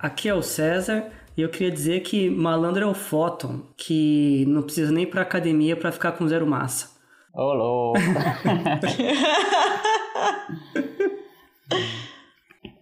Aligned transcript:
aqui 0.00 0.28
é 0.28 0.34
o 0.34 0.42
César 0.42 1.10
e 1.36 1.42
eu 1.42 1.48
queria 1.48 1.70
dizer 1.70 2.00
que 2.00 2.28
malandro 2.28 2.84
é 2.84 2.86
o 2.86 2.94
Fóton, 2.94 3.62
que 3.76 4.44
não 4.48 4.62
precisa 4.62 4.90
nem 4.92 5.04
ir 5.04 5.06
pra 5.06 5.22
academia 5.22 5.76
para 5.76 5.92
ficar 5.92 6.10
com 6.12 6.26
zero 6.26 6.46
massa. 6.46 6.98
Ô, 7.32 7.52
louco. 7.52 8.00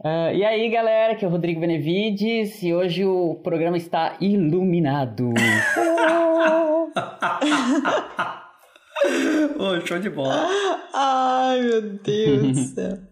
Uh, 0.00 0.30
e 0.32 0.44
aí, 0.44 0.70
galera, 0.70 1.12
aqui 1.12 1.24
é 1.24 1.28
o 1.28 1.30
Rodrigo 1.30 1.60
Benevides 1.60 2.62
e 2.62 2.72
hoje 2.72 3.04
o 3.04 3.34
programa 3.42 3.76
está 3.76 4.16
iluminado. 4.20 5.34
oh, 9.58 9.84
show 9.84 9.98
de 9.98 10.08
bola. 10.08 10.46
Ai, 10.94 11.60
meu 11.60 11.82
Deus 11.82 12.42
do 12.42 12.54
céu. 12.54 13.07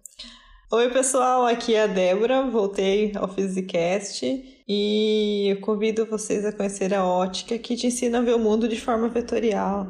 Oi, 0.69 0.91
pessoal, 0.91 1.47
aqui 1.47 1.77
é 1.77 1.85
a 1.85 1.87
Débora, 1.87 2.43
voltei 2.43 3.13
ao 3.15 3.29
Physicast 3.29 4.27
e 4.69 5.47
eu 5.49 5.61
convido 5.61 6.05
vocês 6.07 6.45
a 6.45 6.53
conhecer 6.53 6.93
a 6.93 7.07
ótica 7.07 7.57
que 7.57 7.77
te 7.77 7.87
ensina 7.87 8.19
a 8.19 8.21
ver 8.21 8.35
o 8.35 8.39
mundo 8.41 8.67
de 8.67 8.81
forma 8.81 9.09
vetorial. 9.09 9.87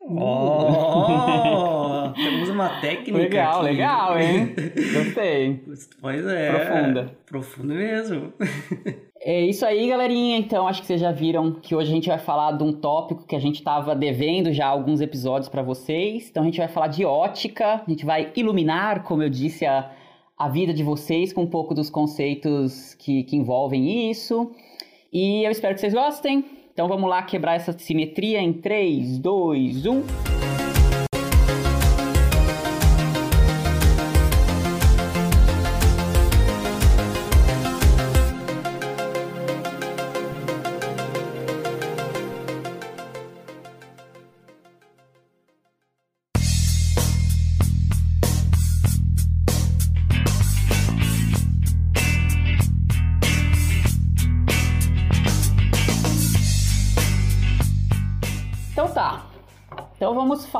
Oh, 0.00 2.12
temos 2.14 2.48
uma 2.48 2.80
técnica. 2.80 3.18
Legal, 3.18 3.62
aqui. 3.62 3.70
legal, 3.72 4.20
hein? 4.20 4.54
Gostei. 4.94 5.64
Pois 6.00 6.24
é. 6.26 6.52
Profunda. 6.52 7.18
Profundo 7.26 7.74
mesmo. 7.74 8.32
É 9.26 9.40
isso 9.40 9.64
aí, 9.64 9.88
galerinha. 9.88 10.36
Então, 10.36 10.68
acho 10.68 10.82
que 10.82 10.86
vocês 10.86 11.00
já 11.00 11.10
viram 11.10 11.54
que 11.54 11.74
hoje 11.74 11.90
a 11.90 11.94
gente 11.94 12.10
vai 12.10 12.18
falar 12.18 12.52
de 12.52 12.62
um 12.62 12.74
tópico 12.74 13.26
que 13.26 13.34
a 13.34 13.38
gente 13.38 13.54
estava 13.54 13.96
devendo 13.96 14.52
já 14.52 14.66
alguns 14.66 15.00
episódios 15.00 15.48
para 15.48 15.62
vocês. 15.62 16.28
Então, 16.28 16.42
a 16.42 16.46
gente 16.46 16.58
vai 16.58 16.68
falar 16.68 16.88
de 16.88 17.06
ótica, 17.06 17.82
a 17.86 17.90
gente 17.90 18.04
vai 18.04 18.30
iluminar, 18.36 19.02
como 19.02 19.22
eu 19.22 19.30
disse, 19.30 19.64
a, 19.64 19.90
a 20.36 20.48
vida 20.48 20.74
de 20.74 20.82
vocês 20.82 21.32
com 21.32 21.42
um 21.42 21.46
pouco 21.46 21.74
dos 21.74 21.88
conceitos 21.88 22.94
que, 22.94 23.22
que 23.24 23.36
envolvem 23.36 24.10
isso. 24.10 24.50
E 25.12 25.44
eu 25.44 25.50
espero 25.50 25.74
que 25.74 25.80
vocês 25.80 25.94
gostem. 25.94 26.44
Então 26.72 26.88
vamos 26.88 27.08
lá 27.08 27.22
quebrar 27.22 27.54
essa 27.54 27.72
simetria 27.78 28.40
em 28.40 28.52
3, 28.52 29.18
2, 29.18 29.86
1. 29.86 30.53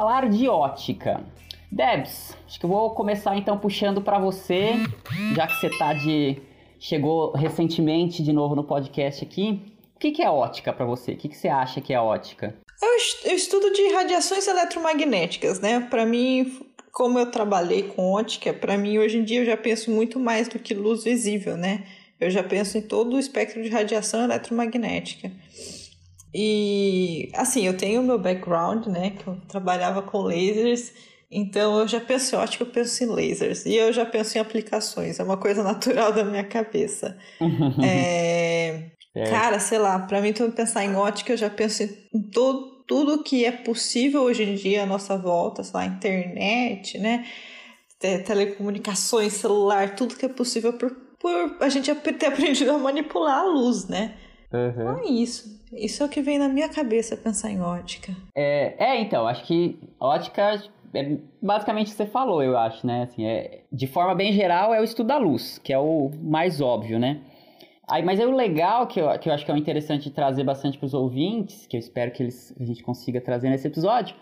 Falar 0.05 0.29
de 0.29 0.47
ótica. 0.47 1.25
Debs, 1.73 2.37
acho 2.47 2.61
que 2.61 2.67
eu 2.67 2.69
vou 2.69 2.91
começar 2.91 3.39
então 3.39 3.57
puxando 3.57 4.03
para 4.03 4.19
você, 4.19 4.75
já 5.35 5.47
que 5.47 5.55
você 5.55 5.71
tá 5.79 5.95
de 5.95 6.43
chegou 6.79 7.33
recentemente 7.33 8.23
de 8.23 8.31
novo 8.31 8.55
no 8.55 8.63
podcast 8.63 9.25
aqui. 9.25 9.63
O 9.97 9.99
que, 9.99 10.11
que 10.11 10.23
é 10.23 10.29
ótica 10.29 10.75
para 10.75 10.85
você? 10.85 11.13
O 11.13 11.17
que, 11.17 11.31
que 11.31 11.37
você 11.37 11.49
acha 11.49 11.81
que 11.81 11.95
é 11.95 11.99
ótica? 11.99 12.55
Eu, 12.83 13.35
estudo 13.35 13.73
de 13.73 13.95
radiações 13.95 14.47
eletromagnéticas, 14.47 15.59
né? 15.61 15.81
Para 15.81 16.05
mim, 16.05 16.61
como 16.93 17.19
eu 17.19 17.31
trabalhei 17.31 17.85
com 17.85 18.13
ótica, 18.13 18.53
para 18.53 18.77
mim 18.77 18.99
hoje 18.99 19.17
em 19.17 19.25
dia 19.25 19.41
eu 19.41 19.47
já 19.47 19.57
penso 19.57 19.91
muito 19.91 20.21
mais 20.21 20.49
do 20.49 20.59
que 20.59 20.75
luz 20.75 21.05
visível, 21.05 21.57
né? 21.57 21.85
Eu 22.21 22.29
já 22.29 22.43
penso 22.43 22.77
em 22.77 22.83
todo 22.83 23.17
o 23.17 23.19
espectro 23.19 23.63
de 23.63 23.71
radiação 23.71 24.23
eletromagnética. 24.23 25.33
E 26.35 27.31
assim, 27.35 27.65
eu 27.65 27.77
tenho 27.77 28.01
o 28.01 28.05
meu 28.05 28.19
background, 28.19 28.87
né? 28.87 29.11
Que 29.11 29.27
eu 29.27 29.37
trabalhava 29.47 30.03
com 30.03 30.19
lasers, 30.19 30.93
então 31.31 31.79
eu 31.79 31.87
já 31.87 32.01
penso 32.01 32.35
em 32.35 32.39
ótica, 32.39 32.65
eu 32.65 32.71
penso 32.71 33.05
em 33.05 33.07
lasers. 33.07 33.65
E 33.65 33.77
eu 33.77 33.93
já 33.93 34.05
penso 34.05 34.37
em 34.37 34.41
aplicações, 34.41 35.21
é 35.21 35.23
uma 35.23 35.37
coisa 35.37 35.63
natural 35.65 36.13
da 36.13 36.25
minha 36.25 36.45
cabeça. 36.45 37.17
é... 37.83 38.91
É. 39.17 39.31
Cara, 39.31 39.61
sei 39.61 39.79
lá, 39.79 39.97
pra 40.01 40.21
mim, 40.21 40.33
tu 40.33 40.51
pensar 40.51 40.85
em 40.85 40.97
ótica, 40.97 41.33
eu 41.33 41.37
já 41.37 41.49
penso 41.49 41.85
em 41.85 42.21
todo, 42.33 42.83
tudo 42.85 43.23
que 43.23 43.45
é 43.45 43.53
possível 43.53 44.23
hoje 44.23 44.43
em 44.43 44.57
dia 44.57 44.83
à 44.83 44.87
nossa 44.87 45.17
volta, 45.17 45.63
sei 45.63 45.73
lá, 45.73 45.87
internet, 45.87 46.99
né? 46.99 47.25
Telecomunicações, 48.27 49.35
celular, 49.35 49.95
tudo 49.95 50.17
que 50.17 50.27
é 50.27 50.29
possível 50.29 50.73
por, 50.73 50.91
por 51.21 51.57
a 51.61 51.69
gente 51.69 51.95
ter 51.95 52.27
aprendido 52.27 52.73
a 52.73 52.79
manipular 52.79 53.39
a 53.39 53.45
luz, 53.45 53.87
né? 53.87 54.17
Uhum. 54.55 54.71
Então 54.71 54.99
é 54.99 55.07
isso. 55.07 55.61
Isso 55.73 56.03
é 56.03 56.07
o 56.07 56.09
que 56.09 56.23
vem 56.23 56.39
na 56.39 56.49
minha 56.49 56.69
cabeça 56.69 57.17
pensar 57.17 57.51
em 57.51 57.61
ótica. 57.61 58.15
É, 58.35 58.75
é 58.79 59.01
então, 59.01 59.27
acho 59.27 59.45
que 59.45 59.79
ótica 59.99 60.63
é 60.95 61.19
basicamente 61.43 61.89
o 61.89 61.91
que 61.91 61.97
você 61.97 62.07
falou, 62.07 62.43
eu 62.43 62.57
acho, 62.57 62.87
né? 62.87 63.03
Assim, 63.03 63.27
é, 63.27 63.63
de 63.73 63.87
forma 63.89 64.15
bem 64.15 64.33
geral, 64.33 64.73
é 64.73 64.81
o 64.81 64.85
estudo 64.85 65.09
da 65.09 65.19
luz, 65.19 65.59
que 65.59 65.73
é 65.73 65.79
o 65.79 66.11
mais 66.23 66.61
óbvio, 66.61 66.99
né? 66.99 67.21
Aí, 67.89 68.03
mas 68.03 68.19
é 68.19 68.27
o 68.27 68.31
legal 68.31 68.87
que 68.87 69.01
eu, 69.01 69.19
que 69.19 69.29
eu 69.29 69.33
acho 69.35 69.45
que 69.45 69.51
é 69.51 69.55
o 69.55 69.57
interessante 69.59 70.11
trazer 70.11 70.45
bastante 70.45 70.79
para 70.79 70.87
os 70.87 70.95
ouvintes, 70.95 71.67
que 71.67 71.77
eu 71.77 71.81
espero 71.81 72.13
que 72.13 72.23
eles, 72.23 72.55
a 72.59 72.65
gente 72.65 72.83
consiga 72.83 73.21
trazer 73.21 73.51
nesse 73.51 73.67
episódio, 73.67 74.15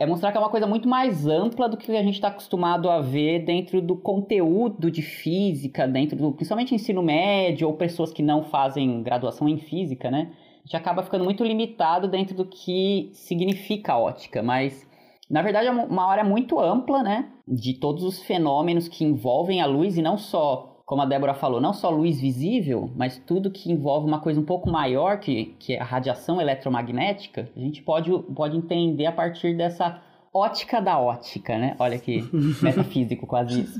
é 0.00 0.06
mostrar 0.06 0.32
que 0.32 0.38
é 0.38 0.40
uma 0.40 0.48
coisa 0.48 0.66
muito 0.66 0.88
mais 0.88 1.26
ampla 1.26 1.68
do 1.68 1.76
que 1.76 1.94
a 1.94 2.02
gente 2.02 2.14
está 2.14 2.28
acostumado 2.28 2.88
a 2.88 3.02
ver 3.02 3.44
dentro 3.44 3.82
do 3.82 3.94
conteúdo 3.94 4.90
de 4.90 5.02
física, 5.02 5.86
dentro 5.86 6.16
do, 6.16 6.32
principalmente 6.32 6.74
ensino 6.74 7.02
médio 7.02 7.68
ou 7.68 7.74
pessoas 7.74 8.10
que 8.10 8.22
não 8.22 8.42
fazem 8.42 9.02
graduação 9.02 9.46
em 9.46 9.58
física, 9.58 10.10
né? 10.10 10.30
A 10.32 10.62
gente 10.64 10.76
acaba 10.76 11.02
ficando 11.02 11.22
muito 11.22 11.44
limitado 11.44 12.08
dentro 12.08 12.34
do 12.34 12.46
que 12.46 13.10
significa 13.12 13.98
ótica, 13.98 14.42
mas 14.42 14.88
na 15.28 15.42
verdade 15.42 15.66
é 15.66 15.70
uma 15.70 16.10
área 16.10 16.24
muito 16.24 16.58
ampla, 16.58 17.02
né? 17.02 17.28
De 17.46 17.74
todos 17.74 18.02
os 18.02 18.22
fenômenos 18.22 18.88
que 18.88 19.04
envolvem 19.04 19.60
a 19.60 19.66
luz 19.66 19.98
e 19.98 20.02
não 20.02 20.16
só 20.16 20.69
como 20.90 21.02
a 21.02 21.06
Débora 21.06 21.34
falou, 21.34 21.60
não 21.60 21.72
só 21.72 21.88
luz 21.88 22.20
visível, 22.20 22.90
mas 22.96 23.16
tudo 23.16 23.48
que 23.48 23.70
envolve 23.70 24.08
uma 24.08 24.18
coisa 24.18 24.40
um 24.40 24.44
pouco 24.44 24.68
maior, 24.68 25.20
que, 25.20 25.54
que 25.56 25.74
é 25.74 25.80
a 25.80 25.84
radiação 25.84 26.40
eletromagnética, 26.40 27.48
a 27.56 27.60
gente 27.60 27.80
pode, 27.80 28.10
pode 28.34 28.56
entender 28.56 29.06
a 29.06 29.12
partir 29.12 29.56
dessa 29.56 30.02
ótica 30.34 30.80
da 30.80 30.98
ótica, 30.98 31.56
né? 31.56 31.76
Olha 31.78 31.96
que 31.96 32.28
metafísico 32.60 33.24
quase 33.24 33.60
isso. 33.60 33.78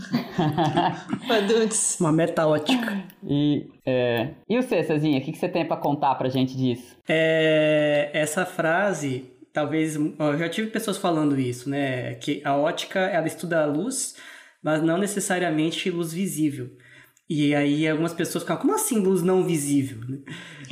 uma 1.99 2.13
meta-ótica. 2.13 3.03
E, 3.27 3.67
é... 3.85 4.29
e 4.49 4.63
você, 4.63 4.81
Cezinha, 4.85 5.19
o 5.19 5.21
que, 5.21 5.33
que 5.33 5.39
você 5.39 5.49
tem 5.49 5.67
para 5.67 5.79
contar 5.79 6.15
pra 6.15 6.29
gente 6.29 6.57
disso? 6.57 6.97
É, 7.09 8.11
essa 8.13 8.47
frase, 8.47 9.25
talvez, 9.53 9.97
eu 9.97 10.39
já 10.39 10.49
tive 10.49 10.71
pessoas 10.71 10.97
falando 10.97 11.37
isso, 11.41 11.69
né? 11.69 12.15
Que 12.15 12.41
a 12.45 12.57
ótica, 12.57 13.01
ela 13.01 13.27
estuda 13.27 13.65
a 13.65 13.67
luz, 13.67 14.15
mas 14.63 14.81
não 14.81 14.97
necessariamente 14.97 15.91
luz 15.91 16.13
visível. 16.13 16.71
E 17.31 17.55
aí 17.55 17.87
algumas 17.87 18.13
pessoas 18.13 18.43
ficam, 18.43 18.57
como 18.57 18.75
assim 18.75 18.99
luz 18.99 19.23
não 19.23 19.45
visível? 19.45 19.99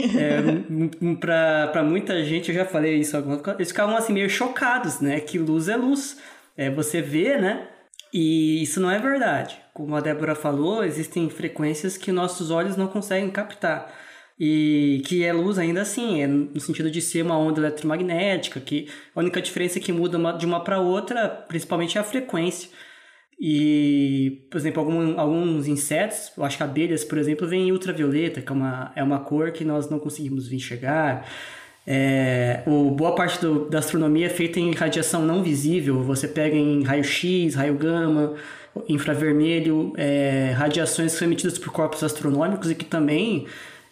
É, 0.01 1.15
pra, 1.21 1.69
pra 1.69 1.85
muita 1.85 2.25
gente, 2.25 2.49
eu 2.49 2.55
já 2.57 2.65
falei 2.65 2.97
isso 2.97 3.17
eles 3.55 3.69
ficavam 3.69 3.97
assim 3.97 4.13
meio 4.13 4.29
chocados, 4.29 4.99
né? 4.99 5.21
Que 5.21 5.39
luz 5.39 5.69
é 5.69 5.77
luz. 5.77 6.19
É, 6.57 6.69
você 6.69 7.01
vê, 7.01 7.39
né? 7.39 7.69
E 8.13 8.61
isso 8.61 8.81
não 8.81 8.91
é 8.91 8.99
verdade. 8.99 9.57
Como 9.73 9.95
a 9.95 10.01
Débora 10.01 10.35
falou, 10.35 10.83
existem 10.83 11.31
frequências 11.31 11.97
que 11.97 12.11
nossos 12.11 12.51
olhos 12.51 12.77
não 12.77 12.89
conseguem 12.89 13.31
captar. 13.31 13.95
E 14.37 15.01
que 15.07 15.25
é 15.25 15.33
luz 15.33 15.59
ainda 15.59 15.83
assim, 15.83 16.23
é 16.23 16.27
no 16.27 16.61
sentido 16.61 16.91
de 16.91 17.01
ser 17.01 17.23
uma 17.23 17.39
onda 17.39 17.61
eletromagnética, 17.61 18.59
que 18.59 18.89
a 19.15 19.21
única 19.21 19.41
diferença 19.41 19.79
que 19.79 19.93
muda 19.93 20.19
de 20.33 20.45
uma 20.45 20.65
para 20.65 20.81
outra, 20.81 21.29
principalmente 21.29 21.99
é 21.99 22.01
a 22.01 22.05
frequência. 22.05 22.69
E, 23.41 24.43
por 24.51 24.59
exemplo, 24.59 24.81
algum, 24.81 25.19
alguns 25.19 25.69
insetos, 25.69 26.33
eu 26.37 26.45
acho 26.45 26.57
que 26.57 26.63
abelhas, 26.63 27.05
por 27.05 27.19
exemplo, 27.19 27.47
vêm 27.47 27.71
ultravioleta, 27.71 28.43
que 28.43 28.51
é 28.51 28.55
uma, 28.55 28.93
é 28.97 29.03
uma 29.03 29.21
cor 29.21 29.53
que 29.53 29.65
nós 29.65 29.89
não 29.89 29.99
conseguimos 30.01 30.53
enxergar. 30.53 31.25
É, 31.87 32.63
o, 32.67 32.91
boa 32.91 33.15
parte 33.15 33.41
do, 33.41 33.69
da 33.69 33.79
astronomia 33.79 34.27
é 34.27 34.29
feita 34.29 34.59
em 34.59 34.73
radiação 34.73 35.23
não 35.25 35.43
visível. 35.43 36.03
Você 36.03 36.27
pega 36.27 36.57
em 36.57 36.83
raio-x, 36.83 37.55
raio 37.55 37.75
gama, 37.75 38.35
infravermelho, 38.89 39.93
é, 39.97 40.53
radiações 40.57 41.13
que 41.13 41.19
são 41.19 41.29
emitidas 41.29 41.59
por 41.59 41.73
corpos 41.73 42.03
astronômicos 42.03 42.71
e 42.71 42.75
que 42.75 42.85
também 42.85 43.47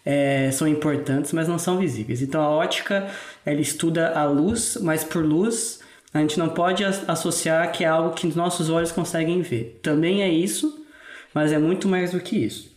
é, 0.05 0.51
são 0.51 0.67
importantes, 0.67 1.31
mas 1.31 1.47
não 1.47 1.57
são 1.57 1.77
visíveis. 1.77 2.21
Então 2.21 2.41
a 2.41 2.49
ótica 2.49 3.07
ela 3.45 3.61
estuda 3.61 4.09
a 4.09 4.25
luz, 4.25 4.77
mas 4.81 5.03
por 5.03 5.23
luz 5.25 5.76
a 6.13 6.19
gente 6.19 6.39
não 6.39 6.49
pode 6.49 6.83
associar 6.83 7.71
que 7.71 7.83
é 7.83 7.87
algo 7.87 8.15
que 8.15 8.27
nossos 8.35 8.69
olhos 8.69 8.91
conseguem 8.91 9.41
ver. 9.41 9.79
Também 9.83 10.21
é 10.21 10.29
isso, 10.29 10.85
mas 11.33 11.51
é 11.51 11.57
muito 11.57 11.87
mais 11.87 12.11
do 12.11 12.19
que 12.19 12.37
isso. 12.37 12.75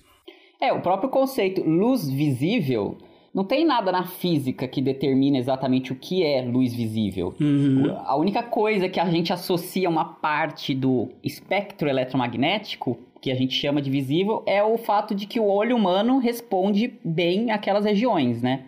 É, 0.61 0.73
o 0.73 0.81
próprio 0.81 1.09
conceito 1.09 1.63
luz 1.63 2.09
visível 2.09 2.99
não 3.33 3.45
tem 3.45 3.65
nada 3.65 3.93
na 3.93 4.05
física 4.05 4.67
que 4.67 4.83
determina 4.83 5.39
exatamente 5.39 5.93
o 5.93 5.97
que 5.97 6.25
é 6.25 6.43
luz 6.43 6.75
visível. 6.75 7.35
Uhum. 7.41 7.97
A 8.05 8.17
única 8.17 8.43
coisa 8.43 8.89
que 8.89 8.99
a 8.99 9.09
gente 9.09 9.33
associa 9.33 9.89
uma 9.89 10.05
parte 10.05 10.75
do 10.75 11.09
espectro 11.23 11.89
eletromagnético 11.89 12.99
que 13.21 13.31
a 13.31 13.35
gente 13.35 13.55
chama 13.55 13.83
de 13.83 13.91
visível, 13.91 14.43
é 14.47 14.63
o 14.63 14.79
fato 14.79 15.15
de 15.15 15.27
que 15.27 15.39
o 15.39 15.47
olho 15.47 15.77
humano 15.77 16.19
responde 16.19 16.95
bem 17.05 17.51
àquelas 17.51 17.85
regiões, 17.85 18.43
né? 18.43 18.65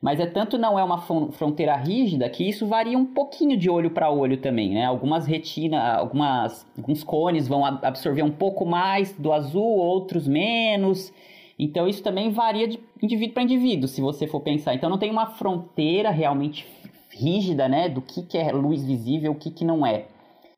Mas 0.00 0.18
é 0.18 0.24
tanto 0.26 0.56
não 0.56 0.78
é 0.78 0.82
uma 0.82 0.98
fronteira 1.32 1.76
rígida 1.76 2.28
que 2.30 2.48
isso 2.48 2.66
varia 2.66 2.96
um 2.96 3.04
pouquinho 3.04 3.56
de 3.56 3.68
olho 3.68 3.90
para 3.90 4.10
olho 4.10 4.38
também, 4.38 4.70
né? 4.70 4.86
Algumas 4.86 5.26
retinas, 5.26 5.98
algumas, 5.98 6.66
alguns 6.76 7.04
cones 7.04 7.46
vão 7.46 7.64
absorver 7.64 8.22
um 8.22 8.30
pouco 8.30 8.64
mais 8.64 9.12
do 9.12 9.30
azul, 9.30 9.62
outros 9.62 10.26
menos. 10.26 11.12
Então 11.58 11.86
isso 11.86 12.02
também 12.02 12.30
varia 12.30 12.66
de 12.66 12.80
indivíduo 13.02 13.34
para 13.34 13.42
indivíduo, 13.42 13.86
se 13.86 14.00
você 14.00 14.26
for 14.26 14.40
pensar. 14.40 14.74
Então 14.74 14.88
não 14.88 14.98
tem 14.98 15.10
uma 15.10 15.26
fronteira 15.26 16.10
realmente 16.10 16.66
rígida, 17.10 17.68
né, 17.68 17.88
do 17.88 18.00
que, 18.00 18.22
que 18.22 18.38
é 18.38 18.50
luz 18.50 18.82
visível, 18.82 19.32
o 19.32 19.34
que, 19.34 19.50
que 19.50 19.64
não 19.64 19.84
é. 19.84 20.06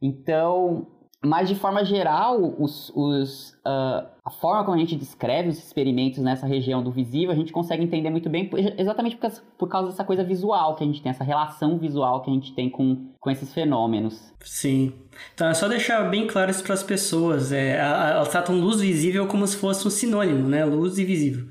Então, 0.00 0.86
mas 1.24 1.48
de 1.48 1.54
forma 1.54 1.84
geral, 1.84 2.54
os, 2.58 2.90
os, 2.94 3.50
uh, 3.64 4.04
a 4.24 4.30
forma 4.30 4.64
como 4.64 4.76
a 4.76 4.80
gente 4.80 4.96
descreve 4.96 5.50
os 5.50 5.58
experimentos 5.58 6.18
nessa 6.18 6.46
região 6.46 6.82
do 6.82 6.90
visível, 6.90 7.30
a 7.30 7.36
gente 7.36 7.52
consegue 7.52 7.84
entender 7.84 8.10
muito 8.10 8.28
bem, 8.28 8.50
exatamente 8.76 9.14
por 9.14 9.22
causa, 9.22 9.42
por 9.56 9.68
causa 9.68 9.88
dessa 9.90 10.04
coisa 10.04 10.24
visual 10.24 10.74
que 10.74 10.82
a 10.82 10.86
gente 10.86 11.00
tem, 11.00 11.10
essa 11.10 11.22
relação 11.22 11.78
visual 11.78 12.22
que 12.22 12.30
a 12.30 12.34
gente 12.34 12.52
tem 12.54 12.68
com, 12.68 13.12
com 13.20 13.30
esses 13.30 13.54
fenômenos. 13.54 14.32
Sim. 14.40 14.92
Então 15.32 15.46
é 15.46 15.54
só 15.54 15.68
deixar 15.68 16.02
bem 16.10 16.26
claro 16.26 16.50
isso 16.50 16.64
para 16.64 16.74
as 16.74 16.82
pessoas. 16.82 17.52
É, 17.52 17.76
elas 17.76 18.28
tratam 18.28 18.58
luz 18.58 18.80
visível 18.80 19.26
como 19.28 19.46
se 19.46 19.56
fosse 19.56 19.86
um 19.86 19.90
sinônimo, 19.90 20.48
né? 20.48 20.64
Luz 20.64 20.98
e 20.98 21.04
visível. 21.04 21.46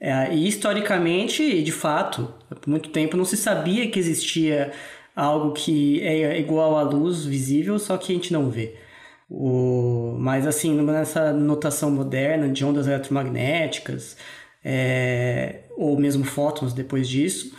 É, 0.00 0.32
e 0.32 0.46
historicamente, 0.46 1.60
de 1.60 1.72
fato, 1.72 2.32
por 2.48 2.68
muito 2.68 2.90
tempo 2.90 3.16
não 3.16 3.24
se 3.24 3.36
sabia 3.36 3.90
que 3.90 3.98
existia 3.98 4.70
algo 5.16 5.52
que 5.52 6.00
é 6.02 6.38
igual 6.38 6.78
à 6.78 6.82
luz 6.82 7.24
visível, 7.24 7.76
só 7.80 7.96
que 7.96 8.12
a 8.12 8.14
gente 8.14 8.32
não 8.32 8.48
vê. 8.48 8.76
O, 9.30 10.16
mas 10.18 10.46
assim, 10.46 10.74
nessa 10.82 11.32
notação 11.32 11.90
moderna 11.90 12.48
de 12.48 12.64
ondas 12.64 12.86
eletromagnéticas, 12.86 14.16
é, 14.64 15.64
ou 15.76 15.98
mesmo 15.98 16.24
fótons 16.24 16.72
depois 16.72 17.08
disso, 17.08 17.54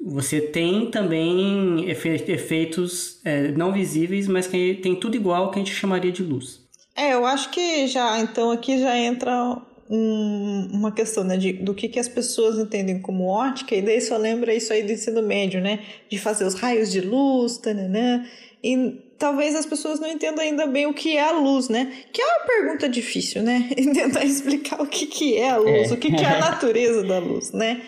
você 0.00 0.40
tem 0.40 0.90
também 0.90 1.88
efeitos 1.88 3.20
é, 3.24 3.48
não 3.48 3.72
visíveis, 3.72 4.28
mas 4.28 4.46
que 4.46 4.74
tem 4.74 4.94
tudo 4.94 5.16
igual 5.16 5.50
que 5.50 5.58
a 5.58 5.62
gente 5.62 5.74
chamaria 5.74 6.12
de 6.12 6.22
luz. 6.22 6.60
É, 6.96 7.14
eu 7.14 7.26
acho 7.26 7.50
que 7.50 7.86
já, 7.88 8.20
então 8.20 8.50
aqui 8.50 8.78
já 8.78 8.96
entra 8.96 9.60
um, 9.90 10.68
uma 10.72 10.92
questão 10.92 11.24
né, 11.24 11.36
de, 11.36 11.52
do 11.52 11.74
que, 11.74 11.88
que 11.88 11.98
as 11.98 12.08
pessoas 12.08 12.58
entendem 12.58 13.00
como 13.00 13.26
ótica, 13.26 13.74
e 13.74 13.82
daí 13.82 14.00
só 14.00 14.16
lembra 14.16 14.54
isso 14.54 14.72
aí 14.72 14.82
do 14.82 14.92
ensino 14.92 15.22
médio, 15.22 15.60
né? 15.60 15.80
De 16.10 16.18
fazer 16.18 16.44
os 16.44 16.54
raios 16.54 16.90
de 16.90 17.00
luz, 17.00 17.58
tananã, 17.58 18.24
e 18.62 19.00
talvez 19.18 19.54
as 19.54 19.66
pessoas 19.66 19.98
não 19.98 20.08
entendam 20.08 20.42
ainda 20.42 20.66
bem 20.66 20.86
o 20.86 20.94
que 20.94 21.16
é 21.16 21.28
a 21.28 21.32
luz, 21.32 21.68
né? 21.68 21.92
Que 22.12 22.22
é 22.22 22.24
uma 22.24 22.46
pergunta 22.46 22.88
difícil, 22.88 23.42
né? 23.42 23.68
E 23.76 23.92
tentar 23.92 24.24
explicar 24.24 24.80
o 24.80 24.86
que, 24.86 25.06
que 25.06 25.36
é 25.36 25.50
a 25.50 25.56
luz, 25.56 25.90
é. 25.90 25.94
o 25.94 25.96
que, 25.96 26.12
que 26.12 26.24
é 26.24 26.28
a 26.28 26.38
natureza 26.50 27.02
da 27.02 27.18
luz, 27.18 27.52
né? 27.52 27.82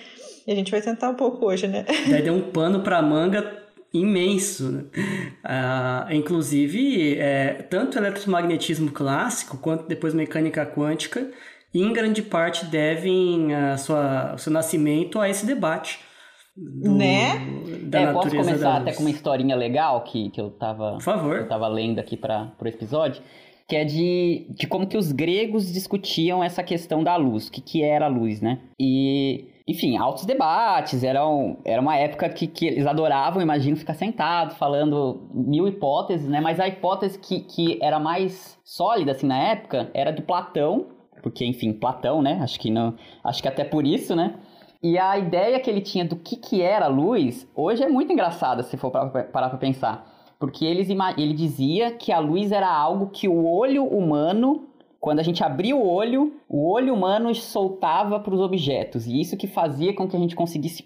E 0.47 0.53
a 0.53 0.55
gente 0.55 0.71
vai 0.71 0.81
tentar 0.81 1.11
um 1.11 1.15
pouco 1.15 1.47
hoje, 1.47 1.69
né? 1.69 1.85
Daí 2.09 2.23
deu 2.23 2.35
um 2.35 2.43
pano 2.51 2.81
pra 2.81 3.01
manga 3.01 3.59
imenso. 3.93 4.71
Né? 4.71 4.85
Ah, 5.45 6.09
inclusive, 6.11 7.19
é, 7.19 7.67
tanto 7.69 7.99
eletromagnetismo 7.99 8.91
clássico 8.91 9.59
quanto 9.59 9.87
depois 9.87 10.15
mecânica 10.15 10.67
quântica, 10.67 11.31
em 11.73 11.93
grande 11.93 12.23
parte 12.23 12.65
devem 12.67 13.55
a 13.55 13.77
sua, 13.77 14.35
o 14.35 14.39
seu 14.39 14.53
nascimento 14.53 15.21
a 15.21 15.29
esse 15.29 15.47
debate 15.47 16.01
do, 16.57 16.95
né? 16.95 17.39
Da 17.85 18.01
é, 18.01 18.13
posso 18.13 18.31
começar 18.31 18.77
até 18.77 18.93
com 18.93 19.03
uma 19.03 19.11
historinha 19.11 19.57
legal 19.57 20.03
que, 20.03 20.31
que 20.31 20.41
eu 20.41 20.51
tava, 20.51 20.93
Por 20.93 21.03
favor. 21.03 21.37
Eu 21.39 21.49
tava 21.49 21.69
lendo 21.69 21.99
aqui 21.99 22.17
para 22.17 22.53
o 22.61 22.69
episódio, 22.69 23.23
que 23.69 23.77
é 23.77 23.85
de, 23.85 24.47
de 24.51 24.67
como 24.67 24.87
que 24.87 24.97
os 24.97 25.13
gregos 25.13 25.73
discutiam 25.73 26.43
essa 26.43 26.63
questão 26.63 27.05
da 27.05 27.17
luz, 27.17 27.49
o 27.49 27.53
que, 27.53 27.61
que 27.61 27.83
era 27.83 28.07
a 28.07 28.09
luz, 28.09 28.41
né? 28.41 28.59
E, 28.79 29.45
enfim, 29.67 29.97
altos 29.97 30.25
debates, 30.25 31.05
eram, 31.05 31.57
era 31.65 31.81
uma 31.81 31.97
época 31.97 32.29
que, 32.29 32.49
que 32.49 32.67
eles 32.67 32.85
adoravam, 32.87 33.41
imagino, 33.41 33.77
ficar 33.77 33.95
sentado, 33.95 34.57
falando 34.57 35.29
mil 35.33 35.69
hipóteses, 35.69 36.29
né? 36.29 36.41
Mas 36.41 36.59
a 36.59 36.67
hipótese 36.67 37.19
que, 37.19 37.41
que 37.41 37.79
era 37.81 38.01
mais 38.01 38.59
sólida, 38.65 39.13
assim, 39.13 39.29
na 39.29 39.39
época, 39.39 39.89
era 39.95 40.11
do 40.11 40.23
Platão, 40.23 40.87
porque, 41.23 41.45
enfim, 41.45 41.73
Platão, 41.73 42.21
né? 42.21 42.41
Acho 42.43 42.59
que, 42.59 42.71
não, 42.71 42.97
acho 43.23 43.41
que 43.41 43.49
até 43.49 43.63
por 43.63 43.87
isso, 43.87 44.17
né? 44.17 44.35
E 44.83 44.99
a 44.99 45.19
ideia 45.19 45.61
que 45.61 45.69
ele 45.69 45.83
tinha 45.83 46.07
do 46.07 46.17
que, 46.17 46.37
que 46.37 46.63
era 46.63 46.87
luz, 46.87 47.47
hoje 47.55 47.83
é 47.83 47.89
muito 47.89 48.13
engraçada 48.13 48.63
se 48.63 48.79
for 48.79 48.91
parar 48.91 49.31
para 49.31 49.59
pensar. 49.59 50.07
Porque 50.39 50.65
eles, 50.65 50.89
ele 51.19 51.35
dizia 51.35 51.91
que 51.93 52.11
a 52.11 52.19
luz 52.19 52.51
era 52.51 52.67
algo 52.67 53.11
que 53.11 53.29
o 53.29 53.47
olho 53.47 53.85
humano, 53.85 54.69
quando 54.99 55.21
a 55.21 55.23
gente 55.23 55.45
abria 55.45 55.77
o 55.77 55.87
olho, 55.87 56.33
o 56.49 56.67
olho 56.67 56.95
humano 56.95 57.35
soltava 57.35 58.19
para 58.21 58.35
os 58.35 58.41
objetos. 58.41 59.07
E 59.07 59.21
isso 59.21 59.37
que 59.37 59.47
fazia 59.47 59.93
com 59.93 60.09
que 60.09 60.17
a 60.17 60.19
gente 60.19 60.35
conseguisse 60.35 60.83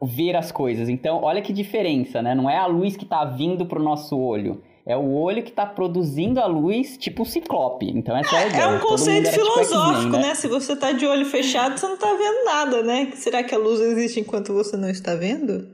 ver 0.00 0.34
as 0.34 0.50
coisas. 0.50 0.88
Então, 0.88 1.22
olha 1.22 1.42
que 1.42 1.52
diferença, 1.52 2.22
né? 2.22 2.34
Não 2.34 2.48
é 2.48 2.56
a 2.56 2.64
luz 2.64 2.96
que 2.96 3.04
está 3.04 3.26
vindo 3.26 3.66
para 3.66 3.78
o 3.78 3.84
nosso 3.84 4.18
olho. 4.18 4.62
É 4.88 4.96
o 4.96 5.12
olho 5.12 5.42
que 5.42 5.50
está 5.50 5.66
produzindo 5.66 6.40
a 6.40 6.46
luz, 6.46 6.96
tipo 6.96 7.22
o 7.22 7.26
ciclope. 7.26 7.86
Então 7.94 8.16
essa 8.16 8.34
é 8.34 8.44
a 8.44 8.46
ideia. 8.46 8.62
É 8.62 8.68
um 8.68 8.78
conceito 8.78 9.30
tipo 9.30 9.44
filosófico, 9.44 10.04
tipo 10.04 10.16
né? 10.16 10.34
Se 10.34 10.48
você 10.48 10.72
está 10.72 10.92
de 10.92 11.06
olho 11.06 11.26
fechado, 11.26 11.78
você 11.78 11.86
não 11.86 11.94
está 11.94 12.06
vendo 12.14 12.44
nada, 12.46 12.82
né? 12.82 13.12
Será 13.14 13.42
que 13.42 13.54
a 13.54 13.58
luz 13.58 13.80
existe 13.80 14.20
enquanto 14.20 14.54
você 14.54 14.78
não 14.78 14.88
está 14.88 15.14
vendo? 15.14 15.68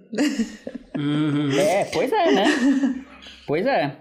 Uhum. 0.99 1.51
É, 1.57 1.85
pois 1.93 2.13
é, 2.13 2.33
né? 2.33 3.05
Pois 3.47 3.65
é. 3.67 3.97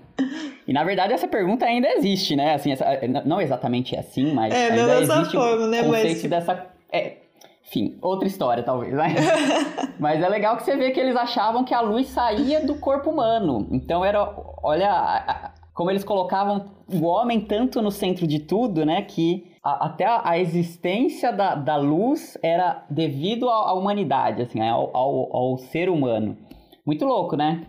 E 0.68 0.74
na 0.74 0.83
verdade 0.83 1.13
essa 1.13 1.27
pergunta 1.27 1.65
ainda 1.65 1.89
existe, 1.89 2.36
né? 2.36 2.56
Assim, 2.56 2.71
essa, 2.71 2.86
não 3.24 3.39
exatamente 3.39 3.95
assim, 3.95 4.33
mas 4.33 4.51
é, 4.51 4.71
ainda 4.71 5.00
existe 5.00 5.33
forma, 5.33 5.65
o 5.65 5.68
né? 5.68 5.83
conceito 5.83 6.21
mas... 6.21 6.30
dessa. 6.30 6.68
É, 6.92 7.18
enfim, 7.65 7.98
outra 8.01 8.27
história, 8.27 8.62
talvez, 8.62 8.94
né? 8.94 9.15
Mas 10.00 10.21
é 10.21 10.27
legal 10.27 10.57
que 10.57 10.63
você 10.63 10.75
vê 10.75 10.92
que 10.92 11.00
eles 11.00 11.15
achavam 11.15 11.63
que 11.63 11.74
a 11.74 11.81
luz 11.81 12.07
saía 12.07 12.65
do 12.65 12.75
corpo 12.75 13.10
humano. 13.10 13.68
Então 13.71 14.04
era. 14.04 14.33
Olha 14.62 15.51
como 15.74 15.89
eles 15.89 16.04
colocavam 16.04 16.65
o 16.88 17.06
homem 17.06 17.42
tanto 17.42 17.81
no 17.81 17.89
centro 17.89 18.27
de 18.27 18.39
tudo, 18.39 18.86
né? 18.86 19.01
Que 19.01 19.51
a, 19.63 19.88
até 19.88 20.06
a, 20.06 20.38
existência 20.38 21.31
da, 21.31 21.56
da 21.56 21.75
luz 21.77 22.38
era 22.44 22.86
devido 22.89 23.50
à, 23.50 23.69
à 23.69 23.74
humanidade, 23.74 24.42
assim, 24.42 24.62
ao, 24.62 24.95
ao, 24.95 25.36
ao 25.36 25.57
ser 25.57 25.89
humano. 25.89 26.38
Muito 26.86 27.06
louco, 27.06 27.36
né? 27.36 27.65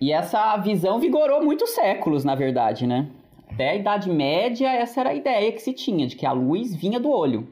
E 0.00 0.12
essa 0.12 0.56
visão 0.56 0.98
vigorou 0.98 1.44
muitos 1.44 1.70
séculos, 1.70 2.24
na 2.24 2.34
verdade, 2.34 2.86
né? 2.86 3.08
Até 3.50 3.70
a 3.70 3.74
Idade 3.76 4.10
Média, 4.10 4.68
essa 4.72 5.00
era 5.00 5.10
a 5.10 5.14
ideia 5.14 5.52
que 5.52 5.60
se 5.60 5.72
tinha, 5.72 6.06
de 6.06 6.16
que 6.16 6.26
a 6.26 6.32
luz 6.32 6.74
vinha 6.74 6.98
do 6.98 7.10
olho. 7.10 7.46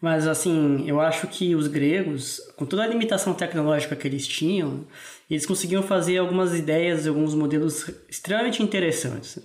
Mas, 0.00 0.26
assim, 0.26 0.84
eu 0.86 1.00
acho 1.00 1.26
que 1.26 1.54
os 1.54 1.66
gregos, 1.66 2.40
com 2.56 2.66
toda 2.66 2.82
a 2.82 2.86
limitação 2.86 3.32
tecnológica 3.32 3.96
que 3.96 4.06
eles 4.06 4.26
tinham, 4.26 4.86
eles 5.30 5.46
conseguiam 5.46 5.82
fazer 5.82 6.18
algumas 6.18 6.54
ideias, 6.54 7.06
alguns 7.06 7.34
modelos 7.34 7.90
extremamente 8.08 8.62
interessantes. 8.62 9.38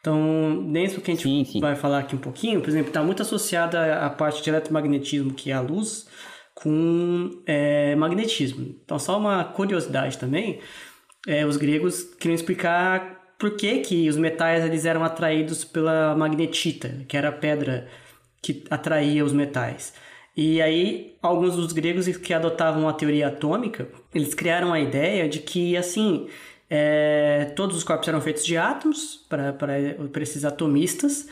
Então, 0.00 0.70
dentro 0.72 0.96
do 0.96 1.02
que 1.02 1.10
a 1.10 1.14
gente 1.14 1.24
sim, 1.24 1.44
sim. 1.44 1.60
vai 1.60 1.76
falar 1.76 1.98
aqui 1.98 2.16
um 2.16 2.20
pouquinho, 2.20 2.60
por 2.60 2.70
exemplo, 2.70 2.88
está 2.88 3.02
muito 3.02 3.20
associada 3.20 3.96
a 3.98 4.08
parte 4.08 4.42
de 4.42 4.48
eletromagnetismo, 4.48 5.34
que 5.34 5.50
é 5.50 5.54
a 5.54 5.60
luz, 5.60 6.08
com 6.54 7.42
é, 7.46 7.94
magnetismo. 7.96 8.74
Então, 8.82 8.98
só 8.98 9.18
uma 9.18 9.44
curiosidade 9.44 10.16
também, 10.16 10.60
é, 11.26 11.44
os 11.44 11.58
gregos 11.58 12.02
queriam 12.18 12.34
explicar 12.34 13.34
por 13.38 13.56
que, 13.56 13.78
que 13.80 14.08
os 14.08 14.16
metais 14.16 14.64
eles 14.64 14.84
eram 14.84 15.04
atraídos 15.04 15.64
pela 15.64 16.14
magnetita, 16.14 17.04
que 17.06 17.16
era 17.16 17.28
a 17.28 17.32
pedra 17.32 17.88
que 18.40 18.64
atraía 18.70 19.24
os 19.24 19.32
metais. 19.32 19.92
E 20.36 20.62
aí, 20.62 21.16
alguns 21.20 21.56
dos 21.56 21.72
gregos 21.72 22.06
que 22.16 22.32
adotavam 22.32 22.88
a 22.88 22.92
teoria 22.92 23.28
atômica, 23.28 23.88
eles 24.14 24.32
criaram 24.32 24.72
a 24.72 24.80
ideia 24.80 25.28
de 25.28 25.40
que, 25.40 25.76
assim, 25.76 26.28
é, 26.68 27.52
todos 27.56 27.76
os 27.76 27.84
corpos 27.84 28.08
eram 28.08 28.20
feitos 28.20 28.44
de 28.46 28.56
átomos, 28.56 29.26
para 29.28 30.22
esses 30.22 30.44
atomistas, 30.44 31.28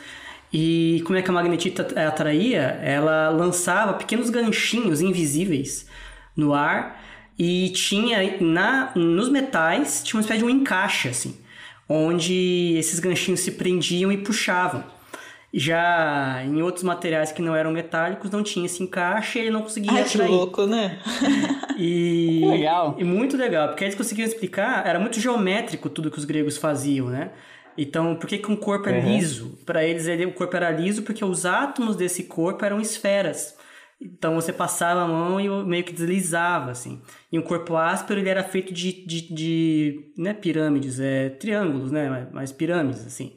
e 0.51 1.01
como 1.05 1.17
é 1.17 1.21
que 1.21 1.29
a 1.29 1.33
magnetita 1.33 1.83
atraía? 2.07 2.79
Ela 2.83 3.29
lançava 3.29 3.93
pequenos 3.93 4.29
ganchinhos 4.29 4.99
invisíveis 4.99 5.87
no 6.35 6.53
ar, 6.53 7.01
e 7.37 7.69
tinha 7.69 8.37
na, 8.41 8.91
nos 8.95 9.29
metais, 9.29 10.03
tinha 10.03 10.17
uma 10.17 10.21
espécie 10.21 10.39
de 10.39 10.45
um 10.45 10.49
encaixe, 10.49 11.07
assim, 11.07 11.37
onde 11.87 12.75
esses 12.77 12.99
ganchinhos 12.99 13.39
se 13.39 13.51
prendiam 13.53 14.11
e 14.11 14.17
puxavam. 14.17 14.83
Já 15.51 16.43
em 16.45 16.61
outros 16.61 16.83
materiais 16.83 17.31
que 17.31 17.41
não 17.41 17.55
eram 17.55 17.71
metálicos, 17.71 18.29
não 18.29 18.43
tinha 18.43 18.67
esse 18.67 18.83
encaixe 18.83 19.39
e 19.39 19.41
ele 19.41 19.49
não 19.49 19.63
conseguia 19.63 19.91
Ai, 19.91 20.01
atrair. 20.03 20.27
que 20.27 20.35
louco, 20.35 20.67
né? 20.67 20.99
e, 21.75 22.45
legal. 22.45 22.95
E 22.99 23.03
muito 23.03 23.35
legal, 23.35 23.69
porque 23.69 23.83
eles 23.83 23.95
conseguiam 23.95 24.27
explicar, 24.27 24.85
era 24.85 24.99
muito 24.99 25.19
geométrico 25.19 25.89
tudo 25.89 26.11
que 26.11 26.19
os 26.19 26.25
gregos 26.25 26.57
faziam, 26.57 27.07
né? 27.07 27.31
Então, 27.75 28.15
por 28.15 28.27
que, 28.27 28.37
que 28.37 28.51
um 28.51 28.55
corpo 28.55 28.89
é 28.89 28.99
uhum. 28.99 29.15
liso? 29.15 29.57
Para 29.65 29.83
eles, 29.83 30.05
ele, 30.05 30.25
o 30.25 30.33
corpo 30.33 30.55
era 30.55 30.69
liso 30.69 31.01
porque 31.01 31.25
os 31.25 31.45
átomos 31.45 31.95
desse 31.95 32.25
corpo 32.25 32.63
eram 32.63 32.79
esferas. 32.79 33.57
Então, 33.99 34.35
você 34.35 34.53
passava 34.53 35.01
a 35.01 35.07
mão 35.07 35.39
e 35.39 35.49
meio 35.65 35.83
que 35.83 35.93
deslizava, 35.93 36.71
assim. 36.71 37.01
E 37.31 37.39
um 37.39 37.41
corpo 37.41 37.75
áspero, 37.75 38.19
ele 38.19 38.29
era 38.29 38.43
feito 38.43 38.73
de, 38.73 39.05
de, 39.05 39.33
de 39.33 40.11
não 40.17 40.29
é 40.29 40.33
pirâmides, 40.33 40.99
é 40.99 41.29
triângulos, 41.29 41.91
né? 41.91 42.27
Mas 42.31 42.51
pirâmides, 42.51 43.05
assim 43.05 43.35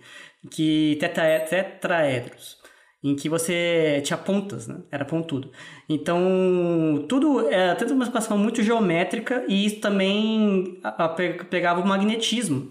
que 0.50 0.96
tetra, 1.00 1.40
tetraedros, 1.40 2.58
em 3.02 3.16
que 3.16 3.28
você 3.28 4.00
tinha 4.04 4.16
pontas, 4.16 4.66
né? 4.68 4.80
Era 4.90 5.04
pontudo. 5.04 5.50
Então, 5.88 7.04
tudo 7.08 7.48
era 7.48 7.74
tanto 7.74 7.94
uma 7.94 8.04
situação 8.04 8.38
muito 8.38 8.62
geométrica 8.62 9.44
e 9.48 9.66
isso 9.66 9.80
também 9.80 10.80
pegava 11.50 11.80
o 11.80 11.86
magnetismo. 11.86 12.70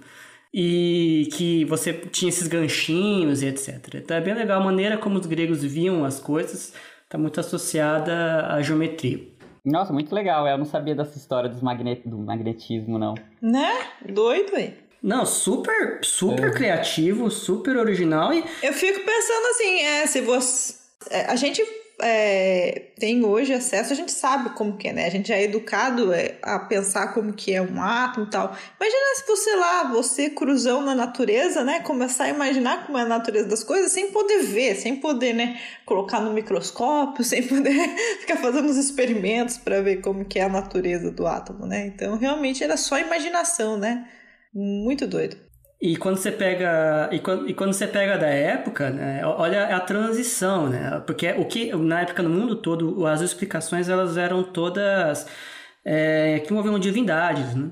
E 0.54 1.30
que 1.34 1.64
você 1.64 1.94
tinha 1.94 2.28
esses 2.28 2.46
ganchinhos 2.48 3.42
e 3.42 3.48
etc. 3.48 3.96
Então 3.96 4.18
é 4.18 4.20
bem 4.20 4.34
legal 4.34 4.62
a 4.62 4.66
maneira 4.66 4.98
como 4.98 5.18
os 5.18 5.26
gregos 5.26 5.64
viam 5.64 6.04
as 6.04 6.20
coisas, 6.20 6.74
está 7.06 7.18
muito 7.18 7.40
associada 7.40 8.48
à 8.48 8.62
geometria. 8.62 9.32
Nossa, 9.64 9.94
muito 9.94 10.14
legal. 10.14 10.48
Eu 10.48 10.58
não 10.58 10.66
sabia 10.66 10.96
dessa 10.96 11.18
história 11.18 11.50
dos 11.50 11.62
magnet... 11.62 12.08
do 12.08 12.18
magnetismo, 12.18 12.98
não. 12.98 13.14
Né? 13.42 13.72
Doido, 14.10 14.58
hein? 14.58 14.74
Não, 15.02 15.26
super, 15.26 16.00
super 16.04 16.50
é. 16.50 16.54
criativo, 16.54 17.32
super 17.32 17.76
original 17.78 18.34
e... 18.34 18.44
Eu 18.62 18.74
fico 18.74 19.00
pensando 19.00 19.48
assim, 19.52 19.82
é, 19.82 20.08
se 20.08 20.22
você... 20.22 20.76
É, 21.10 21.26
a 21.26 21.36
gente 21.36 21.64
é, 22.02 22.88
tem 23.00 23.24
hoje 23.24 23.54
acesso, 23.54 23.94
a 23.94 23.96
gente 23.96 24.12
sabe 24.12 24.52
como 24.52 24.76
que 24.76 24.88
é, 24.88 24.94
né? 24.94 25.06
A 25.06 25.10
gente 25.10 25.30
já 25.30 25.36
é 25.36 25.44
educado 25.44 26.12
é, 26.12 26.38
a 26.42 26.60
pensar 26.60 27.14
como 27.14 27.32
que 27.32 27.54
é 27.54 27.62
um 27.62 27.82
átomo 27.82 28.26
e 28.26 28.30
tal. 28.30 28.56
Imagina 28.80 29.16
se 29.16 29.28
você 29.28 29.56
lá, 29.56 29.84
você 29.92 30.30
cruzão 30.30 30.82
na 30.82 30.96
natureza, 30.96 31.64
né? 31.64 31.80
Começar 31.82 32.26
a 32.26 32.30
imaginar 32.30 32.86
como 32.86 32.98
é 32.98 33.02
a 33.04 33.06
natureza 33.06 33.48
das 33.48 33.64
coisas 33.64 33.92
sem 33.92 34.12
poder 34.12 34.44
ver, 34.44 34.76
sem 34.76 34.96
poder, 34.96 35.34
né? 35.34 35.60
Colocar 35.86 36.20
no 36.20 36.34
microscópio, 36.34 37.24
sem 37.26 37.44
poder 37.44 37.90
ficar 38.20 38.38
fazendo 38.38 38.70
os 38.70 38.78
experimentos 38.78 39.58
para 39.58 39.82
ver 39.82 39.98
como 40.02 40.26
que 40.26 40.40
é 40.40 40.44
a 40.44 40.50
natureza 40.50 41.12
do 41.12 41.28
átomo, 41.28 41.68
né? 41.68 41.86
Então, 41.86 42.18
realmente 42.18 42.64
era 42.64 42.78
só 42.78 42.98
imaginação, 42.98 43.78
né? 43.78 44.08
Muito 44.54 45.08
doido. 45.08 45.36
E 45.82 45.98
quando 45.98 46.18
você 46.18 46.32
pega 46.32 47.10
e 47.12 47.20
quando, 47.20 47.50
e 47.50 47.54
quando 47.56 47.74
você 47.74 47.88
pega 47.88 48.16
da 48.16 48.28
época, 48.28 48.92
né, 48.92 49.26
olha 49.26 49.76
a 49.76 49.80
transição, 49.80 50.70
né? 50.70 51.02
Porque 51.08 51.32
o 51.32 51.46
que 51.46 51.76
na 51.76 52.02
época 52.02 52.22
no 52.22 52.30
mundo 52.30 52.56
todo 52.56 53.08
as 53.08 53.22
explicações 53.22 53.90
elas 53.90 54.16
eram 54.16 54.44
todas 54.44 55.26
é, 55.84 56.40
que 56.40 56.54
envolviam 56.54 56.78
divindades, 56.78 57.56
né? 57.56 57.72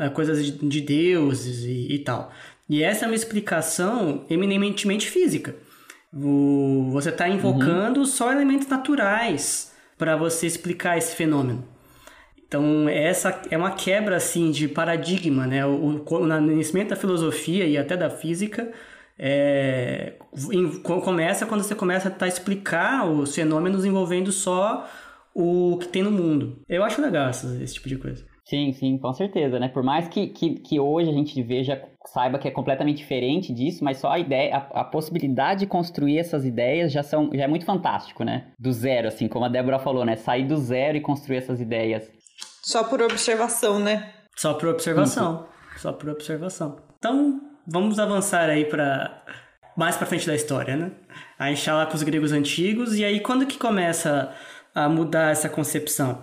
É, 0.00 0.08
coisas 0.08 0.44
de, 0.44 0.52
de 0.66 0.80
deuses 0.80 1.64
e, 1.64 1.94
e, 1.94 1.98
tal. 1.98 2.30
E 2.68 2.82
essa 2.82 3.04
é 3.04 3.08
uma 3.08 3.14
explicação 3.14 4.24
eminentemente 4.30 5.10
física. 5.10 5.54
O, 6.12 6.90
você 6.90 7.08
está 7.08 7.28
invocando 7.28 8.00
uhum. 8.00 8.06
só 8.06 8.32
elementos 8.32 8.68
naturais 8.68 9.72
para 9.96 10.16
você 10.16 10.46
explicar 10.46 10.98
esse 10.98 11.14
fenômeno. 11.16 11.66
Então, 12.52 12.86
essa 12.86 13.40
é 13.50 13.56
uma 13.56 13.70
quebra, 13.70 14.16
assim, 14.16 14.50
de 14.50 14.68
paradigma, 14.68 15.46
né? 15.46 15.64
O, 15.64 16.04
o 16.06 16.26
nascimento 16.26 16.90
da 16.90 16.96
filosofia 16.96 17.64
e 17.64 17.78
até 17.78 17.96
da 17.96 18.10
física 18.10 18.70
é, 19.18 20.16
em, 20.52 20.82
começa 20.82 21.46
quando 21.46 21.62
você 21.62 21.74
começa 21.74 22.08
a 22.08 22.10
tá, 22.10 22.28
explicar 22.28 23.08
os 23.08 23.34
fenômenos 23.34 23.86
envolvendo 23.86 24.30
só 24.30 24.86
o 25.34 25.78
que 25.78 25.88
tem 25.88 26.02
no 26.02 26.10
mundo. 26.10 26.58
Eu 26.68 26.84
acho 26.84 27.00
legal 27.00 27.30
essa, 27.30 27.46
esse 27.62 27.72
tipo 27.72 27.88
de 27.88 27.96
coisa. 27.96 28.22
Sim, 28.44 28.70
sim, 28.72 28.98
com 28.98 29.14
certeza, 29.14 29.58
né? 29.58 29.68
Por 29.68 29.82
mais 29.82 30.08
que, 30.08 30.26
que, 30.26 30.56
que 30.56 30.78
hoje 30.78 31.08
a 31.08 31.14
gente 31.14 31.42
veja, 31.42 31.82
saiba 32.08 32.38
que 32.38 32.48
é 32.48 32.50
completamente 32.50 32.98
diferente 32.98 33.50
disso, 33.50 33.82
mas 33.82 33.96
só 33.96 34.10
a 34.10 34.18
ideia, 34.18 34.56
a, 34.56 34.80
a, 34.80 34.84
possibilidade 34.84 35.60
de 35.60 35.66
construir 35.66 36.18
essas 36.18 36.44
ideias 36.44 36.92
já, 36.92 37.02
são, 37.02 37.30
já 37.32 37.44
é 37.44 37.48
muito 37.48 37.64
fantástico, 37.64 38.24
né? 38.24 38.48
Do 38.58 38.70
zero, 38.70 39.08
assim, 39.08 39.26
como 39.26 39.46
a 39.46 39.48
Débora 39.48 39.78
falou, 39.78 40.04
né? 40.04 40.16
Sair 40.16 40.44
do 40.44 40.58
zero 40.58 40.98
e 40.98 41.00
construir 41.00 41.38
essas 41.38 41.62
ideias. 41.62 42.10
Só 42.62 42.84
por 42.84 43.02
observação, 43.02 43.78
né? 43.78 44.12
Só 44.36 44.54
por 44.54 44.68
observação. 44.68 45.32
Uhum. 45.32 45.78
Só 45.78 45.92
por 45.92 46.08
observação. 46.08 46.76
Então, 46.98 47.40
vamos 47.66 47.98
avançar 47.98 48.48
aí 48.48 48.64
para 48.64 49.22
mais 49.76 49.96
para 49.96 50.06
frente 50.06 50.26
da 50.26 50.34
história, 50.34 50.76
né? 50.76 50.92
A 51.38 51.48
gente 51.48 51.64
tá 51.64 51.74
lá 51.74 51.86
com 51.86 51.94
os 51.94 52.02
gregos 52.02 52.32
antigos 52.32 52.98
e 52.98 53.04
aí 53.04 53.20
quando 53.20 53.46
que 53.46 53.58
começa 53.58 54.32
a 54.74 54.88
mudar 54.88 55.30
essa 55.30 55.48
concepção? 55.48 56.18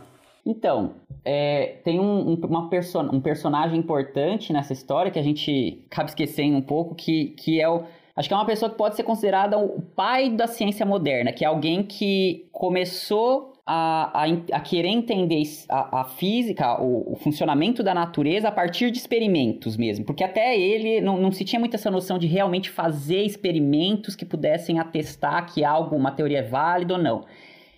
Então, 0.45 0.95
é, 1.23 1.79
tem 1.83 1.99
um, 1.99 2.31
um, 2.31 2.33
uma 2.45 2.69
perso 2.69 2.99
um 2.99 3.19
personagem 3.19 3.77
importante 3.77 4.51
nessa 4.53 4.73
história 4.73 5.11
que 5.11 5.19
a 5.19 5.23
gente 5.23 5.85
acaba 5.91 6.09
esquecendo 6.09 6.57
um 6.57 6.61
pouco, 6.61 6.95
que, 6.95 7.35
que 7.37 7.61
é 7.61 7.69
o. 7.69 7.83
Acho 8.15 8.27
que 8.27 8.33
é 8.33 8.37
uma 8.37 8.45
pessoa 8.45 8.69
que 8.69 8.77
pode 8.77 8.95
ser 8.95 9.03
considerada 9.03 9.57
o 9.57 9.81
pai 9.81 10.29
da 10.29 10.47
ciência 10.47 10.85
moderna, 10.85 11.31
que 11.31 11.45
é 11.45 11.47
alguém 11.47 11.83
que 11.83 12.49
começou 12.51 13.53
a, 13.71 14.23
a, 14.23 14.25
a 14.53 14.59
querer 14.61 14.87
entender 14.87 15.43
a, 15.69 16.01
a 16.01 16.03
física, 16.03 16.81
o, 16.81 17.13
o, 17.13 17.15
funcionamento 17.15 17.83
da 17.83 17.93
natureza 17.93 18.47
a 18.47 18.51
partir 18.51 18.89
de 18.89 18.97
experimentos 18.97 19.77
mesmo. 19.77 20.03
Porque 20.03 20.23
até 20.23 20.59
ele 20.59 20.99
não, 20.99 21.21
não 21.21 21.31
se 21.31 21.45
tinha 21.45 21.59
muita 21.59 21.75
essa 21.75 21.91
noção 21.91 22.17
de 22.17 22.25
realmente 22.25 22.67
fazer 22.71 23.21
experimentos 23.21 24.15
que 24.15 24.25
pudessem 24.25 24.79
atestar 24.79 25.53
que 25.53 25.63
algo, 25.63 25.95
uma 25.95 26.09
teoria 26.09 26.39
é 26.39 26.41
válida 26.41 26.95
ou 26.95 26.99
não. 26.99 27.25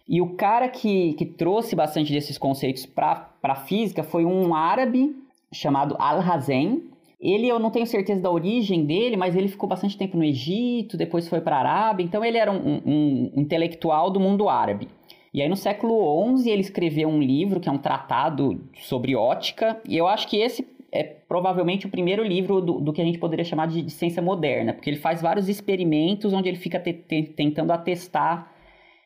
E 0.07 0.21
o 0.21 0.29
cara 0.37 0.69
que, 0.69 1.11
que 1.15 1.25
trouxe 1.25 1.75
bastante 1.75 2.13
desses 2.13 2.37
conceitos 2.37 2.85
para 2.85 3.29
a 3.43 3.55
física 3.55 4.01
foi 4.01 4.23
um 4.23 4.55
árabe 4.55 5.13
chamado 5.51 5.97
Al-Hazen. 5.99 6.83
Ele, 7.19 7.49
eu 7.49 7.59
não 7.59 7.69
tenho 7.69 7.85
certeza 7.85 8.21
da 8.21 8.31
origem 8.31 8.85
dele, 8.85 9.17
mas 9.17 9.35
ele 9.35 9.49
ficou 9.49 9.67
bastante 9.67 9.97
tempo 9.97 10.15
no 10.15 10.23
Egito, 10.23 10.95
depois 10.95 11.27
foi 11.27 11.41
para 11.41 11.57
a 11.57 11.59
Arábia, 11.59 12.05
então 12.05 12.23
ele 12.23 12.37
era 12.37 12.49
um, 12.49 12.81
um, 12.85 13.31
um 13.35 13.41
intelectual 13.41 14.09
do 14.09 14.21
mundo 14.21 14.47
árabe. 14.47 14.87
E 15.33 15.41
aí 15.41 15.47
no 15.47 15.55
século 15.55 16.37
XI 16.37 16.49
ele 16.49 16.61
escreveu 16.61 17.07
um 17.07 17.21
livro 17.21 17.59
que 17.59 17.69
é 17.69 17.71
um 17.71 17.77
tratado 17.77 18.61
sobre 18.79 19.15
ótica, 19.15 19.81
e 19.87 19.97
eu 19.97 20.07
acho 20.07 20.27
que 20.27 20.37
esse 20.37 20.67
é 20.91 21.03
provavelmente 21.03 21.85
o 21.85 21.89
primeiro 21.89 22.21
livro 22.21 22.59
do, 22.59 22.81
do 22.81 22.91
que 22.91 23.01
a 23.01 23.05
gente 23.05 23.17
poderia 23.17 23.45
chamar 23.45 23.67
de, 23.67 23.81
de, 23.81 23.91
ciência 23.91 24.21
moderna, 24.21 24.73
porque 24.73 24.89
ele 24.89 24.97
faz 24.97 25.21
vários 25.21 25.47
experimentos 25.47 26.33
onde 26.33 26.49
ele 26.49 26.57
fica 26.57 26.79
te, 26.79 26.91
te, 26.91 27.23
tentando 27.23 27.71
atestar 27.71 28.51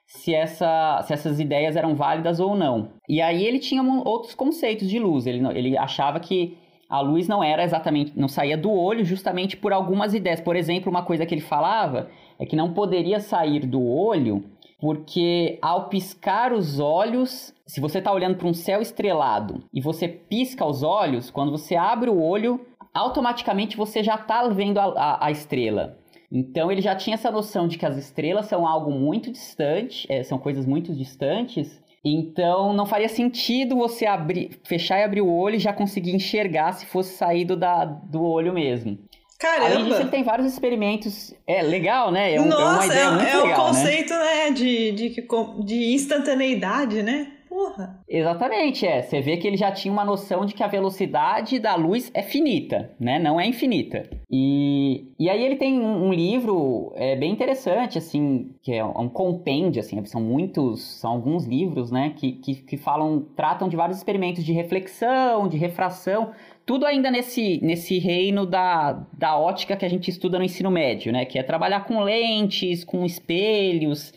se, 0.08 0.34
essa, 0.34 1.03
se 1.03 1.13
essas 1.13 1.39
ideias 1.39 1.75
eram 1.75 1.96
válidas 1.96 2.39
ou 2.39 2.55
não. 2.55 2.94
E 3.08 3.22
aí 3.22 3.46
ele 3.46 3.60
tinha 3.60 3.84
outros 3.84 4.34
conceitos 4.34 4.89
de 4.89 4.98
luz, 4.98 5.27
ele, 5.27 5.46
ele 5.55 5.77
achava 5.77 6.20
que 6.20 6.58
a 6.89 7.01
luz 7.01 7.27
não 7.27 7.44
era 7.44 7.63
exatamente, 7.63 8.13
não 8.15 8.27
saía 8.27 8.58
do 8.58 8.72
olho 8.72 9.03
justamente 9.03 9.58
por 9.58 9.74
algumas 9.74 10.13
ideias. 10.13 10.39
Por 10.39 10.55
exemplo, 10.55 10.89
uma 10.89 11.03
coisa 11.03 11.25
que 11.25 11.34
ele 11.34 11.41
falava 11.41 12.10
é 12.38 12.46
que 12.46 12.55
não 12.55 12.74
poderia 12.74 13.20
sair 13.20 13.65
do 13.65 13.84
olho 13.84 14.44
porque 14.86 15.58
ao 15.63 15.89
piscar 15.89 16.54
os 16.54 16.80
olhos, 16.80 17.51
se 17.65 17.82
você 17.82 17.98
está 17.98 18.13
olhando 18.13 18.38
para 18.38 18.48
um 18.48 18.54
céu 18.54 18.84
estrelado 18.84 19.63
e 19.74 19.82
você 19.82 20.08
pisca 20.08 20.63
os 20.63 20.84
olhos, 20.84 21.32
quando 21.32 21.50
você 21.50 21.75
abre 21.75 22.08
o 22.08 22.22
olho, 22.22 22.63
automaticamente 22.94 23.75
você 23.75 24.04
já 24.04 24.13
está 24.13 24.48
vendo 24.48 24.77
a, 24.77 24.84
a, 24.84 25.25
a, 25.25 25.32
estrela. 25.32 25.98
Então 26.32 26.72
ele 26.72 26.84
já 26.84 26.96
tinha 26.96 27.15
essa 27.15 27.32
noção 27.32 27.68
de 27.68 27.80
que 27.80 27.86
as 27.88 27.98
estrelas 27.98 28.46
são 28.46 28.68
algo 28.68 28.92
muito 28.92 29.32
distante, 29.32 30.06
é, 30.08 30.22
são 30.22 30.38
coisas 30.38 30.68
muito 30.68 30.94
distantes. 30.94 31.82
Então 32.06 32.72
não 32.72 32.86
faria 32.86 33.10
sentido 33.10 33.77
você 33.77 34.06
abrir, 34.06 34.60
fechar 34.63 35.00
e 35.00 35.04
abrir 35.04 35.22
o 35.22 35.34
olho 35.34 35.56
e 35.56 35.60
já 35.60 35.74
conseguir 35.74 36.13
enxergar 36.13 36.74
se 36.74 36.86
fosse 36.86 37.18
saído 37.18 37.58
da, 37.58 37.86
do 37.86 38.24
olho 38.24 38.54
mesmo. 38.54 39.00
Caramba! 39.39 39.65
Além 39.65 39.86
disso, 39.86 40.01
ele 40.01 40.10
tem 40.10 40.24
vários 40.24 40.51
experimentos. 40.51 41.34
É 41.46 41.62
legal, 41.62 42.12
né? 42.12 42.36
É, 42.36 42.42
um, 42.42 42.46
Nossa, 42.46 42.63
é 42.63 42.65
uma 42.65 42.86
ideia 42.86 43.04
é, 43.04 43.12
muito 43.12 43.24
é 43.24 43.25
legal, 43.25 43.44
o 43.44 43.48
né? 43.48 43.56
conceito, 43.56 44.13
né? 44.13 44.20
né? 44.20 44.51
De, 44.51 44.92
de, 44.92 45.27
de 45.65 45.94
instantaneidade, 45.94 47.04
né? 47.04 47.32
Porra. 47.56 48.01
Exatamente, 48.10 48.86
é. 48.86 49.01
Você 49.01 49.22
vê 49.22 49.38
que 49.38 49.48
ele 49.48 49.56
já 49.56 49.72
tinha 49.72 49.92
uma 49.92 50.04
noção 50.04 50.46
de 50.46 50.54
que 50.54 50.62
a 50.62 50.68
velocidade 50.68 51.58
da 51.58 51.74
luz 51.75 52.12
é 52.13 52.22
finita, 52.22 52.92
né? 53.00 53.18
Não 53.18 53.39
é 53.39 53.48
infinita. 53.48 54.10
E, 54.30 55.13
e 55.18 55.30
aí 55.30 55.42
ele 55.42 55.56
tem 55.56 55.80
um, 55.80 56.08
um 56.08 56.13
livro 56.13 56.92
é, 56.96 57.15
bem 57.15 57.32
interessante, 57.32 57.98
assim, 57.98 58.54
que 58.62 58.74
é 58.74 58.84
um 58.84 59.08
compêndio, 59.08 59.80
assim, 59.80 60.04
são 60.04 60.20
muitos, 60.20 61.00
são 61.00 61.12
alguns 61.12 61.46
livros, 61.46 61.92
né? 61.92 62.13
Que, 62.18 62.34
que, 62.34 62.56
que 62.56 62.75
falam, 62.75 63.25
tratam 63.38 63.70
de 63.70 63.77
vários 63.77 64.00
experimentos 64.00 64.44
de 64.44 64.51
reflexão, 64.51 65.48
de 65.48 65.56
refração, 65.56 66.32
tudo 66.65 66.86
ainda 66.86 67.12
nesse, 67.12 67.60
nesse 67.62 68.00
reino 68.00 68.45
da, 68.45 68.93
da 69.13 69.38
ótica 69.38 69.75
que 69.75 69.86
a 69.86 69.89
gente 69.89 70.10
estuda 70.10 70.39
no 70.39 70.43
ensino 70.43 70.72
médio, 70.72 71.12
né? 71.12 71.25
Que 71.25 71.38
é 71.38 71.43
trabalhar 71.43 71.86
com 71.86 72.00
lentes, 72.01 72.84
com 72.84 73.05
espelhos 73.05 74.13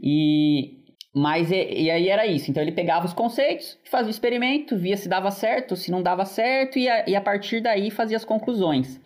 e... 0.00 0.76
Mas 1.14 1.50
e, 1.50 1.54
e 1.54 1.90
aí 1.90 2.08
era 2.10 2.26
isso. 2.26 2.50
Então 2.50 2.62
ele 2.62 2.72
pegava 2.72 3.06
os 3.06 3.14
conceitos, 3.14 3.78
fazia 3.90 4.08
o 4.08 4.10
experimento, 4.10 4.76
via 4.76 4.98
se 4.98 5.08
dava 5.08 5.30
certo, 5.30 5.74
se 5.74 5.90
não 5.90 6.02
dava 6.02 6.26
certo 6.26 6.78
e 6.78 6.86
a, 6.88 7.08
e 7.08 7.16
a 7.16 7.20
partir 7.22 7.62
daí 7.62 7.90
fazia 7.90 8.18
as 8.18 8.24
conclusões. 8.24 9.00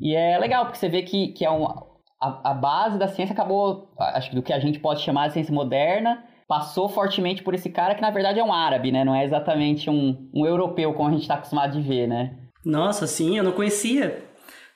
E 0.00 0.14
é 0.14 0.38
legal, 0.38 0.64
porque 0.64 0.78
você 0.78 0.88
vê 0.88 1.02
que, 1.02 1.28
que 1.28 1.44
é 1.44 1.50
uma, 1.50 1.86
a, 2.20 2.52
a 2.52 2.54
base 2.54 2.98
da 2.98 3.08
ciência 3.08 3.34
acabou, 3.34 3.92
acho 3.98 4.30
que 4.30 4.36
do 4.36 4.42
que 4.42 4.54
a 4.54 4.58
gente 4.58 4.80
pode 4.80 5.02
chamar 5.02 5.26
de 5.28 5.34
ciência 5.34 5.52
moderna, 5.52 6.24
passou 6.48 6.88
fortemente 6.88 7.42
por 7.42 7.54
esse 7.54 7.70
cara 7.70 7.94
que 7.94 8.02
na 8.02 8.10
verdade 8.10 8.38
é 8.38 8.44
um 8.44 8.52
árabe, 8.52 8.92
né? 8.92 9.04
Não 9.04 9.14
é 9.14 9.24
exatamente 9.24 9.88
um, 9.88 10.28
um 10.32 10.46
europeu 10.46 10.92
como 10.92 11.08
a 11.08 11.12
gente 11.12 11.22
está 11.22 11.34
acostumado 11.34 11.72
de 11.72 11.86
ver, 11.86 12.06
né? 12.06 12.34
Nossa, 12.64 13.06
sim, 13.06 13.36
eu 13.36 13.44
não 13.44 13.52
conhecia. 13.52 14.24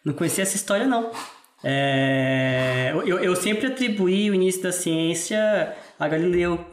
Não 0.04 0.14
conhecia 0.14 0.42
essa 0.42 0.56
história, 0.56 0.86
não. 0.86 1.10
É, 1.64 2.92
eu, 3.04 3.18
eu 3.18 3.34
sempre 3.34 3.66
atribuí 3.66 4.30
o 4.30 4.34
início 4.34 4.62
da 4.62 4.70
ciência 4.70 5.74
a 5.98 6.06
Galileu. 6.06 6.64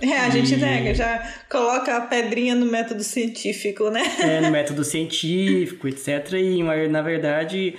É, 0.00 0.16
a 0.20 0.30
gente 0.30 0.56
nega, 0.56 0.94
já 0.94 1.22
coloca 1.50 1.94
a 1.94 2.00
pedrinha 2.00 2.54
no 2.54 2.64
método 2.64 3.02
científico, 3.02 3.90
né? 3.90 4.02
É, 4.20 4.40
no 4.40 4.50
método 4.50 4.82
científico, 4.82 5.86
etc. 5.86 6.32
E 6.32 6.62
na 6.88 7.02
verdade 7.02 7.76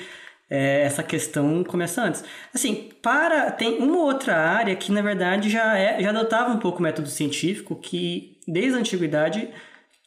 é, 0.52 0.82
essa 0.82 1.02
questão 1.02 1.64
começa 1.64 2.04
antes. 2.04 2.26
Assim, 2.54 2.90
para 3.02 3.50
tem 3.52 3.78
uma 3.78 4.00
outra 4.00 4.36
área 4.36 4.76
que 4.76 4.92
na 4.92 5.02
verdade 5.02 5.50
já 5.50 5.78
é, 5.78 6.04
já 6.04 6.10
adotava 6.10 6.52
um 6.52 6.60
pouco 6.60 6.80
o 6.80 6.82
método 6.82 7.08
científico, 7.08 7.74
que 7.78 8.38
desde 8.46 8.76
a 8.76 8.82
antiguidade 8.82 9.48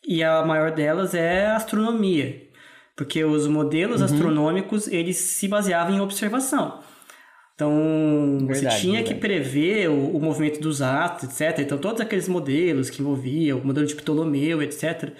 e 0.06 0.22
a 0.22 0.44
maior 0.44 0.70
delas 0.70 1.14
é 1.14 1.46
a 1.46 1.56
astronomia, 1.56 2.42
porque 2.94 3.24
os 3.24 3.46
modelos 3.46 4.00
uhum. 4.00 4.04
astronômicos 4.04 4.86
eles 4.86 5.16
se 5.16 5.48
baseavam 5.48 5.96
em 5.96 6.00
observação. 6.00 6.80
Então, 7.54 8.38
verdade, 8.40 8.58
você 8.58 8.80
tinha 8.80 8.94
verdade. 8.94 9.14
que 9.14 9.20
prever 9.20 9.88
o, 9.88 10.16
o, 10.16 10.20
movimento 10.20 10.60
dos 10.60 10.82
astros, 10.82 11.40
etc. 11.40 11.60
Então, 11.60 11.78
todos 11.78 12.00
aqueles 12.00 12.28
modelos 12.28 12.90
que 12.90 13.00
envolviam 13.00 13.60
o 13.60 13.64
modelo 13.66 13.86
de 13.86 13.94
Ptolomeu, 13.94 14.60
etc., 14.60 15.12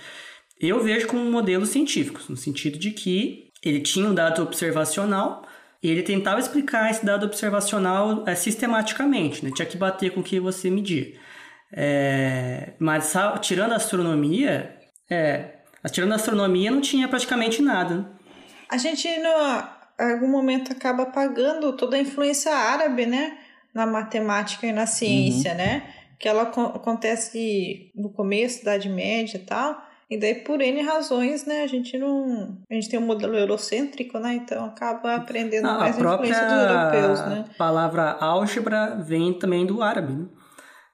eu 0.60 0.82
vejo 0.82 1.06
como 1.06 1.24
modelos 1.30 1.68
científicos, 1.68 2.28
no 2.28 2.36
sentido 2.36 2.76
de 2.76 2.90
que 2.90 3.43
ele 3.64 3.80
tinha 3.80 4.09
um 4.09 4.14
dado 4.14 4.42
observacional 4.42 5.47
e 5.83 5.90
ele 5.90 6.02
tentava 6.02 6.40
explicar 6.40 6.90
esse 6.90 7.04
dado 7.04 7.26
observacional 7.26 8.25
é, 8.26 8.35
sistematicamente, 8.35 9.44
né? 9.44 9.50
tinha 9.54 9.66
que 9.66 9.76
bater 9.76 10.11
com 10.11 10.21
o 10.21 10.23
que 10.23 10.40
você 10.40 10.71
media. 10.71 11.14
É, 11.73 12.73
mas 12.78 13.12
tirando 13.40 13.73
a 13.73 13.76
astronomia, 13.76 14.78
é, 15.11 15.56
tirando 15.90 16.12
a 16.12 16.16
astronomia 16.16 16.71
não 16.71 16.80
tinha 16.80 17.09
praticamente 17.09 17.61
nada. 17.61 17.97
Né? 17.97 18.06
A 18.71 18.76
gente, 18.76 19.09
no 19.18 19.28
algum 19.99 20.28
momento, 20.28 20.73
acaba 20.73 21.04
apagando 21.04 21.76
toda 21.76 21.97
a 21.97 22.00
influência 22.00 22.52
árabe, 22.52 23.06
né? 23.06 23.38
Na 23.73 23.87
matemática 23.87 24.66
e 24.66 24.73
na 24.73 24.87
ciência, 24.87 25.52
uhum. 25.52 25.56
né? 25.56 25.94
Que 26.18 26.28
ela 26.28 26.42
acontece 26.42 27.92
no 27.94 28.11
começo 28.11 28.64
da 28.64 28.76
Idade 28.76 28.88
Média 28.88 29.37
e 29.37 29.40
tal. 29.40 29.80
E 30.11 30.18
daí, 30.18 30.34
por 30.34 30.61
N 30.61 30.82
razões, 30.82 31.46
né, 31.46 31.62
a 31.62 31.66
gente 31.66 31.96
não. 31.99 32.58
A 32.70 32.75
gente 32.75 32.88
tem 32.88 32.99
um 32.99 33.06
modelo 33.06 33.37
eurocêntrico, 33.37 34.18
né? 34.18 34.34
Então 34.34 34.64
acaba 34.66 35.14
aprendendo 35.14 35.64
mais 35.64 35.96
a 35.96 36.00
influência 36.00 36.44
dos 36.44 36.62
europeus, 36.62 37.20
né? 37.20 37.44
A 37.54 37.58
palavra 37.58 38.16
álgebra 38.20 38.96
vem 38.96 39.32
também 39.32 39.64
do 39.64 39.82
árabe, 39.82 40.12
né? 40.12 40.26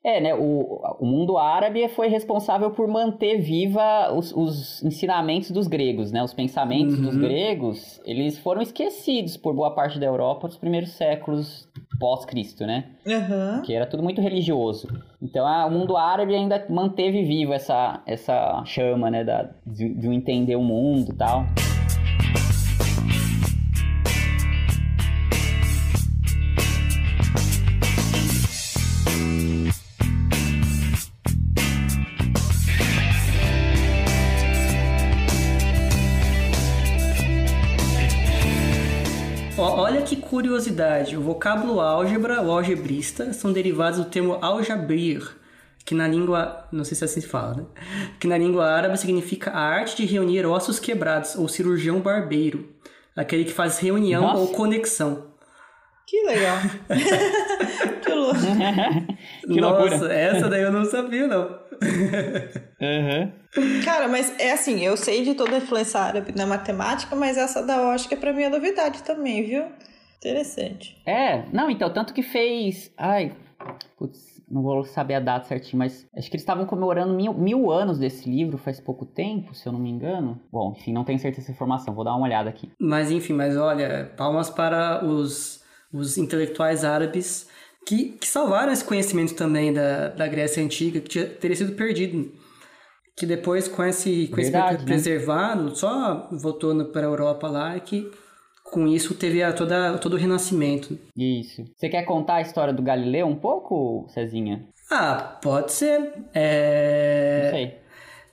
É, 0.03 0.19
né? 0.19 0.35
O, 0.35 0.81
o 0.99 1.05
mundo 1.05 1.37
árabe 1.37 1.87
foi 1.89 2.09
responsável 2.09 2.71
por 2.71 2.89
manter 2.89 3.39
viva 3.39 4.11
os, 4.15 4.33
os 4.33 4.83
ensinamentos 4.83 5.51
dos 5.51 5.67
gregos, 5.67 6.11
né? 6.11 6.23
Os 6.23 6.33
pensamentos 6.33 6.99
uhum. 6.99 7.05
dos 7.05 7.17
gregos, 7.17 8.01
eles 8.07 8.39
foram 8.39 8.63
esquecidos 8.63 9.37
por 9.37 9.55
boa 9.55 9.75
parte 9.75 9.99
da 9.99 10.07
Europa 10.07 10.47
nos 10.47 10.57
primeiros 10.57 10.93
séculos 10.93 11.69
pós-Cristo, 11.99 12.67
né? 12.67 12.87
Uhum. 13.07 13.61
Que 13.61 13.75
era 13.75 13.85
tudo 13.85 14.03
muito 14.03 14.23
religioso. 14.23 14.89
Então, 15.21 15.47
a, 15.47 15.67
o 15.67 15.71
mundo 15.71 15.99
árabe 15.99 16.35
ainda 16.35 16.65
manteve 16.71 17.23
viva 17.23 17.55
essa, 17.55 18.03
essa 18.07 18.65
chama, 18.65 19.11
né? 19.11 19.23
Da, 19.23 19.51
de, 19.67 19.95
de 19.95 20.09
entender 20.09 20.57
o 20.57 20.63
mundo 20.63 21.13
e 21.13 21.17
tal. 21.17 21.45
Curiosidade, 40.31 41.17
o 41.17 41.21
vocábulo 41.21 41.81
álgebra, 41.81 42.41
o 42.41 42.53
algebrista, 42.53 43.33
são 43.33 43.53
derivados 43.53 43.99
do 43.99 44.05
termo 44.05 44.39
aljabir, 44.41 45.29
que 45.85 45.93
na 45.93 46.07
língua, 46.07 46.69
não 46.71 46.85
sei 46.85 46.97
se 46.97 47.05
assim 47.05 47.21
se 47.21 47.27
fala, 47.27 47.55
né? 47.55 47.65
Que 48.21 48.29
na 48.29 48.39
língua 48.39 48.65
árabe 48.65 48.97
significa 48.97 49.51
a 49.51 49.59
arte 49.59 49.97
de 49.97 50.05
reunir 50.07 50.47
ossos 50.47 50.79
quebrados, 50.79 51.35
ou 51.35 51.49
cirurgião 51.49 51.99
barbeiro, 51.99 52.73
aquele 53.17 53.45
que 53.45 53.53
faz 53.53 53.81
reunião 53.81 54.23
Nossa. 54.23 54.39
ou 54.39 54.47
conexão. 54.53 55.33
Que 56.07 56.23
legal. 56.23 56.59
que 58.01 58.13
louco. 58.13 58.41
que 59.53 59.61
Nossa, 59.61 60.13
essa 60.13 60.49
daí 60.49 60.63
eu 60.63 60.71
não 60.71 60.85
sabia, 60.85 61.27
não. 61.27 61.59
uhum. 62.81 63.33
Cara, 63.85 64.07
mas 64.07 64.33
é 64.39 64.53
assim, 64.53 64.85
eu 64.85 64.97
sei 64.97 65.25
de 65.25 65.35
toda 65.35 65.57
a 65.57 65.59
influência 65.59 65.99
árabe 65.99 66.33
na 66.37 66.47
matemática, 66.47 67.17
mas 67.17 67.37
essa 67.37 67.65
da 67.65 67.83
ótica 67.83 68.17
pra 68.17 68.33
mim 68.33 68.45
é 68.45 68.49
novidade 68.49 69.03
também, 69.03 69.45
viu? 69.45 69.65
Interessante. 70.21 71.01
É, 71.07 71.47
não, 71.51 71.71
então, 71.71 71.91
tanto 71.91 72.13
que 72.13 72.23
fez. 72.23 72.93
Ai, 72.97 73.35
putz, 73.97 74.43
não 74.51 74.63
vou 74.63 74.85
saber 74.85 75.15
a 75.15 75.21
data 75.21 75.47
certinho, 75.47 75.79
mas 75.79 76.07
acho 76.15 76.29
que 76.29 76.37
eles 76.37 76.43
estavam 76.43 76.67
comemorando 76.67 77.15
mil, 77.15 77.33
mil 77.33 77.71
anos 77.71 77.99
desse 77.99 78.29
livro 78.29 78.59
faz 78.59 78.79
pouco 78.79 79.07
tempo, 79.07 79.55
se 79.55 79.67
eu 79.67 79.73
não 79.73 79.81
me 79.81 79.89
engano. 79.89 80.39
Bom, 80.53 80.75
enfim, 80.77 80.93
não 80.93 81.05
tenho 81.05 81.19
certeza 81.19 81.43
dessa 81.43 81.53
informação, 81.53 81.95
vou 81.95 82.05
dar 82.05 82.15
uma 82.15 82.27
olhada 82.27 82.51
aqui. 82.51 82.71
Mas 82.79 83.11
enfim, 83.11 83.33
mas 83.33 83.57
olha, 83.57 84.13
palmas 84.17 84.51
para 84.51 85.03
os, 85.05 85.63
os 85.91 86.19
intelectuais 86.19 86.85
árabes 86.85 87.49
que, 87.87 88.11
que 88.13 88.27
salvaram 88.27 88.73
esse 88.73 88.85
conhecimento 88.85 89.35
também 89.35 89.73
da, 89.73 90.09
da 90.09 90.27
Grécia 90.27 90.63
Antiga, 90.63 91.01
que 91.01 91.09
tinha, 91.09 91.27
teria 91.27 91.57
sido 91.57 91.73
perdido. 91.73 92.31
Que 93.17 93.27
depois, 93.27 93.69
com 93.69 93.85
esse 93.85 94.29
conhecimento 94.29 94.63
Verdade, 94.65 94.79
né? 94.79 94.85
preservado, 94.85 95.65
né? 95.65 95.75
só 95.75 96.29
voltou 96.31 96.85
para 96.87 97.03
a 97.03 97.11
Europa 97.11 97.49
lá 97.49 97.77
e 97.77 97.81
que 97.81 98.11
com 98.71 98.87
isso 98.87 99.15
teve 99.15 99.43
a, 99.43 99.53
toda, 99.53 99.99
todo 99.99 100.15
o 100.15 100.17
renascimento. 100.17 100.99
Isso. 101.17 101.65
Você 101.77 101.89
quer 101.89 102.05
contar 102.05 102.37
a 102.37 102.41
história 102.41 102.73
do 102.73 102.83
Galileu 102.83 103.27
um 103.27 103.37
pouco, 103.37 104.07
Cezinha? 104.09 104.67
Ah, 104.91 105.39
pode 105.43 105.73
ser. 105.73 106.13
É... 106.35 107.43
Não 107.45 107.51
sei. 107.51 107.81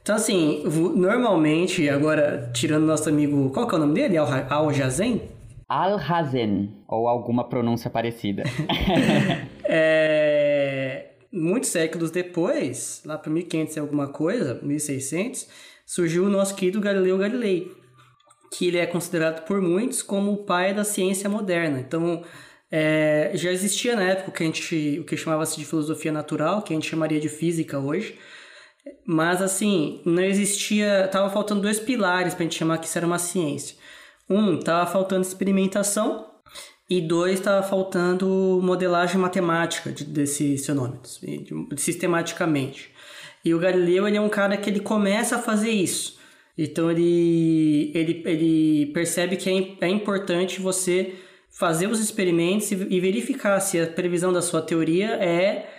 Então, 0.02 0.16
assim, 0.16 0.64
normalmente, 0.96 1.90
agora, 1.90 2.50
tirando 2.54 2.86
nosso 2.86 3.10
amigo. 3.10 3.50
Qual 3.50 3.68
que 3.68 3.76
é 3.76 3.78
o 3.78 3.82
nome 3.82 3.94
dele? 3.94 4.18
Al-Jazen? 4.18 5.22
Al-Hazen, 5.68 6.74
ou 6.88 7.10
alguma 7.10 7.50
pronúncia 7.50 7.90
parecida. 7.90 8.44
é, 9.66 11.10
muitos 11.30 11.70
séculos 11.70 12.10
depois, 12.10 13.02
lá 13.06 13.18
para 13.18 13.30
1500 13.30 13.76
e 13.76 13.80
alguma 13.82 14.08
coisa, 14.08 14.58
1600, 14.64 15.46
surgiu 15.86 16.24
o 16.24 16.30
nosso 16.30 16.56
querido 16.56 16.80
Galileu 16.80 17.18
Galilei, 17.18 17.70
que 18.52 18.68
ele 18.68 18.78
é 18.78 18.86
considerado 18.86 19.46
por 19.46 19.62
muitos 19.62 20.02
como 20.02 20.34
o 20.34 20.38
pai 20.38 20.74
da 20.74 20.84
ciência 20.84 21.30
moderna. 21.30 21.80
Então, 21.80 22.24
é, 22.72 23.32
já 23.34 23.52
existia 23.52 23.96
na 23.96 24.04
época 24.04 24.30
o 24.30 24.34
que 24.34 24.44
a 24.44 24.46
gente, 24.46 25.00
o 25.00 25.04
que 25.06 25.16
chamava-se 25.16 25.58
de 25.58 25.66
filosofia 25.66 26.12
natural, 26.12 26.62
que 26.62 26.74
a 26.74 26.76
gente 26.76 26.90
chamaria 26.90 27.20
de 27.20 27.30
física 27.30 27.80
hoje, 27.80 28.18
mas 29.06 29.42
assim, 29.42 30.02
não 30.06 30.24
existia, 30.24 31.08
tava 31.12 31.30
faltando 31.30 31.62
dois 31.62 31.80
pilares 31.80 32.34
para 32.34 32.44
a 32.44 32.46
gente 32.46 32.58
chamar 32.58 32.78
que 32.78 32.88
isso 32.88 32.98
era 32.98 33.08
uma 33.08 33.20
ciência. 33.20 33.76
Um, 34.30 34.60
estava 34.60 34.90
faltando 34.90 35.22
experimentação 35.22 36.26
e 36.90 37.02
dois, 37.02 37.40
estava 37.40 37.64
faltando 37.64 38.60
modelagem 38.62 39.20
matemática 39.20 39.92
de, 39.92 40.04
desses 40.04 40.66
fenômenos, 40.66 41.20
de, 41.22 41.38
de, 41.44 41.82
sistematicamente. 41.82 42.92
E 43.44 43.54
o 43.54 43.60
Galileu 43.60 44.08
ele 44.08 44.18
é 44.18 44.22
um 44.22 44.30
cara 44.30 44.58
que 44.58 44.70
ele 44.70 44.80
começa 44.82 45.38
a 45.38 45.40
fazer 45.40 45.72
isso. 45.72 46.17
Então 46.58 46.90
ele, 46.90 47.92
ele, 47.94 48.24
ele 48.26 48.86
percebe 48.88 49.38
que 49.38 49.50
é, 49.50 49.86
é 49.86 49.90
importante 49.90 50.60
você 50.60 51.14
fazer 51.52 51.88
os 51.88 52.00
experimentos 52.00 52.72
e, 52.72 52.76
e 52.76 53.00
verificar 53.00 53.60
se 53.60 53.80
a 53.80 53.88
previsão 53.88 54.34
da 54.34 54.42
sua 54.42 54.62
teoria 54.62 55.12
é 55.16 55.70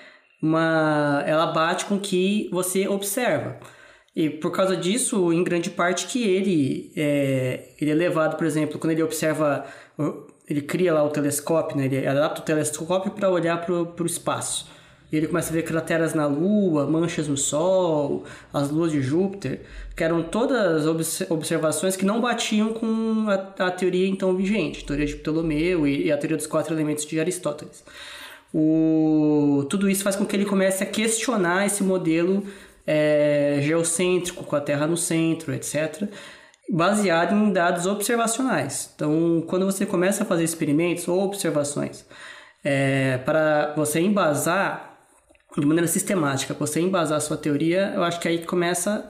uma 0.41 1.25
ela 1.27 1.47
bate 1.47 1.85
com 1.87 1.97
o 1.97 2.01
que 2.01 2.49
você 2.53 2.87
observa. 2.87 3.59
E 4.15 4.31
por 4.31 4.51
causa 4.51 4.77
disso, 4.77 5.33
em 5.33 5.45
grande 5.45 5.71
parte 5.71 6.07
que 6.07 6.23
ele 6.23 6.93
é, 6.97 7.69
ele 7.81 7.91
é 7.91 7.95
levado, 7.95 8.37
por 8.37 8.47
exemplo, 8.47 8.79
quando 8.79 8.93
ele 8.93 9.03
observa, 9.03 9.65
ele 10.49 10.61
cria 10.61 10.93
lá 10.93 11.05
o 11.05 11.11
telescópio, 11.11 11.77
né? 11.77 11.87
ele 11.87 12.07
adapta 12.07 12.41
o 12.41 12.45
telescópio 12.45 13.13
para 13.13 13.31
olhar 13.31 13.65
para 13.65 13.75
o 13.75 14.07
espaço. 14.07 14.69
E 15.11 15.17
ele 15.17 15.27
começa 15.27 15.51
a 15.51 15.53
ver 15.55 15.63
crateras 15.63 16.13
na 16.13 16.27
Lua, 16.27 16.87
manchas 16.87 17.27
no 17.29 17.37
Sol, 17.37 18.25
as 18.53 18.71
luas 18.71 18.93
de 18.93 19.01
Júpiter, 19.01 19.63
que 19.97 20.05
eram 20.05 20.23
todas 20.23 20.87
observações 21.31 21.97
que 21.97 22.05
não 22.05 22.21
batiam 22.21 22.75
com 22.75 23.27
a, 23.29 23.67
a 23.67 23.71
teoria 23.71 24.07
então 24.07 24.37
vigente, 24.37 24.85
a 24.85 24.87
teoria 24.87 25.07
de 25.07 25.17
Ptolomeu 25.17 25.87
e, 25.87 26.07
e 26.07 26.13
a 26.13 26.19
teoria 26.19 26.37
dos 26.37 26.47
quatro 26.47 26.75
elementos 26.75 27.07
de 27.07 27.19
Aristóteles. 27.19 27.83
O, 28.53 29.67
tudo 29.71 29.89
isso 29.89 30.03
faz 30.03 30.15
com 30.15 30.27
que 30.27 30.37
ele 30.37 30.45
comece 30.45 30.83
a 30.83 30.87
questionar 30.87 31.67
esse 31.67 31.83
modelo 31.83 32.45
é, 32.87 33.59
geocêntrico, 33.63 34.45
com 34.45 34.57
a 34.57 34.61
Terra 34.61 34.87
no 34.87 34.97
centro, 34.97 35.55
etc., 35.55 36.09
baseado 36.71 37.35
em 37.35 37.51
dados 37.51 37.87
observacionais. 37.87 38.93
Então, 38.95 39.43
quando 39.47 39.65
você 39.65 39.87
começa 39.87 40.23
a 40.23 40.27
fazer 40.27 40.45
experimentos 40.45 41.09
ou 41.09 41.23
observações 41.23 42.05
é, 42.63 43.19
para 43.19 43.73
você 43.75 44.01
embasar 44.01 44.88
de 45.61 45.67
maneira 45.67 45.89
sistemática, 45.89 46.55
você 46.55 46.81
embasar 46.81 47.19
a 47.19 47.21
sua 47.21 47.37
teoria, 47.37 47.93
eu 47.95 48.03
acho 48.03 48.21
que 48.21 48.29
aí 48.29 48.39
que 48.39 48.47
começa 48.47 49.05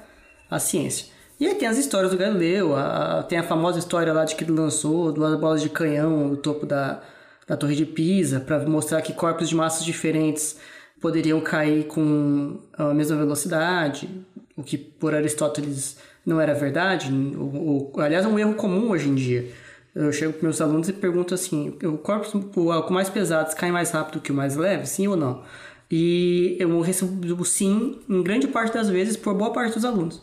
a 0.51 0.59
ciência. 0.59 1.07
E 1.39 1.47
aí 1.47 1.55
tem 1.55 1.69
as 1.69 1.79
histórias 1.79 2.11
do 2.11 2.19
Galileu, 2.19 2.75
a, 2.75 3.21
a, 3.21 3.23
tem 3.23 3.39
a 3.39 3.43
famosa 3.43 3.79
história 3.79 4.13
lá 4.13 4.25
de 4.25 4.35
que 4.35 4.45
ele 4.45 4.53
lançou 4.53 5.13
duas 5.13 5.39
bolas 5.39 5.63
de 5.63 5.69
canhão 5.69 6.29
no 6.29 6.37
topo 6.37 6.67
da, 6.67 7.01
da 7.47 7.57
Torre 7.57 7.77
de 7.77 7.87
Pisa 7.87 8.41
para 8.41 8.59
mostrar 8.67 9.03
que 9.03 9.13
corpos 9.13 9.49
de 9.49 9.55
massas 9.55 9.85
diferentes 9.85 10.59
poderiam 11.01 11.41
cair 11.41 11.85
com 11.85 12.59
a 12.77 12.93
mesma 12.93 13.17
velocidade, 13.17 14.09
o 14.57 14.65
que 14.65 14.77
por 14.77 15.15
Aristóteles 15.15 15.97
não 16.27 16.41
era 16.41 16.55
verdade. 16.55 17.13
O, 17.13 17.93
o, 17.95 18.01
aliás, 18.01 18.25
é 18.25 18.29
um 18.29 18.39
erro 18.39 18.55
comum 18.55 18.91
hoje 18.91 19.09
em 19.09 19.15
dia. 19.15 19.49
Eu 19.95 20.13
chego 20.13 20.33
para 20.33 20.43
meus 20.43 20.61
alunos 20.61 20.89
e 20.89 20.93
pergunto 20.93 21.35
assim: 21.35 21.77
o 21.83 21.99
corpo 21.99 22.61
o 22.61 22.93
mais 22.93 23.09
pesado 23.09 23.55
cai 23.57 23.71
mais 23.71 23.91
rápido 23.91 24.21
que 24.21 24.31
o 24.31 24.35
mais 24.35 24.57
leve, 24.57 24.87
sim 24.87 25.09
ou 25.09 25.17
não? 25.17 25.43
E 25.91 26.57
eu 26.59 26.81
recebo 26.81 27.45
sim, 27.45 27.99
em 28.09 28.23
grande 28.23 28.47
parte 28.47 28.75
das 28.75 28.91
vezes, 28.91 29.17
por 29.17 29.35
boa 29.35 29.53
parte 29.53 29.75
dos 29.75 29.85
alunos. 29.85 30.23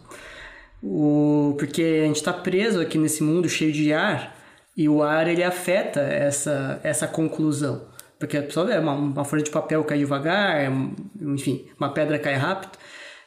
O, 0.83 1.55
porque 1.57 2.01
a 2.03 2.07
gente 2.07 2.17
está 2.17 2.31
preso 2.31 2.79
aqui 2.79 2.97
nesse 2.97 3.23
mundo 3.23 3.49
cheio 3.49 3.71
de 3.71 3.91
ar 3.91 4.37
e 4.77 4.87
o 4.87 5.01
ar 5.01 5.27
ele 5.27 5.43
afeta 5.43 6.01
essa, 6.01 6.79
essa 6.83 7.07
conclusão. 7.07 7.87
Porque 8.19 8.37
a 8.37 8.43
pessoa 8.43 8.65
vê 8.65 8.77
uma, 8.77 8.93
uma 8.93 9.25
folha 9.25 9.43
de 9.43 9.49
papel 9.49 9.83
cai 9.83 9.97
devagar, 9.97 10.71
enfim, 11.19 11.65
uma 11.79 11.89
pedra 11.89 12.19
cai 12.19 12.35
rápido. 12.35 12.77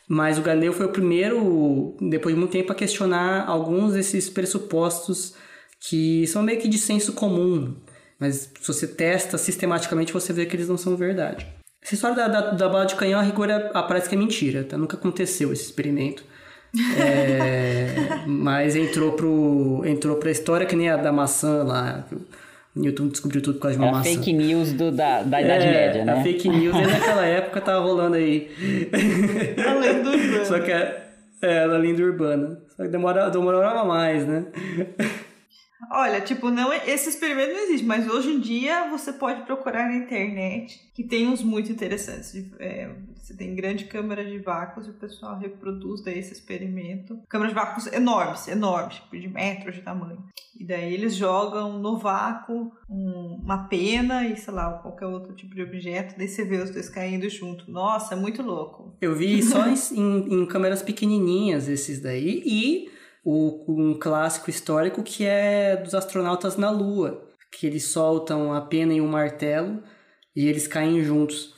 Mas 0.06 0.38
o 0.38 0.42
Galileu 0.42 0.72
foi 0.72 0.86
o 0.86 0.92
primeiro, 0.92 1.96
depois 2.00 2.34
de 2.34 2.38
muito 2.38 2.52
tempo, 2.52 2.72
a 2.72 2.74
questionar 2.74 3.46
alguns 3.46 3.92
desses 3.92 4.30
pressupostos 4.30 5.34
que 5.80 6.26
são 6.26 6.42
meio 6.42 6.60
que 6.60 6.68
de 6.68 6.78
senso 6.78 7.12
comum. 7.12 7.76
Mas 8.18 8.50
se 8.60 8.66
você 8.66 8.86
testa 8.86 9.36
sistematicamente, 9.36 10.12
você 10.12 10.32
vê 10.32 10.46
que 10.46 10.56
eles 10.56 10.68
não 10.68 10.78
são 10.78 10.96
verdade. 10.96 11.46
Essa 11.88 11.94
história 11.94 12.16
da, 12.16 12.28
da, 12.28 12.50
da 12.50 12.68
bala 12.68 12.84
de 12.84 12.94
canhão, 12.96 13.18
a 13.18 13.22
rigor, 13.22 13.48
é, 13.48 13.58
parece 13.58 14.10
que 14.10 14.14
é 14.14 14.18
mentira. 14.18 14.62
Tá? 14.62 14.76
Nunca 14.76 14.94
aconteceu 14.94 15.50
esse 15.54 15.64
experimento. 15.64 16.22
É, 17.00 17.94
mas 18.28 18.76
entrou 18.76 19.12
pro 19.12 19.82
entrou 19.86 20.16
pra 20.16 20.30
história 20.30 20.66
que 20.66 20.76
nem 20.76 20.90
a 20.90 20.98
da 20.98 21.10
maçã 21.10 21.62
lá. 21.62 22.04
O 22.76 22.80
Newton 22.80 23.08
descobriu 23.08 23.40
tudo 23.40 23.54
por 23.54 23.62
causa 23.62 23.78
de 23.78 23.82
uma 23.82 23.88
é 23.88 23.92
maçã. 23.92 24.10
fake 24.10 24.34
news 24.34 24.72
do, 24.74 24.92
da, 24.92 25.22
da 25.22 25.40
Idade 25.40 25.64
é, 25.64 25.70
Média, 25.70 26.04
né? 26.04 26.12
A 26.12 26.22
fake 26.22 26.46
news 26.50 26.76
naquela 26.76 27.24
época 27.24 27.58
tava 27.62 27.80
rolando 27.80 28.16
aí. 28.16 28.50
A 29.66 29.72
lenda 29.72 30.10
urbana. 30.10 30.44
Só 30.44 30.58
que 30.58 30.70
é, 30.70 31.08
é 31.40 31.60
a 31.60 31.66
lenda 31.68 32.02
urbana. 32.02 32.60
Só 32.76 32.82
que 32.82 32.90
demora, 32.90 33.30
demorava 33.30 33.86
mais, 33.86 34.26
né? 34.26 34.44
Olha, 35.90 36.20
tipo, 36.20 36.50
não 36.50 36.72
é, 36.72 36.90
esse 36.90 37.08
experimento 37.08 37.52
não 37.52 37.60
existe, 37.60 37.86
mas 37.86 38.08
hoje 38.08 38.30
em 38.30 38.40
dia 38.40 38.88
você 38.90 39.12
pode 39.12 39.42
procurar 39.42 39.88
na 39.88 39.96
internet 39.96 40.90
que 40.94 41.04
tem 41.04 41.28
uns 41.28 41.42
muito 41.42 41.70
interessantes. 41.70 42.34
É, 42.58 42.90
você 43.14 43.34
tem 43.34 43.54
grande 43.54 43.84
câmara 43.84 44.24
de 44.24 44.38
vácuos 44.38 44.86
e 44.86 44.90
o 44.90 44.94
pessoal 44.94 45.38
reproduz 45.38 46.02
daí 46.02 46.18
esse 46.18 46.32
experimento. 46.32 47.20
Câmaras 47.28 47.52
de 47.52 47.60
vácuos 47.60 47.86
enormes, 47.92 48.48
enormes, 48.48 48.96
tipo 48.96 49.18
de 49.18 49.28
metros 49.28 49.76
de 49.76 49.82
tamanho. 49.82 50.24
E 50.58 50.64
daí 50.64 50.92
eles 50.92 51.14
jogam 51.14 51.78
no 51.78 51.96
vácuo 51.96 52.72
um, 52.90 53.38
uma 53.42 53.68
pena 53.68 54.26
e, 54.26 54.36
sei 54.36 54.52
lá, 54.52 54.72
qualquer 54.78 55.06
outro 55.06 55.32
tipo 55.34 55.54
de 55.54 55.62
objeto, 55.62 56.16
daí 56.18 56.26
você 56.26 56.44
vê 56.44 56.56
os 56.56 56.70
dois 56.70 56.88
caindo 56.88 57.28
junto. 57.28 57.70
Nossa, 57.70 58.14
é 58.14 58.16
muito 58.16 58.42
louco. 58.42 58.96
Eu 59.00 59.14
vi 59.14 59.40
só 59.42 59.64
em, 59.94 60.40
em 60.40 60.46
câmeras 60.46 60.82
pequenininhas 60.82 61.68
esses 61.68 62.00
daí 62.00 62.42
e 62.44 62.97
o, 63.30 63.62
um 63.68 63.92
clássico 63.92 64.48
histórico 64.48 65.02
que 65.02 65.26
é 65.26 65.76
dos 65.76 65.94
astronautas 65.94 66.56
na 66.56 66.70
Lua, 66.70 67.28
que 67.52 67.66
eles 67.66 67.84
soltam 67.88 68.54
a 68.54 68.60
pena 68.62 68.94
e 68.94 69.02
um 69.02 69.06
martelo 69.06 69.82
e 70.34 70.48
eles 70.48 70.66
caem 70.66 71.02
juntos. 71.04 71.54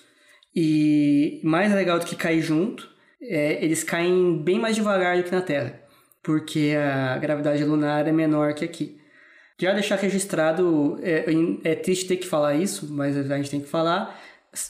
E 0.55 1.41
mais 1.45 1.73
legal 1.73 2.01
do 2.01 2.07
que 2.07 2.17
cair 2.17 2.43
junto, 2.43 2.91
é, 3.23 3.65
eles 3.65 3.85
caem 3.85 4.43
bem 4.43 4.59
mais 4.59 4.75
devagar 4.75 5.17
do 5.17 5.23
que 5.23 5.31
na 5.31 5.43
Terra, 5.43 5.81
porque 6.25 6.75
a 6.77 7.17
gravidade 7.19 7.65
lunar 7.65 8.09
é 8.09 8.11
menor 8.11 8.53
que 8.53 8.65
aqui. 8.65 8.99
Já 9.57 9.73
deixar 9.73 9.95
registrado, 9.95 10.99
é, 11.01 11.27
é 11.63 11.75
triste 11.77 12.09
ter 12.09 12.17
que 12.17 12.27
falar 12.27 12.55
isso, 12.57 12.93
mas 12.93 13.17
a 13.17 13.37
gente 13.37 13.51
tem 13.51 13.61
que 13.61 13.69
falar. 13.69 14.21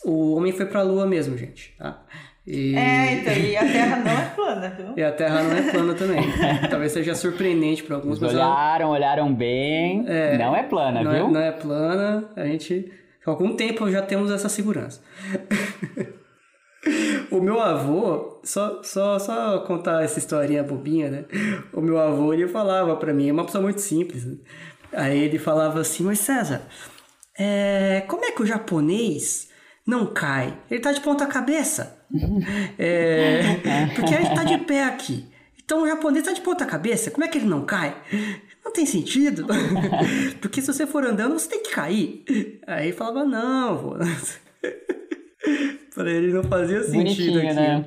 O 0.05 0.35
homem 0.35 0.53
foi 0.53 0.67
para 0.67 0.81
a 0.81 0.83
Lua 0.83 1.07
mesmo, 1.07 1.39
gente. 1.39 1.75
Tá? 1.79 2.05
E... 2.53 2.75
É, 2.77 3.13
então, 3.13 3.33
e 3.33 3.57
a 3.57 3.61
Terra 3.61 3.97
não 3.97 4.11
é 4.11 4.25
plana, 4.35 4.71
viu? 4.71 4.87
E 4.97 5.03
a 5.03 5.13
Terra 5.13 5.43
não 5.43 5.57
é 5.57 5.63
plana 5.71 5.95
também. 5.95 6.21
Talvez 6.69 6.93
seja 6.93 7.15
surpreendente 7.15 7.85
para 7.85 7.97
alguns. 7.97 8.21
Eles 8.21 8.35
olharam, 8.35 8.87
ela... 8.87 8.95
olharam 8.95 9.33
bem. 9.33 10.05
É, 10.09 10.37
não 10.37 10.57
é 10.57 10.65
plana, 10.65 11.03
não 11.03 11.13
viu? 11.13 11.27
É, 11.27 11.31
não 11.31 11.41
é 11.41 11.53
plana. 11.53 12.31
A 12.35 12.45
gente, 12.47 12.91
há 13.25 13.31
algum 13.31 13.55
tempo 13.55 13.89
já 13.89 14.03
temos 14.03 14.33
essa 14.33 14.49
segurança. 14.49 15.01
o 17.31 17.41
meu 17.41 17.61
avô, 17.61 18.41
só, 18.43 18.83
só, 18.83 19.19
só 19.21 19.61
contar 19.61 20.03
essa 20.03 20.19
historinha 20.19 20.65
bobinha, 20.65 21.09
né? 21.09 21.25
O 21.73 21.81
meu 21.81 22.01
avô, 22.01 22.35
ele 22.35 22.49
falava 22.49 22.97
para 22.97 23.15
mim, 23.15 23.29
é 23.29 23.33
uma 23.33 23.45
pessoa 23.45 23.63
muito 23.63 23.81
simples. 23.81 24.25
Né? 24.25 24.39
Aí 24.93 25.19
ele 25.23 25.39
falava 25.39 25.81
assim, 25.81 26.03
mas 26.03 26.19
César, 26.19 26.63
é, 27.39 28.03
como 28.09 28.25
é 28.25 28.33
que 28.33 28.43
o 28.43 28.47
japonês 28.47 29.49
não 29.87 30.07
cai? 30.07 30.59
Ele 30.69 30.81
tá 30.81 30.91
de 30.91 31.01
ponta 31.01 31.27
cabeça. 31.27 32.00
É, 32.79 33.87
porque 33.95 34.15
ele 34.15 34.25
está 34.25 34.45
de 34.45 34.59
pé 34.59 34.85
aqui. 34.85 35.27
Então 35.63 35.83
o 35.83 35.87
japonês 35.87 36.27
está 36.27 36.33
de 36.35 36.41
ponta 36.41 36.67
cabeça, 36.67 37.11
como 37.11 37.25
é 37.25 37.29
que 37.29 37.39
ele 37.39 37.47
não 37.47 37.65
cai? 37.65 37.97
Não 38.65 38.73
tem 38.73 38.85
sentido. 38.85 39.47
Porque 40.41 40.61
se 40.61 40.67
você 40.67 40.87
for 40.87 41.05
andando, 41.05 41.39
você 41.39 41.49
tem 41.49 41.63
que 41.63 41.71
cair. 41.71 42.25
Aí 42.67 42.93
falava, 42.93 43.25
não, 43.25 43.77
vô. 43.77 43.97
Para 45.95 46.11
ele 46.11 46.33
não 46.33 46.45
fazia 46.45 46.83
sentido 46.83 47.39
aqui. 47.39 47.55
Né? 47.55 47.85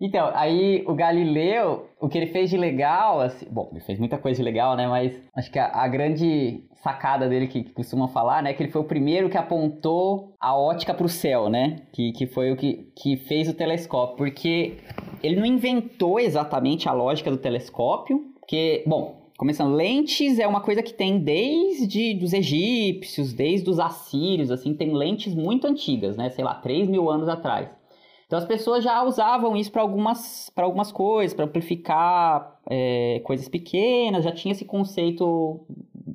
Então, 0.00 0.30
aí 0.34 0.84
o 0.86 0.94
Galileu, 0.94 1.90
o 2.00 2.08
que 2.08 2.18
ele 2.18 2.28
fez 2.28 2.50
de 2.50 2.56
legal, 2.56 3.20
assim, 3.20 3.46
bom, 3.50 3.68
ele 3.72 3.80
fez 3.80 3.98
muita 3.98 4.16
coisa 4.18 4.38
de 4.38 4.44
legal, 4.44 4.76
né? 4.76 4.86
Mas 4.86 5.12
acho 5.34 5.50
que 5.50 5.58
a, 5.58 5.66
a 5.66 5.88
grande 5.88 6.62
sacada 6.82 7.28
dele 7.28 7.46
que, 7.46 7.62
que 7.62 7.82
falar, 8.12 8.42
né? 8.42 8.52
Que 8.52 8.62
ele 8.62 8.72
foi 8.72 8.80
o 8.80 8.84
primeiro 8.84 9.28
que 9.28 9.36
apontou 9.36 10.34
a 10.40 10.56
ótica 10.56 10.94
para 10.94 11.06
o 11.06 11.08
céu, 11.08 11.48
né? 11.48 11.82
Que, 11.92 12.12
que 12.12 12.26
foi 12.26 12.52
o 12.52 12.56
que, 12.56 12.90
que 12.96 13.16
fez 13.16 13.48
o 13.48 13.54
telescópio. 13.54 14.16
Porque 14.16 14.78
ele 15.22 15.36
não 15.36 15.46
inventou 15.46 16.18
exatamente 16.18 16.88
a 16.88 16.92
lógica 16.92 17.30
do 17.30 17.38
telescópio, 17.38 18.32
porque, 18.40 18.82
bom, 18.86 19.20
Começando, 19.40 19.74
lentes 19.74 20.38
é 20.38 20.46
uma 20.46 20.60
coisa 20.60 20.82
que 20.82 20.92
tem 20.92 21.18
desde 21.18 22.12
dos 22.12 22.34
egípcios, 22.34 23.32
desde 23.32 23.70
os 23.70 23.80
assírios, 23.80 24.50
assim, 24.50 24.74
tem 24.74 24.92
lentes 24.92 25.34
muito 25.34 25.66
antigas, 25.66 26.14
né? 26.14 26.28
Sei 26.28 26.44
lá, 26.44 26.56
3 26.56 26.86
mil 26.86 27.08
anos 27.08 27.26
atrás. 27.26 27.70
Então 28.26 28.38
as 28.38 28.44
pessoas 28.44 28.84
já 28.84 29.02
usavam 29.02 29.56
isso 29.56 29.72
para 29.72 29.80
algumas, 29.80 30.52
algumas 30.54 30.92
coisas, 30.92 31.34
para 31.34 31.46
amplificar 31.46 32.60
é, 32.68 33.20
coisas 33.24 33.48
pequenas, 33.48 34.24
já 34.24 34.30
tinha 34.30 34.52
esse 34.52 34.66
conceito 34.66 35.66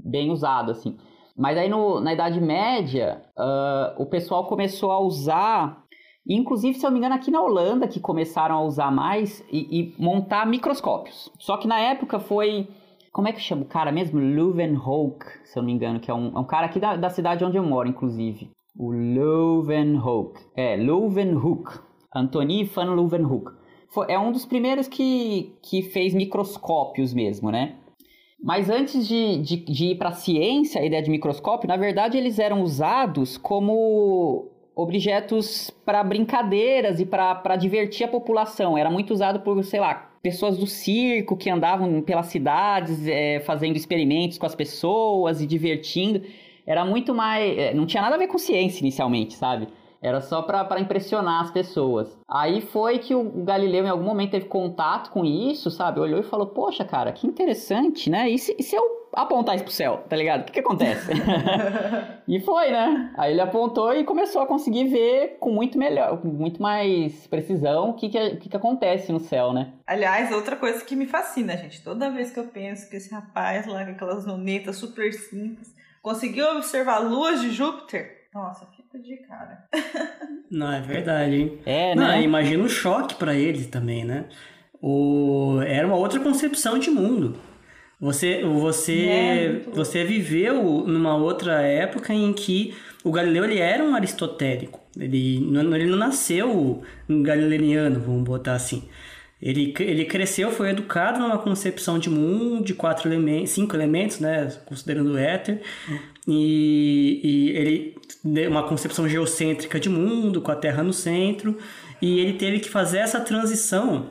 bem 0.03 0.31
usado, 0.31 0.71
assim. 0.71 0.97
Mas 1.37 1.57
aí 1.57 1.69
no, 1.69 1.99
na 1.99 2.13
Idade 2.13 2.39
Média, 2.39 3.21
uh, 3.37 4.01
o 4.01 4.05
pessoal 4.05 4.47
começou 4.47 4.91
a 4.91 4.99
usar, 4.99 5.83
inclusive, 6.27 6.77
se 6.77 6.85
eu 6.85 6.89
não 6.89 6.93
me 6.93 6.99
engano, 6.99 7.15
aqui 7.15 7.29
na 7.29 7.41
Holanda, 7.41 7.87
que 7.87 7.99
começaram 7.99 8.55
a 8.55 8.63
usar 8.63 8.89
mais 8.89 9.43
e, 9.51 9.67
e 9.79 10.01
montar 10.01 10.45
microscópios. 10.47 11.29
Só 11.37 11.57
que 11.57 11.67
na 11.67 11.79
época 11.79 12.19
foi. 12.19 12.67
Como 13.11 13.27
é 13.29 13.31
que 13.31 13.39
chama 13.39 13.61
o 13.61 13.67
cara 13.67 13.91
mesmo? 13.93 14.19
Leuwenhoek, 14.19 15.25
se 15.45 15.57
eu 15.57 15.61
não 15.61 15.67
me 15.67 15.73
engano, 15.73 16.01
que 16.01 16.11
é 16.11 16.13
um, 16.13 16.35
é 16.35 16.39
um 16.39 16.43
cara 16.43 16.65
aqui 16.65 16.79
da, 16.79 16.97
da 16.97 17.09
cidade 17.09 17.45
onde 17.45 17.57
eu 17.57 17.63
moro, 17.63 17.87
inclusive. 17.87 18.49
O 18.77 18.91
Leuwenhoek. 18.91 20.39
É, 20.55 20.75
Leuwenhoek. 20.75 21.79
Antony 22.13 22.63
van 22.63 22.93
Leeuwenhoek. 22.93 23.51
É 24.07 24.19
um 24.19 24.31
dos 24.31 24.45
primeiros 24.45 24.87
que, 24.87 25.53
que 25.61 25.81
fez 25.81 26.13
microscópios 26.13 27.13
mesmo, 27.13 27.51
né? 27.51 27.75
Mas 28.41 28.69
antes 28.69 29.07
de, 29.07 29.37
de, 29.37 29.57
de 29.57 29.85
ir 29.91 29.95
para 29.95 30.09
a 30.09 30.13
ciência, 30.13 30.81
a 30.81 30.85
ideia 30.85 31.01
de 31.01 31.09
microscópio, 31.09 31.67
na 31.67 31.77
verdade 31.77 32.17
eles 32.17 32.37
eram 32.37 32.61
usados 32.61 33.37
como 33.37 34.51
objetos 34.75 35.71
para 35.85 36.03
brincadeiras 36.03 36.99
e 36.99 37.05
para 37.05 37.55
divertir 37.55 38.05
a 38.05 38.09
população. 38.09 38.77
Era 38.77 38.89
muito 38.89 39.13
usado 39.13 39.39
por, 39.39 39.63
sei 39.63 39.79
lá, 39.79 40.11
pessoas 40.21 40.57
do 40.57 40.67
circo 40.67 41.37
que 41.37 41.49
andavam 41.49 42.01
pelas 42.01 42.27
cidades 42.27 43.07
é, 43.07 43.39
fazendo 43.39 43.77
experimentos 43.77 44.37
com 44.37 44.45
as 44.45 44.53
pessoas 44.53 45.41
e 45.41 45.47
divertindo. 45.47 46.21
Era 46.67 46.83
muito 46.83 47.15
mais. 47.15 47.57
É, 47.57 47.73
não 47.73 47.85
tinha 47.85 48.03
nada 48.03 48.15
a 48.15 48.17
ver 48.17 48.27
com 48.27 48.37
ciência 48.37 48.81
inicialmente, 48.81 49.35
sabe? 49.35 49.67
Era 50.05 50.21
só 50.21 50.43
para 50.43 50.79
impressionar 50.79 51.41
as 51.41 51.49
pessoas. 51.49 52.15
Aí 52.29 52.61
foi 52.61 52.99
que 52.99 53.15
o 53.15 53.23
Galileu, 53.43 53.85
em 53.85 53.89
algum 53.89 54.03
momento, 54.03 54.31
teve 54.31 54.45
contato 54.45 55.09
com 55.09 55.25
isso, 55.25 55.71
sabe? 55.71 55.99
Olhou 55.99 56.19
e 56.19 56.23
falou: 56.23 56.45
Poxa, 56.45 56.85
cara, 56.85 57.11
que 57.11 57.25
interessante, 57.25 58.07
né? 58.07 58.29
E 58.29 58.37
se, 58.37 58.55
e 58.59 58.61
se 58.61 58.75
eu 58.75 58.83
apontar 59.11 59.55
isso 59.55 59.63
pro 59.63 59.73
céu, 59.73 60.03
tá 60.07 60.15
ligado? 60.15 60.41
O 60.41 60.43
que, 60.43 60.53
que 60.53 60.59
acontece? 60.59 61.11
e 62.27 62.39
foi, 62.39 62.69
né? 62.69 63.13
Aí 63.17 63.31
ele 63.31 63.41
apontou 63.41 63.95
e 63.95 64.03
começou 64.03 64.43
a 64.43 64.45
conseguir 64.45 64.83
ver 64.89 65.37
com 65.39 65.49
muito 65.49 65.75
melhor, 65.75 66.21
com 66.21 66.27
muito 66.27 66.61
mais 66.61 67.25
precisão 67.25 67.89
o 67.89 67.93
que, 67.95 68.07
que, 68.07 68.35
que, 68.35 68.49
que 68.49 68.57
acontece 68.57 69.11
no 69.11 69.19
céu, 69.19 69.53
né? 69.53 69.73
Aliás, 69.87 70.31
outra 70.31 70.55
coisa 70.55 70.85
que 70.85 70.95
me 70.95 71.07
fascina, 71.07 71.57
gente. 71.57 71.83
Toda 71.83 72.11
vez 72.11 72.29
que 72.31 72.39
eu 72.39 72.45
penso 72.45 72.87
que 72.87 72.97
esse 72.97 73.11
rapaz 73.11 73.65
lá 73.65 73.83
com 73.83 73.91
aquelas 73.91 74.23
lunetas 74.23 74.75
super 74.75 75.11
simples 75.13 75.73
conseguiu 76.03 76.45
observar 76.57 76.99
luas 76.99 77.41
de 77.41 77.49
Júpiter, 77.49 78.27
nossa, 78.35 78.67
de 79.01 79.17
cara. 79.17 79.67
Não, 80.49 80.71
é 80.71 80.81
verdade, 80.81 81.35
hein? 81.35 81.59
É, 81.65 81.95
Não, 81.95 82.07
né? 82.07 82.21
Imagina 82.21 82.63
o 82.63 82.69
choque 82.69 83.15
para 83.15 83.35
ele 83.35 83.65
também, 83.65 84.05
né? 84.05 84.25
O... 84.81 85.59
Era 85.65 85.87
uma 85.87 85.95
outra 85.95 86.19
concepção 86.19 86.77
de 86.77 86.89
mundo. 86.89 87.37
Você, 87.99 88.43
você, 88.43 89.05
é, 89.05 89.61
você 89.71 90.03
viveu 90.03 90.85
numa 90.85 91.15
outra 91.15 91.61
época 91.61 92.13
em 92.13 92.33
que 92.33 92.75
o 93.03 93.11
Galileu 93.11 93.45
ele 93.45 93.59
era 93.59 93.83
um 93.83 93.95
aristotélico. 93.95 94.79
Ele 94.99 95.39
não, 95.39 95.75
ele 95.75 95.85
não 95.85 95.97
nasceu 95.97 96.83
um 97.07 97.23
galileano, 97.23 97.99
vamos 97.99 98.23
botar 98.23 98.53
assim. 98.53 98.83
Ele, 99.41 99.73
ele 99.79 100.05
cresceu, 100.05 100.49
foi 100.49 100.69
educado 100.69 101.19
numa 101.19 101.37
concepção 101.37 101.99
de 101.99 102.09
mundo 102.09 102.63
de 102.63 102.73
quatro 102.73 103.07
elementos, 103.07 103.51
cinco 103.51 103.75
elementos, 103.75 104.19
né, 104.19 104.51
considerando 104.65 105.11
o 105.11 105.17
éter, 105.17 105.61
e, 106.27 107.19
e 107.23 107.49
ele 107.49 107.95
uma 108.47 108.67
concepção 108.67 109.07
geocêntrica 109.07 109.79
de 109.79 109.89
mundo, 109.89 110.41
com 110.41 110.51
a 110.51 110.55
Terra 110.55 110.81
no 110.81 110.93
centro, 110.93 111.57
e 112.01 112.19
ele 112.19 112.33
teve 112.33 112.59
que 112.59 112.69
fazer 112.69 112.99
essa 112.99 113.19
transição. 113.19 114.09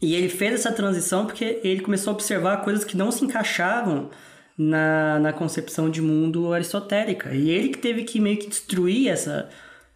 E 0.00 0.14
ele 0.14 0.28
fez 0.28 0.54
essa 0.54 0.72
transição 0.72 1.26
porque 1.26 1.60
ele 1.64 1.80
começou 1.80 2.12
a 2.12 2.14
observar 2.14 2.58
coisas 2.58 2.84
que 2.84 2.96
não 2.96 3.10
se 3.10 3.24
encaixavam 3.24 4.10
na, 4.56 5.18
na 5.18 5.32
concepção 5.32 5.90
de 5.90 6.00
mundo 6.00 6.52
aristotélica. 6.52 7.34
E 7.34 7.50
ele 7.50 7.70
que 7.70 7.78
teve 7.78 8.04
que 8.04 8.20
meio 8.20 8.38
que 8.38 8.48
destruir 8.48 9.08
essa, 9.08 9.48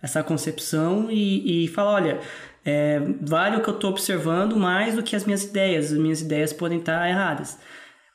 essa 0.03 0.23
concepção 0.23 1.11
e, 1.11 1.65
e 1.65 1.69
falar, 1.69 1.93
olha, 1.93 2.21
é, 2.71 3.03
vale 3.21 3.57
o 3.57 3.63
que 3.63 3.69
eu 3.69 3.75
estou 3.75 3.91
observando 3.91 4.57
mais 4.57 4.95
do 4.95 5.03
que 5.03 5.17
as 5.17 5.25
minhas 5.25 5.45
ideias. 5.45 5.93
As 5.93 5.99
minhas 5.99 6.21
ideias 6.21 6.53
podem 6.53 6.79
estar 6.79 7.09
erradas. 7.09 7.59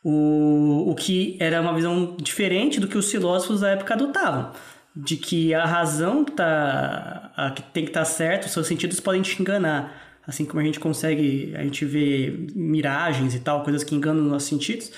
O, 0.04 0.90
o 0.90 0.96
que 0.96 1.36
era 1.40 1.62
uma 1.62 1.74
visão 1.74 2.16
diferente 2.18 2.80
do 2.80 2.88
que 2.88 2.98
os 2.98 3.12
filósofos 3.12 3.62
da 3.62 3.70
época 3.72 3.94
adotavam. 3.94 4.52
De 4.96 5.18
que 5.18 5.54
a 5.54 5.66
razão 5.66 6.24
tá, 6.24 7.32
a, 7.36 7.52
que 7.52 7.62
tem 7.62 7.84
que 7.84 7.90
estar 7.90 8.02
tá 8.02 8.06
certa, 8.06 8.48
os 8.48 8.54
seus 8.54 8.68
sentidos 8.68 9.00
podem 9.00 9.22
te 9.22 9.42
enganar. 9.42 10.02
Assim 10.26 10.46
como 10.46 10.60
a 10.60 10.64
gente 10.64 10.80
consegue, 10.80 11.54
a 11.56 11.64
gente 11.64 11.86
vê 11.86 12.48
miragens 12.56 13.36
e 13.36 13.40
tal, 13.40 13.64
coisas 13.64 13.84
que 13.84 13.94
enganam 13.94 14.24
os 14.24 14.32
nossos 14.32 14.50
sentidos 14.50 14.92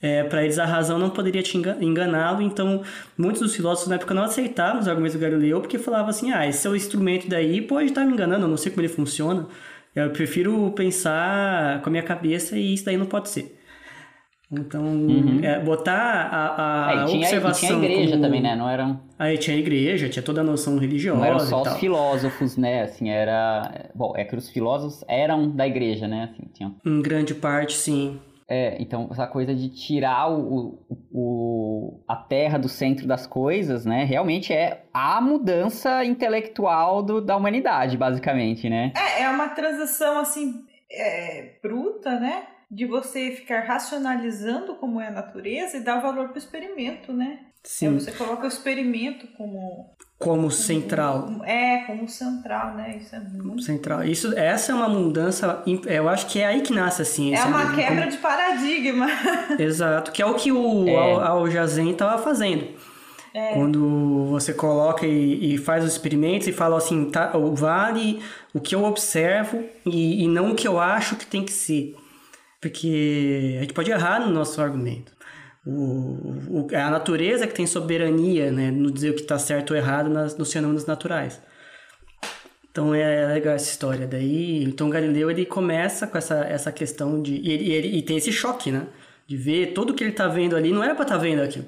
é, 0.00 0.22
para 0.24 0.44
eles 0.44 0.58
a 0.58 0.64
razão 0.64 0.98
não 0.98 1.10
poderia 1.10 1.42
te 1.42 1.56
enganá-lo, 1.56 2.42
então 2.42 2.82
muitos 3.16 3.40
dos 3.40 3.56
filósofos 3.56 3.88
na 3.88 3.96
época 3.96 4.14
não 4.14 4.22
aceitavam 4.22 4.80
os 4.80 4.88
argumentos 4.88 5.16
do 5.16 5.20
Galileu 5.20 5.60
porque 5.60 5.78
falavam 5.78 6.10
assim, 6.10 6.32
ah, 6.32 6.46
esse 6.46 6.58
seu 6.58 6.76
instrumento 6.76 7.28
daí 7.28 7.62
pode 7.62 7.86
estar 7.86 8.04
me 8.04 8.12
enganando, 8.12 8.44
eu 8.44 8.48
não 8.48 8.56
sei 8.56 8.70
como 8.70 8.82
ele 8.82 8.92
funciona, 8.92 9.46
eu 9.94 10.10
prefiro 10.10 10.70
pensar 10.72 11.80
com 11.80 11.88
a 11.88 11.90
minha 11.90 12.02
cabeça 12.02 12.58
e 12.58 12.74
isso 12.74 12.84
daí 12.84 12.96
não 12.96 13.06
pode 13.06 13.30
ser. 13.30 13.56
Então, 14.52 14.84
uhum. 14.84 15.40
é, 15.42 15.58
botar 15.58 15.92
a, 15.92 16.88
a 16.88 17.02
é, 17.02 17.04
tinha, 17.06 17.18
observação. 17.18 17.68
tinha 17.68 17.90
igreja 17.90 18.12
como... 18.12 18.22
também, 18.22 18.40
né? 18.40 18.54
Não 18.54 18.68
eram. 18.68 19.00
Aí 19.18 19.36
tinha 19.38 19.56
igreja, 19.56 20.08
tinha 20.08 20.22
toda 20.22 20.40
a 20.40 20.44
noção 20.44 20.78
religiosa. 20.78 21.18
Não 21.18 21.24
eram 21.26 21.40
só 21.40 21.62
os 21.62 21.76
filósofos, 21.78 22.56
né? 22.56 22.82
Assim, 22.82 23.10
era. 23.10 23.88
Bom, 23.92 24.12
é 24.16 24.24
que 24.24 24.36
os 24.36 24.48
filósofos 24.48 25.04
eram 25.08 25.50
da 25.50 25.66
igreja, 25.66 26.06
né? 26.06 26.30
Assim, 26.30 26.48
tinham... 26.54 26.76
Em 26.84 27.02
grande 27.02 27.34
parte, 27.34 27.72
sim. 27.72 28.20
É, 28.48 28.80
então 28.80 29.08
essa 29.10 29.26
coisa 29.26 29.52
de 29.52 29.68
tirar 29.70 30.30
o, 30.30 30.86
o, 31.12 32.04
a 32.06 32.14
terra 32.14 32.58
do 32.58 32.68
centro 32.68 33.06
das 33.06 33.26
coisas, 33.26 33.84
né? 33.84 34.04
Realmente 34.04 34.52
é 34.52 34.84
a 34.94 35.20
mudança 35.20 36.04
intelectual 36.04 37.02
do, 37.02 37.20
da 37.20 37.36
humanidade, 37.36 37.96
basicamente, 37.96 38.70
né? 38.70 38.92
É, 38.96 39.22
é 39.22 39.28
uma 39.28 39.48
transição 39.48 40.18
assim 40.20 40.64
é, 40.90 41.58
bruta, 41.60 42.20
né? 42.20 42.46
De 42.70 42.86
você 42.86 43.32
ficar 43.32 43.64
racionalizando 43.64 44.76
como 44.76 45.00
é 45.00 45.08
a 45.08 45.12
natureza 45.12 45.76
e 45.76 45.84
dar 45.84 46.00
valor 46.00 46.28
para 46.28 46.36
o 46.36 46.38
experimento, 46.38 47.12
né? 47.12 47.40
Sim. 47.64 47.86
Então 47.86 47.98
você 48.00 48.12
coloca 48.12 48.44
o 48.44 48.48
experimento 48.48 49.26
como 49.36 49.96
como 50.18 50.50
central. 50.50 51.42
é, 51.44 51.84
como 51.86 52.08
central, 52.08 52.74
né? 52.74 52.98
Isso 53.00 53.14
é 53.14 53.20
muito 53.20 53.62
central. 53.62 54.02
Isso, 54.02 54.36
essa 54.36 54.72
é 54.72 54.74
uma 54.74 54.88
mudança, 54.88 55.62
eu 55.86 56.08
acho 56.08 56.26
que 56.26 56.40
é 56.40 56.46
aí 56.46 56.62
que 56.62 56.72
nasce 56.72 57.02
a 57.02 57.04
ciência. 57.04 57.42
É 57.42 57.46
uma 57.46 57.74
quebra 57.74 58.04
como... 58.04 58.10
de 58.10 58.16
paradigma. 58.18 59.06
Exato, 59.58 60.10
que 60.12 60.22
é 60.22 60.26
o 60.26 60.34
que 60.34 60.50
o 60.50 60.88
é. 60.88 61.14
Al 61.22 61.50
Jazen 61.50 61.90
estava 61.90 62.22
fazendo. 62.22 62.66
É. 63.34 63.52
Quando 63.52 64.24
você 64.30 64.54
coloca 64.54 65.06
e, 65.06 65.54
e, 65.54 65.58
faz 65.58 65.84
os 65.84 65.92
experimentos 65.92 66.48
e 66.48 66.52
fala 66.52 66.78
assim, 66.78 67.10
tá, 67.10 67.32
vale 67.52 68.22
o 68.54 68.60
que 68.60 68.74
eu 68.74 68.82
observo 68.82 69.62
e, 69.84 70.24
e 70.24 70.28
não 70.28 70.52
o 70.52 70.54
que 70.54 70.66
eu 70.66 70.80
acho 70.80 71.16
que 71.16 71.26
tem 71.26 71.44
que 71.44 71.52
ser. 71.52 71.94
Porque 72.58 73.56
a 73.58 73.60
gente 73.60 73.74
pode 73.74 73.90
errar 73.90 74.20
no 74.20 74.32
nosso 74.32 74.58
argumento. 74.62 75.15
O, 75.66 75.72
o, 76.48 76.68
é 76.70 76.80
a 76.80 76.90
natureza 76.90 77.46
que 77.46 77.54
tem 77.54 77.66
soberania 77.66 78.52
né, 78.52 78.70
no 78.70 78.88
dizer 78.88 79.10
o 79.10 79.14
que 79.14 79.22
está 79.22 79.36
certo 79.36 79.72
ou 79.72 79.76
errado 79.76 80.08
nas, 80.08 80.36
nos 80.36 80.52
fenômenos 80.52 80.86
naturais. 80.86 81.40
Então 82.70 82.94
é 82.94 83.26
legal 83.32 83.54
essa 83.54 83.70
história. 83.70 84.06
Daí, 84.06 84.62
então 84.62 84.90
Galileu 84.90 85.30
ele 85.30 85.46
começa 85.46 86.06
com 86.06 86.18
essa, 86.18 86.44
essa 86.44 86.70
questão 86.70 87.22
de. 87.22 87.34
E, 87.34 87.50
ele, 87.50 87.72
ele, 87.72 87.98
e 87.98 88.02
tem 88.02 88.18
esse 88.18 88.30
choque, 88.30 88.70
né? 88.70 88.86
De 89.26 89.34
ver 89.34 89.72
tudo 89.72 89.94
que 89.94 90.04
ele 90.04 90.10
está 90.10 90.28
vendo 90.28 90.54
ali, 90.54 90.70
não 90.70 90.84
era 90.84 90.94
para 90.94 91.02
estar 91.02 91.16
tá 91.16 91.20
vendo 91.20 91.40
aquilo. 91.40 91.64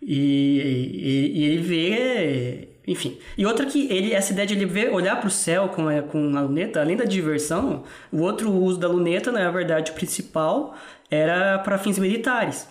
E, 0.00 1.32
e, 1.34 1.40
e, 1.40 1.44
ele 1.44 1.62
vê. 1.62 2.68
Enfim. 2.86 3.18
E 3.36 3.46
outra 3.46 3.66
que 3.66 3.90
ele, 3.90 4.12
essa 4.12 4.32
ideia 4.32 4.46
de 4.46 4.54
ele 4.54 4.66
ver, 4.66 4.92
olhar 4.92 5.16
para 5.16 5.26
o 5.26 5.30
céu 5.30 5.70
com 5.70 5.88
a, 5.88 6.02
com 6.02 6.36
a 6.36 6.42
luneta, 6.42 6.80
além 6.80 6.96
da 6.96 7.04
diversão, 7.04 7.82
o 8.12 8.20
outro 8.20 8.52
uso 8.52 8.78
da 8.78 8.86
luneta, 8.86 9.32
na 9.32 9.50
verdade, 9.50 9.92
principal, 9.92 10.76
era 11.10 11.58
para 11.60 11.78
fins 11.78 11.98
militares. 11.98 12.68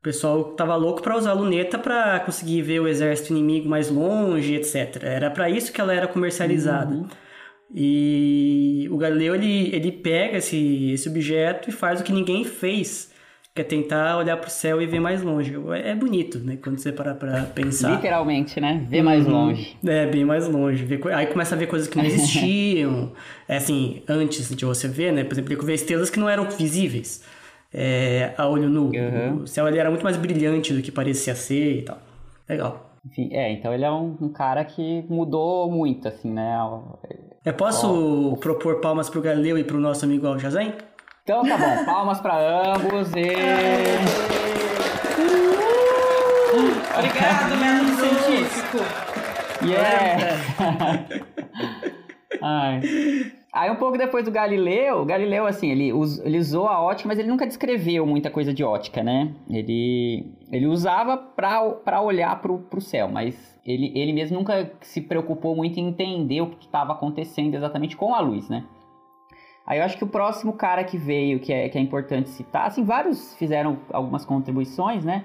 O 0.00 0.02
pessoal 0.02 0.44
tava 0.54 0.74
louco 0.76 1.02
para 1.02 1.14
usar 1.14 1.32
a 1.32 1.34
luneta 1.34 1.78
para 1.78 2.18
conseguir 2.20 2.62
ver 2.62 2.80
o 2.80 2.88
exército 2.88 3.34
inimigo 3.34 3.68
mais 3.68 3.90
longe, 3.90 4.54
etc. 4.54 4.96
Era 5.02 5.30
para 5.30 5.50
isso 5.50 5.70
que 5.70 5.78
ela 5.78 5.92
era 5.92 6.08
comercializada. 6.08 6.94
Uhum. 6.94 7.06
E 7.72 8.88
o 8.90 8.96
Galileu 8.96 9.34
ele, 9.34 9.68
ele 9.74 9.92
pega 9.92 10.38
esse, 10.38 10.92
esse 10.92 11.06
objeto 11.06 11.68
e 11.68 11.72
faz 11.72 12.00
o 12.00 12.02
que 12.02 12.14
ninguém 12.14 12.44
fez, 12.44 13.12
que 13.54 13.60
é 13.60 13.64
tentar 13.64 14.16
olhar 14.16 14.38
para 14.38 14.48
o 14.48 14.50
céu 14.50 14.80
e 14.80 14.86
ver 14.86 15.00
mais 15.00 15.22
longe. 15.22 15.54
É, 15.74 15.90
é 15.90 15.94
bonito, 15.94 16.38
né? 16.38 16.56
Quando 16.56 16.78
você 16.78 16.90
parar 16.90 17.14
para 17.14 17.42
pensar. 17.42 17.94
Literalmente, 17.96 18.58
né? 18.58 18.86
Ver 18.88 19.02
mais 19.02 19.26
uhum. 19.26 19.32
longe. 19.32 19.76
É, 19.84 20.06
bem 20.06 20.24
mais 20.24 20.48
longe. 20.48 20.88
Aí 21.14 21.26
começa 21.26 21.54
a 21.54 21.58
ver 21.58 21.66
coisas 21.66 21.86
que 21.86 21.98
não 21.98 22.06
existiam. 22.08 23.12
é 23.46 23.58
assim, 23.58 24.02
antes 24.08 24.48
de 24.48 24.64
você 24.64 24.88
ver, 24.88 25.12
né? 25.12 25.24
Por 25.24 25.34
exemplo, 25.34 25.52
ele 25.52 25.62
vê 25.62 25.74
estrelas 25.74 26.08
que 26.08 26.18
não 26.18 26.28
eram 26.28 26.48
visíveis 26.48 27.22
é, 27.72 28.34
a 28.36 28.48
olho 28.48 28.68
nu. 28.68 28.90
Uhum. 28.90 29.42
O 29.42 29.46
céu 29.46 29.68
ele 29.68 29.78
era 29.78 29.90
muito 29.90 30.02
mais 30.02 30.16
brilhante 30.16 30.72
do 30.72 30.82
que 30.82 30.90
parecia 30.90 31.34
ser 31.34 31.78
e 31.78 31.82
tal. 31.82 31.98
Legal. 32.48 32.90
Enfim, 33.06 33.30
é, 33.32 33.50
então 33.52 33.72
ele 33.72 33.84
é 33.84 33.90
um, 33.90 34.16
um 34.20 34.28
cara 34.28 34.64
que 34.64 35.04
mudou 35.08 35.70
muito, 35.70 36.06
assim, 36.06 36.30
né? 36.30 36.58
Eu 37.44 37.54
posso 37.54 38.36
propor 38.40 38.80
palmas 38.80 39.08
pro 39.08 39.22
Galileu 39.22 39.56
e 39.56 39.64
pro 39.64 39.80
nosso 39.80 40.04
amigo 40.04 40.26
Aljazen? 40.26 40.74
Então 41.22 41.42
tá 41.42 41.56
bom, 41.56 41.84
palmas 41.84 42.20
para 42.20 42.74
ambos 42.74 43.10
e. 43.12 43.30
Obrigado, 46.98 47.56
método 47.56 47.92
científico! 47.96 48.78
Yeah! 49.62 50.36
Ai. 52.42 52.80
Aí 53.52 53.68
um 53.68 53.76
pouco 53.76 53.98
depois 53.98 54.24
do 54.24 54.30
Galileu, 54.30 55.00
o 55.00 55.04
Galileu, 55.04 55.44
assim, 55.44 55.70
ele, 55.70 55.92
us, 55.92 56.20
ele 56.20 56.38
usou 56.38 56.68
a 56.68 56.80
ótica, 56.80 57.08
mas 57.08 57.18
ele 57.18 57.28
nunca 57.28 57.44
descreveu 57.44 58.06
muita 58.06 58.30
coisa 58.30 58.54
de 58.54 58.62
ótica, 58.62 59.02
né? 59.02 59.34
Ele, 59.48 60.32
ele 60.52 60.66
usava 60.68 61.16
para 61.16 62.00
olhar 62.00 62.40
pro, 62.40 62.58
pro 62.58 62.80
céu, 62.80 63.08
mas 63.08 63.58
ele, 63.66 63.92
ele 63.96 64.12
mesmo 64.12 64.38
nunca 64.38 64.70
se 64.82 65.00
preocupou 65.00 65.56
muito 65.56 65.80
em 65.80 65.88
entender 65.88 66.40
o 66.40 66.50
que 66.50 66.66
estava 66.66 66.92
acontecendo 66.92 67.56
exatamente 67.56 67.96
com 67.96 68.14
a 68.14 68.20
luz, 68.20 68.48
né? 68.48 68.64
Aí 69.66 69.78
eu 69.78 69.84
acho 69.84 69.98
que 69.98 70.04
o 70.04 70.08
próximo 70.08 70.52
cara 70.52 70.84
que 70.84 70.96
veio, 70.96 71.40
que 71.40 71.52
é, 71.52 71.68
que 71.68 71.76
é 71.76 71.80
importante 71.80 72.30
citar, 72.30 72.68
assim, 72.68 72.84
vários 72.84 73.34
fizeram 73.34 73.78
algumas 73.92 74.24
contribuições, 74.24 75.04
né? 75.04 75.24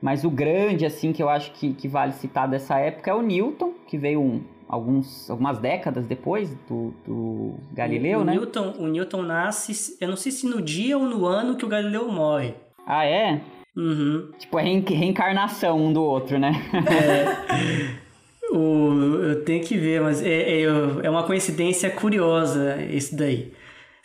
Mas 0.00 0.24
o 0.24 0.30
grande, 0.30 0.86
assim, 0.86 1.12
que 1.12 1.22
eu 1.22 1.28
acho 1.28 1.52
que, 1.52 1.74
que 1.74 1.88
vale 1.88 2.12
citar 2.12 2.48
dessa 2.48 2.78
época 2.78 3.10
é 3.10 3.14
o 3.14 3.22
Newton, 3.22 3.72
que 3.86 3.98
veio 3.98 4.20
um, 4.20 4.42
alguns, 4.68 5.30
algumas 5.30 5.58
décadas 5.58 6.06
depois 6.06 6.54
do, 6.68 6.94
do 7.06 7.54
Galileu, 7.72 8.20
o, 8.20 8.24
né? 8.24 8.32
Newton, 8.32 8.74
o 8.78 8.86
Newton 8.86 9.22
nasce, 9.22 9.96
eu 10.00 10.08
não 10.08 10.16
sei 10.16 10.32
se 10.32 10.46
no 10.46 10.60
dia 10.60 10.98
ou 10.98 11.04
no 11.04 11.24
ano 11.26 11.56
que 11.56 11.64
o 11.64 11.68
Galileu 11.68 12.10
morre. 12.10 12.54
Ah, 12.86 13.04
é? 13.04 13.40
Uhum. 13.76 14.30
Tipo, 14.38 14.58
é 14.58 14.62
reencarnação 14.62 15.78
um 15.78 15.92
do 15.92 16.02
outro, 16.02 16.38
né? 16.38 16.52
É. 16.72 18.06
o, 18.54 19.22
eu 19.22 19.44
tenho 19.44 19.62
que 19.62 19.76
ver, 19.76 20.00
mas 20.00 20.22
é, 20.22 20.60
é, 20.60 20.62
é 20.62 21.10
uma 21.10 21.24
coincidência 21.24 21.90
curiosa 21.90 22.82
esse 22.90 23.14
daí. 23.14 23.52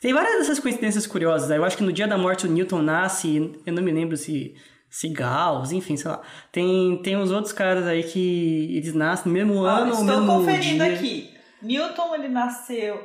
Tem 0.01 0.13
várias 0.13 0.39
dessas 0.39 0.59
coincidências 0.59 1.05
curiosas. 1.05 1.49
Eu 1.51 1.63
acho 1.63 1.77
que 1.77 1.83
no 1.83 1.93
dia 1.93 2.07
da 2.07 2.17
morte 2.17 2.47
o 2.47 2.51
Newton 2.51 2.81
nasce, 2.81 3.51
eu 3.65 3.71
não 3.71 3.83
me 3.83 3.91
lembro 3.91 4.17
se 4.17 4.55
cigarros, 4.91 5.71
enfim, 5.71 5.95
sei 5.95 6.11
lá. 6.11 6.21
Tem, 6.51 7.01
tem 7.01 7.15
uns 7.15 7.31
outros 7.31 7.53
caras 7.53 7.87
aí 7.87 8.03
que 8.03 8.75
eles 8.75 8.93
nascem 8.93 9.27
no 9.27 9.33
mesmo 9.33 9.65
ah, 9.65 9.79
ano 9.79 9.95
ou 9.95 10.03
mesmo 10.03 10.27
conferindo 10.27 10.83
dia. 10.83 10.93
aqui. 10.93 11.33
Newton, 11.61 12.15
ele 12.15 12.27
nasceu... 12.27 13.01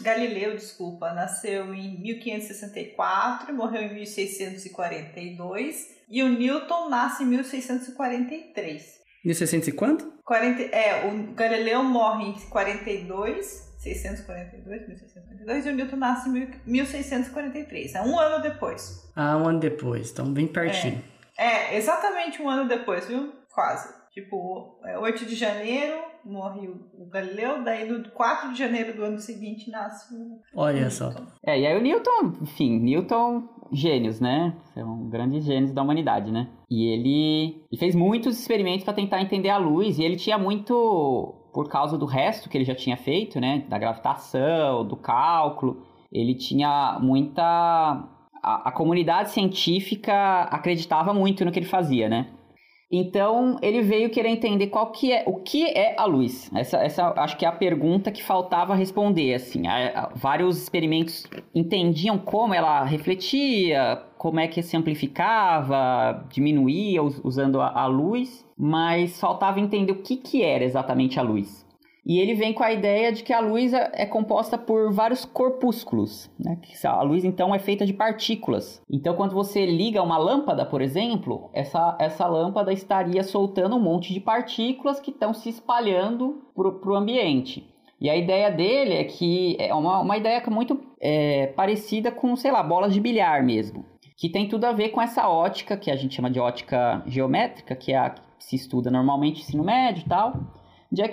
Galileu, 0.00 0.54
desculpa, 0.54 1.12
nasceu 1.12 1.74
em 1.74 2.00
1564 2.00 3.50
e 3.50 3.52
morreu 3.52 3.82
em 3.82 3.94
1642. 3.94 5.88
E 6.08 6.22
o 6.22 6.28
Newton 6.28 6.88
nasce 6.88 7.24
em 7.24 7.26
1643. 7.26 9.02
1600 9.24 9.68
e 9.68 9.72
quanto? 9.72 10.12
40, 10.22 10.62
é, 10.62 11.10
o 11.10 11.34
Galileu 11.34 11.82
morre 11.82 12.28
em 12.28 12.34
42... 12.48 13.74
642, 13.84 14.88
1642, 14.88 15.66
e 15.66 15.68
o 15.68 15.74
Newton 15.74 15.96
nasce 15.96 16.30
em 16.30 16.48
1643, 16.64 17.94
é 17.94 18.00
um 18.00 18.18
ano 18.18 18.42
depois. 18.42 19.06
Ah, 19.14 19.36
um 19.36 19.46
ano 19.46 19.60
depois, 19.60 20.10
então 20.10 20.32
bem 20.32 20.46
pertinho. 20.46 21.02
É. 21.10 21.13
É, 21.36 21.76
exatamente 21.76 22.40
um 22.40 22.48
ano 22.48 22.68
depois, 22.68 23.06
viu? 23.06 23.32
Quase. 23.52 23.92
Tipo, 24.12 24.78
8 25.00 25.24
é, 25.24 25.26
de 25.26 25.34
janeiro 25.34 26.14
morre 26.24 26.68
o 26.68 27.06
Galileu, 27.06 27.62
daí 27.62 27.88
no 27.88 28.08
4 28.10 28.52
de 28.52 28.58
janeiro 28.58 28.94
do 28.94 29.04
ano 29.04 29.18
seguinte 29.18 29.70
nasce 29.70 30.14
o 30.14 30.40
Olha 30.56 30.82
Newton. 30.82 30.90
só. 30.90 31.12
É, 31.44 31.58
e 31.58 31.66
aí 31.66 31.76
o 31.76 31.82
Newton, 31.82 32.32
enfim, 32.40 32.78
Newton, 32.78 33.48
gênios, 33.72 34.20
né? 34.20 34.54
É 34.76 34.84
um 34.84 35.08
grande 35.08 35.40
gênios 35.40 35.72
da 35.72 35.82
humanidade, 35.82 36.30
né? 36.30 36.48
E 36.70 36.86
ele, 36.86 37.66
ele 37.70 37.78
fez 37.78 37.94
muitos 37.94 38.38
experimentos 38.38 38.84
para 38.84 38.94
tentar 38.94 39.20
entender 39.20 39.50
a 39.50 39.58
luz, 39.58 39.98
e 39.98 40.04
ele 40.04 40.16
tinha 40.16 40.38
muito, 40.38 41.34
por 41.52 41.68
causa 41.68 41.98
do 41.98 42.06
resto 42.06 42.48
que 42.48 42.56
ele 42.56 42.64
já 42.64 42.74
tinha 42.74 42.96
feito, 42.96 43.40
né? 43.40 43.64
Da 43.68 43.78
gravitação, 43.78 44.86
do 44.86 44.96
cálculo, 44.96 45.84
ele 46.12 46.34
tinha 46.34 46.98
muita. 47.02 48.08
A, 48.44 48.68
a 48.68 48.72
comunidade 48.72 49.30
científica 49.30 50.42
acreditava 50.42 51.14
muito 51.14 51.44
no 51.44 51.50
que 51.50 51.58
ele 51.58 51.66
fazia, 51.66 52.08
né? 52.08 52.26
Então 52.90 53.58
ele 53.62 53.80
veio 53.82 54.10
querer 54.10 54.28
entender 54.28 54.68
qual 54.68 54.92
que 54.92 55.10
é 55.10 55.24
o 55.26 55.36
que 55.36 55.64
é 55.66 55.96
a 55.98 56.04
luz. 56.04 56.50
Essa, 56.54 56.78
essa 56.78 57.12
acho 57.16 57.36
que 57.36 57.44
é 57.44 57.48
a 57.48 57.52
pergunta 57.52 58.12
que 58.12 58.22
faltava 58.22 58.74
responder. 58.74 59.34
Assim, 59.34 59.66
a, 59.66 60.04
a, 60.04 60.08
vários 60.14 60.62
experimentos 60.62 61.26
entendiam 61.54 62.18
como 62.18 62.54
ela 62.54 62.84
refletia, 62.84 64.02
como 64.16 64.38
é 64.38 64.46
que 64.46 64.62
se 64.62 64.76
amplificava, 64.76 66.24
diminuía 66.30 67.02
us, 67.02 67.20
usando 67.24 67.60
a, 67.60 67.70
a 67.70 67.86
luz, 67.86 68.46
mas 68.56 69.18
faltava 69.18 69.58
entender 69.58 69.92
o 69.92 70.02
que, 70.02 70.16
que 70.16 70.42
era 70.42 70.62
exatamente 70.62 71.18
a 71.18 71.22
luz. 71.22 71.63
E 72.06 72.18
ele 72.18 72.34
vem 72.34 72.52
com 72.52 72.62
a 72.62 72.72
ideia 72.72 73.10
de 73.10 73.22
que 73.22 73.32
a 73.32 73.40
luz 73.40 73.72
é, 73.72 73.90
é 73.94 74.06
composta 74.06 74.58
por 74.58 74.92
vários 74.92 75.24
corpúsculos. 75.24 76.30
Né? 76.38 76.58
A 76.84 77.02
luz, 77.02 77.24
então, 77.24 77.54
é 77.54 77.58
feita 77.58 77.86
de 77.86 77.94
partículas. 77.94 78.82
Então, 78.90 79.14
quando 79.14 79.34
você 79.34 79.64
liga 79.64 80.02
uma 80.02 80.18
lâmpada, 80.18 80.66
por 80.66 80.82
exemplo, 80.82 81.50
essa, 81.54 81.96
essa 81.98 82.26
lâmpada 82.26 82.72
estaria 82.72 83.22
soltando 83.22 83.76
um 83.76 83.80
monte 83.80 84.12
de 84.12 84.20
partículas 84.20 85.00
que 85.00 85.10
estão 85.10 85.32
se 85.32 85.48
espalhando 85.48 86.42
para 86.54 86.90
o 86.90 86.94
ambiente. 86.94 87.66
E 88.00 88.10
a 88.10 88.16
ideia 88.16 88.50
dele 88.50 88.92
é 88.94 89.04
que 89.04 89.56
é 89.58 89.74
uma, 89.74 90.00
uma 90.00 90.16
ideia 90.18 90.42
muito 90.48 90.78
é, 91.00 91.46
parecida 91.48 92.10
com, 92.10 92.36
sei 92.36 92.52
lá, 92.52 92.62
bolas 92.62 92.92
de 92.92 93.00
bilhar 93.00 93.42
mesmo. 93.42 93.84
Que 94.16 94.28
tem 94.28 94.46
tudo 94.46 94.66
a 94.66 94.72
ver 94.72 94.90
com 94.90 95.00
essa 95.00 95.28
ótica, 95.28 95.76
que 95.76 95.90
a 95.90 95.96
gente 95.96 96.14
chama 96.14 96.30
de 96.30 96.38
ótica 96.38 97.02
geométrica, 97.06 97.74
que 97.74 97.92
é 97.92 97.98
a 97.98 98.10
que 98.10 98.22
se 98.44 98.56
estuda 98.56 98.90
normalmente 98.90 99.36
no 99.36 99.40
ensino 99.40 99.64
médio 99.64 100.02
e 100.04 100.08
tal. 100.08 100.34
De 100.92 101.02
é 101.02 101.08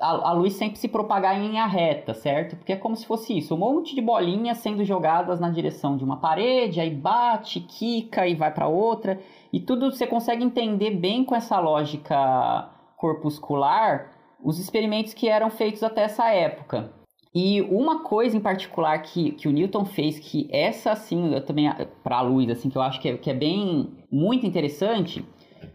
a, 0.00 0.32
luz 0.32 0.54
sempre 0.54 0.78
se 0.78 0.88
propagar 0.88 1.38
em 1.38 1.48
linha 1.48 1.66
reta, 1.66 2.14
certo? 2.14 2.56
Porque 2.56 2.72
é 2.72 2.76
como 2.76 2.96
se 2.96 3.06
fosse 3.06 3.36
isso, 3.36 3.54
um 3.54 3.58
monte 3.58 3.94
de 3.94 4.00
bolinhas 4.00 4.58
sendo 4.58 4.84
jogadas 4.84 5.38
na 5.38 5.50
direção 5.50 5.96
de 5.96 6.04
uma 6.04 6.16
parede, 6.16 6.80
aí 6.80 6.90
bate, 6.90 7.60
quica 7.60 8.26
e 8.26 8.34
vai 8.34 8.52
para 8.52 8.66
outra, 8.66 9.20
e 9.52 9.60
tudo 9.60 9.90
você 9.90 10.06
consegue 10.06 10.42
entender 10.42 10.92
bem 10.92 11.24
com 11.24 11.34
essa 11.34 11.60
lógica 11.60 12.70
corpuscular 12.96 14.10
os 14.42 14.58
experimentos 14.58 15.12
que 15.12 15.28
eram 15.28 15.50
feitos 15.50 15.82
até 15.82 16.02
essa 16.02 16.30
época. 16.30 16.92
E 17.32 17.62
uma 17.62 18.02
coisa 18.02 18.36
em 18.36 18.40
particular 18.40 19.00
que, 19.02 19.32
que 19.32 19.46
o 19.46 19.52
Newton 19.52 19.84
fez, 19.84 20.18
que 20.18 20.48
essa 20.50 20.90
assim, 20.90 21.32
eu 21.32 21.44
também, 21.44 21.70
para 22.02 22.16
a 22.16 22.22
luz, 22.22 22.50
assim, 22.50 22.68
que 22.68 22.76
eu 22.76 22.82
acho 22.82 23.00
que 23.00 23.08
é, 23.08 23.16
que 23.16 23.30
é 23.30 23.34
bem, 23.34 23.88
muito 24.10 24.46
interessante, 24.46 25.24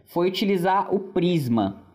foi 0.04 0.28
utilizar 0.28 0.94
o 0.94 0.98
prisma. 0.98 1.85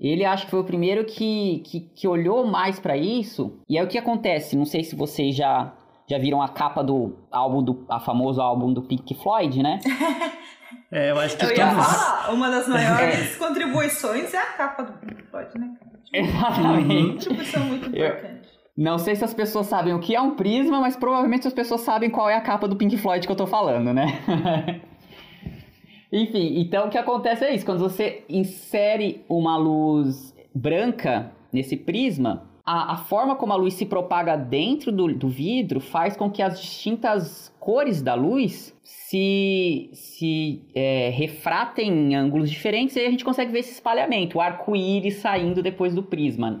Ele 0.00 0.24
acho 0.24 0.46
que 0.46 0.50
foi 0.50 0.60
o 0.60 0.64
primeiro 0.64 1.04
que, 1.04 1.62
que, 1.66 1.80
que 1.80 2.08
olhou 2.08 2.46
mais 2.46 2.80
para 2.80 2.96
isso. 2.96 3.60
E 3.68 3.76
é 3.76 3.84
o 3.84 3.86
que 3.86 3.98
acontece. 3.98 4.56
Não 4.56 4.64
sei 4.64 4.82
se 4.82 4.96
vocês 4.96 5.36
já, 5.36 5.74
já 6.08 6.18
viram 6.18 6.40
a 6.40 6.48
capa 6.48 6.82
do 6.82 7.18
álbum 7.30 7.62
do 7.62 7.84
a 7.88 8.00
famoso 8.00 8.40
álbum 8.40 8.72
do 8.72 8.82
Pink 8.82 9.14
Floyd, 9.14 9.62
né? 9.62 9.78
É, 10.92 11.10
eu 11.10 11.18
acho 11.20 11.36
que 11.36 11.44
eu 11.44 11.56
ia 11.56 11.70
falar, 11.70 12.32
uma 12.32 12.50
das 12.50 12.66
maiores 12.68 13.36
contribuições 13.36 14.34
é 14.34 14.38
a 14.38 14.46
capa 14.46 14.82
do 14.82 14.92
Pink 14.94 15.22
Floyd, 15.24 15.50
né? 15.56 15.70
Exatamente. 16.12 17.28
Tipo, 17.28 17.42
isso 17.42 17.56
é 17.56 17.60
muito 17.60 17.86
importante. 17.88 18.48
Não 18.76 18.98
sei 18.98 19.14
se 19.14 19.24
as 19.24 19.34
pessoas 19.34 19.66
sabem 19.66 19.94
o 19.94 20.00
que 20.00 20.16
é 20.16 20.20
um 20.20 20.34
prisma, 20.34 20.80
mas 20.80 20.96
provavelmente 20.96 21.46
as 21.46 21.52
pessoas 21.52 21.82
sabem 21.82 22.10
qual 22.10 22.28
é 22.28 22.34
a 22.34 22.40
capa 22.40 22.66
do 22.66 22.76
Pink 22.76 22.96
Floyd 22.96 23.24
que 23.24 23.32
eu 23.32 23.36
tô 23.36 23.46
falando, 23.46 23.92
né? 23.92 24.80
Enfim, 26.12 26.58
então 26.60 26.86
o 26.86 26.90
que 26.90 26.98
acontece 26.98 27.44
é 27.44 27.54
isso: 27.54 27.64
quando 27.64 27.78
você 27.80 28.24
insere 28.28 29.24
uma 29.28 29.56
luz 29.56 30.34
branca 30.54 31.32
nesse 31.52 31.76
prisma, 31.76 32.50
a, 32.64 32.94
a 32.94 32.96
forma 32.96 33.36
como 33.36 33.52
a 33.52 33.56
luz 33.56 33.74
se 33.74 33.86
propaga 33.86 34.36
dentro 34.36 34.92
do, 34.92 35.12
do, 35.12 35.28
vidro 35.28 35.80
faz 35.80 36.16
com 36.16 36.30
que 36.30 36.42
as 36.42 36.60
distintas 36.60 37.52
cores 37.58 38.02
da 38.02 38.14
luz 38.14 38.76
se, 38.82 39.90
se 39.92 40.62
é, 40.74 41.10
refratem 41.10 41.90
em 41.90 42.14
ângulos 42.14 42.50
diferentes 42.50 42.96
e 42.96 43.00
aí 43.00 43.06
a 43.06 43.10
gente 43.10 43.24
consegue 43.24 43.52
ver 43.52 43.60
esse 43.60 43.72
espalhamento, 43.72 44.38
o 44.38 44.40
arco-íris 44.40 45.16
saindo 45.16 45.62
depois 45.62 45.94
do 45.94 46.02
prisma. 46.02 46.60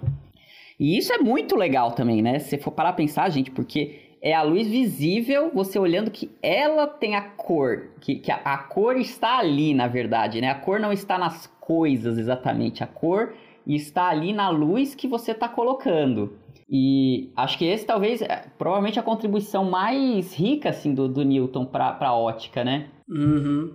E 0.78 0.96
isso 0.96 1.12
é 1.12 1.18
muito 1.18 1.56
legal 1.56 1.92
também, 1.92 2.22
né? 2.22 2.38
Se 2.38 2.56
for 2.56 2.70
parar 2.70 2.88
a 2.88 2.94
pensar, 2.94 3.28
gente, 3.28 3.50
porque 3.50 4.09
é 4.22 4.34
a 4.34 4.42
luz 4.42 4.66
visível, 4.66 5.50
você 5.52 5.78
olhando 5.78 6.10
que 6.10 6.30
ela 6.42 6.86
tem 6.86 7.16
a 7.16 7.22
cor, 7.22 7.88
que, 8.00 8.16
que 8.16 8.30
a, 8.30 8.36
a, 8.36 8.58
cor 8.58 8.96
está 8.96 9.38
ali, 9.38 9.72
na 9.72 9.88
verdade, 9.88 10.40
né? 10.40 10.50
A 10.50 10.54
cor 10.54 10.78
não 10.78 10.92
está 10.92 11.18
nas 11.18 11.46
coisas 11.58 12.18
exatamente, 12.18 12.84
a 12.84 12.86
cor 12.86 13.32
está 13.66 14.08
ali 14.08 14.32
na 14.32 14.50
luz 14.50 14.94
que 14.94 15.08
você 15.08 15.32
está 15.32 15.48
colocando. 15.48 16.38
E 16.68 17.32
acho 17.34 17.58
que 17.58 17.64
esse 17.64 17.84
talvez, 17.84 18.22
é, 18.22 18.44
provavelmente 18.56 19.00
a 19.00 19.02
contribuição 19.02 19.64
mais 19.64 20.34
rica, 20.34 20.68
assim, 20.68 20.94
do, 20.94 21.08
do 21.08 21.24
Newton 21.24 21.64
para 21.64 21.96
a 21.98 22.16
ótica, 22.16 22.62
né? 22.62 22.88
Uhum. 23.08 23.72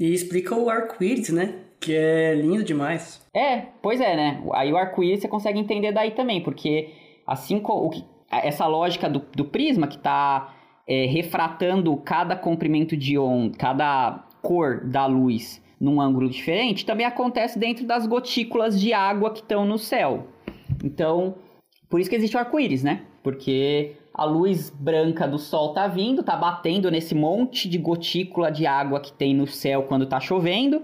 E 0.00 0.12
explica 0.12 0.54
o 0.54 0.68
arco-íris, 0.68 1.28
né? 1.30 1.60
Que 1.78 1.94
é 1.94 2.34
lindo 2.34 2.64
demais. 2.64 3.24
É, 3.32 3.66
pois 3.82 4.00
é, 4.00 4.16
né? 4.16 4.42
Aí 4.54 4.72
o 4.72 4.76
arco-íris 4.76 5.20
você 5.20 5.28
consegue 5.28 5.60
entender 5.60 5.92
daí 5.92 6.10
também, 6.10 6.42
porque 6.42 6.90
assim 7.24 7.60
como 7.60 7.86
o 7.86 7.90
que 7.90 8.04
essa 8.30 8.66
lógica 8.66 9.08
do, 9.08 9.22
do 9.34 9.44
prisma 9.44 9.86
que 9.86 9.96
está 9.96 10.54
é, 10.86 11.06
refratando 11.06 11.96
cada 11.98 12.36
comprimento 12.36 12.96
de 12.96 13.18
onda, 13.18 13.56
cada 13.56 14.24
cor 14.42 14.84
da 14.84 15.06
luz 15.06 15.62
num 15.80 16.00
ângulo 16.00 16.28
diferente, 16.28 16.84
também 16.84 17.06
acontece 17.06 17.58
dentro 17.58 17.86
das 17.86 18.06
gotículas 18.06 18.80
de 18.80 18.92
água 18.92 19.30
que 19.30 19.40
estão 19.40 19.64
no 19.64 19.78
céu. 19.78 20.26
Então, 20.82 21.36
por 21.88 22.00
isso 22.00 22.10
que 22.10 22.16
existe 22.16 22.36
o 22.36 22.40
arco-íris, 22.40 22.82
né? 22.82 23.02
Porque 23.22 23.96
a 24.12 24.24
luz 24.24 24.70
branca 24.70 25.28
do 25.28 25.38
sol 25.38 25.72
tá 25.72 25.86
vindo, 25.86 26.22
tá 26.22 26.36
batendo 26.36 26.90
nesse 26.90 27.14
monte 27.14 27.68
de 27.68 27.78
gotícula 27.78 28.50
de 28.50 28.66
água 28.66 29.00
que 29.00 29.12
tem 29.12 29.34
no 29.34 29.46
céu 29.46 29.84
quando 29.84 30.06
tá 30.06 30.18
chovendo 30.18 30.82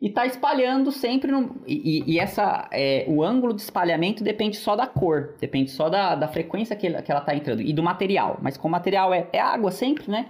e 0.00 0.08
está 0.08 0.26
espalhando 0.26 0.92
sempre 0.92 1.32
no, 1.32 1.56
e, 1.66 2.04
e, 2.06 2.18
essa 2.18 2.68
é, 2.70 3.06
o 3.08 3.22
ângulo 3.22 3.54
de 3.54 3.62
espalhamento 3.62 4.22
depende 4.22 4.56
só 4.56 4.76
da 4.76 4.86
cor, 4.86 5.34
depende 5.40 5.70
só 5.70 5.88
da, 5.88 6.14
da 6.14 6.28
frequência 6.28 6.76
que, 6.76 6.90
que 7.02 7.10
ela 7.10 7.20
está 7.20 7.34
entrando 7.34 7.62
e 7.62 7.72
do 7.72 7.82
material. 7.82 8.38
Mas 8.42 8.56
como 8.58 8.72
material 8.72 9.14
é, 9.14 9.26
é 9.32 9.40
água 9.40 9.70
sempre, 9.70 10.10
né? 10.10 10.26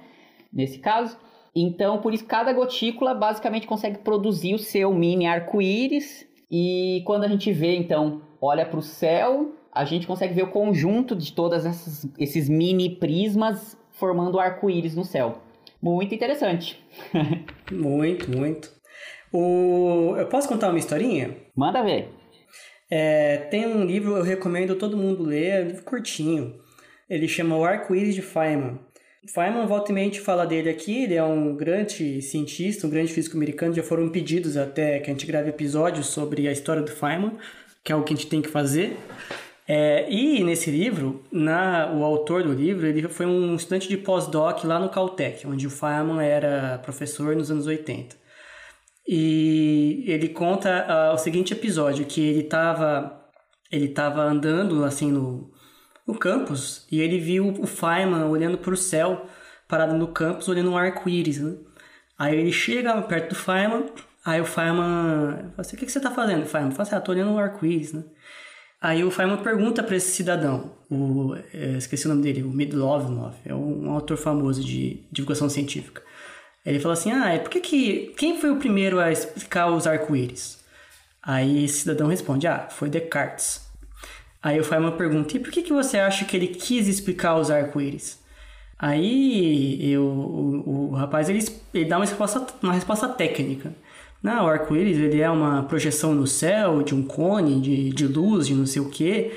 Nesse 0.52 0.79
caso. 0.79 1.18
Então, 1.55 1.98
por 1.98 2.14
isso, 2.14 2.24
cada 2.26 2.52
gotícula 2.52 3.14
basicamente 3.14 3.66
consegue 3.66 3.98
produzir 3.98 4.55
o 4.55 4.59
seu 4.59 4.92
mini 4.92 5.26
arco-íris. 5.26 6.26
E 6.50 7.02
quando 7.05 7.24
a 7.24 7.29
gente 7.29 7.50
vê, 7.50 7.74
então, 7.76 8.22
olha 8.40 8.64
para 8.64 8.79
o 8.79 8.83
céu, 8.83 9.52
a 9.72 9.85
gente 9.85 10.07
consegue 10.07 10.35
ver 10.35 10.44
o 10.44 10.50
conjunto 10.50 11.16
de 11.16 11.33
todos 11.33 11.64
esses 12.18 12.48
mini 12.48 12.90
prismas 12.96 13.76
formando 13.90 14.38
arco-íris 14.38 14.94
no 14.94 15.05
céu. 15.05 15.38
Muito 15.83 16.14
interessante. 16.14 16.83
muito, 17.72 18.31
muito. 18.31 18.76
O... 19.33 20.15
Eu 20.17 20.27
posso 20.27 20.49
contar 20.49 20.71
uma 20.71 20.79
historinha? 20.79 21.37
Manda 21.55 21.83
ver. 21.83 22.09
É, 22.91 23.39
tem 23.51 23.67
um 23.67 23.85
livro, 23.85 24.17
eu 24.17 24.23
recomendo 24.23 24.77
todo 24.77 24.97
mundo 24.97 25.23
ler, 25.25 25.47
é 25.47 25.62
um 25.62 25.67
livro 25.69 25.83
curtinho. 25.83 26.55
Ele 27.09 27.27
chama 27.27 27.57
O 27.57 27.65
Arco-Íris 27.65 28.15
de 28.15 28.23
Feynman. 28.23 28.79
Feynman, 29.33 29.67
volta 29.67 29.91
e 29.91 29.95
meia, 29.95 30.23
fala 30.23 30.47
dele 30.47 30.71
aqui, 30.71 31.05
ele 31.05 31.15
é 31.15 31.23
um 31.23 31.57
grande 31.57 32.23
cientista, 32.23 32.87
um 32.87 32.91
grande 32.91 33.12
físico 33.12 33.37
americano, 33.37 33.75
já 33.75 33.83
foram 33.83 34.09
pedidos 34.09 34.57
até 34.57 35.01
que 35.01 35.11
a 35.11 35.12
gente 35.12 35.27
grave 35.27 35.51
episódios 35.51 36.07
sobre 36.07 36.47
a 36.47 36.53
história 36.53 36.83
do 36.83 36.91
Feynman, 36.91 37.33
que 37.83 37.91
é 37.91 37.97
o 37.97 38.05
que 38.05 38.15
a 38.15 38.17
gente 38.17 38.29
tem 38.29 38.41
que 38.41 38.49
fazer. 38.49 38.97
É, 39.69 40.09
e 40.09 40.45
nesse 40.45 40.70
livro, 40.70 41.24
na, 41.33 41.93
o 41.93 42.05
autor 42.05 42.45
do 42.45 42.53
livro, 42.53 42.87
ele 42.87 43.09
foi 43.09 43.27
um 43.27 43.57
estudante 43.57 43.89
de 43.89 43.97
pós-doc 43.97 44.62
lá 44.62 44.79
no 44.79 44.89
Caltech, 44.89 45.45
onde 45.45 45.66
o 45.66 45.70
Feynman 45.70 46.24
era 46.24 46.79
professor 46.79 47.35
nos 47.35 47.51
anos 47.51 47.66
80. 47.66 48.26
E 49.07 50.04
ele 50.07 50.28
conta 50.28 50.86
uh, 50.88 51.14
o 51.14 51.18
seguinte 51.18 51.52
episódio, 51.52 52.04
que 52.04 52.20
ele 52.20 52.40
estava 52.40 53.24
ele 53.70 53.88
tava 53.88 54.22
andando 54.22 54.84
assim 54.84 55.11
no, 55.11 55.50
no 56.07 56.14
campus 56.14 56.86
e 56.90 57.00
ele 57.00 57.18
viu 57.18 57.48
o 57.48 57.66
Feynman 57.66 58.24
olhando 58.24 58.59
para 58.59 58.72
o 58.72 58.76
céu, 58.76 59.26
parado 59.68 59.94
no 59.94 60.09
campus, 60.09 60.48
olhando 60.48 60.70
um 60.70 60.78
arco-íris, 60.78 61.40
né? 61.40 61.57
Aí 62.18 62.36
ele 62.36 62.52
chega 62.52 63.00
perto 63.02 63.30
do 63.30 63.34
Feynman, 63.34 63.86
aí 64.24 64.40
o 64.40 64.44
Feynman 64.44 65.50
fala 65.50 65.52
assim, 65.59 65.76
o 65.76 65.78
que, 65.78 65.86
que 65.86 65.92
você 65.92 65.98
está 65.98 66.11
fazendo, 66.11 66.46
Feynman? 66.46 66.70
Fala 66.70 66.82
assim, 66.82 66.94
ah, 66.94 67.00
tô 67.00 67.12
olhando 67.12 67.32
um 67.32 67.38
arco-íris, 67.38 67.92
né? 67.92 68.04
Aí 68.80 69.02
o 69.04 69.11
Feynman 69.11 69.42
pergunta 69.42 69.82
para 69.82 69.96
esse 69.96 70.12
cidadão, 70.12 70.72
o, 70.90 71.34
é, 71.52 71.76
esqueci 71.76 72.07
o 72.07 72.09
nome 72.11 72.22
dele, 72.22 72.42
o 72.42 72.50
Midlovnov, 72.50 73.34
é 73.44 73.54
um 73.54 73.90
autor 73.90 74.16
famoso 74.16 74.62
de 74.62 75.07
divulgação 75.11 75.48
científica. 75.48 76.02
Ele 76.67 76.81
falou 76.81 76.95
assim: 76.95 77.12
Ah, 77.12 77.33
é 77.33 77.39
por 77.39 77.49
que 77.49 77.61
que. 77.61 78.12
Quem 78.17 78.41
foi 78.41 78.51
o 78.51 78.57
primeiro 78.57 78.99
a 78.99 79.12
explicar 79.12 79.71
os 79.71 79.87
arco-íris? 79.87 80.59
Aí 81.23 81.64
esse 81.64 81.81
cidadão 81.81 82.09
responde: 82.09 82.49
Ah, 82.49 82.69
foi 82.69 82.91
Descartes. 82.91 83.64
Aí 84.43 84.61
o 84.61 84.64
Feynman 84.64 84.93
pergunta, 84.93 85.37
e 85.37 85.41
por 85.41 85.51
que, 85.51 85.62
que 85.62 85.73
você 85.73 85.99
acha 85.99 86.25
que 86.25 86.37
ele 86.37 86.49
quis 86.49 86.87
explicar 86.87 87.37
os 87.37 87.51
arco-íris? 87.51 88.21
Aí 88.79 89.91
eu, 89.91 90.03
o, 90.05 90.91
o, 90.91 90.95
rapaz 90.95 91.29
ele, 91.29 91.45
ele 91.73 91.87
dá 91.87 91.97
uma 91.97 92.05
resposta, 92.05 92.47
uma 92.62 92.73
resposta 92.73 93.09
técnica. 93.09 93.75
Não, 94.23 94.45
o 94.45 94.49
arco-íris 94.49 94.99
ele 94.99 95.21
é 95.21 95.31
uma 95.31 95.62
projeção 95.64 96.14
no 96.14 96.27
céu 96.27 96.83
de 96.83 96.95
um 96.95 97.03
cone, 97.03 97.61
de, 97.61 97.91
de 97.91 98.07
luz, 98.07 98.47
de 98.47 98.55
não 98.55 98.67
sei 98.67 98.83
o 98.83 98.91
quê. 98.91 99.37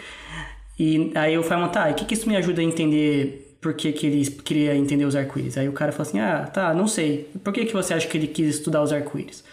E 0.77 1.11
aí 1.15 1.33
eu 1.33 1.43
falo, 1.43 1.67
tá, 1.69 1.89
o 1.89 1.93
que, 1.93 2.05
que 2.05 2.13
isso 2.13 2.27
me 2.27 2.35
ajuda 2.35 2.61
a 2.61 2.63
entender 2.63 3.48
por 3.61 3.73
que, 3.73 3.91
que 3.91 4.07
ele 4.07 4.25
queria 4.31 4.75
entender 4.75 5.05
os 5.05 5.15
arco-íris? 5.15 5.57
Aí 5.57 5.67
o 5.67 5.73
cara 5.73 5.91
fala 5.91 6.07
assim, 6.07 6.19
ah, 6.19 6.49
tá, 6.51 6.73
não 6.73 6.87
sei. 6.87 7.29
Por 7.43 7.53
que, 7.53 7.65
que 7.65 7.73
você 7.73 7.93
acha 7.93 8.07
que 8.07 8.17
ele 8.17 8.27
quis 8.27 8.55
estudar 8.55 8.81
os 8.81 8.93
arco-íris? 8.93 9.43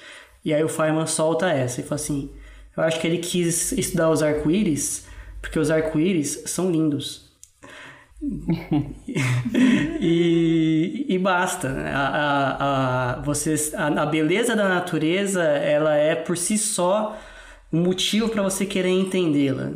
E 0.44 0.54
aí 0.54 0.62
o 0.62 0.68
Feynman 0.68 1.07
solta 1.07 1.50
essa 1.50 1.80
e 1.80 1.84
fala 1.84 1.96
assim, 1.96 2.30
eu 2.76 2.82
acho 2.82 3.00
que 3.00 3.07
ele 3.07 3.18
quis 3.18 3.72
estudar 3.72 4.11
os 4.11 4.22
arco-íris 4.22 5.07
porque 5.40 5.59
os 5.59 5.70
arco-íris 5.70 6.42
são 6.46 6.70
lindos. 6.70 7.26
e, 10.00 11.07
e 11.09 11.18
basta. 11.18 11.68
Né? 11.68 11.90
A, 11.92 12.09
a, 12.09 13.12
a, 13.12 13.20
vocês, 13.20 13.72
a, 13.74 13.86
a 13.86 14.07
beleza 14.07 14.57
da 14.57 14.68
natureza 14.68 15.42
ela 15.42 15.94
é 15.94 16.14
por 16.14 16.36
si 16.36 16.59
só 16.59 17.16
um 17.72 17.80
motivo 17.80 18.28
para 18.28 18.42
você 18.42 18.66
querer 18.66 18.88
entendê-la. 18.88 19.72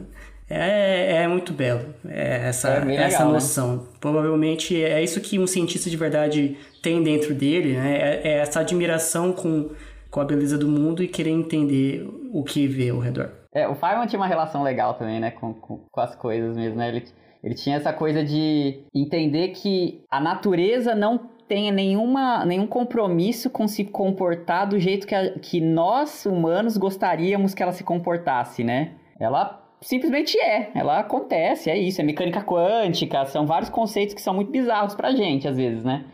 É, 0.49 1.23
é 1.23 1.29
muito 1.29 1.53
belo 1.53 1.95
é 2.09 2.49
essa, 2.49 2.71
é 2.71 2.95
essa 2.97 3.19
legal, 3.19 3.27
né? 3.27 3.33
noção. 3.33 3.77
Né? 3.77 3.83
Provavelmente 4.01 4.83
é 4.83 5.03
isso 5.03 5.21
que 5.21 5.39
um 5.39 5.47
cientista 5.47 5.91
de 5.91 5.97
verdade 5.97 6.57
tem 6.83 7.03
dentro 7.03 7.35
dele, 7.35 7.75
né? 7.75 7.97
É, 7.97 8.29
é, 8.29 8.39
essa 8.39 8.61
admiração 8.61 9.33
com, 9.33 9.71
com 10.11 10.21
a 10.21 10.25
beleza 10.25 10.57
do 10.57 10.67
mundo 10.67 11.03
e 11.03 11.09
querer 11.09 11.31
entender 11.31 12.09
o 12.33 12.43
que 12.43 12.67
vê 12.67 12.89
ao 12.89 12.99
redor. 12.99 13.31
É, 13.53 13.69
o 13.69 13.75
Feynman 13.75 14.07
tinha 14.07 14.19
uma 14.19 14.27
relação 14.27 14.63
legal 14.63 14.95
também, 14.95 15.21
né, 15.21 15.33
com, 15.33 15.53
com, 15.53 15.79
com 15.91 16.01
as 16.01 16.15
coisas 16.15 16.57
mesmo, 16.57 16.79
né? 16.79 16.89
Ele, 16.89 17.05
ele 17.43 17.55
tinha 17.55 17.77
essa 17.77 17.93
coisa 17.93 18.25
de 18.25 18.85
entender 18.95 19.49
que 19.49 20.03
a 20.11 20.21
natureza 20.21 20.95
não 20.95 21.19
tem 21.49 21.73
nenhuma, 21.73 22.47
nenhum 22.47 22.67
compromisso 22.67 23.51
com 23.51 23.67
se 23.67 23.85
comportar 23.85 24.69
do 24.69 24.79
jeito 24.79 25.05
que, 25.07 25.15
a, 25.15 25.37
que 25.39 25.61
nós, 25.61 26.25
humanos, 26.25 26.77
gostaríamos 26.77 27.55
que 27.55 27.63
ela 27.63 27.73
se 27.73 27.83
comportasse, 27.83 28.63
né? 28.63 28.93
Ela 29.19 29.60
simplesmente 29.81 30.39
é, 30.39 30.71
ela 30.75 30.99
acontece, 30.99 31.71
é 31.71 31.79
isso, 31.79 32.01
é 32.01 32.05
mecânica 32.05 32.43
quântica, 32.43 33.25
são 33.27 33.47
vários 33.47 33.71
conceitos 33.71 34.15
que 34.15 34.21
são 34.21 34.35
muito 34.35 34.51
bizarros 34.51 34.95
pra 34.95 35.13
gente, 35.13 35.49
às 35.49 35.57
vezes, 35.57 35.85
né? 35.85 36.05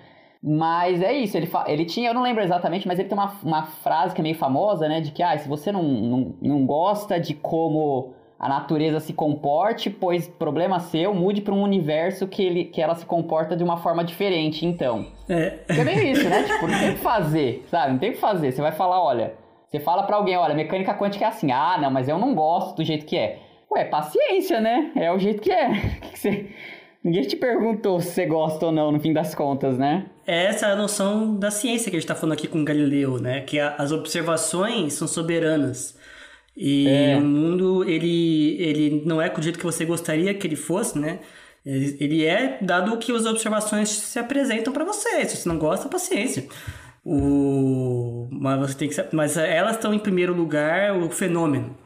Mas 0.42 1.02
é 1.02 1.12
isso, 1.12 1.36
ele, 1.36 1.50
ele 1.66 1.84
tinha, 1.84 2.10
eu 2.10 2.14
não 2.14 2.22
lembro 2.22 2.42
exatamente, 2.42 2.86
mas 2.86 2.98
ele 2.98 3.08
tem 3.08 3.18
uma, 3.18 3.32
uma 3.42 3.64
frase 3.64 4.14
que 4.14 4.20
é 4.20 4.22
meio 4.22 4.36
famosa, 4.36 4.86
né? 4.88 5.00
De 5.00 5.10
que, 5.10 5.22
ah, 5.22 5.36
se 5.36 5.48
você 5.48 5.72
não, 5.72 5.82
não, 5.82 6.34
não 6.40 6.66
gosta 6.66 7.18
de 7.18 7.34
como 7.34 8.14
a 8.38 8.48
natureza 8.48 9.00
se 9.00 9.12
comporte, 9.12 9.88
pois 9.88 10.28
problema 10.28 10.78
seu, 10.78 11.14
mude 11.14 11.40
para 11.40 11.54
um 11.54 11.62
universo 11.62 12.28
que, 12.28 12.42
ele, 12.42 12.64
que 12.64 12.80
ela 12.80 12.94
se 12.94 13.06
comporta 13.06 13.56
de 13.56 13.64
uma 13.64 13.78
forma 13.78 14.04
diferente, 14.04 14.66
então. 14.66 15.06
É. 15.28 15.58
É 15.68 15.84
meio 15.84 16.02
isso, 16.12 16.28
né? 16.28 16.42
Tipo, 16.44 16.66
não 16.66 16.78
tem 16.78 16.90
o 16.90 16.94
que 16.94 17.00
fazer, 17.00 17.64
sabe? 17.68 17.92
Não 17.92 17.98
tem 17.98 18.10
o 18.10 18.12
que 18.12 18.20
fazer. 18.20 18.52
Você 18.52 18.60
vai 18.60 18.72
falar, 18.72 19.02
olha, 19.02 19.34
você 19.66 19.80
fala 19.80 20.02
para 20.02 20.16
alguém, 20.16 20.36
olha, 20.36 20.54
mecânica 20.54 20.94
quântica 20.94 21.24
é 21.24 21.28
assim. 21.28 21.50
Ah, 21.50 21.78
não, 21.80 21.90
mas 21.90 22.08
eu 22.08 22.18
não 22.18 22.34
gosto 22.34 22.76
do 22.76 22.84
jeito 22.84 23.06
que 23.06 23.16
é. 23.16 23.40
Ué, 23.70 23.84
paciência, 23.84 24.60
né? 24.60 24.92
É 24.94 25.12
o 25.12 25.18
jeito 25.18 25.40
que 25.42 25.50
é. 25.50 25.98
que, 26.12 26.18
você... 26.18 26.46
Ninguém 27.02 27.22
te 27.22 27.36
perguntou 27.36 28.00
se 28.00 28.10
você 28.10 28.26
gosta 28.26 28.66
ou 28.66 28.72
não, 28.72 28.90
no 28.90 28.98
fim 28.98 29.12
das 29.12 29.32
contas, 29.32 29.78
né? 29.78 30.06
Essa 30.26 30.66
é 30.66 30.72
a 30.72 30.76
noção 30.76 31.36
da 31.36 31.52
ciência 31.52 31.88
que 31.88 31.96
a 31.96 32.00
gente 32.00 32.04
está 32.04 32.16
falando 32.16 32.32
aqui 32.32 32.48
com 32.48 32.64
Galileu, 32.64 33.20
né? 33.20 33.42
Que 33.42 33.60
as 33.60 33.92
observações 33.92 34.94
são 34.94 35.06
soberanas. 35.06 35.96
E 36.56 36.88
é. 36.88 37.16
o 37.16 37.20
mundo, 37.20 37.88
ele, 37.88 38.56
ele 38.60 39.02
não 39.06 39.22
é 39.22 39.28
do 39.28 39.40
jeito 39.40 39.58
que 39.58 39.64
você 39.64 39.84
gostaria 39.84 40.34
que 40.34 40.46
ele 40.46 40.56
fosse, 40.56 40.98
né? 40.98 41.20
Ele 41.64 42.24
é 42.24 42.58
dado 42.60 42.96
que 42.96 43.12
as 43.12 43.26
observações 43.26 43.88
se 43.88 44.18
apresentam 44.18 44.72
para 44.72 44.84
você. 44.84 45.24
Se 45.26 45.36
você 45.36 45.48
não 45.48 45.58
gosta, 45.58 45.88
paciência. 45.88 46.46
O... 47.04 48.28
Mas, 48.30 48.58
você 48.58 48.74
tem 48.78 48.88
que... 48.88 48.96
Mas 49.12 49.36
elas 49.36 49.76
estão 49.76 49.92
em 49.92 49.98
primeiro 49.98 50.32
lugar 50.32 50.96
o 50.96 51.10
fenômeno. 51.10 51.76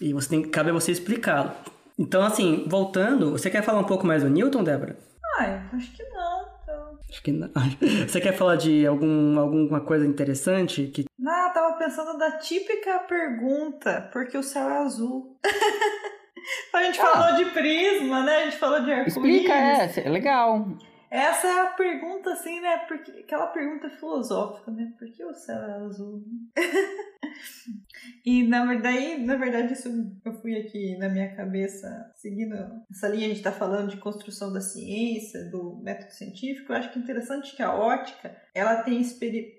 E 0.00 0.12
você 0.12 0.28
tem... 0.28 0.42
cabe 0.42 0.70
a 0.70 0.72
você 0.72 0.92
explicá-lo. 0.92 1.52
Então, 1.98 2.22
assim, 2.22 2.64
voltando, 2.68 3.32
você 3.32 3.48
quer 3.48 3.62
falar 3.62 3.80
um 3.80 3.84
pouco 3.84 4.06
mais 4.06 4.22
do 4.22 4.28
Newton, 4.28 4.62
Débora? 4.62 4.98
Ah, 5.38 5.62
acho 5.72 5.92
que 5.92 6.02
não. 6.04 6.46
Então... 6.62 6.98
Acho 7.08 7.22
que 7.22 7.32
não. 7.32 7.48
Você 8.08 8.20
quer 8.20 8.32
falar 8.32 8.56
de 8.56 8.86
algum, 8.86 9.38
alguma 9.38 9.80
coisa 9.80 10.06
interessante? 10.06 10.86
Que... 10.88 11.04
Não, 11.18 11.46
eu 11.46 11.52
tava 11.52 11.76
pensando 11.76 12.18
da 12.18 12.32
típica 12.32 12.98
pergunta, 13.00 14.08
porque 14.12 14.36
o 14.36 14.42
céu 14.42 14.68
é 14.68 14.78
azul. 14.78 15.38
a 16.74 16.82
gente 16.82 17.00
ah. 17.00 17.06
falou 17.06 17.36
de 17.36 17.50
prisma, 17.50 18.22
né? 18.22 18.36
A 18.36 18.44
gente 18.46 18.56
falou 18.56 18.80
de 18.80 18.92
arco-íris. 18.92 19.16
Explica, 19.16 19.52
é, 19.52 20.06
é 20.06 20.10
legal. 20.10 20.66
Essa 21.10 21.46
é 21.46 21.60
a 21.60 21.66
pergunta, 21.66 22.32
assim, 22.32 22.60
né? 22.60 22.78
Porque, 22.88 23.10
aquela 23.12 23.46
pergunta 23.48 23.88
filosófica, 23.90 24.70
né? 24.70 24.92
Por 24.98 25.08
que 25.10 25.24
o 25.24 25.34
céu 25.34 25.56
é 25.56 25.72
azul? 25.84 26.24
e 28.24 28.42
na 28.42 28.64
verdade, 28.64 29.18
na 29.18 29.36
verdade, 29.36 29.72
isso 29.72 29.88
eu 30.24 30.32
fui 30.40 30.56
aqui 30.56 30.96
na 30.98 31.08
minha 31.08 31.34
cabeça, 31.34 32.12
seguindo 32.16 32.56
essa 32.90 33.08
linha, 33.08 33.26
a 33.26 33.28
gente 33.28 33.38
está 33.38 33.52
falando 33.52 33.90
de 33.90 33.98
construção 33.98 34.52
da 34.52 34.60
ciência, 34.60 35.48
do 35.50 35.80
método 35.82 36.12
científico. 36.12 36.72
Eu 36.72 36.76
acho 36.76 36.92
que 36.92 36.98
é 36.98 37.02
interessante 37.02 37.54
que 37.54 37.62
a 37.62 37.74
ótica 37.74 38.36
ela 38.54 38.82
tem 38.82 39.00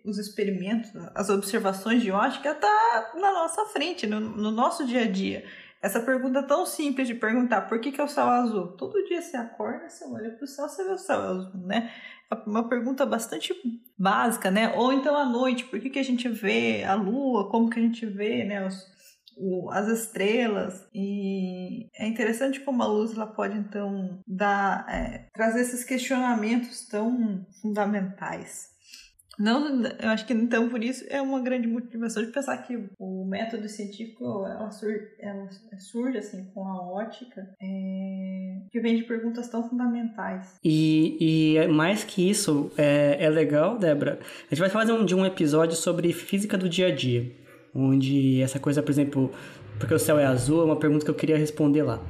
os 0.06 0.18
experimentos, 0.18 0.92
as 1.16 1.30
observações 1.30 2.02
de 2.02 2.12
ótica, 2.12 2.56
tá 2.56 3.12
na 3.16 3.32
nossa 3.32 3.66
frente, 3.66 4.06
no, 4.06 4.20
no 4.20 4.52
nosso 4.52 4.86
dia 4.86 5.02
a 5.02 5.08
dia. 5.08 5.46
Essa 5.82 6.00
pergunta 6.00 6.42
tão 6.42 6.66
simples 6.66 7.08
de 7.08 7.14
perguntar 7.14 7.62
por 7.62 7.80
que, 7.80 7.92
que 7.92 8.02
é 8.02 8.04
o 8.04 8.08
céu 8.08 8.26
azul? 8.26 8.76
Todo 8.76 9.06
dia 9.06 9.22
você 9.22 9.38
acorda, 9.38 9.88
você 9.90 10.06
olha 10.06 10.32
para 10.32 10.44
o 10.44 10.48
céu, 10.48 10.68
você 10.68 10.84
vê 10.84 10.92
o 10.92 10.98
céu 10.98 11.22
azul, 11.22 11.62
né? 11.66 11.92
É 12.32 12.36
uma 12.50 12.68
pergunta 12.68 13.06
bastante 13.06 13.54
básica, 13.98 14.50
né? 14.50 14.74
Ou 14.76 14.92
então 14.92 15.16
à 15.16 15.26
noite, 15.26 15.66
por 15.66 15.80
que, 15.80 15.90
que 15.90 16.00
a 16.00 16.04
gente 16.04 16.28
vê 16.28 16.84
a 16.84 16.96
lua, 16.96 17.50
como 17.50 17.70
que 17.70 17.80
a 17.80 17.82
gente 17.82 18.06
vê, 18.06 18.44
né? 18.44 18.66
Os, 18.66 18.86
o, 19.38 19.70
as 19.72 19.88
estrelas 19.88 20.88
e 20.94 21.88
é 21.96 22.08
interessante 22.08 22.60
como 22.62 22.82
a 22.82 22.88
luz 22.88 23.14
ela 23.14 23.28
pode 23.28 23.56
então 23.56 24.20
dar 24.28 24.84
é, 24.90 25.28
trazer 25.32 25.62
esses 25.62 25.84
questionamentos 25.84 26.88
tão 26.88 27.46
fundamentais 27.62 28.76
não, 29.38 29.84
eu 30.00 30.10
acho 30.10 30.26
que 30.26 30.34
então 30.34 30.68
por 30.68 30.84
isso 30.84 31.06
é 31.10 31.22
uma 31.22 31.40
grande 31.40 31.68
motivação 31.68 32.26
de 32.26 32.32
pensar 32.32 32.58
que 32.58 32.90
o 32.98 33.24
método 33.26 33.70
científico 33.70 34.24
ela, 34.46 34.72
sur, 34.72 34.92
ela 35.20 35.48
surge 35.78 36.18
assim 36.18 36.46
com 36.54 36.66
a 36.68 36.82
ótica 36.82 37.48
é, 37.62 38.58
que 38.72 38.80
vem 38.80 38.98
de 38.98 39.04
perguntas 39.04 39.48
tão 39.48 39.68
fundamentais. 39.70 40.56
E, 40.64 41.18
e 41.20 41.68
mais 41.68 42.04
que 42.04 42.28
isso, 42.28 42.72
é, 42.78 43.18
é 43.24 43.30
legal, 43.30 43.78
Débora. 43.78 44.20
A 44.22 44.50
gente 44.50 44.60
vai 44.60 44.70
fazer 44.70 44.92
um, 44.92 45.06
de 45.06 45.14
um 45.14 45.26
episódio 45.26 45.76
sobre 45.76 46.12
física 46.14 46.58
do 46.58 46.68
dia 46.68 46.88
a 46.88 46.96
dia, 46.96 47.32
onde 47.76 48.42
essa 48.42 48.60
coisa, 48.60 48.82
por 48.82 48.92
exemplo, 48.92 49.32
porque 49.78 49.94
o 49.94 50.00
céu 50.00 50.18
é 50.18 50.26
azul, 50.26 50.62
é 50.62 50.66
uma 50.66 50.80
pergunta 50.80 51.06
que 51.06 51.12
eu 51.12 51.16
queria 51.16 51.38
responder 51.38 51.84
lá. 51.84 52.02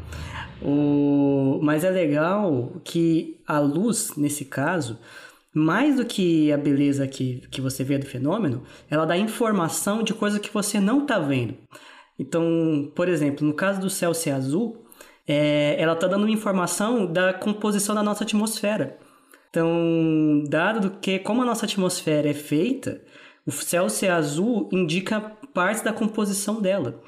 O, 0.62 1.60
mas 1.62 1.84
é 1.84 1.90
legal 1.90 2.82
que 2.84 3.40
a 3.46 3.60
luz, 3.60 4.16
nesse 4.16 4.46
caso, 4.46 4.98
mais 5.58 5.96
do 5.96 6.06
que 6.06 6.52
a 6.52 6.58
beleza 6.58 7.08
que, 7.08 7.42
que 7.50 7.60
você 7.62 7.84
vê 7.84 7.98
do 7.98 8.06
fenômeno, 8.06 8.64
ela 8.90 9.06
dá 9.06 9.18
informação 9.18 10.04
de 10.04 10.14
coisa 10.14 10.40
que 10.40 10.54
você 10.54 10.80
não 10.80 11.02
está 11.02 11.18
vendo. 11.20 11.56
Então, 12.20 12.92
por 12.96 13.10
exemplo, 13.10 13.46
no 13.46 13.54
caso 13.54 13.80
do 13.80 13.90
céu 13.90 14.14
ser 14.14 14.32
azul, 14.32 14.86
é, 15.28 15.76
ela 15.80 15.94
está 15.94 16.08
dando 16.08 16.28
informação 16.28 17.06
da 17.06 17.34
composição 17.34 17.96
da 17.96 18.04
nossa 18.04 18.24
atmosfera. 18.24 18.98
Então, 19.50 20.44
dado 20.48 20.98
que 21.02 21.20
como 21.20 21.42
a 21.42 21.46
nossa 21.46 21.66
atmosfera 21.66 22.30
é 22.30 22.34
feita, 22.34 23.02
o 23.46 23.52
céu 23.52 23.90
ser 23.90 24.10
azul 24.10 24.70
indica 24.72 25.20
parte 25.54 25.84
da 25.84 25.94
composição 25.94 26.62
dela. 26.62 27.02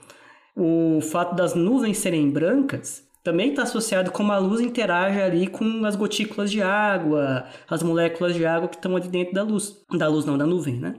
O 0.55 0.99
fato 1.01 1.35
das 1.35 1.53
nuvens 1.53 1.97
serem 1.97 2.29
brancas 2.29 3.08
também 3.29 3.51
está 3.51 3.61
associado 3.61 4.09
como 4.09 4.31
a 4.31 4.39
luz 4.39 4.59
interage 4.59 5.21
ali 5.21 5.45
com 5.45 5.85
as 5.85 5.95
gotículas 5.95 6.49
de 6.49 6.63
água, 6.63 7.45
as 7.69 7.83
moléculas 7.83 8.33
de 8.33 8.43
água 8.43 8.67
que 8.67 8.75
estão 8.75 8.95
ali 8.95 9.07
dentro 9.07 9.35
da 9.35 9.43
luz. 9.43 9.77
Da 9.91 10.07
luz 10.07 10.25
não, 10.25 10.35
da 10.35 10.47
nuvem, 10.47 10.77
né? 10.79 10.95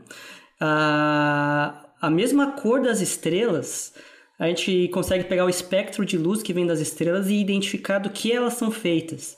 A, 0.60 1.86
a 2.00 2.08
mesma 2.08 2.52
cor 2.52 2.82
das 2.82 3.00
estrelas, 3.00 3.92
a 4.38 4.46
gente 4.46 4.86
consegue 4.88 5.24
pegar 5.24 5.44
o 5.44 5.48
espectro 5.48 6.04
de 6.04 6.16
luz 6.16 6.40
que 6.40 6.52
vem 6.52 6.64
das 6.64 6.78
estrelas 6.78 7.28
e 7.28 7.34
identificar 7.34 7.98
do 7.98 8.10
que 8.10 8.30
elas 8.30 8.54
são 8.54 8.70
feitas, 8.70 9.36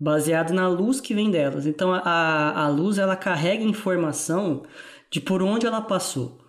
baseado 0.00 0.54
na 0.54 0.66
luz 0.68 1.02
que 1.02 1.12
vem 1.12 1.30
delas. 1.30 1.66
Então 1.66 1.92
a, 1.92 2.62
a 2.64 2.68
luz 2.68 2.96
ela 2.96 3.14
carrega 3.14 3.62
informação 3.62 4.62
de 5.10 5.20
por 5.20 5.42
onde 5.42 5.66
ela 5.66 5.82
passou. 5.82 6.41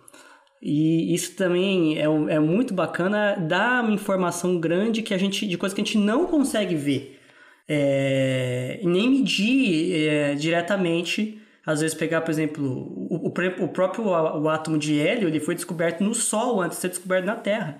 E 0.66 1.14
isso 1.14 1.36
também 1.36 1.98
é, 1.98 2.04
é 2.04 2.38
muito 2.38 2.72
bacana, 2.72 3.36
dá 3.36 3.82
uma 3.82 3.92
informação 3.92 4.58
grande 4.58 5.02
que 5.02 5.12
a 5.12 5.18
gente, 5.18 5.46
de 5.46 5.58
coisa 5.58 5.74
que 5.74 5.82
a 5.82 5.84
gente 5.84 5.98
não 5.98 6.26
consegue 6.26 6.74
ver. 6.74 7.20
É, 7.68 8.80
nem 8.82 9.10
medir 9.10 10.08
é, 10.08 10.34
diretamente. 10.34 11.38
Às 11.66 11.82
vezes 11.82 11.94
pegar, 11.94 12.22
por 12.22 12.30
exemplo, 12.30 12.64
o, 12.64 13.28
o, 13.28 13.64
o 13.64 13.68
próprio 13.68 14.06
o 14.06 14.48
átomo 14.48 14.78
de 14.78 14.98
hélio 14.98 15.28
ele 15.28 15.38
foi 15.38 15.54
descoberto 15.54 16.02
no 16.02 16.14
Sol 16.14 16.62
antes 16.62 16.78
de 16.78 16.82
ser 16.82 16.88
descoberto 16.88 17.26
na 17.26 17.36
Terra, 17.36 17.76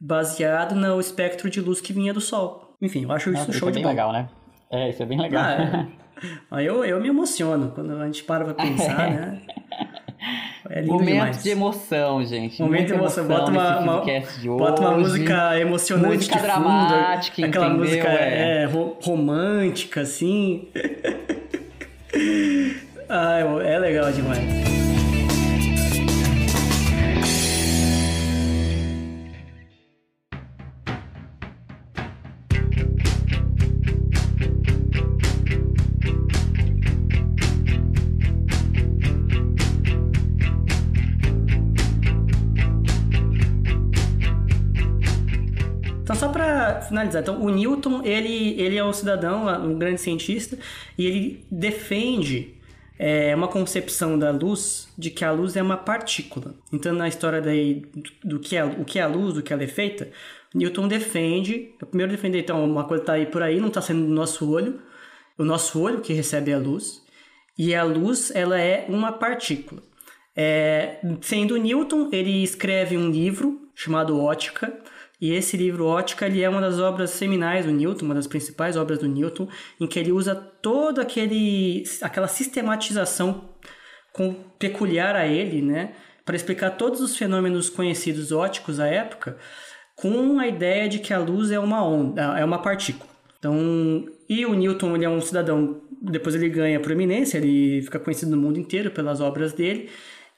baseado 0.00 0.74
no 0.74 0.98
espectro 0.98 1.48
de 1.48 1.60
luz 1.60 1.80
que 1.80 1.92
vinha 1.92 2.12
do 2.12 2.20
Sol. 2.20 2.76
Enfim, 2.82 3.04
eu 3.04 3.12
acho 3.12 3.30
isso 3.30 3.38
Nossa, 3.38 3.52
show 3.52 3.68
é 3.68 3.72
de 3.72 3.76
bem 3.76 3.82
bola. 3.84 3.92
legal, 3.94 4.12
né? 4.12 4.28
É, 4.70 4.90
isso 4.90 5.00
é 5.00 5.06
bem 5.06 5.20
legal. 5.20 5.44
Ah, 6.50 6.60
é. 6.60 6.64
eu, 6.64 6.84
eu 6.84 7.00
me 7.00 7.08
emociono 7.08 7.70
quando 7.72 7.92
a 7.92 8.06
gente 8.06 8.24
para 8.24 8.44
pra 8.44 8.54
pensar, 8.66 9.10
né? 9.10 9.42
É 10.68 10.80
lindo 10.80 10.92
Momento 10.94 11.12
demais. 11.12 11.42
de 11.42 11.50
emoção, 11.50 12.24
gente. 12.24 12.60
Momento 12.60 12.86
de 12.88 12.92
emoção. 12.94 13.26
Bota 13.26 13.50
uma, 13.50 13.78
uma, 13.78 14.02
bota 14.58 14.80
uma 14.82 14.98
música 14.98 15.58
emocionante 15.60 16.16
Música 16.16 16.34
de 16.34 16.40
fundo. 16.40 16.50
dramática, 16.52 17.46
Aquela 17.46 17.66
entendeu? 17.66 17.84
música 17.84 18.08
É. 18.08 18.62
é, 18.62 18.64
ro- 18.64 18.96
romântica, 19.02 20.00
assim. 20.00 20.68
ah, 23.08 23.38
é 23.64 23.78
legal 23.78 24.10
demais. 24.12 24.85
Finalizar, 46.96 47.22
então, 47.22 47.42
o 47.42 47.50
Newton, 47.50 48.02
ele, 48.02 48.58
ele 48.60 48.78
é 48.78 48.84
um 48.84 48.92
cidadão, 48.92 49.46
um 49.64 49.78
grande 49.78 50.00
cientista, 50.00 50.58
e 50.96 51.06
ele 51.06 51.44
defende 51.50 52.54
é, 52.98 53.34
uma 53.34 53.48
concepção 53.48 54.18
da 54.18 54.30
luz 54.30 54.88
de 54.96 55.10
que 55.10 55.24
a 55.24 55.30
luz 55.30 55.56
é 55.56 55.62
uma 55.62 55.76
partícula. 55.76 56.54
Então, 56.72 56.94
na 56.94 57.06
história 57.06 57.40
daí, 57.42 57.84
do, 58.24 58.40
que 58.40 58.56
é, 58.56 58.64
o 58.64 58.84
que 58.84 58.98
é 58.98 59.02
a 59.02 59.06
luz, 59.06 59.34
do 59.34 59.42
que 59.42 59.52
ela 59.52 59.62
é 59.62 59.66
feita, 59.66 60.08
Newton 60.54 60.88
defende, 60.88 61.74
primeiro 61.90 62.12
defender, 62.12 62.40
então, 62.40 62.64
uma 62.64 62.84
coisa 62.84 63.02
está 63.02 63.12
aí 63.12 63.26
por 63.26 63.42
aí, 63.42 63.60
não 63.60 63.68
está 63.68 63.82
sendo 63.82 64.06
do 64.06 64.12
nosso 64.12 64.50
olho, 64.50 64.80
o 65.36 65.44
nosso 65.44 65.78
olho 65.80 66.00
que 66.00 66.14
recebe 66.14 66.52
a 66.52 66.58
luz, 66.58 67.04
e 67.58 67.74
a 67.74 67.84
luz, 67.84 68.30
ela 68.34 68.58
é 68.58 68.86
uma 68.88 69.12
partícula. 69.12 69.82
É, 70.34 70.98
sendo 71.22 71.56
Newton, 71.56 72.10
ele 72.12 72.42
escreve 72.42 72.96
um 72.96 73.10
livro 73.10 73.68
chamado 73.74 74.18
Ótica, 74.18 74.78
e 75.20 75.32
esse 75.32 75.56
livro 75.56 75.86
Ótica 75.86 76.26
ele 76.26 76.42
é 76.42 76.48
uma 76.48 76.60
das 76.60 76.78
obras 76.78 77.10
seminais 77.10 77.64
do 77.64 77.72
Newton, 77.72 78.04
uma 78.04 78.14
das 78.14 78.26
principais 78.26 78.76
obras 78.76 78.98
do 78.98 79.08
Newton, 79.08 79.48
em 79.80 79.86
que 79.86 79.98
ele 79.98 80.12
usa 80.12 80.34
toda 80.34 81.02
aquele, 81.02 81.84
aquela 82.02 82.28
sistematização 82.28 83.50
com, 84.12 84.34
peculiar 84.58 85.16
a 85.16 85.26
ele, 85.26 85.62
né, 85.62 85.92
para 86.24 86.36
explicar 86.36 86.70
todos 86.72 87.00
os 87.00 87.16
fenômenos 87.16 87.70
conhecidos 87.70 88.30
óticos 88.30 88.78
à 88.78 88.86
época, 88.86 89.38
com 89.94 90.38
a 90.38 90.46
ideia 90.46 90.88
de 90.88 90.98
que 90.98 91.14
a 91.14 91.18
luz 91.18 91.50
é 91.50 91.58
uma 91.58 91.82
onda, 91.82 92.38
é 92.38 92.44
uma 92.44 92.60
partícula. 92.60 93.08
Então, 93.38 94.04
e 94.28 94.44
o 94.44 94.54
Newton 94.54 94.96
ele 94.96 95.04
é 95.04 95.08
um 95.08 95.20
cidadão, 95.20 95.80
depois 96.02 96.34
ele 96.34 96.48
ganha 96.50 96.80
proeminência, 96.80 97.38
ele 97.38 97.80
fica 97.82 97.98
conhecido 97.98 98.32
no 98.32 98.36
mundo 98.36 98.58
inteiro 98.58 98.90
pelas 98.90 99.20
obras 99.20 99.52
dele. 99.54 99.88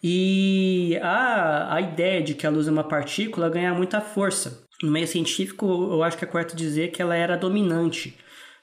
E 0.03 0.97
a, 1.03 1.75
a 1.75 1.81
ideia 1.81 2.23
de 2.23 2.35
que 2.35 2.47
a 2.47 2.51
luz 2.51 2.69
é 2.69 2.71
uma 2.71 2.85
partícula 2.85 3.49
ganha 3.49 3.75
muita 3.75 4.01
força. 4.01 4.68
No 4.83 4.91
meio 4.91 5.09
científico, 5.09 5.67
eu 5.67 6.03
acho 6.03 6.17
que 6.17 6.25
é 6.25 6.29
correto 6.29 6.55
dizer 6.55 6.93
que 6.93 7.03
ela 7.03 7.17
era 7.17 7.37
dominante 7.37 8.17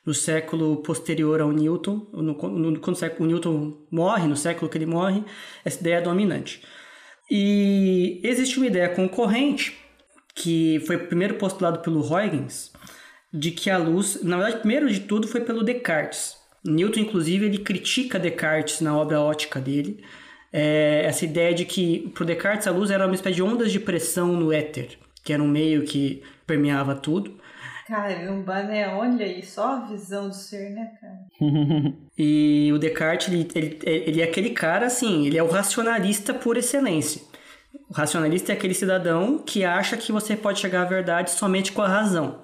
no 0.06 0.14
século 0.14 0.78
posterior 0.78 1.42
ao 1.42 1.52
Newton. 1.52 2.08
No, 2.14 2.22
no, 2.22 2.80
quando 2.80 2.98
o 3.20 3.26
Newton 3.26 3.78
morre, 3.92 4.28
no 4.28 4.38
século 4.38 4.70
que 4.70 4.78
ele 4.78 4.86
morre, 4.86 5.24
essa 5.64 5.80
ideia 5.80 5.96
é 5.96 6.02
dominante. 6.02 6.62
E 7.30 8.22
existe 8.24 8.58
uma 8.58 8.68
ideia 8.68 8.90
concorrente, 8.90 9.76
que 10.34 10.82
foi 10.86 10.98
primeiro 10.98 11.36
postulado 11.36 11.80
pelo 11.80 12.02
Huygens, 12.02 12.72
de 13.34 13.52
que 13.52 13.70
a 13.70 13.78
luz, 13.78 14.22
na 14.24 14.38
verdade, 14.38 14.60
primeiro 14.60 14.90
de 14.90 15.02
tudo 15.02 15.28
foi 15.28 15.42
pelo 15.42 15.64
Descartes. 15.64 16.36
Newton, 16.64 17.02
inclusive, 17.02 17.46
ele 17.46 17.58
critica 17.60 18.20
Descartes 18.20 18.80
na 18.82 18.96
obra 18.96 19.20
ótica 19.20 19.60
dele, 19.60 20.04
é, 20.54 21.04
essa 21.06 21.26
ideia 21.26 21.54
de 21.54 21.66
que 21.66 22.12
para 22.14 22.26
Descartes 22.26 22.68
a 22.68 22.72
luz 22.72 22.90
era 22.90 23.06
uma 23.06 23.16
espécie 23.16 23.36
de 23.36 23.44
ondas 23.44 23.72
de 23.72 23.80
pressão 23.80 24.34
no 24.34 24.54
éter, 24.54 24.98
que 25.26 25.34
era 25.34 25.44
um 25.44 25.48
meio 25.48 25.84
que 25.84 26.24
permeava 26.46 26.96
tudo. 26.96 27.36
Caramba, 27.88 28.64
né? 28.64 28.88
Olha 28.96 29.26
aí, 29.26 29.44
só 29.44 29.76
a 29.76 29.86
visão 29.88 30.30
do 30.30 30.36
ser, 30.36 30.70
né, 30.70 30.92
cara? 31.02 31.20
e 32.18 32.72
o 32.74 32.78
Descartes, 32.78 33.28
ele, 33.28 33.48
ele, 33.54 33.80
ele 33.84 34.22
é 34.22 34.24
aquele 34.24 34.52
cara, 34.52 34.86
assim, 34.86 35.26
ele 35.26 35.38
é 35.38 35.44
o 35.44 35.50
racionalista 35.50 36.34
por 36.34 36.58
excelência. 36.58 37.22
O 37.90 37.94
racionalista 37.94 38.54
é 38.54 38.56
aquele 38.56 38.74
cidadão 38.74 39.40
que 39.40 39.66
acha 39.66 39.98
que 39.98 40.12
você 40.12 40.36
pode 40.36 40.60
chegar 40.60 40.84
à 40.84 40.86
verdade 40.86 41.32
somente 41.32 41.72
com 41.72 41.82
a 41.82 41.88
razão. 41.88 42.40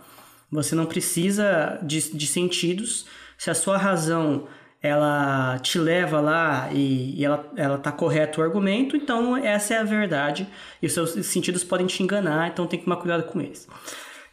Você 0.51 0.75
não 0.75 0.85
precisa 0.85 1.79
de, 1.81 2.15
de 2.15 2.27
sentidos. 2.27 3.05
Se 3.37 3.49
a 3.49 3.55
sua 3.55 3.77
razão 3.77 4.47
ela 4.81 5.59
te 5.59 5.77
leva 5.77 6.19
lá 6.19 6.69
e, 6.71 7.19
e 7.19 7.25
ela, 7.25 7.45
ela 7.55 7.77
tá 7.77 7.91
correto 7.91 8.41
o 8.41 8.43
argumento, 8.43 8.97
então 8.97 9.37
essa 9.37 9.75
é 9.75 9.77
a 9.77 9.83
verdade. 9.83 10.47
E 10.81 10.87
os 10.87 10.93
seus 10.93 11.11
sentidos 11.25 11.63
podem 11.63 11.85
te 11.85 12.01
enganar, 12.01 12.49
então 12.49 12.65
tem 12.65 12.79
que 12.79 12.85
tomar 12.85 12.97
cuidado 12.97 13.23
com 13.23 13.39
eles. 13.39 13.67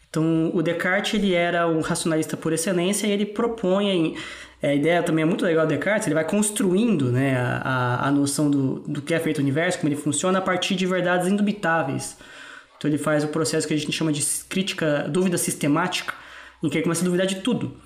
Então, 0.08 0.50
o 0.54 0.62
Descartes 0.62 1.14
ele 1.14 1.34
era 1.34 1.68
um 1.68 1.80
racionalista 1.80 2.34
por 2.34 2.52
excelência 2.52 3.06
e 3.06 3.10
ele 3.10 3.26
propõe 3.26 4.16
a 4.60 4.74
ideia 4.74 5.02
também 5.04 5.22
é 5.22 5.24
muito 5.24 5.44
legal 5.44 5.66
do 5.66 5.68
Descartes, 5.68 6.08
ele 6.08 6.14
vai 6.14 6.24
construindo 6.24 7.12
né, 7.12 7.36
a, 7.36 8.08
a 8.08 8.10
noção 8.10 8.50
do, 8.50 8.80
do 8.80 9.00
que 9.00 9.14
é 9.14 9.20
feito 9.20 9.38
o 9.38 9.40
universo, 9.40 9.78
como 9.78 9.88
ele 9.88 10.00
funciona, 10.00 10.40
a 10.40 10.42
partir 10.42 10.74
de 10.74 10.84
verdades 10.84 11.28
indubitáveis. 11.28 12.16
Então 12.76 12.90
ele 12.90 12.98
faz 12.98 13.22
o 13.22 13.28
processo 13.28 13.68
que 13.68 13.74
a 13.74 13.76
gente 13.76 13.92
chama 13.92 14.12
de 14.12 14.24
crítica, 14.48 15.06
dúvida 15.08 15.38
sistemática, 15.38 16.12
em 16.60 16.68
que 16.68 16.76
ele 16.76 16.82
começa 16.82 17.02
a 17.02 17.04
duvidar 17.04 17.26
de 17.26 17.36
tudo. 17.36 17.76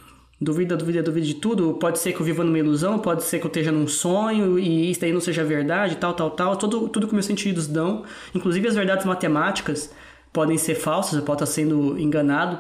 Duvida, 0.43 0.77
duvida, 0.77 1.03
duvida 1.03 1.25
de 1.25 1.35
tudo. 1.35 1.75
Pode 1.75 2.01
ser 2.01 2.13
que 2.13 2.21
eu 2.21 2.27
viva 2.27 2.43
numa 2.43 2.59
ilusão, 2.59 2.99
pode 2.99 3.23
ser 3.23 3.39
que 3.39 3.47
eu 3.47 3.49
esteja 3.49 3.71
num 3.71 3.87
sonho 3.87 4.59
e 4.59 4.91
isso 4.91 5.01
daí 5.01 5.13
não 5.13 5.21
seja 5.21 5.45
verdade, 5.45 5.97
tal, 5.97 6.15
tal, 6.15 6.33
tal. 6.33 6.57
Tudo, 6.57 6.89
tudo 6.89 7.07
que 7.07 7.15
meus 7.15 7.27
sentidos 7.27 7.69
dão, 7.69 8.05
inclusive 8.35 8.67
as 8.67 8.75
verdades 8.75 9.07
matemáticas, 9.07 9.95
podem 10.33 10.59
ser 10.59 10.75
falsas, 10.75 11.15
eu 11.15 11.23
posso 11.23 11.45
estar 11.45 11.55
sendo 11.55 11.97
enganado. 11.97 12.59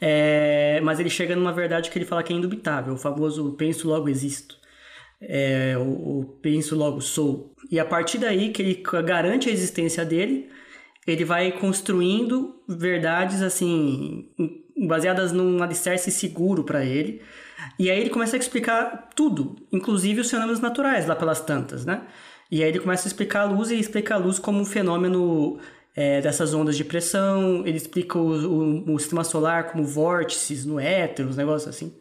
É, 0.00 0.80
mas 0.84 1.00
ele 1.00 1.10
chega 1.10 1.34
numa 1.34 1.52
verdade 1.52 1.90
que 1.90 1.98
ele 1.98 2.04
fala 2.04 2.22
que 2.22 2.32
é 2.32 2.36
indubitável, 2.36 2.94
o 2.94 2.98
famoso 2.98 3.52
penso 3.58 3.88
logo 3.88 4.08
existo. 4.08 4.56
É, 5.20 5.76
o, 5.78 6.20
o 6.20 6.24
penso 6.42 6.76
logo 6.76 7.00
sou. 7.00 7.54
E 7.70 7.80
a 7.80 7.84
partir 7.84 8.18
daí 8.18 8.50
que 8.50 8.62
ele 8.62 8.82
garante 9.04 9.48
a 9.48 9.52
existência 9.52 10.04
dele, 10.04 10.48
ele 11.06 11.24
vai 11.24 11.50
construindo 11.50 12.62
verdades 12.68 13.42
assim 13.42 14.28
baseadas 14.76 15.32
num 15.32 15.62
alicerce 15.62 16.10
seguro 16.10 16.64
para 16.64 16.84
ele. 16.84 17.22
E 17.78 17.90
aí 17.90 18.00
ele 18.00 18.10
começa 18.10 18.36
a 18.36 18.38
explicar 18.38 19.10
tudo, 19.14 19.56
inclusive 19.72 20.20
os 20.20 20.30
fenômenos 20.30 20.60
naturais 20.60 21.06
lá 21.06 21.16
pelas 21.16 21.40
tantas, 21.40 21.84
né? 21.84 22.02
E 22.50 22.62
aí 22.62 22.68
ele 22.68 22.80
começa 22.80 23.06
a 23.06 23.08
explicar 23.08 23.42
a 23.42 23.44
luz 23.44 23.70
e 23.70 23.78
explica 23.78 24.14
a 24.14 24.18
luz 24.18 24.38
como 24.38 24.60
um 24.60 24.64
fenômeno 24.64 25.58
é, 25.96 26.20
dessas 26.20 26.52
ondas 26.52 26.76
de 26.76 26.84
pressão, 26.84 27.64
ele 27.64 27.76
explica 27.76 28.18
o, 28.18 28.30
o, 28.30 28.94
o, 28.94 28.98
sistema 28.98 29.22
solar 29.22 29.70
como 29.70 29.84
vórtices 29.84 30.64
no 30.64 30.80
éter, 30.80 31.26
uns 31.26 31.36
negócios 31.36 31.68
assim. 31.68 31.94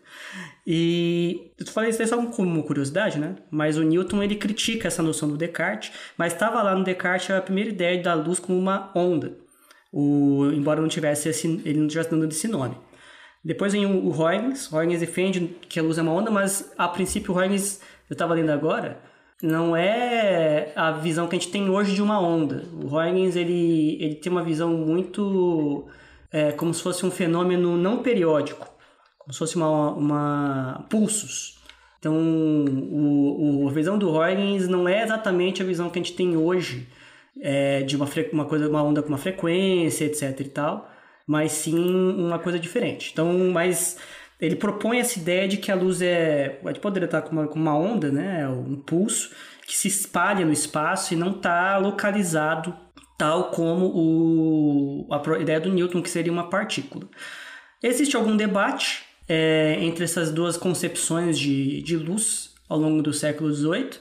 E 0.65 1.51
eu 1.59 1.67
falei 1.67 1.91
isso 1.91 2.01
aí 2.01 2.07
só 2.07 2.23
como 2.25 2.63
curiosidade, 2.63 3.19
né? 3.19 3.35
Mas 3.51 3.77
o 3.77 3.83
Newton 3.83 4.23
ele 4.23 4.35
critica 4.35 4.87
essa 4.87 5.03
noção 5.03 5.29
do 5.29 5.37
Descartes, 5.37 5.91
mas 6.17 6.33
estava 6.33 6.61
lá 6.63 6.75
no 6.75 6.83
Descartes 6.83 7.29
a 7.29 7.41
primeira 7.41 7.69
ideia 7.69 8.01
da 8.01 8.13
luz 8.15 8.39
como 8.39 8.57
uma 8.57 8.91
onda. 8.95 9.42
O, 9.93 10.49
embora 10.51 10.81
não 10.81 10.87
tivesse 10.87 11.29
esse, 11.29 11.61
ele 11.63 11.79
não 11.79 11.87
tivesse 11.87 12.09
dando 12.09 12.27
esse 12.27 12.47
nome. 12.47 12.75
Depois 13.45 13.73
vem 13.73 13.85
o, 13.85 14.07
o 14.07 14.09
Huygens, 14.09 14.71
Huygens 14.71 15.01
defende 15.01 15.55
que 15.69 15.79
a 15.79 15.83
luz 15.83 15.99
é 15.99 16.01
uma 16.01 16.11
onda, 16.11 16.31
mas 16.31 16.73
a 16.75 16.87
princípio 16.87 17.31
o 17.31 17.37
Huygens, 17.37 17.79
eu 18.09 18.15
estava 18.15 18.33
lendo 18.33 18.49
agora, 18.49 18.99
não 19.41 19.75
é 19.75 20.71
a 20.75 20.91
visão 20.91 21.27
que 21.27 21.35
a 21.35 21.39
gente 21.39 21.51
tem 21.51 21.69
hoje 21.69 21.93
de 21.93 22.01
uma 22.01 22.19
onda. 22.19 22.63
O 22.73 22.95
Huygens 22.95 23.35
ele, 23.35 24.01
ele 24.01 24.15
tem 24.15 24.31
uma 24.31 24.41
visão 24.41 24.71
muito 24.71 25.85
é, 26.31 26.51
como 26.53 26.73
se 26.73 26.81
fosse 26.81 27.05
um 27.05 27.11
fenômeno 27.11 27.77
não 27.77 28.01
periódico, 28.01 28.67
como 29.19 29.31
se 29.31 29.37
fosse 29.37 29.55
uma, 29.55 29.91
uma 29.91 30.85
pulsos. 30.89 31.59
Então, 31.99 32.15
o, 32.15 33.63
o, 33.63 33.69
a 33.69 33.71
visão 33.71 33.97
do 33.97 34.09
Huygens 34.09 34.67
não 34.67 34.89
é 34.89 35.03
exatamente 35.03 35.61
a 35.61 35.65
visão 35.65 35.89
que 35.89 35.99
a 35.99 36.01
gente 36.01 36.15
tem 36.15 36.35
hoje 36.35 36.87
é, 37.41 37.81
de 37.83 37.95
uma, 37.95 38.07
uma 38.31 38.45
coisa, 38.45 38.69
uma 38.69 38.83
onda 38.83 39.01
com 39.01 39.09
uma 39.09 39.17
frequência, 39.17 40.05
etc 40.05 40.39
e 40.39 40.43
tal, 40.45 40.89
mas 41.25 41.51
sim 41.51 41.75
uma 41.75 42.39
coisa 42.39 42.59
diferente. 42.59 43.11
Então, 43.11 43.33
mas 43.51 43.97
ele 44.39 44.55
propõe 44.55 44.99
essa 44.99 45.19
ideia 45.19 45.47
de 45.47 45.57
que 45.57 45.71
a 45.71 45.75
luz 45.75 46.01
é, 46.01 46.49
pode 46.61 46.79
poderia 46.79 47.05
estar 47.05 47.21
com 47.21 47.31
uma, 47.31 47.47
com 47.47 47.59
uma 47.59 47.77
onda, 47.77 48.11
né, 48.11 48.47
um 48.47 48.75
pulso 48.75 49.31
que 49.65 49.75
se 49.75 49.87
espalha 49.87 50.45
no 50.45 50.51
espaço 50.51 51.13
e 51.13 51.17
não 51.17 51.31
está 51.31 51.77
localizado 51.77 52.75
tal 53.17 53.51
como 53.51 53.85
o, 53.85 55.07
a 55.11 55.39
ideia 55.39 55.59
do 55.59 55.71
Newton 55.71 56.01
que 56.01 56.09
seria 56.09 56.31
uma 56.31 56.49
partícula. 56.49 57.07
Existe 57.81 58.15
algum 58.15 58.35
debate 58.35 59.03
é, 59.27 59.77
entre 59.79 60.03
essas 60.03 60.31
duas 60.31 60.57
concepções 60.57 61.37
de, 61.37 61.81
de 61.81 61.95
luz 61.95 62.53
ao 62.67 62.77
longo 62.77 63.01
do 63.01 63.13
século 63.13 63.53
XVIII. 63.53 63.91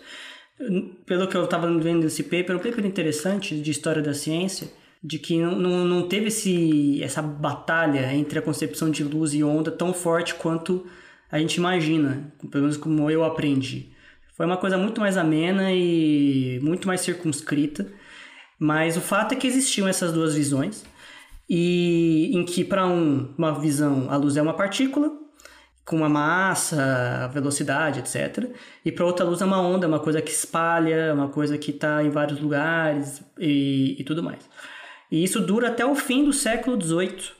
Pelo 1.06 1.26
que 1.26 1.36
eu 1.36 1.44
estava 1.44 1.66
vendo 1.78 2.04
nesse 2.04 2.22
paper, 2.22 2.56
um 2.56 2.58
paper 2.58 2.86
interessante 2.86 3.60
de 3.60 3.70
história 3.70 4.02
da 4.02 4.14
ciência, 4.14 4.68
de 5.02 5.18
que 5.18 5.38
não, 5.38 5.84
não, 5.84 6.08
teve 6.08 6.28
esse, 6.28 7.02
essa 7.02 7.20
batalha 7.20 8.14
entre 8.14 8.38
a 8.38 8.42
concepção 8.42 8.90
de 8.90 9.02
luz 9.02 9.34
e 9.34 9.42
onda 9.42 9.70
tão 9.70 9.92
forte 9.92 10.34
quanto 10.34 10.86
a 11.30 11.38
gente 11.38 11.56
imagina, 11.56 12.32
pelo 12.50 12.64
menos 12.64 12.76
como 12.76 13.10
eu 13.10 13.24
aprendi. 13.24 13.90
Foi 14.36 14.46
uma 14.46 14.56
coisa 14.56 14.78
muito 14.78 15.00
mais 15.00 15.16
amena 15.16 15.72
e 15.72 16.60
muito 16.62 16.86
mais 16.86 17.00
circunscrita, 17.00 17.90
mas 18.58 18.96
o 18.96 19.00
fato 19.00 19.32
é 19.32 19.36
que 19.36 19.46
existiam 19.46 19.88
essas 19.88 20.12
duas 20.12 20.34
visões, 20.34 20.84
e 21.48 22.30
em 22.32 22.44
que 22.44 22.62
para 22.62 22.86
um, 22.86 23.34
uma 23.36 23.58
visão 23.58 24.10
a 24.10 24.16
luz 24.16 24.36
é 24.36 24.42
uma 24.42 24.54
partícula 24.54 25.21
com 25.84 25.96
uma 25.96 26.08
massa, 26.08 27.28
velocidade, 27.32 28.00
etc. 28.00 28.50
E 28.84 28.92
para 28.92 29.04
outra 29.04 29.24
luz 29.24 29.40
é 29.40 29.44
uma 29.44 29.60
onda, 29.60 29.88
uma 29.88 29.98
coisa 29.98 30.22
que 30.22 30.30
espalha, 30.30 31.12
uma 31.12 31.28
coisa 31.28 31.58
que 31.58 31.70
está 31.70 32.02
em 32.02 32.10
vários 32.10 32.40
lugares 32.40 33.22
e, 33.38 33.96
e 33.98 34.04
tudo 34.04 34.22
mais. 34.22 34.48
E 35.10 35.22
isso 35.22 35.40
dura 35.40 35.68
até 35.68 35.84
o 35.84 35.94
fim 35.94 36.24
do 36.24 36.32
século 36.32 36.80
XVIII, 36.80 37.30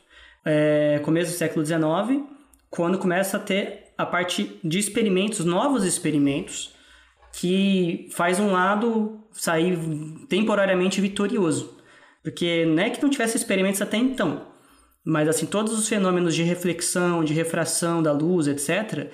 é, 0.45 1.01
começo 1.05 1.33
do 1.33 1.37
século 1.37 1.65
XIX, 1.65 2.23
quando 2.69 2.99
começa 2.99 3.37
a 3.37 3.41
ter 3.41 3.93
a 3.97 4.05
parte 4.05 4.59
de 4.63 4.79
experimentos, 4.79 5.45
novos 5.45 5.85
experimentos, 5.85 6.75
que 7.33 8.09
faz 8.11 8.39
um 8.39 8.53
lado 8.53 9.21
sair 9.33 9.79
temporariamente 10.29 11.01
vitorioso. 11.01 11.79
Porque 12.23 12.67
não 12.67 12.83
é 12.83 12.91
que 12.91 13.03
não 13.03 13.11
tivesse 13.11 13.37
experimentos 13.37 13.81
até 13.81 13.97
então, 13.97 14.52
mas 15.05 15.29
assim, 15.29 15.47
todos 15.47 15.73
os 15.73 15.89
fenômenos 15.89 16.35
de 16.35 16.43
reflexão, 16.43 17.25
de 17.25 17.33
refração 17.33 18.03
da 18.03 18.13
luz, 18.13 18.47
etc., 18.47 19.11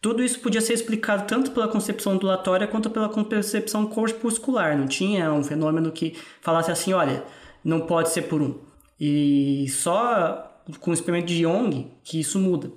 tudo 0.00 0.22
isso 0.22 0.40
podia 0.40 0.60
ser 0.60 0.72
explicado 0.72 1.28
tanto 1.28 1.52
pela 1.52 1.68
concepção 1.68 2.14
ondulatória 2.14 2.66
quanto 2.66 2.90
pela 2.90 3.08
concepção 3.08 3.86
corpuscular. 3.86 4.76
Não 4.76 4.88
tinha 4.88 5.32
um 5.32 5.44
fenômeno 5.44 5.92
que 5.92 6.18
falasse 6.40 6.72
assim, 6.72 6.92
olha, 6.92 7.22
não 7.64 7.82
pode 7.82 8.10
ser 8.10 8.22
por 8.22 8.42
um. 8.42 8.58
E 9.00 9.66
só 9.68 10.60
com 10.80 10.90
o 10.90 10.94
experimento 10.94 11.26
de 11.26 11.44
Young 11.44 11.92
que 12.02 12.18
isso 12.18 12.40
muda. 12.40 12.70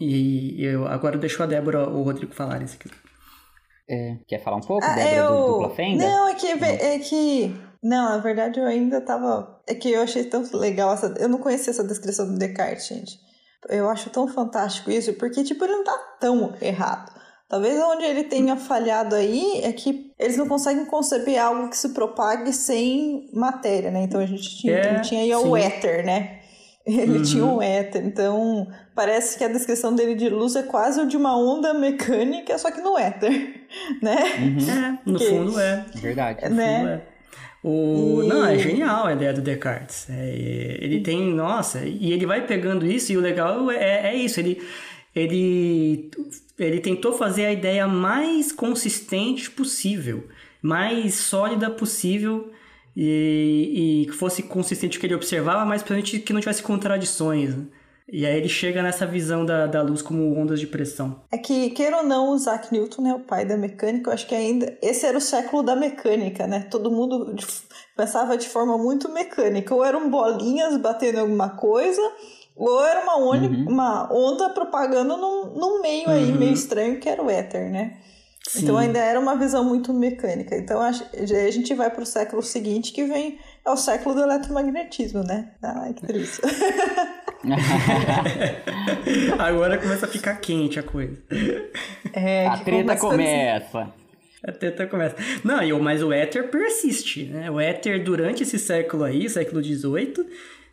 E 0.00 0.64
eu 0.64 0.86
agora 0.86 1.16
eu 1.16 1.20
deixo 1.20 1.42
a 1.42 1.46
Débora 1.46 1.86
ou 1.86 2.00
o 2.00 2.02
Rodrigo 2.02 2.34
falarem 2.34 2.64
isso 2.64 2.78
aqui. 2.80 2.90
É, 3.88 4.16
quer 4.26 4.42
falar 4.42 4.56
um 4.56 4.62
pouco, 4.62 4.84
ah, 4.84 4.94
Débora, 4.94 5.16
eu... 5.16 5.36
do 5.36 5.52
dupla 5.52 5.70
fenda? 5.70 6.02
Não, 6.02 6.28
é 6.28 6.34
que, 6.34 6.46
é 6.46 6.98
que... 6.98 7.54
Não, 7.82 8.10
na 8.10 8.18
verdade 8.18 8.60
eu 8.60 8.66
ainda 8.66 9.00
tava... 9.00 9.60
É 9.66 9.74
que 9.74 9.90
eu 9.90 10.02
achei 10.02 10.24
tão 10.24 10.44
legal 10.52 10.92
essa... 10.92 11.14
Eu 11.18 11.28
não 11.28 11.38
conhecia 11.38 11.70
essa 11.70 11.84
descrição 11.84 12.26
do 12.26 12.38
Descartes, 12.38 12.86
gente. 12.86 13.18
Eu 13.68 13.88
acho 13.88 14.10
tão 14.10 14.26
fantástico 14.26 14.90
isso, 14.90 15.12
porque, 15.14 15.44
tipo, 15.44 15.64
ele 15.64 15.74
não 15.74 15.84
tá 15.84 15.96
tão 16.18 16.54
errado. 16.60 17.12
Talvez 17.50 17.82
onde 17.82 18.04
ele 18.04 18.24
tenha 18.24 18.56
falhado 18.56 19.14
aí 19.16 19.60
é 19.64 19.72
que 19.72 20.12
eles 20.16 20.36
não 20.36 20.46
conseguem 20.46 20.84
conceber 20.84 21.36
algo 21.42 21.68
que 21.68 21.76
se 21.76 21.88
propague 21.88 22.52
sem 22.52 23.28
matéria, 23.34 23.90
né? 23.90 24.02
Então 24.02 24.20
a 24.20 24.26
gente 24.26 24.56
tinha, 24.56 24.76
é, 24.76 25.00
tinha 25.00 25.22
aí 25.22 25.34
o 25.34 25.56
éter, 25.56 26.06
né? 26.06 26.38
Ele 26.86 27.18
uhum. 27.18 27.22
tinha 27.22 27.44
um 27.44 27.60
éter, 27.60 28.06
então 28.06 28.68
parece 28.94 29.36
que 29.36 29.44
a 29.44 29.48
descrição 29.48 29.94
dele 29.94 30.14
de 30.14 30.28
luz 30.28 30.54
é 30.54 30.62
quase 30.62 31.00
o 31.00 31.06
de 31.06 31.16
uma 31.16 31.36
onda 31.36 31.74
mecânica, 31.74 32.56
só 32.56 32.70
que 32.70 32.80
no 32.80 32.96
éter, 32.96 33.66
né? 34.00 34.16
Uhum. 34.38 34.70
É, 34.70 34.98
no 35.04 35.18
que, 35.18 35.26
fundo 35.26 35.60
é. 35.60 35.86
Verdade. 35.96 36.48
No 36.48 36.54
né? 36.54 36.78
fundo 36.78 36.88
é. 36.88 37.02
O... 37.62 38.22
E... 38.24 38.28
Não, 38.28 38.46
é 38.46 38.58
genial 38.58 39.06
a 39.06 39.12
ideia 39.12 39.32
do 39.32 39.40
Descartes. 39.40 40.08
É, 40.08 40.78
ele 40.80 41.00
tem, 41.00 41.32
nossa, 41.32 41.84
e 41.84 42.12
ele 42.12 42.26
vai 42.26 42.46
pegando 42.46 42.86
isso, 42.86 43.12
e 43.12 43.16
o 43.16 43.20
legal 43.20 43.70
é, 43.70 44.08
é 44.08 44.16
isso, 44.16 44.40
ele, 44.40 44.62
ele 45.14 46.10
ele 46.58 46.78
tentou 46.78 47.12
fazer 47.14 47.46
a 47.46 47.52
ideia 47.52 47.86
mais 47.88 48.52
consistente 48.52 49.50
possível, 49.50 50.28
mais 50.62 51.14
sólida 51.14 51.70
possível 51.70 52.52
e, 52.94 54.06
que 54.06 54.12
fosse 54.12 54.42
consistente 54.42 54.98
o 54.98 55.00
que 55.00 55.06
ele 55.06 55.14
observava, 55.14 55.64
mas 55.64 55.82
principalmente 55.82 56.18
que 56.18 56.32
não 56.32 56.40
tivesse 56.40 56.62
contradições. 56.62 57.56
Né? 57.56 57.64
E 58.12 58.26
aí 58.26 58.36
ele 58.36 58.48
chega 58.48 58.82
nessa 58.82 59.06
visão 59.06 59.44
da, 59.44 59.66
da 59.66 59.82
luz 59.82 60.02
como 60.02 60.36
ondas 60.38 60.58
de 60.58 60.66
pressão. 60.66 61.22
É 61.30 61.38
que, 61.38 61.70
queira 61.70 61.98
ou 61.98 62.02
não, 62.02 62.32
o 62.32 62.36
Isaac 62.36 62.72
Newton, 62.72 63.02
né, 63.02 63.14
o 63.14 63.20
pai 63.20 63.44
da 63.44 63.56
mecânica, 63.56 64.10
eu 64.10 64.14
acho 64.14 64.26
que 64.26 64.34
ainda... 64.34 64.76
Esse 64.82 65.06
era 65.06 65.16
o 65.16 65.20
século 65.20 65.62
da 65.62 65.76
mecânica, 65.76 66.46
né? 66.46 66.66
Todo 66.70 66.90
mundo 66.90 67.34
pensava 67.96 68.36
de 68.36 68.48
forma 68.48 68.76
muito 68.76 69.08
mecânica. 69.08 69.74
Ou 69.74 69.84
eram 69.84 70.10
bolinhas 70.10 70.76
batendo 70.76 71.18
em 71.18 71.20
alguma 71.20 71.50
coisa 71.50 72.02
ou 72.60 72.84
era 72.84 73.00
uma, 73.00 73.16
onda, 73.16 73.46
uhum. 73.46 73.66
uma 73.68 74.12
onda 74.12 74.50
propagando 74.50 75.16
num, 75.16 75.54
num 75.54 75.80
meio 75.80 76.08
uhum. 76.08 76.14
aí 76.14 76.30
meio 76.30 76.52
estranho 76.52 77.00
que 77.00 77.08
era 77.08 77.22
o 77.22 77.30
éter, 77.30 77.70
né? 77.70 77.96
Sim. 78.46 78.64
Então 78.64 78.76
ainda 78.76 78.98
era 78.98 79.18
uma 79.18 79.34
visão 79.34 79.64
muito 79.64 79.94
mecânica. 79.94 80.54
Então 80.56 80.78
a, 80.78 80.88
a 80.88 81.50
gente 81.50 81.72
vai 81.72 81.88
para 81.88 82.02
o 82.02 82.06
século 82.06 82.42
seguinte 82.42 82.92
que 82.92 83.04
vem 83.04 83.38
é 83.70 83.74
o 83.74 83.76
século 83.76 84.14
do 84.14 84.22
eletromagnetismo, 84.22 85.22
né? 85.22 85.52
Ai, 85.62 85.94
que 85.94 86.06
triste. 86.06 86.42
Agora 89.38 89.78
começa 89.78 90.06
a 90.06 90.08
ficar 90.08 90.36
quente 90.36 90.78
a 90.78 90.82
coisa. 90.82 91.16
É, 92.12 92.46
a 92.46 92.58
treta 92.58 92.96
começa. 92.96 93.88
A 94.42 94.52
treta 94.52 94.86
começa. 94.86 95.16
Não, 95.44 95.80
mas 95.80 96.02
o 96.02 96.10
éter 96.10 96.48
persiste, 96.48 97.24
né? 97.24 97.50
O 97.50 97.60
éter 97.60 98.02
durante 98.02 98.42
esse 98.42 98.58
século 98.58 99.04
aí, 99.04 99.28
século 99.28 99.62
XVIII, 99.62 100.26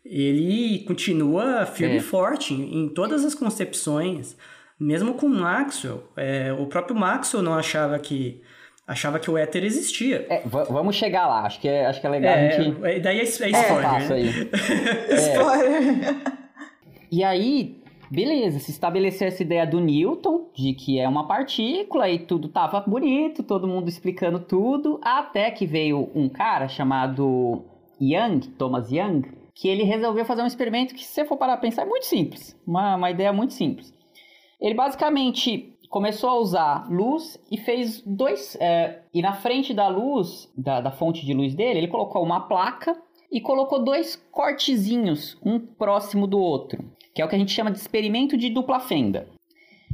ele 0.05 0.85
continua 0.87 1.65
firme 1.65 1.95
é. 1.95 1.97
e 1.97 2.01
forte 2.01 2.53
em, 2.53 2.87
todas 2.87 3.25
as 3.25 3.35
concepções, 3.35 4.37
mesmo 4.79 5.15
com 5.15 5.27
Maxwell. 5.27 6.09
É, 6.15 6.53
o 6.53 6.65
próprio 6.67 6.95
Maxwell 6.95 7.43
não 7.43 7.55
achava 7.55 7.99
que 7.99 8.41
achava 8.87 9.19
que 9.19 9.29
o 9.29 9.37
éter 9.37 9.63
existia. 9.65 10.25
É, 10.29 10.41
vamos 10.45 10.95
chegar 10.95 11.27
lá, 11.27 11.41
acho 11.41 11.59
que 11.59 11.67
é, 11.67 11.85
acho 11.85 11.99
que 11.99 12.07
é 12.07 12.09
legal 12.09 12.33
é, 12.33 12.47
a 12.47 12.51
gente... 12.61 12.85
É, 12.85 12.99
daí 12.99 13.19
é, 13.19 13.21
é 13.21 13.23
spoiler. 13.25 14.09
Né? 14.09 14.49
spoiler. 15.11 16.15
E 17.11 17.23
aí, 17.23 17.81
beleza, 18.09 18.59
se 18.59 18.71
estabeleceu 18.71 19.27
essa 19.27 19.43
ideia 19.43 19.67
do 19.67 19.79
Newton, 19.81 20.49
de 20.55 20.73
que 20.73 20.99
é 20.99 21.07
uma 21.07 21.27
partícula 21.27 22.09
e 22.09 22.19
tudo 22.19 22.47
tava 22.47 22.79
bonito, 22.79 23.43
todo 23.43 23.67
mundo 23.67 23.89
explicando 23.89 24.39
tudo, 24.39 24.99
até 25.03 25.51
que 25.51 25.65
veio 25.65 26.09
um 26.15 26.29
cara 26.29 26.69
chamado 26.69 27.65
Young, 28.01 28.39
Thomas 28.57 28.91
Young, 28.91 29.23
que 29.53 29.67
ele 29.67 29.83
resolveu 29.83 30.23
fazer 30.23 30.43
um 30.43 30.47
experimento 30.47 30.93
que, 30.93 31.03
se 31.03 31.13
você 31.13 31.25
for 31.25 31.35
parar 31.35 31.53
a 31.53 31.57
pensar, 31.57 31.81
é 31.81 31.85
muito 31.85 32.05
simples. 32.05 32.55
Uma, 32.65 32.95
uma 32.95 33.11
ideia 33.11 33.33
muito 33.33 33.53
simples. 33.53 33.93
Ele 34.61 34.73
basicamente 34.73 35.76
começou 35.89 36.29
a 36.29 36.39
usar 36.39 36.87
luz 36.89 37.37
e 37.51 37.57
fez 37.57 38.01
dois. 38.01 38.57
É, 38.59 39.01
e 39.13 39.21
na 39.21 39.33
frente 39.33 39.73
da 39.73 39.87
luz, 39.87 40.51
da, 40.57 40.81
da 40.81 40.91
fonte 40.91 41.25
de 41.25 41.33
luz 41.33 41.55
dele, 41.55 41.79
ele 41.79 41.87
colocou 41.87 42.23
uma 42.23 42.41
placa 42.41 42.95
e 43.31 43.41
colocou 43.41 43.83
dois 43.83 44.15
cortezinhos, 44.31 45.37
um 45.43 45.59
próximo 45.59 46.27
do 46.27 46.39
outro, 46.39 46.83
que 47.13 47.21
é 47.21 47.25
o 47.25 47.27
que 47.27 47.35
a 47.35 47.39
gente 47.39 47.51
chama 47.51 47.71
de 47.71 47.77
experimento 47.77 48.37
de 48.37 48.49
dupla 48.49 48.79
fenda. 48.79 49.27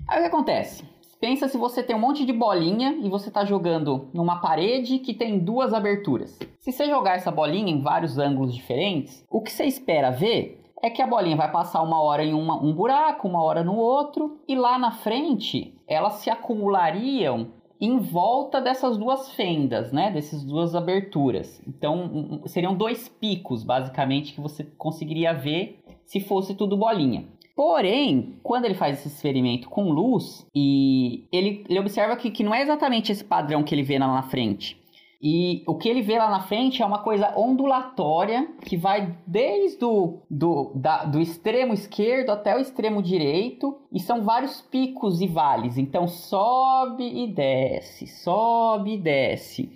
Aí 0.07 0.19
o 0.19 0.21
que 0.21 0.27
acontece? 0.27 0.83
Pensa 1.19 1.47
se 1.47 1.57
você 1.57 1.81
tem 1.81 1.95
um 1.95 1.99
monte 1.99 2.25
de 2.25 2.33
bolinha 2.33 2.97
e 3.01 3.09
você 3.09 3.29
está 3.29 3.45
jogando 3.45 4.09
numa 4.13 4.41
parede 4.41 4.99
que 4.99 5.13
tem 5.13 5.39
duas 5.39 5.73
aberturas. 5.73 6.37
Se 6.59 6.71
você 6.71 6.85
jogar 6.85 7.15
essa 7.15 7.31
bolinha 7.31 7.71
em 7.71 7.81
vários 7.81 8.17
ângulos 8.17 8.53
diferentes, 8.53 9.23
o 9.29 9.41
que 9.41 9.49
você 9.49 9.63
espera 9.63 10.11
ver 10.11 10.62
é 10.83 10.89
que 10.89 11.01
a 11.01 11.07
bolinha 11.07 11.37
vai 11.37 11.49
passar 11.49 11.81
uma 11.81 12.01
hora 12.01 12.25
em 12.25 12.33
uma, 12.33 12.61
um 12.61 12.73
buraco, 12.73 13.25
uma 13.25 13.41
hora 13.41 13.63
no 13.63 13.77
outro, 13.77 14.37
e 14.45 14.53
lá 14.53 14.77
na 14.77 14.91
frente 14.91 15.73
elas 15.87 16.15
se 16.15 16.29
acumulariam 16.29 17.47
em 17.79 17.97
volta 17.99 18.59
dessas 18.59 18.97
duas 18.97 19.31
fendas, 19.31 19.93
né? 19.93 20.11
Dessas 20.11 20.43
duas 20.43 20.75
aberturas. 20.75 21.61
Então 21.65 22.41
seriam 22.45 22.75
dois 22.75 23.07
picos, 23.07 23.63
basicamente, 23.63 24.33
que 24.33 24.41
você 24.41 24.65
conseguiria 24.77 25.33
ver 25.33 25.81
se 26.05 26.19
fosse 26.19 26.53
tudo 26.53 26.77
bolinha. 26.77 27.25
Porém, 27.55 28.39
quando 28.43 28.65
ele 28.65 28.73
faz 28.73 28.99
esse 28.99 29.07
experimento 29.07 29.69
com 29.69 29.89
luz, 29.89 30.45
e 30.53 31.25
ele, 31.31 31.63
ele 31.69 31.79
observa 31.79 32.15
que, 32.17 32.31
que 32.31 32.43
não 32.43 32.53
é 32.53 32.61
exatamente 32.61 33.11
esse 33.11 33.23
padrão 33.23 33.63
que 33.63 33.73
ele 33.73 33.83
vê 33.83 33.97
lá 33.97 34.07
na 34.07 34.23
frente. 34.23 34.82
E 35.25 35.63
o 35.65 35.75
que 35.75 35.87
ele 35.87 36.01
vê 36.01 36.17
lá 36.17 36.29
na 36.29 36.41
frente 36.41 36.81
é 36.81 36.85
uma 36.85 36.99
coisa 36.99 37.33
ondulatória 37.39 38.45
que 38.65 38.75
vai 38.75 39.15
desde 39.25 39.85
o 39.85 40.19
do, 40.29 40.73
da, 40.75 41.05
do 41.05 41.21
extremo 41.21 41.73
esquerdo 41.73 42.31
até 42.31 42.53
o 42.53 42.59
extremo 42.59 43.01
direito 43.01 43.79
e 43.89 44.01
são 44.01 44.21
vários 44.21 44.59
picos 44.59 45.21
e 45.21 45.27
vales. 45.27 45.77
Então 45.77 46.09
sobe 46.09 47.23
e 47.23 47.25
desce, 47.25 48.05
sobe 48.05 48.95
e 48.95 48.97
desce. 48.97 49.71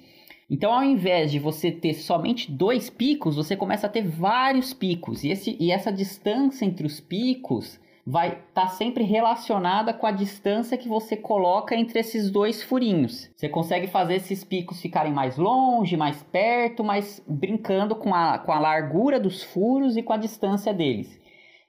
Então, 0.49 0.73
ao 0.73 0.83
invés 0.83 1.31
de 1.31 1.39
você 1.39 1.71
ter 1.71 1.93
somente 1.93 2.51
dois 2.51 2.89
picos, 2.89 3.37
você 3.37 3.55
começa 3.55 3.87
a 3.87 3.89
ter 3.89 4.01
vários 4.01 4.73
picos. 4.73 5.23
E, 5.23 5.29
esse, 5.29 5.55
e 5.59 5.71
essa 5.71 5.91
distância 5.91 6.65
entre 6.65 6.85
os 6.85 6.99
picos 6.99 7.79
vai 8.09 8.29
estar 8.29 8.61
tá 8.61 8.67
sempre 8.69 9.03
relacionada 9.03 9.93
com 9.93 10.07
a 10.07 10.11
distância 10.11 10.77
que 10.77 10.87
você 10.87 11.17
coloca 11.17 11.75
entre 11.75 11.99
esses 11.99 12.31
dois 12.31 12.63
furinhos. 12.63 13.29
Você 13.35 13.49
consegue 13.49 13.87
fazer 13.87 14.15
esses 14.15 14.45
picos 14.45 14.81
ficarem 14.81 15.11
mais 15.11 15.35
longe, 15.35 15.97
mais 15.97 16.23
perto, 16.23 16.85
mas 16.85 17.21
brincando 17.27 17.97
com 17.97 18.15
a, 18.15 18.39
com 18.39 18.53
a 18.53 18.59
largura 18.59 19.19
dos 19.19 19.43
furos 19.43 19.97
e 19.97 20.01
com 20.01 20.13
a 20.13 20.17
distância 20.17 20.73
deles. 20.73 21.19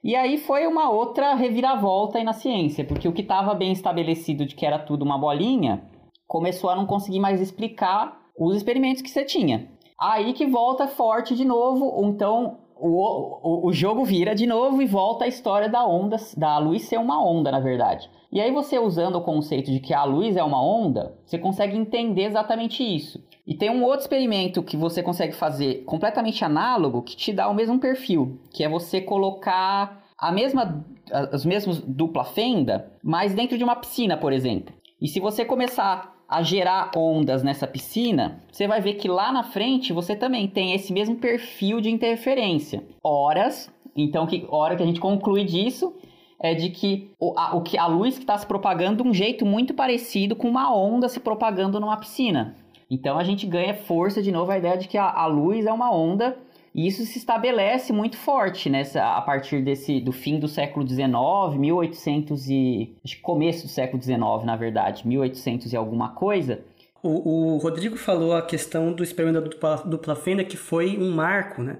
E 0.01 0.15
aí 0.15 0.37
foi 0.37 0.65
uma 0.65 0.89
outra 0.89 1.35
reviravolta 1.35 2.17
aí 2.17 2.23
na 2.23 2.31
ciência, 2.31 2.85
porque 2.85 3.09
o 3.09 3.11
que 3.11 3.21
estava 3.21 3.53
bem 3.53 3.73
estabelecido 3.73 4.45
de 4.45 4.55
que 4.55 4.65
era 4.65 4.79
tudo 4.79 5.03
uma 5.03 5.17
bolinha, 5.17 5.83
começou 6.25 6.69
a 6.69 6.75
não 6.75 6.85
conseguir 6.85 7.19
mais 7.19 7.41
explicar 7.41 8.17
os 8.39 8.55
experimentos 8.55 9.01
que 9.01 9.09
você 9.09 9.25
tinha. 9.25 9.67
Aí 9.99 10.31
que 10.31 10.45
volta 10.45 10.87
forte 10.87 11.35
de 11.35 11.43
novo, 11.43 12.01
então 12.05 12.59
o, 12.79 13.39
o, 13.43 13.67
o 13.67 13.73
jogo 13.73 14.05
vira 14.05 14.33
de 14.33 14.47
novo 14.47 14.81
e 14.81 14.85
volta 14.85 15.25
a 15.25 15.27
história 15.27 15.67
da 15.67 15.85
onda, 15.85 16.17
da 16.37 16.57
luz 16.57 16.83
ser 16.83 16.97
uma 16.97 17.23
onda, 17.23 17.51
na 17.51 17.59
verdade. 17.59 18.09
E 18.31 18.39
aí 18.39 18.51
você 18.51 18.77
usando 18.79 19.15
o 19.15 19.21
conceito 19.21 19.71
de 19.71 19.79
que 19.79 19.93
a 19.93 20.03
luz 20.03 20.37
é 20.37 20.43
uma 20.43 20.63
onda, 20.63 21.17
você 21.25 21.37
consegue 21.37 21.75
entender 21.75 22.23
exatamente 22.23 22.83
isso. 22.83 23.23
E 23.45 23.55
tem 23.55 23.69
um 23.69 23.83
outro 23.83 24.01
experimento 24.01 24.61
que 24.61 24.77
você 24.77 25.01
consegue 25.01 25.33
fazer 25.33 25.83
completamente 25.85 26.45
análogo 26.45 27.01
que 27.01 27.15
te 27.15 27.33
dá 27.33 27.49
o 27.49 27.55
mesmo 27.55 27.79
perfil, 27.79 28.39
que 28.51 28.63
é 28.63 28.69
você 28.69 29.01
colocar 29.01 30.03
a 30.17 30.31
mesma 30.31 30.85
as 31.11 31.43
mesmas 31.43 31.81
dupla 31.81 32.23
fenda, 32.23 32.91
mas 33.03 33.33
dentro 33.33 33.57
de 33.57 33.63
uma 33.63 33.75
piscina, 33.75 34.15
por 34.15 34.31
exemplo. 34.31 34.75
E 35.01 35.07
se 35.07 35.19
você 35.19 35.43
começar 35.43 36.13
a 36.29 36.43
gerar 36.43 36.91
ondas 36.95 37.41
nessa 37.41 37.65
piscina, 37.65 38.39
você 38.51 38.67
vai 38.67 38.79
ver 38.79 38.93
que 38.93 39.07
lá 39.07 39.31
na 39.31 39.41
frente 39.41 39.91
você 39.91 40.15
também 40.15 40.47
tem 40.47 40.73
esse 40.73 40.93
mesmo 40.93 41.15
perfil 41.15 41.81
de 41.81 41.89
interferência. 41.89 42.83
Horas, 43.03 43.71
então 43.95 44.27
que 44.27 44.45
hora 44.49 44.75
que 44.75 44.83
a 44.83 44.85
gente 44.85 44.99
conclui 44.99 45.43
disso 45.43 45.91
é 46.39 46.53
de 46.53 46.69
que 46.69 47.11
a, 47.35 47.55
o 47.57 47.61
que 47.63 47.77
a 47.79 47.87
luz 47.87 48.15
que 48.15 48.23
está 48.23 48.37
se 48.37 48.45
propagando 48.45 49.01
de 49.01 49.09
um 49.09 49.13
jeito 49.13 49.43
muito 49.43 49.73
parecido 49.73 50.35
com 50.35 50.47
uma 50.47 50.71
onda 50.73 51.09
se 51.09 51.19
propagando 51.19 51.79
numa 51.79 51.97
piscina. 51.97 52.55
Então 52.91 53.17
a 53.17 53.23
gente 53.23 53.47
ganha 53.47 53.73
força 53.73 54.21
de 54.21 54.31
novo 54.31 54.51
a 54.51 54.57
ideia 54.57 54.77
de 54.77 54.87
que 54.87 54.99
a, 54.99 55.09
a 55.09 55.25
luz 55.25 55.65
é 55.65 55.73
uma 55.73 55.91
onda 55.91 56.37
e 56.79 56.87
isso 56.87 57.05
se 57.05 57.17
estabelece 57.17 57.91
muito 57.91 58.15
forte 58.15 58.69
nessa 58.69 59.03
a 59.17 59.21
partir 59.21 59.61
desse 59.61 59.99
do 59.99 60.13
fim 60.13 60.39
do 60.39 60.47
século 60.47 60.87
XIX, 60.87 61.09
1800 61.57 62.49
e 62.49 62.95
começo 63.21 63.63
do 63.63 63.69
século 63.69 64.01
XIX, 64.01 64.45
na 64.45 64.55
verdade, 64.55 65.05
1800 65.05 65.73
e 65.73 65.75
alguma 65.75 66.11
coisa. 66.13 66.61
O, 67.03 67.55
o 67.55 67.57
Rodrigo 67.57 67.97
falou 67.97 68.33
a 68.33 68.41
questão 68.41 68.93
do 68.93 69.03
experimento 69.03 69.41
da 69.41 69.75
dupla, 69.75 70.15
fenda 70.15 70.41
que 70.41 70.55
foi 70.55 70.97
um 70.97 71.11
marco, 71.11 71.61
né? 71.61 71.79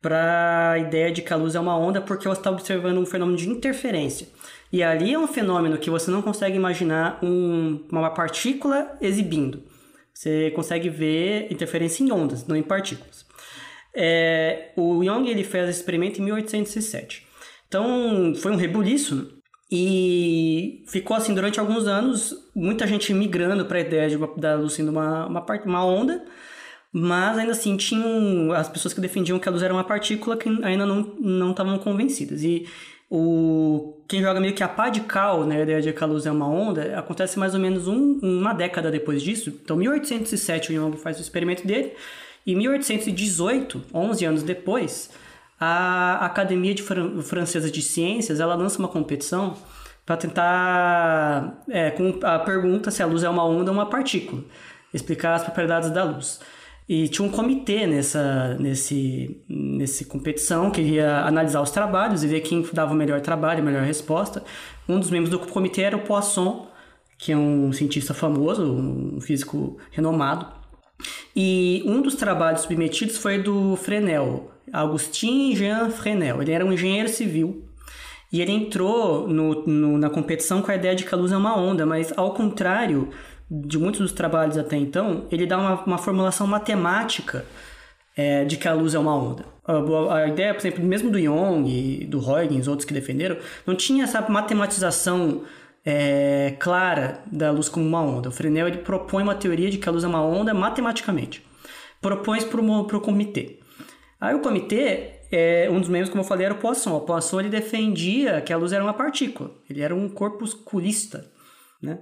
Para 0.00 0.72
a 0.72 0.78
ideia 0.80 1.12
de 1.12 1.22
que 1.22 1.32
a 1.32 1.36
luz 1.36 1.54
é 1.54 1.60
uma 1.60 1.78
onda, 1.78 2.00
porque 2.00 2.26
você 2.26 2.40
está 2.40 2.50
observando 2.50 2.98
um 2.98 3.06
fenômeno 3.06 3.38
de 3.38 3.48
interferência. 3.48 4.26
E 4.72 4.82
ali 4.82 5.14
é 5.14 5.18
um 5.20 5.28
fenômeno 5.28 5.78
que 5.78 5.88
você 5.88 6.10
não 6.10 6.20
consegue 6.20 6.56
imaginar 6.56 7.20
um, 7.22 7.80
uma 7.92 8.10
partícula 8.10 8.98
exibindo. 9.00 9.62
Você 10.12 10.50
consegue 10.50 10.88
ver 10.88 11.46
interferência 11.48 12.02
em 12.02 12.10
ondas, 12.10 12.44
não 12.44 12.56
em 12.56 12.62
partículas. 12.64 13.24
É, 13.94 14.70
o 14.76 15.02
Young 15.02 15.28
ele 15.28 15.44
fez 15.44 15.68
esse 15.68 15.80
experimento 15.80 16.20
em 16.20 16.24
1807. 16.24 17.26
Então 17.68 18.34
foi 18.36 18.52
um 18.52 18.56
rebuliço 18.56 19.16
né? 19.16 19.24
e 19.70 20.84
ficou 20.88 21.16
assim 21.16 21.34
durante 21.34 21.58
alguns 21.58 21.86
anos, 21.86 22.34
muita 22.54 22.86
gente 22.86 23.12
migrando 23.14 23.64
para 23.64 23.78
a 23.78 23.80
ideia 23.80 24.08
de, 24.08 24.18
da 24.36 24.54
luz 24.54 24.74
sendo 24.74 24.90
uma, 24.90 25.26
uma, 25.26 25.44
uma 25.64 25.84
onda, 25.84 26.24
mas 26.92 27.38
ainda 27.38 27.52
assim 27.52 27.76
tinham 27.76 28.52
as 28.52 28.68
pessoas 28.68 28.92
que 28.92 29.00
defendiam 29.00 29.38
que 29.38 29.48
a 29.48 29.52
luz 29.52 29.62
era 29.62 29.72
uma 29.72 29.84
partícula 29.84 30.36
que 30.36 30.48
ainda 30.62 30.84
não 30.84 31.50
estavam 31.50 31.78
convencidas. 31.78 32.42
E 32.42 32.66
o, 33.14 34.02
quem 34.08 34.22
joga 34.22 34.40
meio 34.40 34.54
que 34.54 34.62
a 34.62 34.68
pá 34.68 34.88
de 34.88 35.02
cal, 35.02 35.44
né, 35.44 35.62
ideia 35.62 35.82
de 35.82 35.92
que 35.92 36.02
a 36.02 36.06
luz 36.06 36.24
é 36.24 36.30
uma 36.30 36.48
onda, 36.48 36.98
acontece 36.98 37.38
mais 37.38 37.52
ou 37.52 37.60
menos 37.60 37.86
um, 37.86 38.18
uma 38.22 38.54
década 38.54 38.90
depois 38.90 39.22
disso. 39.22 39.50
Então, 39.62 39.76
1807, 39.76 40.72
o 40.72 40.74
Young 40.74 40.96
faz 40.96 41.18
o 41.18 41.20
experimento 41.20 41.66
dele, 41.66 41.92
em 42.46 42.56
1818, 42.56 43.82
11 43.94 44.24
anos 44.24 44.42
depois, 44.42 45.10
a 45.58 46.26
Academia 46.26 46.74
de 46.74 46.82
Fran 46.82 47.20
Francesa 47.22 47.70
de 47.70 47.82
Ciências 47.82 48.40
ela 48.40 48.54
lança 48.54 48.78
uma 48.78 48.88
competição 48.88 49.56
para 50.04 50.16
tentar, 50.16 51.62
é, 51.68 51.90
com 51.92 52.18
a 52.22 52.38
pergunta 52.40 52.90
se 52.90 53.02
a 53.02 53.06
luz 53.06 53.22
é 53.22 53.28
uma 53.28 53.44
onda 53.44 53.70
ou 53.70 53.76
uma 53.76 53.86
partícula, 53.86 54.42
explicar 54.92 55.34
as 55.34 55.44
propriedades 55.44 55.90
da 55.90 56.02
luz. 56.02 56.40
E 56.88 57.08
tinha 57.08 57.26
um 57.26 57.30
comitê 57.30 57.86
nessa 57.86 58.54
nesse, 58.58 59.40
nesse 59.48 60.04
competição 60.04 60.70
que 60.70 60.80
ia 60.80 61.20
analisar 61.24 61.60
os 61.62 61.70
trabalhos 61.70 62.24
e 62.24 62.26
ver 62.26 62.40
quem 62.40 62.66
dava 62.72 62.92
o 62.92 62.96
melhor 62.96 63.20
trabalho, 63.20 63.60
a 63.60 63.64
melhor 63.64 63.84
resposta. 63.84 64.42
Um 64.88 64.98
dos 64.98 65.10
membros 65.10 65.30
do 65.30 65.38
comitê 65.38 65.82
era 65.82 65.96
o 65.96 66.00
Poisson, 66.00 66.66
que 67.16 67.30
é 67.30 67.36
um 67.36 67.72
cientista 67.72 68.12
famoso, 68.12 68.64
um 68.64 69.20
físico 69.20 69.78
renomado. 69.92 70.61
E 71.34 71.82
um 71.86 72.00
dos 72.00 72.14
trabalhos 72.14 72.62
submetidos 72.62 73.16
foi 73.16 73.38
do 73.38 73.76
Fresnel, 73.76 74.50
Augustin 74.72 75.54
Jean 75.56 75.90
Fresnel. 75.90 76.42
Ele 76.42 76.52
era 76.52 76.64
um 76.64 76.72
engenheiro 76.72 77.08
civil 77.08 77.64
e 78.32 78.40
ele 78.40 78.52
entrou 78.52 79.28
no, 79.28 79.66
no, 79.66 79.98
na 79.98 80.08
competição 80.08 80.62
com 80.62 80.70
a 80.70 80.74
ideia 80.74 80.94
de 80.94 81.04
que 81.04 81.14
a 81.14 81.18
luz 81.18 81.32
é 81.32 81.36
uma 81.36 81.56
onda, 81.56 81.84
mas 81.84 82.12
ao 82.16 82.32
contrário 82.32 83.10
de 83.50 83.78
muitos 83.78 84.00
dos 84.00 84.12
trabalhos 84.12 84.56
até 84.56 84.76
então, 84.76 85.26
ele 85.30 85.44
dá 85.44 85.58
uma, 85.58 85.84
uma 85.84 85.98
formulação 85.98 86.46
matemática 86.46 87.44
é, 88.16 88.44
de 88.44 88.56
que 88.56 88.66
a 88.66 88.72
luz 88.72 88.94
é 88.94 88.98
uma 88.98 89.14
onda. 89.14 89.44
A, 89.66 90.16
a, 90.16 90.28
ideia, 90.28 90.54
por 90.54 90.60
exemplo, 90.60 90.84
mesmo 90.84 91.10
do 91.10 91.18
Young 91.18 92.06
do 92.06 92.18
Huygens, 92.18 92.66
outros 92.66 92.86
que 92.86 92.94
defenderam, 92.94 93.36
não 93.66 93.74
tinha 93.74 94.04
essa 94.04 94.20
matematização 94.22 95.42
é, 95.84 96.56
clara 96.58 97.22
da 97.30 97.50
luz 97.50 97.68
como 97.68 97.86
uma 97.86 98.00
onda. 98.00 98.28
O 98.28 98.32
Fresnel 98.32 98.68
ele 98.68 98.78
propõe 98.78 99.22
uma 99.22 99.34
teoria 99.34 99.70
de 99.70 99.78
que 99.78 99.88
a 99.88 99.92
luz 99.92 100.04
é 100.04 100.06
uma 100.06 100.24
onda 100.24 100.54
matematicamente. 100.54 101.44
Propõe 102.00 102.40
para 102.42 102.60
o 102.96 103.00
comitê. 103.00 103.58
Aí 104.20 104.34
o 104.34 104.40
comitê, 104.40 105.20
é, 105.30 105.68
um 105.70 105.80
dos 105.80 105.88
membros, 105.88 106.10
como 106.10 106.22
eu 106.22 106.26
falei, 106.26 106.46
era 106.46 106.54
o 106.54 106.58
Poisson. 106.58 106.96
O 106.96 107.00
Poisson 107.00 107.40
ele 107.40 107.48
defendia 107.48 108.40
que 108.40 108.52
a 108.52 108.56
luz 108.56 108.72
era 108.72 108.82
uma 108.82 108.94
partícula. 108.94 109.50
Ele 109.68 109.82
era 109.82 109.94
um 109.94 110.08
corpusculista. 110.08 111.30
Né? 111.80 111.98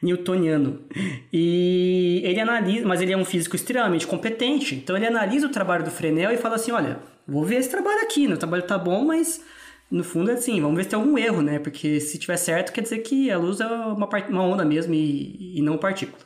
newtoniano. 0.00 0.84
E 1.32 2.22
ele 2.24 2.38
analisa, 2.38 2.86
mas 2.86 3.00
ele 3.00 3.12
é 3.12 3.16
um 3.16 3.24
físico 3.24 3.56
extremamente 3.56 4.06
competente, 4.06 4.76
então 4.76 4.96
ele 4.96 5.08
analisa 5.08 5.48
o 5.48 5.50
trabalho 5.50 5.82
do 5.82 5.90
Fresnel 5.90 6.30
e 6.30 6.36
fala 6.36 6.54
assim: 6.54 6.70
olha, 6.70 7.00
vou 7.26 7.42
ver 7.42 7.56
esse 7.56 7.68
trabalho 7.68 8.00
aqui, 8.02 8.28
né? 8.28 8.34
o 8.34 8.38
trabalho 8.38 8.62
tá 8.62 8.78
bom, 8.78 9.04
mas 9.04 9.44
no 9.90 10.02
fundo 10.02 10.30
é 10.30 10.34
assim, 10.34 10.60
vamos 10.60 10.76
ver 10.76 10.84
se 10.84 10.90
tem 10.90 10.98
algum 10.98 11.16
erro, 11.18 11.42
né? 11.42 11.58
Porque 11.58 12.00
se 12.00 12.18
tiver 12.18 12.36
certo, 12.36 12.72
quer 12.72 12.80
dizer 12.80 12.98
que 12.98 13.30
a 13.30 13.38
luz 13.38 13.60
é 13.60 13.66
uma, 13.66 14.08
uma 14.28 14.42
onda 14.42 14.64
mesmo 14.64 14.94
e, 14.94 15.58
e 15.58 15.62
não 15.62 15.78
partícula. 15.78 16.22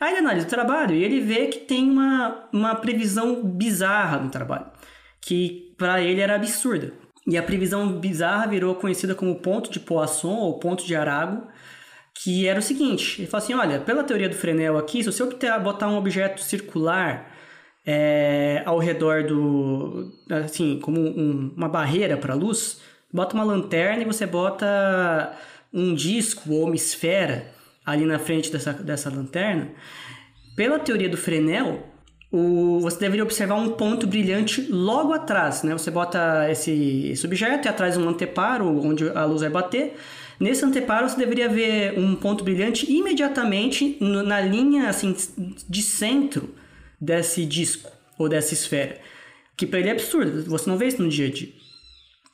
Aí 0.00 0.12
ele 0.12 0.18
analisa 0.18 0.46
o 0.46 0.50
trabalho 0.50 0.94
e 0.94 1.04
ele 1.04 1.20
vê 1.20 1.46
que 1.46 1.60
tem 1.60 1.88
uma, 1.88 2.48
uma 2.52 2.74
previsão 2.74 3.44
bizarra 3.44 4.18
no 4.18 4.30
trabalho, 4.30 4.66
que 5.20 5.72
para 5.78 6.00
ele 6.00 6.20
era 6.20 6.34
absurda. 6.34 6.92
E 7.26 7.38
a 7.38 7.42
previsão 7.42 8.00
bizarra 8.00 8.48
virou 8.48 8.74
conhecida 8.74 9.14
como 9.14 9.36
ponto 9.36 9.70
de 9.70 9.78
Poisson 9.78 10.34
ou 10.34 10.58
ponto 10.58 10.84
de 10.84 10.96
Arago, 10.96 11.46
que 12.14 12.48
era 12.48 12.58
o 12.58 12.62
seguinte: 12.62 13.20
ele 13.20 13.28
fala 13.28 13.42
assim, 13.44 13.54
olha, 13.54 13.80
pela 13.80 14.02
teoria 14.02 14.28
do 14.28 14.34
Fresnel 14.34 14.76
aqui, 14.76 15.04
se 15.04 15.12
você 15.12 15.24
botar 15.60 15.88
um 15.88 15.96
objeto 15.96 16.40
circular 16.40 17.32
é, 17.86 18.62
ao 18.64 18.78
redor 18.78 19.24
do, 19.24 20.12
assim, 20.44 20.80
como 20.80 21.00
um, 21.00 21.54
uma 21.56 21.68
barreira 21.68 22.16
para 22.16 22.32
a 22.32 22.36
luz, 22.36 22.80
bota 23.12 23.34
uma 23.34 23.44
lanterna 23.44 24.02
e 24.02 24.06
você 24.06 24.26
bota 24.26 25.36
um 25.72 25.94
disco 25.94 26.52
ou 26.52 26.66
uma 26.66 26.74
esfera 26.74 27.46
ali 27.84 28.04
na 28.04 28.18
frente 28.18 28.50
dessa, 28.50 28.72
dessa 28.72 29.10
lanterna, 29.10 29.70
pela 30.54 30.78
teoria 30.78 31.08
do 31.08 31.16
Fresnel, 31.16 31.88
o, 32.30 32.80
você 32.80 32.98
deveria 32.98 33.22
observar 33.22 33.56
um 33.56 33.70
ponto 33.70 34.06
brilhante 34.06 34.62
logo 34.70 35.12
atrás, 35.12 35.62
né? 35.62 35.72
Você 35.72 35.90
bota 35.90 36.50
esse, 36.50 37.08
esse 37.10 37.26
objeto 37.26 37.66
e 37.66 37.68
atrás 37.68 37.96
um 37.96 38.08
anteparo 38.08 38.66
onde 38.66 39.08
a 39.10 39.24
luz 39.24 39.42
vai 39.42 39.50
bater. 39.50 39.96
Nesse 40.40 40.64
anteparo 40.64 41.08
você 41.08 41.16
deveria 41.16 41.48
ver 41.48 41.98
um 41.98 42.14
ponto 42.14 42.42
brilhante 42.42 42.90
imediatamente 42.90 43.98
no, 44.00 44.22
na 44.22 44.40
linha 44.40 44.88
assim 44.88 45.14
de 45.68 45.82
centro 45.82 46.54
desse 46.98 47.44
disco 47.44 47.90
ou 48.18 48.28
dessa 48.28 48.54
esfera. 48.54 48.98
Que 49.56 49.66
para 49.66 49.80
ele 49.80 49.90
é 49.90 49.92
absurdo, 49.92 50.44
você 50.44 50.68
não 50.70 50.78
vê 50.78 50.86
isso 50.86 51.02
no 51.02 51.08
dia 51.08 51.26
a 51.26 51.30
dia. 51.30 51.61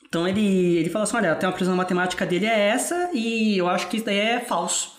Então 0.09 0.27
ele, 0.27 0.77
ele 0.79 0.91
fala 0.91 1.05
assim: 1.05 1.17
olha, 1.17 1.33
até 1.33 1.47
uma 1.47 1.53
previsão 1.53 1.77
matemática 1.77 2.25
dele 2.27 2.47
é 2.47 2.69
essa 2.69 3.11
e 3.13 3.59
eu 3.59 3.69
acho 3.69 3.89
que 3.89 3.97
isso 3.99 4.07
daí 4.07 4.19
é 4.19 4.41
falso. 4.41 4.97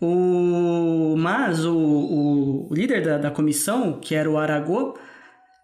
O, 0.00 1.16
mas 1.18 1.64
o, 1.64 1.76
o, 1.76 2.68
o 2.70 2.74
líder 2.74 3.02
da, 3.04 3.18
da 3.18 3.30
comissão, 3.30 3.98
que 4.00 4.14
era 4.14 4.30
o 4.30 4.38
Aragô, 4.38 4.96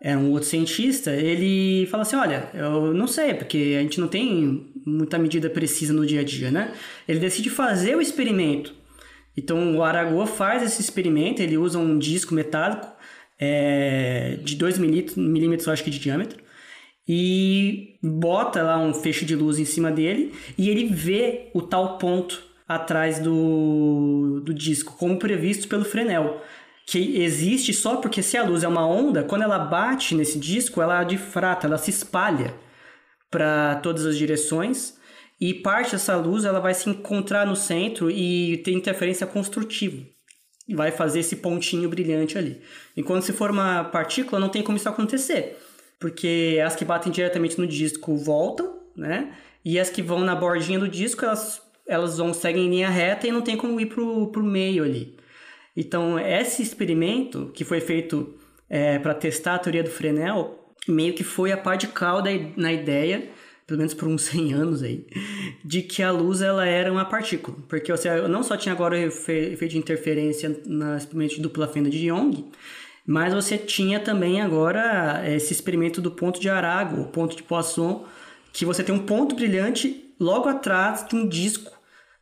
é 0.01 0.17
um 0.17 0.33
outro 0.33 0.49
cientista, 0.49 1.13
ele 1.13 1.87
fala 1.87 2.03
assim: 2.03 2.17
olha, 2.17 2.49
eu 2.53 2.93
não 2.93 3.07
sei, 3.07 3.33
porque 3.35 3.77
a 3.79 3.83
gente 3.83 4.01
não 4.01 4.09
tem 4.09 4.73
muita 4.85 5.19
medida 5.19 5.49
precisa 5.49 5.93
no 5.93 6.05
dia 6.05 6.21
a 6.21 6.25
dia, 6.25 6.51
né? 6.51 6.73
Ele 7.07 7.21
decide 7.21 7.49
fazer 7.51 7.97
o 7.97 8.01
experimento. 8.01 8.75
Então 9.37 9.77
o 9.77 9.83
Aragô 9.83 10.27
faz 10.27 10.63
esse 10.63 10.81
experimento, 10.81 11.41
ele 11.43 11.57
usa 11.57 11.79
um 11.79 11.99
disco 11.99 12.35
metálico 12.35 12.89
é, 13.39 14.39
de 14.43 14.57
2 14.57 14.79
milímetros, 14.79 15.69
acho 15.69 15.83
que 15.83 15.91
de 15.91 15.99
diâmetro 15.99 16.44
e 17.07 17.99
bota 18.03 18.63
lá 18.63 18.79
um 18.79 18.95
feixe 18.95 19.25
de 19.25 19.37
luz 19.37 19.59
em 19.59 19.65
cima 19.65 19.91
dele 19.91 20.33
e 20.57 20.71
ele 20.71 20.87
vê 20.87 21.51
o 21.53 21.61
tal 21.61 21.99
ponto 21.99 22.43
atrás 22.67 23.19
do, 23.19 24.41
do 24.43 24.55
disco, 24.55 24.97
como 24.99 25.19
previsto 25.19 25.69
pelo 25.69 25.85
Fresnel. 25.85 26.41
Que 26.87 27.23
existe 27.23 27.73
só 27.73 27.97
porque 27.97 28.23
se 28.23 28.37
a 28.37 28.45
luz 28.45 28.63
é 28.63 28.69
uma 28.69 28.87
onda, 28.87 29.23
quando 29.23 29.43
ela 29.43 29.59
bate 29.59 30.15
nesse 30.15 30.39
disco, 30.39 30.83
ela 30.83 31.03
difrata, 31.03 31.67
ela 31.67 31.79
se 31.79 31.91
espalha 31.91 32.55
para 33.31 33.77
todas 33.77 34.05
as 34.05 34.19
direções 34.19 34.99
e 35.41 35.55
parte 35.55 35.93
dessa 35.93 36.15
luz 36.17 36.45
ela 36.45 36.61
vai 36.61 36.75
se 36.75 36.89
encontrar 36.89 37.47
no 37.47 37.57
centro 37.57 38.11
e 38.11 38.59
ter 38.59 38.73
interferência 38.73 39.27
construtiva. 39.27 40.03
e 40.67 40.75
vai 40.75 40.91
fazer 40.91 41.21
esse 41.21 41.37
pontinho 41.37 41.89
brilhante 41.91 42.39
ali. 42.39 42.63
Enquanto 42.97 43.25
se 43.25 43.33
for 43.35 43.51
uma 43.51 43.85
partícula, 43.85 44.41
não 44.41 44.49
tem 44.49 44.63
como 44.63 44.79
isso 44.79 44.89
acontecer, 44.89 45.59
porque 46.05 46.61
as 46.63 46.77
que 46.77 46.85
batem 46.85 47.11
diretamente 47.11 47.59
no 47.59 47.67
disco 47.67 48.15
voltam, 48.15 48.79
né? 48.95 49.33
E 49.65 49.81
as 49.81 49.89
que 49.89 50.03
vão 50.03 50.21
na 50.21 50.35
bordinha 50.35 50.79
do 50.79 50.87
disco, 50.87 51.25
elas, 51.25 51.63
elas 51.89 52.19
vão 52.19 52.35
seguem 52.35 52.67
em 52.67 52.69
linha 52.69 52.91
reta 52.91 53.27
e 53.27 53.33
não 53.33 53.41
tem 53.41 53.57
como 53.57 53.81
ir 53.81 53.87
pro, 53.87 54.27
pro 54.27 54.43
meio 54.43 54.85
ali. 54.85 55.17
Então, 55.75 56.19
esse 56.19 56.63
experimento 56.63 57.51
que 57.55 57.65
foi 57.65 57.81
feito 57.81 58.35
é, 58.69 58.99
para 58.99 59.15
testar 59.15 59.55
a 59.55 59.59
teoria 59.59 59.83
do 59.83 59.89
Fresnel, 59.89 60.75
meio 60.87 61.15
que 61.15 61.25
foi 61.25 61.53
a 61.53 61.57
parte 61.57 61.87
de 61.87 61.95
calda 61.95 62.29
na 62.55 62.71
ideia 62.71 63.27
pelo 63.67 63.79
menos 63.79 63.95
por 63.95 64.07
uns 64.07 64.25
100 64.29 64.53
anos 64.53 64.83
aí, 64.83 65.07
de 65.65 65.81
que 65.81 66.03
a 66.03 66.11
luz 66.11 66.43
ela 66.43 66.67
era 66.67 66.93
uma 66.93 67.07
partícula. 67.07 67.57
Porque 67.67 67.91
você 67.91 68.11
não 68.29 68.43
só 68.43 68.59
tinha 68.59 68.75
agora 68.75 68.99
efeito 68.99 69.69
de 69.69 69.79
interferência 69.79 70.61
na 70.67 70.99
experimento 70.99 71.37
de 71.37 71.41
dupla 71.41 71.67
fenda 71.67 71.89
de 71.89 72.09
Young, 72.09 72.45
mas 73.07 73.35
você 73.35 73.59
tinha 73.59 74.01
também 74.01 74.41
agora 74.41 75.23
esse 75.27 75.53
experimento 75.53 76.01
do 76.01 76.11
ponto 76.11 76.41
de 76.41 76.49
Arago, 76.49 77.03
o 77.03 77.09
ponto 77.09 77.37
de 77.37 77.43
Poisson, 77.43 78.07
que 78.53 78.65
você 78.65 78.83
tem 78.83 78.95
um 78.95 79.05
ponto 79.05 79.35
brilhante 79.35 80.15
logo 80.19 80.49
atrás 80.49 81.07
de 81.07 81.15
um 81.15 81.29
disco. 81.29 81.73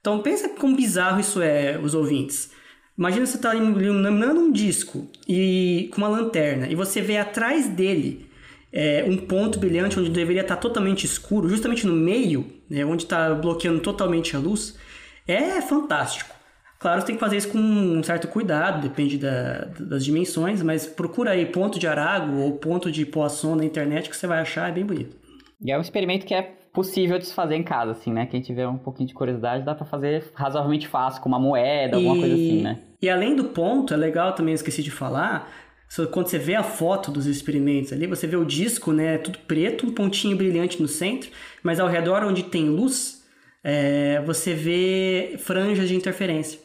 Então 0.00 0.20
pensa 0.20 0.48
como 0.48 0.74
bizarro 0.74 1.20
isso 1.20 1.40
é, 1.40 1.78
os 1.78 1.94
ouvintes. 1.94 2.50
Imagina 2.98 3.24
você 3.24 3.36
está 3.36 3.54
iluminando 3.54 4.40
um 4.40 4.50
disco 4.50 5.08
e 5.28 5.88
com 5.92 5.98
uma 5.98 6.08
lanterna 6.08 6.68
e 6.68 6.74
você 6.74 7.00
vê 7.00 7.16
atrás 7.16 7.68
dele 7.68 8.28
é, 8.72 9.04
um 9.06 9.16
ponto 9.16 9.58
brilhante 9.58 10.00
onde 10.00 10.10
deveria 10.10 10.42
estar 10.42 10.56
totalmente 10.56 11.04
escuro, 11.04 11.48
justamente 11.48 11.86
no 11.86 11.94
meio, 11.94 12.46
né, 12.68 12.84
onde 12.84 13.04
está 13.04 13.34
bloqueando 13.34 13.80
totalmente 13.80 14.34
a 14.34 14.38
luz, 14.38 14.76
é 15.26 15.60
fantástico. 15.60 16.34
Claro, 16.82 17.00
você 17.00 17.06
tem 17.06 17.14
que 17.14 17.20
fazer 17.20 17.36
isso 17.36 17.48
com 17.48 17.58
um 17.58 18.02
certo 18.02 18.26
cuidado, 18.26 18.82
depende 18.82 19.16
da, 19.16 19.68
das 19.78 20.04
dimensões, 20.04 20.60
mas 20.64 20.84
procura 20.84 21.30
aí 21.30 21.46
ponto 21.46 21.78
de 21.78 21.86
Arago 21.86 22.40
ou 22.40 22.58
ponto 22.58 22.90
de 22.90 23.06
Poisson 23.06 23.54
na 23.54 23.64
internet 23.64 24.10
que 24.10 24.16
você 24.16 24.26
vai 24.26 24.40
achar, 24.40 24.68
é 24.68 24.72
bem 24.72 24.84
bonito. 24.84 25.16
E 25.64 25.70
é 25.70 25.78
um 25.78 25.80
experimento 25.80 26.26
que 26.26 26.34
é 26.34 26.42
possível 26.72 27.20
de 27.20 27.26
se 27.26 27.34
fazer 27.34 27.54
em 27.54 27.62
casa, 27.62 27.92
assim, 27.92 28.12
né? 28.12 28.26
Quem 28.26 28.40
tiver 28.40 28.66
um 28.66 28.78
pouquinho 28.78 29.06
de 29.06 29.14
curiosidade, 29.14 29.64
dá 29.64 29.76
para 29.76 29.86
fazer 29.86 30.24
razoavelmente 30.34 30.88
fácil, 30.88 31.22
com 31.22 31.28
uma 31.28 31.38
moeda, 31.38 31.98
alguma 31.98 32.16
e... 32.16 32.18
coisa 32.18 32.34
assim, 32.34 32.62
né? 32.62 32.78
E 33.00 33.08
além 33.08 33.36
do 33.36 33.44
ponto, 33.44 33.94
é 33.94 33.96
legal 33.96 34.32
também, 34.32 34.52
esqueci 34.52 34.82
de 34.82 34.90
falar, 34.90 35.52
quando 36.10 36.26
você 36.26 36.38
vê 36.38 36.56
a 36.56 36.64
foto 36.64 37.12
dos 37.12 37.26
experimentos 37.26 37.92
ali, 37.92 38.08
você 38.08 38.26
vê 38.26 38.34
o 38.34 38.44
disco, 38.44 38.92
né, 38.92 39.18
tudo 39.18 39.38
preto, 39.46 39.86
um 39.86 39.92
pontinho 39.92 40.36
brilhante 40.36 40.82
no 40.82 40.88
centro, 40.88 41.30
mas 41.62 41.78
ao 41.78 41.86
redor 41.86 42.24
onde 42.24 42.42
tem 42.42 42.68
luz, 42.68 43.24
é, 43.62 44.20
você 44.26 44.52
vê 44.52 45.36
franjas 45.38 45.88
de 45.88 45.94
interferência. 45.94 46.58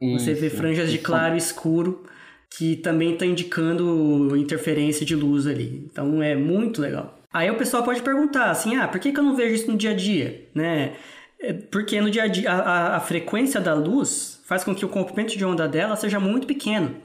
Isso, 0.00 0.24
você 0.24 0.34
vê 0.34 0.50
franjas 0.50 0.90
de 0.90 0.98
claro 0.98 1.34
e 1.34 1.38
escuro, 1.38 2.04
que 2.50 2.76
também 2.76 3.12
está 3.12 3.24
indicando 3.24 4.36
interferência 4.36 5.04
de 5.04 5.14
luz 5.14 5.46
ali. 5.46 5.86
Então 5.90 6.22
é 6.22 6.34
muito 6.34 6.80
legal. 6.80 7.18
Aí 7.32 7.50
o 7.50 7.56
pessoal 7.56 7.82
pode 7.82 8.02
perguntar 8.02 8.50
assim, 8.50 8.76
ah, 8.76 8.88
por 8.88 8.98
que, 9.00 9.12
que 9.12 9.18
eu 9.18 9.24
não 9.24 9.36
vejo 9.36 9.54
isso 9.54 9.70
no 9.70 9.76
dia 9.76 9.90
a 9.90 9.94
dia, 9.94 10.48
né? 10.54 10.94
É, 11.38 11.52
porque 11.52 12.00
no 12.00 12.10
dia 12.10 12.22
a 12.22 12.26
dia 12.26 12.50
a, 12.50 12.58
a, 12.58 12.96
a 12.96 13.00
frequência 13.00 13.60
da 13.60 13.74
luz 13.74 14.40
faz 14.46 14.64
com 14.64 14.74
que 14.74 14.84
o 14.84 14.88
comprimento 14.88 15.36
de 15.36 15.44
onda 15.44 15.68
dela 15.68 15.96
seja 15.96 16.18
muito 16.18 16.46
pequeno. 16.46 16.96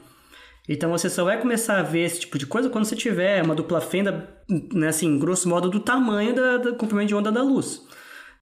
Então 0.68 0.90
você 0.90 1.10
só 1.10 1.24
vai 1.24 1.40
começar 1.40 1.78
a 1.78 1.82
ver 1.82 2.04
esse 2.04 2.20
tipo 2.20 2.38
de 2.38 2.46
coisa 2.46 2.70
quando 2.70 2.84
você 2.84 2.96
tiver 2.96 3.42
uma 3.42 3.54
dupla 3.54 3.80
fenda, 3.80 4.28
né, 4.72 4.88
assim, 4.88 5.18
grosso 5.18 5.48
modo, 5.48 5.68
do 5.68 5.80
tamanho 5.80 6.34
da, 6.34 6.56
do 6.56 6.74
comprimento 6.76 7.08
de 7.08 7.14
onda 7.14 7.32
da 7.32 7.42
luz. 7.42 7.82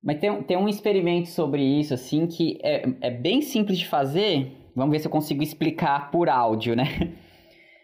Mas 0.03 0.19
tem, 0.19 0.43
tem 0.43 0.57
um 0.57 0.69
experimento 0.69 1.29
sobre 1.29 1.63
isso, 1.63 1.93
assim, 1.93 2.27
que 2.27 2.59
é, 2.63 2.89
é 3.01 3.11
bem 3.11 3.43
simples 3.43 3.79
de 3.79 3.87
fazer. 3.87 4.51
Vamos 4.75 4.93
ver 4.93 4.99
se 4.99 5.07
eu 5.07 5.11
consigo 5.11 5.43
explicar 5.43 6.11
por 6.11 6.29
áudio, 6.29 6.75
né? 6.75 7.13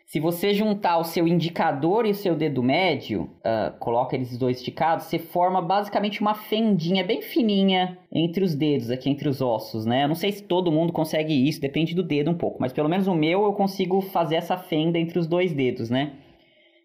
Se 0.06 0.20
você 0.20 0.54
juntar 0.54 0.98
o 0.98 1.04
seu 1.04 1.26
indicador 1.26 2.06
e 2.06 2.12
o 2.12 2.14
seu 2.14 2.36
dedo 2.36 2.62
médio, 2.62 3.28
uh, 3.40 3.76
coloca 3.80 4.14
eles 4.14 4.38
dois 4.38 4.58
esticados, 4.58 5.06
você 5.06 5.18
forma 5.18 5.60
basicamente 5.60 6.20
uma 6.20 6.32
fendinha 6.32 7.02
bem 7.02 7.20
fininha 7.20 7.98
entre 8.12 8.44
os 8.44 8.54
dedos, 8.54 8.88
aqui 8.88 9.10
entre 9.10 9.28
os 9.28 9.40
ossos, 9.40 9.84
né? 9.84 10.04
Eu 10.04 10.08
não 10.08 10.14
sei 10.14 10.30
se 10.30 10.44
todo 10.44 10.70
mundo 10.70 10.92
consegue 10.92 11.34
isso, 11.48 11.60
depende 11.60 11.92
do 11.92 12.04
dedo 12.04 12.30
um 12.30 12.36
pouco, 12.36 12.58
mas 12.60 12.72
pelo 12.72 12.88
menos 12.88 13.08
o 13.08 13.16
meu 13.16 13.42
eu 13.42 13.52
consigo 13.52 14.00
fazer 14.00 14.36
essa 14.36 14.56
fenda 14.56 14.96
entre 14.96 15.18
os 15.18 15.26
dois 15.26 15.52
dedos, 15.52 15.90
né? 15.90 16.12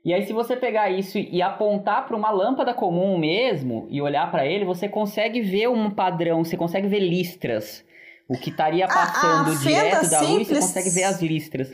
E 0.03 0.13
aí, 0.13 0.25
se 0.25 0.33
você 0.33 0.55
pegar 0.55 0.89
isso 0.89 1.17
e 1.17 1.41
apontar 1.41 2.07
para 2.07 2.17
uma 2.17 2.31
lâmpada 2.31 2.73
comum 2.73 3.17
mesmo 3.19 3.87
e 3.89 4.01
olhar 4.01 4.31
para 4.31 4.45
ele, 4.45 4.65
você 4.65 4.89
consegue 4.89 5.41
ver 5.41 5.69
um 5.69 5.91
padrão, 5.91 6.43
você 6.43 6.57
consegue 6.57 6.87
ver 6.87 6.99
listras. 6.99 7.83
O 8.27 8.33
que 8.33 8.49
estaria 8.49 8.87
passando 8.87 9.51
a, 9.51 9.53
a 9.53 9.59
direto 9.59 10.09
da 10.09 10.19
simples... 10.19 10.37
luz, 10.37 10.47
você 10.47 10.61
consegue 10.61 10.89
ver 10.89 11.03
as 11.03 11.21
listras. 11.21 11.71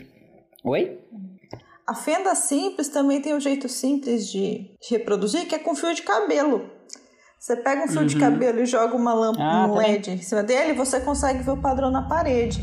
Oi? 0.62 0.98
A 1.86 1.94
fenda 1.94 2.34
simples 2.34 2.88
também 2.88 3.22
tem 3.22 3.34
um 3.34 3.40
jeito 3.40 3.66
simples 3.66 4.30
de 4.30 4.70
reproduzir, 4.90 5.46
que 5.46 5.54
é 5.54 5.58
com 5.58 5.74
fio 5.74 5.94
de 5.94 6.02
cabelo. 6.02 6.68
Você 7.38 7.56
pega 7.56 7.84
um 7.84 7.88
fio 7.88 8.00
uhum. 8.00 8.06
de 8.06 8.18
cabelo 8.18 8.60
e 8.60 8.66
joga 8.66 8.94
uma 8.94 9.14
lâmpada, 9.14 9.44
ah, 9.44 9.66
um 9.66 9.76
LED 9.76 10.06
tá 10.06 10.12
em 10.12 10.18
cima 10.18 10.42
dele, 10.42 10.74
você 10.74 11.00
consegue 11.00 11.42
ver 11.42 11.52
o 11.52 11.56
padrão 11.56 11.90
na 11.90 12.02
parede. 12.02 12.60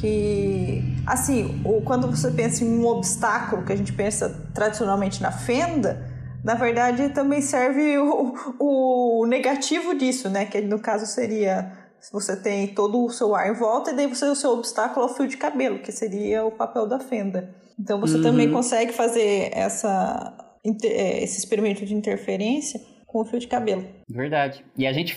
Que, 0.00 0.82
assim, 1.06 1.62
quando 1.84 2.10
você 2.10 2.30
pensa 2.30 2.64
em 2.64 2.78
um 2.78 2.86
obstáculo, 2.86 3.64
que 3.64 3.72
a 3.72 3.76
gente 3.76 3.92
pensa 3.92 4.28
tradicionalmente 4.54 5.20
na 5.20 5.30
fenda, 5.30 6.10
na 6.42 6.54
verdade 6.54 7.10
também 7.10 7.40
serve 7.40 7.98
o, 7.98 8.34
o 8.58 9.26
negativo 9.26 9.94
disso, 9.94 10.28
né? 10.28 10.46
Que 10.46 10.60
no 10.60 10.80
caso 10.80 11.06
seria 11.06 11.82
você 12.10 12.34
tem 12.34 12.66
todo 12.66 13.04
o 13.04 13.10
seu 13.10 13.34
ar 13.34 13.48
em 13.48 13.54
volta 13.54 13.92
e 13.92 13.94
daí 13.94 14.06
você 14.08 14.24
o 14.24 14.34
seu 14.34 14.50
obstáculo 14.50 15.06
é 15.06 15.10
o 15.10 15.14
fio 15.14 15.28
de 15.28 15.36
cabelo, 15.36 15.78
que 15.78 15.92
seria 15.92 16.44
o 16.44 16.50
papel 16.50 16.86
da 16.86 16.98
fenda. 16.98 17.54
Então 17.78 18.00
você 18.00 18.16
uhum. 18.16 18.22
também 18.22 18.50
consegue 18.50 18.92
fazer 18.92 19.50
essa, 19.52 20.36
é, 20.84 21.22
esse 21.22 21.38
experimento 21.38 21.84
de 21.86 21.94
interferência 21.94 22.80
com 23.06 23.20
o 23.20 23.24
fio 23.24 23.38
de 23.38 23.46
cabelo. 23.46 23.86
Verdade. 24.08 24.64
E 24.76 24.86
a 24.86 24.92
gente. 24.92 25.16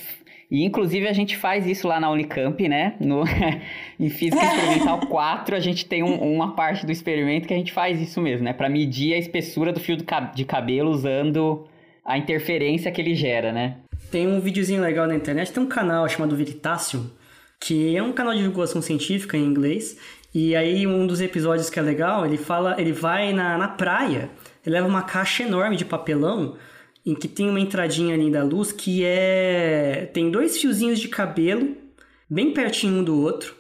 E 0.50 0.64
inclusive 0.64 1.08
a 1.08 1.14
gente 1.14 1.36
faz 1.36 1.66
isso 1.66 1.88
lá 1.88 2.00
na 2.00 2.10
Unicamp, 2.10 2.68
né? 2.68 2.96
No, 3.00 3.24
em 4.00 4.10
Física 4.10 4.44
Experimental 4.46 5.00
4, 5.08 5.56
a 5.56 5.60
gente 5.60 5.86
tem 5.86 6.04
um, 6.04 6.34
uma 6.34 6.56
parte 6.56 6.86
do 6.86 6.92
experimento 6.92 7.48
que 7.48 7.54
a 7.54 7.58
gente 7.58 7.74
faz 7.74 8.02
isso 8.02 8.22
mesmo, 8.22 8.46
né? 8.46 8.54
Para 8.54 8.70
medir 8.70 9.14
a 9.14 9.18
espessura 9.18 9.74
do 9.74 9.80
fio 9.80 9.98
de 9.98 10.46
cabelo 10.46 10.92
usando 10.92 11.68
a 12.04 12.18
interferência 12.18 12.92
que 12.92 13.02
ele 13.02 13.16
gera, 13.16 13.52
né? 13.52 13.78
Tem 14.12 14.28
um 14.28 14.40
videozinho 14.40 14.82
legal 14.82 15.08
na 15.08 15.16
internet, 15.16 15.52
tem 15.52 15.64
um 15.64 15.68
canal 15.68 16.08
chamado 16.08 16.36
Veritasium, 16.36 17.10
que 17.60 17.98
é 17.98 18.04
um 18.04 18.14
canal 18.14 18.34
de 18.34 18.40
divulgação 18.40 18.82
científica 18.82 19.36
em 19.36 19.44
inglês, 19.44 19.98
e 20.34 20.56
aí 20.56 20.86
um 20.86 21.08
dos 21.08 21.22
episódios 21.22 21.70
que 21.70 21.80
é 21.80 21.82
legal, 21.82 22.26
ele 22.26 22.38
fala, 22.38 22.76
ele 22.80 22.92
vai 22.92 23.34
na, 23.34 23.58
na 23.58 23.68
praia, 23.68 24.30
ele 24.64 24.76
leva 24.76 24.88
uma 24.88 25.02
caixa 25.02 25.44
enorme 25.44 25.76
de 25.76 25.86
papelão 25.86 26.56
em 27.06 27.14
que 27.14 27.28
tem 27.28 27.50
uma 27.50 27.60
entradinha 27.60 28.16
ali 28.16 28.32
da 28.32 28.44
luz 28.44 28.72
que 28.72 29.04
é 29.04 30.10
tem 30.14 30.32
dois 30.32 30.58
fiozinhos 30.58 31.00
de 31.00 31.08
cabelo 31.08 31.76
bem 32.30 32.54
pertinho 32.54 33.00
um 33.00 33.04
do 33.04 33.22
outro. 33.22 33.56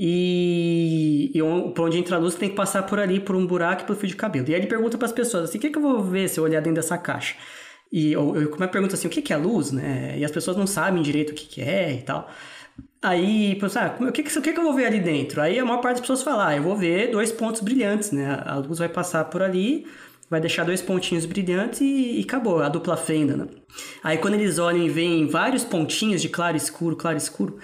E, 0.00 1.32
e 1.34 1.40
por 1.74 1.86
onde 1.86 1.98
entra 1.98 2.16
a 2.16 2.18
luz 2.20 2.36
tem 2.36 2.48
que 2.48 2.54
passar 2.54 2.84
por 2.84 3.00
ali, 3.00 3.18
por 3.18 3.34
um 3.34 3.44
buraco 3.44 3.84
pelo 3.84 3.98
fio 3.98 4.08
de 4.08 4.14
cabelo. 4.14 4.48
E 4.48 4.54
aí 4.54 4.60
ele 4.60 4.68
pergunta 4.68 4.96
para 4.96 5.06
as 5.06 5.12
pessoas 5.12 5.44
assim: 5.44 5.58
o 5.58 5.60
que, 5.60 5.70
que 5.70 5.76
eu 5.78 5.82
vou 5.82 6.02
ver 6.02 6.28
se 6.28 6.38
eu 6.38 6.44
olhar 6.44 6.60
dentro 6.60 6.76
dessa 6.76 6.96
caixa? 6.96 7.34
E 7.90 8.12
eu, 8.12 8.36
eu, 8.36 8.50
como 8.50 8.62
é 8.62 8.68
pergunta 8.68 8.94
assim: 8.94 9.08
o 9.08 9.10
que, 9.10 9.20
que 9.20 9.32
é 9.32 9.36
luz, 9.36 9.72
né? 9.72 10.16
E 10.16 10.24
as 10.24 10.30
pessoas 10.30 10.56
não 10.56 10.68
sabem 10.68 11.02
direito 11.02 11.30
o 11.30 11.34
que, 11.34 11.46
que 11.46 11.60
é 11.60 11.92
e 11.94 12.02
tal. 12.02 12.30
Aí, 13.02 13.56
pensar, 13.56 13.96
ah, 14.00 14.04
o 14.08 14.12
que, 14.12 14.22
que, 14.24 14.38
o 14.38 14.42
que, 14.42 14.52
que 14.52 14.58
eu 14.58 14.64
vou 14.64 14.74
ver 14.74 14.86
ali 14.86 15.00
dentro? 15.00 15.40
Aí 15.40 15.58
a 15.58 15.64
maior 15.64 15.80
parte 15.80 15.96
das 15.96 16.00
pessoas 16.00 16.22
fala, 16.22 16.48
ah, 16.48 16.56
eu 16.56 16.62
vou 16.62 16.76
ver 16.76 17.10
dois 17.10 17.30
pontos 17.30 17.60
brilhantes, 17.60 18.10
né? 18.10 18.42
A 18.44 18.56
luz 18.56 18.78
vai 18.78 18.88
passar 18.88 19.24
por 19.26 19.42
ali, 19.42 19.86
vai 20.30 20.40
deixar 20.40 20.64
dois 20.64 20.82
pontinhos 20.82 21.24
brilhantes 21.24 21.80
e, 21.80 22.18
e 22.18 22.22
acabou, 22.22 22.62
a 22.62 22.68
dupla 22.68 22.96
fenda, 22.96 23.36
né? 23.36 23.46
Aí 24.02 24.18
quando 24.18 24.34
eles 24.34 24.58
olham 24.58 24.84
e 24.84 24.88
veem 24.88 25.26
vários 25.26 25.64
pontinhos 25.64 26.20
de 26.20 26.28
claro 26.28 26.56
escuro, 26.56 26.96
claro 26.96 27.16
escuro, 27.16 27.58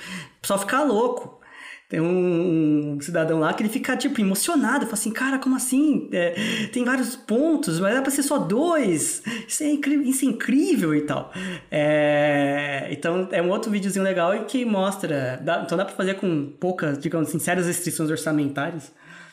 pessoal 0.44 0.60
fica 0.60 0.82
louco. 0.82 1.40
Tem 1.88 2.00
um, 2.00 2.94
um, 2.94 3.00
cidadão 3.00 3.38
lá 3.38 3.52
que 3.52 3.62
ele 3.62 3.68
fica, 3.68 3.96
tipo, 3.96 4.20
emocionado. 4.20 4.84
Fala 4.86 4.94
assim, 4.94 5.12
cara, 5.12 5.38
como 5.38 5.54
assim? 5.54 6.08
É, 6.12 6.34
tem 6.72 6.82
vários 6.82 7.14
pontos, 7.14 7.78
mas 7.78 7.94
dá 7.94 8.02
pra 8.02 8.10
ser 8.10 8.22
só 8.22 8.38
dois. 8.38 9.22
Isso 9.46 9.62
é 9.62 9.70
incrível, 9.70 10.04
isso 10.04 10.24
é 10.24 10.28
incrível 10.28 10.94
e 10.94 11.02
tal. 11.02 11.30
É, 11.70 12.88
então, 12.90 13.28
é 13.30 13.40
um 13.42 13.50
outro 13.50 13.70
videozinho 13.70 14.04
legal 14.04 14.34
e 14.34 14.44
que 14.44 14.64
mostra... 14.64 15.38
Dá, 15.42 15.62
então 15.64 15.76
dá 15.76 15.84
pra 15.84 15.94
fazer 15.94 16.14
com 16.14 16.52
poucas, 16.58 16.98
digamos 16.98 17.28
assim, 17.28 17.38
sérias 17.38 17.66
restrições 17.66 18.10
orçamentárias. 18.10 18.90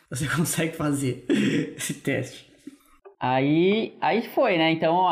Você 0.10 0.28
consegue 0.36 0.76
fazer 0.76 1.26
esse 1.78 1.96
teste. 1.96 2.51
Aí, 3.22 3.96
aí 4.02 4.24
foi, 4.24 4.58
né? 4.58 4.72
Então, 4.72 5.06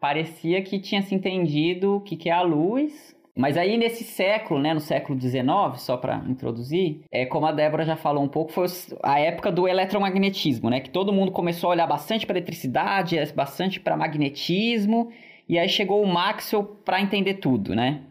parecia 0.00 0.62
que 0.62 0.78
tinha 0.78 1.02
se 1.02 1.14
entendido 1.14 1.96
o 1.96 2.00
que, 2.00 2.16
que 2.16 2.30
é 2.30 2.32
a 2.32 2.42
luz 2.42 3.18
mas 3.38 3.56
aí 3.56 3.76
nesse 3.76 4.02
século, 4.02 4.58
né, 4.60 4.74
no 4.74 4.80
século 4.80 5.18
XIX, 5.18 5.46
só 5.76 5.96
para 5.96 6.16
introduzir, 6.26 7.04
é 7.08 7.24
como 7.24 7.46
a 7.46 7.52
Débora 7.52 7.84
já 7.84 7.94
falou 7.94 8.24
um 8.24 8.28
pouco, 8.28 8.50
foi 8.50 8.66
a 9.00 9.20
época 9.20 9.52
do 9.52 9.68
eletromagnetismo, 9.68 10.68
né, 10.68 10.80
que 10.80 10.90
todo 10.90 11.12
mundo 11.12 11.30
começou 11.30 11.70
a 11.70 11.74
olhar 11.74 11.86
bastante 11.86 12.26
para 12.26 12.36
eletricidade, 12.36 13.16
bastante 13.36 13.78
para 13.78 13.96
magnetismo, 13.96 15.12
e 15.48 15.56
aí 15.56 15.68
chegou 15.68 16.02
o 16.02 16.06
Maxwell 16.06 16.64
para 16.84 17.00
entender 17.00 17.34
tudo, 17.34 17.76
né? 17.76 18.02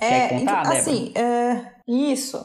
É, 0.00 0.28
contar, 0.28 0.60
então, 0.60 0.72
assim, 0.72 1.12
é, 1.16 1.72
isso. 1.88 2.38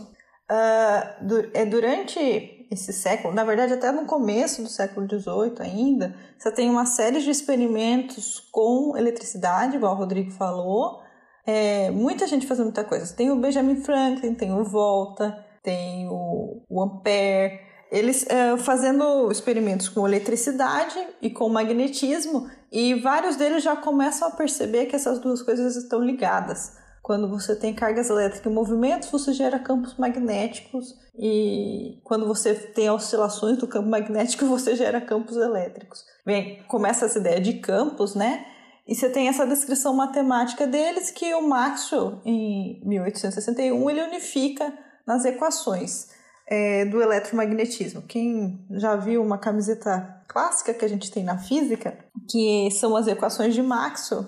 Uh, 0.51 1.25
du 1.25 1.51
é 1.53 1.65
durante 1.67 2.52
esse 2.71 2.91
século, 2.93 3.33
na 3.33 3.43
verdade 3.43 3.73
até 3.73 3.91
no 3.91 4.05
começo 4.05 4.61
do 4.61 4.69
século 4.69 5.07
XVIII 5.07 5.55
ainda, 5.59 6.15
você 6.37 6.51
tem 6.51 6.69
uma 6.69 6.85
série 6.85 7.21
de 7.21 7.29
experimentos 7.29 8.39
com 8.51 8.97
eletricidade, 8.97 9.77
igual 9.77 9.93
o 9.93 9.97
Rodrigo 9.97 10.31
falou. 10.31 11.01
É, 11.45 11.91
muita 11.91 12.25
gente 12.25 12.47
fazendo 12.47 12.65
muita 12.65 12.83
coisa. 12.83 13.13
Tem 13.13 13.29
o 13.29 13.35
Benjamin 13.35 13.75
Franklin, 13.81 14.33
tem 14.33 14.53
o 14.53 14.63
Volta, 14.63 15.45
tem 15.61 16.07
o, 16.09 16.61
o 16.69 16.81
Ampère. 16.81 17.59
Eles 17.91 18.25
é, 18.27 18.57
fazendo 18.57 19.31
experimentos 19.31 19.87
com 19.87 20.07
eletricidade 20.07 20.99
e 21.21 21.29
com 21.29 21.47
magnetismo, 21.47 22.49
e 22.71 22.95
vários 22.95 23.35
deles 23.35 23.63
já 23.63 23.75
começam 23.75 24.27
a 24.27 24.31
perceber 24.31 24.87
que 24.87 24.95
essas 24.95 25.19
duas 25.19 25.43
coisas 25.43 25.75
estão 25.75 26.01
ligadas. 26.01 26.75
Quando 27.03 27.27
você 27.27 27.53
tem 27.53 27.73
cargas 27.73 28.09
elétricas 28.09 28.49
em 28.49 28.55
movimento, 28.55 29.11
você 29.11 29.33
gera 29.33 29.59
campos 29.59 29.95
magnéticos 29.97 30.95
e 31.19 31.99
quando 32.01 32.25
você 32.25 32.53
tem 32.53 32.89
oscilações 32.89 33.57
do 33.57 33.67
campo 33.67 33.89
magnético, 33.89 34.45
você 34.47 34.73
gera 34.73 35.01
campos 35.01 35.35
elétricos. 35.35 36.05
Bem, 36.25 36.63
começa 36.69 37.05
essa 37.05 37.19
ideia 37.19 37.41
de 37.41 37.55
campos, 37.55 38.15
né? 38.15 38.45
E 38.87 38.95
você 38.95 39.09
tem 39.09 39.27
essa 39.27 39.45
descrição 39.45 39.93
matemática 39.93 40.65
deles 40.65 41.11
que 41.11 41.33
o 41.33 41.41
Maxwell, 41.41 42.21
em 42.25 42.81
1861, 42.85 43.89
ele 43.89 44.01
unifica 44.03 44.73
nas 45.05 45.25
equações 45.25 46.07
é, 46.47 46.85
do 46.85 47.01
eletromagnetismo. 47.01 48.01
Quem 48.03 48.65
já 48.71 48.95
viu 48.95 49.21
uma 49.21 49.37
camiseta 49.37 50.23
clássica 50.25 50.73
que 50.73 50.85
a 50.85 50.89
gente 50.89 51.11
tem 51.11 51.23
na 51.23 51.37
física, 51.37 51.97
que 52.29 52.69
são 52.71 52.95
as 52.95 53.07
equações 53.07 53.53
de 53.53 53.61
Maxwell, 53.61 54.25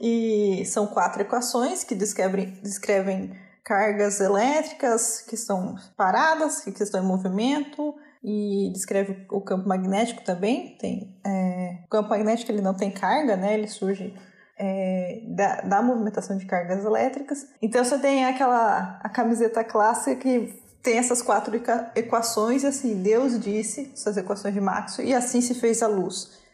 e 0.00 0.64
são 0.66 0.86
quatro 0.86 1.22
equações 1.22 1.84
que 1.84 1.94
descrevem, 1.94 2.58
descrevem 2.62 3.34
cargas 3.64 4.20
elétricas 4.20 5.22
que 5.22 5.34
estão 5.34 5.76
paradas, 5.96 6.60
que 6.60 6.70
estão 6.82 7.02
em 7.02 7.06
movimento, 7.06 7.94
e 8.22 8.70
descreve 8.72 9.24
o 9.30 9.40
campo 9.40 9.68
magnético 9.68 10.24
também. 10.24 10.76
Tem, 10.78 11.16
é, 11.24 11.78
o 11.84 11.88
campo 11.88 12.10
magnético 12.10 12.50
ele 12.50 12.60
não 12.60 12.74
tem 12.74 12.90
carga, 12.90 13.36
né? 13.36 13.54
ele 13.54 13.68
surge 13.68 14.14
é, 14.58 15.20
da, 15.28 15.60
da 15.62 15.82
movimentação 15.82 16.36
de 16.36 16.46
cargas 16.46 16.84
elétricas. 16.84 17.46
Então 17.62 17.84
você 17.84 17.98
tem 17.98 18.24
aquela 18.24 18.98
a 19.02 19.08
camiseta 19.08 19.62
clássica 19.62 20.16
que 20.16 20.60
tem 20.82 20.98
essas 20.98 21.20
quatro 21.20 21.60
equações, 21.96 22.64
assim, 22.64 23.02
Deus 23.02 23.40
disse, 23.40 23.90
essas 23.92 24.16
equações 24.16 24.54
de 24.54 24.60
Maxwell, 24.60 25.08
e 25.08 25.14
assim 25.14 25.40
se 25.40 25.52
fez 25.54 25.82
a 25.82 25.88
luz. 25.88 26.45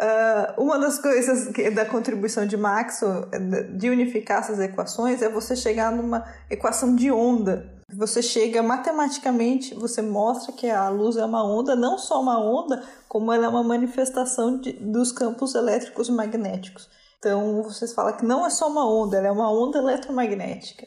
Uh, 0.00 0.62
uma 0.62 0.78
das 0.78 0.98
coisas 0.98 1.48
que, 1.48 1.70
da 1.70 1.84
contribuição 1.84 2.46
de 2.46 2.56
Maxwell 2.56 3.28
de 3.76 3.90
unificar 3.90 4.38
essas 4.38 4.58
equações 4.58 5.20
é 5.20 5.28
você 5.28 5.54
chegar 5.54 5.92
numa 5.92 6.24
equação 6.48 6.96
de 6.96 7.10
onda. 7.10 7.70
Você 7.92 8.22
chega 8.22 8.62
matematicamente, 8.62 9.74
você 9.74 10.00
mostra 10.00 10.54
que 10.54 10.70
a 10.70 10.88
luz 10.88 11.18
é 11.18 11.24
uma 11.24 11.44
onda, 11.44 11.76
não 11.76 11.98
só 11.98 12.18
uma 12.18 12.38
onda, 12.42 12.82
como 13.08 13.30
ela 13.30 13.44
é 13.44 13.48
uma 13.48 13.62
manifestação 13.62 14.58
de, 14.58 14.72
dos 14.72 15.12
campos 15.12 15.54
elétricos 15.54 16.08
e 16.08 16.12
magnéticos. 16.12 16.88
Então 17.18 17.62
vocês 17.62 17.92
falam 17.92 18.16
que 18.16 18.24
não 18.24 18.46
é 18.46 18.48
só 18.48 18.70
uma 18.70 18.88
onda, 18.90 19.18
ela 19.18 19.26
é 19.26 19.30
uma 19.30 19.52
onda 19.52 19.78
eletromagnética. 19.78 20.86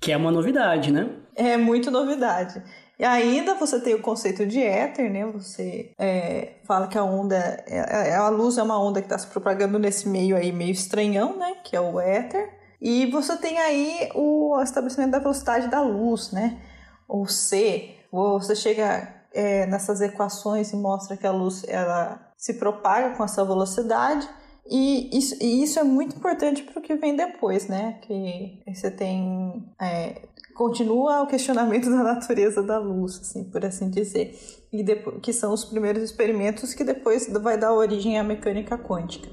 Que 0.00 0.12
é 0.12 0.16
uma 0.16 0.30
novidade, 0.30 0.92
né? 0.92 1.10
É 1.34 1.56
muito 1.56 1.90
novidade. 1.90 2.62
E 2.98 3.04
ainda 3.04 3.54
você 3.54 3.80
tem 3.80 3.94
o 3.94 4.00
conceito 4.00 4.46
de 4.46 4.62
éter, 4.62 5.10
né? 5.10 5.26
Você 5.26 5.92
é, 5.98 6.54
fala 6.64 6.86
que 6.86 6.96
a 6.96 7.02
onda, 7.02 7.36
é, 7.66 8.10
é, 8.10 8.14
a 8.14 8.28
luz 8.28 8.56
é 8.56 8.62
uma 8.62 8.80
onda 8.80 9.00
que 9.00 9.06
está 9.06 9.18
se 9.18 9.26
propagando 9.26 9.78
nesse 9.78 10.08
meio 10.08 10.36
aí 10.36 10.52
meio 10.52 10.70
estranhão, 10.70 11.36
né? 11.36 11.56
Que 11.64 11.74
é 11.74 11.80
o 11.80 11.98
éter. 12.00 12.48
E 12.80 13.06
você 13.06 13.36
tem 13.36 13.58
aí 13.58 14.10
o 14.14 14.60
estabelecimento 14.62 15.10
da 15.10 15.18
velocidade 15.18 15.68
da 15.68 15.80
luz, 15.80 16.30
né? 16.30 16.60
O 17.08 17.26
C. 17.26 17.96
Você 18.12 18.54
chega 18.54 19.12
é, 19.32 19.66
nessas 19.66 20.00
equações 20.00 20.72
e 20.72 20.76
mostra 20.76 21.16
que 21.16 21.26
a 21.26 21.32
luz 21.32 21.64
ela 21.66 22.32
se 22.36 22.54
propaga 22.54 23.16
com 23.16 23.24
essa 23.24 23.44
velocidade. 23.44 24.28
E 24.70 25.16
isso, 25.16 25.36
e 25.42 25.62
isso 25.62 25.78
é 25.78 25.84
muito 25.84 26.16
importante 26.16 26.62
para 26.62 26.78
o 26.78 26.82
que 26.82 26.94
vem 26.94 27.14
depois, 27.14 27.68
né? 27.68 27.98
Que 28.02 28.62
você 28.66 28.90
tem 28.90 29.62
é, 29.80 30.22
continua 30.54 31.22
o 31.22 31.26
questionamento 31.26 31.90
da 31.90 32.02
natureza 32.02 32.62
da 32.62 32.78
luz, 32.78 33.18
assim, 33.20 33.44
por 33.44 33.64
assim 33.64 33.90
dizer, 33.90 34.34
e 34.72 34.82
depois, 34.82 35.18
que 35.20 35.32
são 35.32 35.52
os 35.52 35.64
primeiros 35.64 36.02
experimentos 36.02 36.72
que 36.72 36.84
depois 36.84 37.28
vai 37.42 37.58
dar 37.58 37.72
origem 37.72 38.18
à 38.18 38.22
mecânica 38.22 38.78
quântica. 38.78 39.28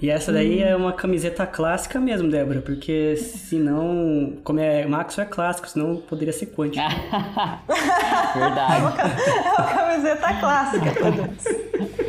E 0.00 0.10
essa 0.10 0.32
daí 0.32 0.62
hum. 0.62 0.66
é 0.66 0.76
uma 0.76 0.92
camiseta 0.92 1.46
clássica 1.46 2.00
mesmo, 2.00 2.28
Débora, 2.28 2.60
porque 2.60 3.16
senão, 3.16 4.38
como 4.44 4.58
é 4.60 4.86
Maxwell 4.86 5.26
é 5.26 5.30
clássico, 5.30 5.68
senão 5.68 5.96
poderia 5.96 6.32
ser 6.32 6.46
quântico. 6.46 6.84
Verdade. 8.34 8.74
É 8.74 8.78
uma, 8.78 9.00
é 9.00 9.52
uma 9.58 9.74
camiseta 9.74 10.34
clássica, 10.40 10.92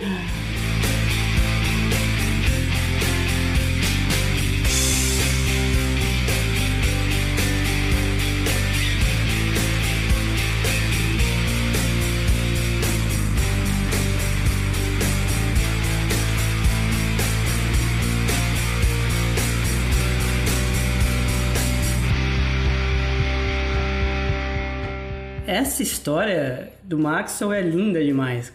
essa 25.64 25.82
história 25.82 26.74
do 26.84 27.00
Maxwell 27.00 27.54
é 27.54 27.62
linda 27.62 28.04
demais. 28.04 28.54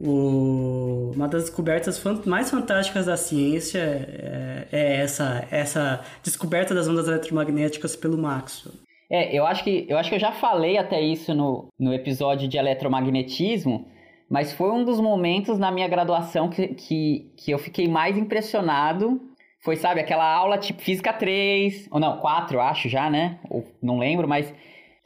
O... 0.00 1.12
Uma 1.14 1.28
das 1.28 1.44
descobertas 1.44 2.02
mais 2.24 2.50
fantásticas 2.50 3.06
da 3.06 3.16
ciência 3.16 3.78
é, 3.78 4.68
é 4.72 4.96
essa, 4.96 5.46
essa 5.50 6.04
descoberta 6.22 6.74
das 6.74 6.88
ondas 6.88 7.06
eletromagnéticas 7.06 7.94
pelo 7.94 8.16
Maxwell. 8.16 8.74
É, 9.10 9.36
eu 9.36 9.46
acho 9.46 9.64
que 9.64 9.86
eu 9.88 9.96
acho 9.96 10.10
que 10.10 10.16
eu 10.16 10.20
já 10.20 10.32
falei 10.32 10.76
até 10.76 11.00
isso 11.00 11.34
no, 11.34 11.68
no 11.78 11.94
episódio 11.94 12.46
de 12.46 12.58
eletromagnetismo, 12.58 13.88
mas 14.30 14.52
foi 14.52 14.70
um 14.70 14.84
dos 14.84 15.00
momentos 15.00 15.58
na 15.58 15.70
minha 15.70 15.88
graduação 15.88 16.48
que, 16.48 16.68
que, 16.68 17.32
que 17.36 17.50
eu 17.50 17.58
fiquei 17.58 17.88
mais 17.88 18.16
impressionado. 18.16 19.20
Foi, 19.60 19.76
sabe, 19.76 20.00
aquela 20.00 20.30
aula 20.30 20.56
tipo 20.56 20.80
Física 20.80 21.12
3, 21.12 21.88
ou 21.90 21.98
não, 21.98 22.18
4, 22.18 22.60
acho 22.60 22.88
já, 22.88 23.10
né? 23.10 23.38
Ou, 23.50 23.66
não 23.82 23.98
lembro, 23.98 24.28
mas 24.28 24.52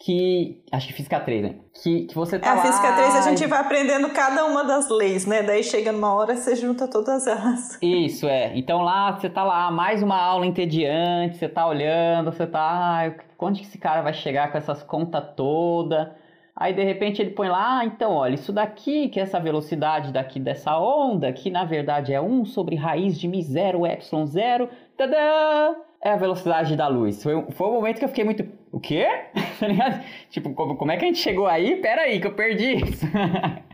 que. 0.05 0.61
Acho 0.71 0.89
que 0.89 0.93
física 0.93 1.21
3, 1.21 1.43
né? 1.43 1.55
Que, 1.81 2.07
que 2.07 2.15
você 2.15 2.39
tá. 2.39 2.49
É, 2.49 2.51
a 2.51 2.63
física 2.63 2.93
3 2.93 3.15
a 3.15 3.21
gente 3.23 3.47
vai 3.47 3.61
aprendendo 3.61 4.11
cada 4.11 4.45
uma 4.45 4.65
das 4.65 4.89
leis, 4.91 5.27
né? 5.27 5.43
Daí 5.43 5.63
chega 5.63 5.93
numa 5.93 6.13
hora 6.13 6.35
você 6.35 6.57
junta 6.57 6.89
todas 6.89 7.27
elas. 7.27 7.79
Isso, 7.81 8.27
é. 8.27 8.57
Então 8.57 8.83
lá 8.83 9.13
você 9.13 9.31
tá 9.31 9.45
lá, 9.45 9.71
mais 9.71 10.03
uma 10.03 10.21
aula 10.21 10.45
entediante, 10.45 11.39
você 11.39 11.49
tá 11.49 11.67
olhando, 11.67 12.33
você 12.33 12.47
tá. 12.47 12.61
Ah, 12.63 13.15
onde 13.39 13.61
que 13.61 13.67
esse 13.67 13.79
cara 13.79 14.03
vai 14.03 14.13
chegar 14.13 14.51
com 14.51 14.59
essas 14.59 14.83
contas 14.83 15.25
todas? 15.37 16.09
Aí 16.55 16.75
de 16.75 16.83
repente 16.83 17.23
ele 17.23 17.31
põe 17.31 17.49
lá, 17.49 17.79
ah, 17.79 17.85
então 17.85 18.13
olha, 18.13 18.35
isso 18.35 18.53
daqui, 18.53 19.09
que 19.09 19.19
é 19.19 19.23
essa 19.23 19.41
velocidade 19.41 20.13
daqui 20.13 20.39
dessa 20.39 20.79
onda, 20.79 21.33
que 21.33 21.49
na 21.49 21.65
verdade 21.65 22.13
é 22.13 22.21
1 22.21 22.45
sobre 22.45 22.77
raiz 22.77 23.19
de 23.19 23.27
μ0 23.27 23.87
epsilon 23.91 24.27
0, 24.27 24.69
tadã! 24.97 25.75
É 26.05 26.11
a 26.11 26.17
velocidade 26.17 26.75
da 26.77 26.89
luz. 26.89 27.23
Foi, 27.23 27.47
foi 27.53 27.67
o 27.69 27.73
momento 27.73 27.99
que 27.99 28.05
eu 28.05 28.09
fiquei 28.09 28.25
muito 28.25 28.45
o 28.71 28.81
quê? 28.81 29.07
Tá 29.63 30.03
tipo, 30.29 30.53
como, 30.55 30.75
como 30.75 30.91
é 30.91 30.97
que 30.97 31.05
a 31.05 31.09
gente 31.09 31.21
chegou 31.21 31.47
aí? 31.47 31.77
Pera 31.77 32.03
aí, 32.03 32.21
que 32.21 32.27
eu 32.27 32.35
perdi 32.35 32.83
isso. 32.83 33.07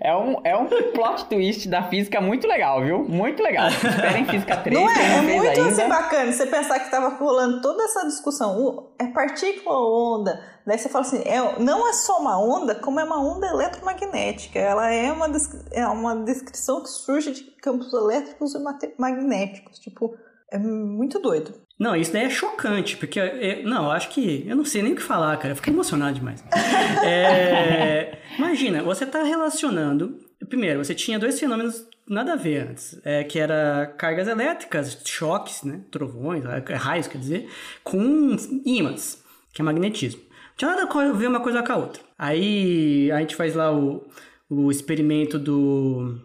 É 0.00 0.14
um, 0.14 0.38
é 0.44 0.54
um 0.54 0.66
plot 0.92 1.24
twist 1.30 1.66
da 1.66 1.84
física 1.84 2.20
muito 2.20 2.46
legal, 2.46 2.82
viu? 2.82 2.98
Muito 3.04 3.42
legal. 3.42 3.68
Esperem 3.68 4.26
Física 4.26 4.58
3. 4.58 4.78
Não 4.78 4.90
é? 4.90 5.16
É 5.16 5.22
muito 5.22 5.60
assim, 5.62 5.88
bacana 5.88 6.30
você 6.30 6.46
pensar 6.46 6.78
que 6.78 6.84
estava 6.84 7.08
rolando 7.16 7.62
toda 7.62 7.82
essa 7.84 8.04
discussão. 8.04 8.90
É 8.98 9.06
partícula 9.06 9.78
ou 9.78 10.20
onda? 10.20 10.38
Daí 10.66 10.76
você 10.76 10.90
fala 10.90 11.06
assim, 11.06 11.22
é, 11.24 11.58
não 11.58 11.88
é 11.88 11.94
só 11.94 12.18
uma 12.18 12.38
onda, 12.38 12.74
como 12.74 13.00
é 13.00 13.04
uma 13.04 13.18
onda 13.18 13.46
eletromagnética. 13.46 14.58
Ela 14.58 14.92
é 14.92 15.10
uma, 15.10 15.26
é 15.72 15.86
uma 15.86 16.16
descrição 16.16 16.82
que 16.82 16.90
surge 16.90 17.30
de 17.30 17.42
campos 17.62 17.90
elétricos 17.94 18.54
e 18.54 18.58
magnéticos. 18.98 19.78
Tipo, 19.78 20.14
é 20.54 20.58
muito 20.58 21.18
doido. 21.18 21.52
Não, 21.78 21.96
isso 21.96 22.12
daí 22.12 22.26
é 22.26 22.30
chocante, 22.30 22.96
porque, 22.96 23.18
é, 23.18 23.64
não, 23.64 23.86
eu 23.86 23.90
acho 23.90 24.08
que, 24.10 24.44
eu 24.46 24.54
não 24.54 24.64
sei 24.64 24.82
nem 24.82 24.92
o 24.92 24.96
que 24.96 25.02
falar, 25.02 25.36
cara, 25.36 25.50
eu 25.50 25.56
fiquei 25.56 25.72
emocionado 25.72 26.14
demais. 26.14 26.44
é, 27.04 28.18
imagina, 28.38 28.80
você 28.80 29.02
está 29.02 29.24
relacionando, 29.24 30.16
primeiro, 30.48 30.84
você 30.84 30.94
tinha 30.94 31.18
dois 31.18 31.40
fenômenos 31.40 31.84
nada 32.08 32.34
a 32.34 32.36
ver 32.36 32.68
antes, 32.68 33.00
é, 33.04 33.24
que 33.24 33.40
era 33.40 33.92
cargas 33.98 34.28
elétricas, 34.28 34.96
choques, 35.04 35.64
né, 35.64 35.80
trovões, 35.90 36.44
é, 36.44 36.74
raios, 36.74 37.08
quer 37.08 37.18
dizer, 37.18 37.50
com 37.82 38.36
ímãs, 38.64 39.24
que 39.52 39.60
é 39.60 39.64
magnetismo. 39.64 40.20
Não 40.20 40.56
tinha 40.56 40.70
nada 40.70 40.88
a 40.88 41.12
ver 41.12 41.26
uma 41.26 41.40
coisa 41.40 41.64
com 41.64 41.72
a 41.72 41.76
outra. 41.76 42.00
Aí 42.16 43.10
a 43.10 43.18
gente 43.18 43.34
faz 43.34 43.56
lá 43.56 43.76
o, 43.76 44.06
o 44.48 44.70
experimento 44.70 45.36
do... 45.36 46.16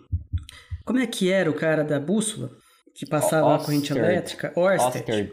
Como 0.85 0.99
é 0.99 1.07
que 1.07 1.31
era 1.31 1.49
o 1.49 1.55
cara 1.55 1.83
da 1.83 1.99
bússola? 1.99 2.51
Que 2.99 3.05
passava 3.05 3.55
a 3.55 3.59
corrente 3.59 3.93
elétrica, 3.93 4.51
Orsted. 4.57 5.31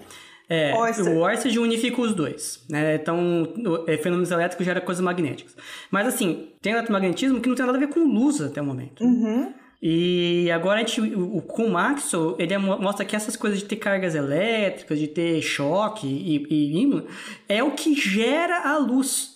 É, 0.49 0.73
o 0.73 1.19
Oersted 1.19 1.59
unifica 1.59 2.01
os 2.01 2.15
dois, 2.15 2.65
né? 2.71 2.95
Então, 2.95 3.53
é, 3.89 3.97
fenômenos 3.97 4.31
elétricos 4.31 4.65
gera 4.65 4.81
coisas 4.81 5.03
magnéticas. 5.03 5.57
Mas 5.91 6.07
assim, 6.07 6.51
tem 6.63 6.73
eletromagnetismo 6.73 7.41
que 7.41 7.49
não 7.49 7.57
tem 7.57 7.67
nada 7.67 7.77
a 7.77 7.81
ver 7.81 7.89
com 7.89 7.99
luz 7.99 8.41
até 8.41 8.63
o 8.63 8.65
momento. 8.65 9.03
Uhum. 9.03 9.53
E 9.83 10.49
agora 10.53 10.77
a 10.77 10.85
gente, 10.85 11.01
o, 11.01 11.43
com 11.43 11.65
o 11.65 11.73
Maxwell, 11.73 12.37
ele 12.39 12.55
é 12.55 12.59
mostra 12.59 13.05
que 13.05 13.17
essas 13.17 13.37
coisas 13.37 13.59
de 13.59 13.65
ter 13.65 13.77
cargas 13.77 14.15
elétricas, 14.15 15.01
de 15.01 15.09
ter 15.09 15.43
choque 15.43 16.07
e, 16.07 16.47
e 16.49 16.81
ímã, 16.81 17.05
é 17.49 17.65
o 17.65 17.73
que 17.73 17.93
gera 17.93 18.71
a 18.71 18.79
luz. 18.79 19.36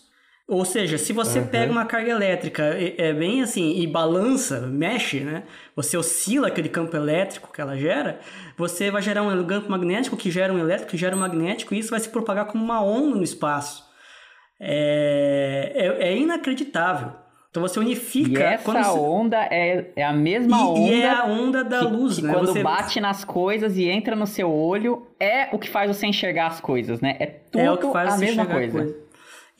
Ou 0.51 0.64
seja, 0.64 0.98
se 0.98 1.12
você 1.12 1.38
uhum. 1.38 1.46
pega 1.46 1.70
uma 1.70 1.84
carga 1.84 2.11
elétrica 2.11 2.64
é, 2.98 3.12
bem 3.12 3.40
assim 3.40 3.80
e 3.80 3.86
balança, 3.86 4.62
mexe, 4.62 5.20
né? 5.20 5.44
Você 5.76 5.96
oscila 5.96 6.48
aquele 6.48 6.68
campo 6.68 6.96
elétrico 6.96 7.53
que 7.53 7.61
ela 7.61 7.76
gera, 7.76 8.18
você 8.57 8.90
vai 8.90 9.01
gerar 9.01 9.22
um 9.22 9.46
campo 9.46 9.70
magnético 9.70 10.16
que 10.16 10.28
gera 10.28 10.53
um 10.53 10.59
elétrico 10.59 10.90
que 10.90 10.96
gera 10.96 11.14
um 11.14 11.20
magnético 11.20 11.72
e 11.72 11.78
isso 11.78 11.90
vai 11.90 12.01
se 12.01 12.09
propagar 12.09 12.46
como 12.46 12.64
uma 12.64 12.82
onda 12.82 13.14
no 13.14 13.22
espaço. 13.22 13.88
É, 14.59 15.70
é, 15.72 16.09
é 16.09 16.18
inacreditável. 16.18 17.12
Então 17.48 17.62
você 17.62 17.78
unifica. 17.78 18.40
E 18.40 18.42
essa 18.42 18.72
você... 18.72 18.98
onda 18.98 19.36
é, 19.53 19.92
é 19.94 20.05
a 20.05 20.12
mesma 20.12 20.59
e, 20.59 20.62
onda. 20.62 20.80
E 20.80 21.01
é 21.01 21.11
a 21.11 21.24
onda 21.26 21.62
da 21.62 21.78
que, 21.78 21.84
luz, 21.84 22.16
que 22.16 22.22
né? 22.22 22.32
Quando 22.32 22.46
você... 22.46 22.61
bate 22.61 23.01
nas 23.01 23.24
coisas 23.24 23.76
e 23.76 23.84
entra 23.84 24.16
no 24.16 24.26
seu 24.26 24.53
olho, 24.53 25.07
é 25.20 25.48
o 25.55 25.61
que 25.61 25.70
faz 25.70 25.96
você 25.96 26.09
enxergar 26.09 26.48
as 26.48 26.61
coisas, 26.61 27.01
né? 27.01 27.14
É 27.20 27.26
tudo 27.26 27.62
é 27.62 27.70
o 27.70 27.78
que 27.78 27.92
faz 27.92 28.14
a 28.14 28.18
mesma 28.18 28.46
coisa. 28.46 28.78
coisa. 28.78 29.09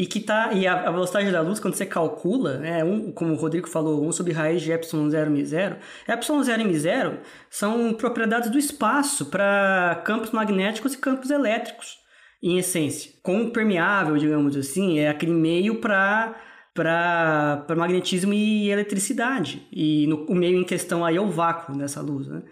E 0.01 0.07
que 0.07 0.19
tá. 0.19 0.55
E 0.55 0.67
a, 0.67 0.89
a, 0.89 0.91
velocidade 0.91 1.31
da 1.31 1.43
luz, 1.43 1.61
quando 1.61 1.75
você 1.75 1.85
calcula, 1.85 2.57
né? 2.57 2.83
Um, 2.83 3.13
como 3.13 3.35
o 3.35 3.37
Rodrigo 3.37 3.69
falou, 3.69 4.03
1 4.03 4.09
um 4.09 4.13
sobre 4.13 4.33
raiz 4.33 4.63
de 4.63 4.73
epsilon 4.73 5.11
0 5.11 5.31
m 5.31 5.45
0. 5.45 5.77
Epsilon 6.09 6.43
0 6.43 6.63
m 6.63 6.79
0 6.79 7.19
são 7.51 7.93
propriedades 7.93 8.49
do 8.49 8.59
espaço 8.59 9.27
para 9.27 10.01
campos 10.07 10.31
magnéticos 10.31 10.95
e 10.95 10.97
campos 10.97 11.29
elétricos, 11.29 11.99
em 12.43 12.57
essência. 12.57 13.13
Com 13.23 13.51
permeável, 13.51 14.17
digamos 14.17 14.57
assim, 14.57 14.99
é 14.99 15.11
aquele 15.11 15.33
meio 15.33 15.83
para 15.83 16.35
para 16.73 17.67
magnetismo 17.77 18.33
e 18.33 18.71
eletricidade. 18.71 19.69
E 19.71 20.07
no, 20.07 20.25
o 20.25 20.35
meio 20.35 20.59
em 20.59 20.65
questão 20.65 21.05
aí 21.05 21.17
é 21.17 21.21
o 21.21 21.29
vácuo 21.29 21.77
dessa 21.77 22.01
luz, 22.01 22.27
né? 22.27 22.43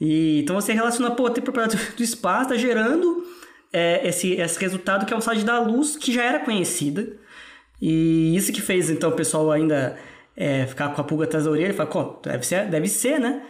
E, 0.00 0.42
então 0.42 0.54
você 0.54 0.72
relaciona, 0.72 1.10
pô, 1.10 1.28
tem 1.28 1.42
propriedade 1.42 1.76
do 1.96 2.02
espaço, 2.04 2.52
está 2.52 2.56
gerando 2.56 3.24
é, 3.74 4.06
esse, 4.06 4.34
esse 4.34 4.60
resultado 4.60 5.04
que 5.04 5.12
é 5.12 5.16
a 5.16 5.18
velocidade 5.18 5.44
da 5.44 5.58
luz, 5.58 5.96
que 5.96 6.12
já 6.12 6.22
era 6.22 6.38
conhecida. 6.38 7.08
E 7.82 8.34
isso 8.36 8.52
que 8.52 8.62
fez, 8.62 8.88
então, 8.88 9.10
o 9.10 9.14
pessoal 9.14 9.50
ainda 9.50 9.98
é, 10.36 10.64
ficar 10.64 10.94
com 10.94 11.00
a 11.00 11.04
pulga 11.04 11.24
atrás 11.24 11.44
da 11.44 11.50
orelha 11.50 11.70
e 11.70 11.72
falar, 11.72 12.20
deve 12.22 12.46
ser, 12.46 12.66
deve 12.70 12.86
ser, 12.86 13.18
né? 13.18 13.42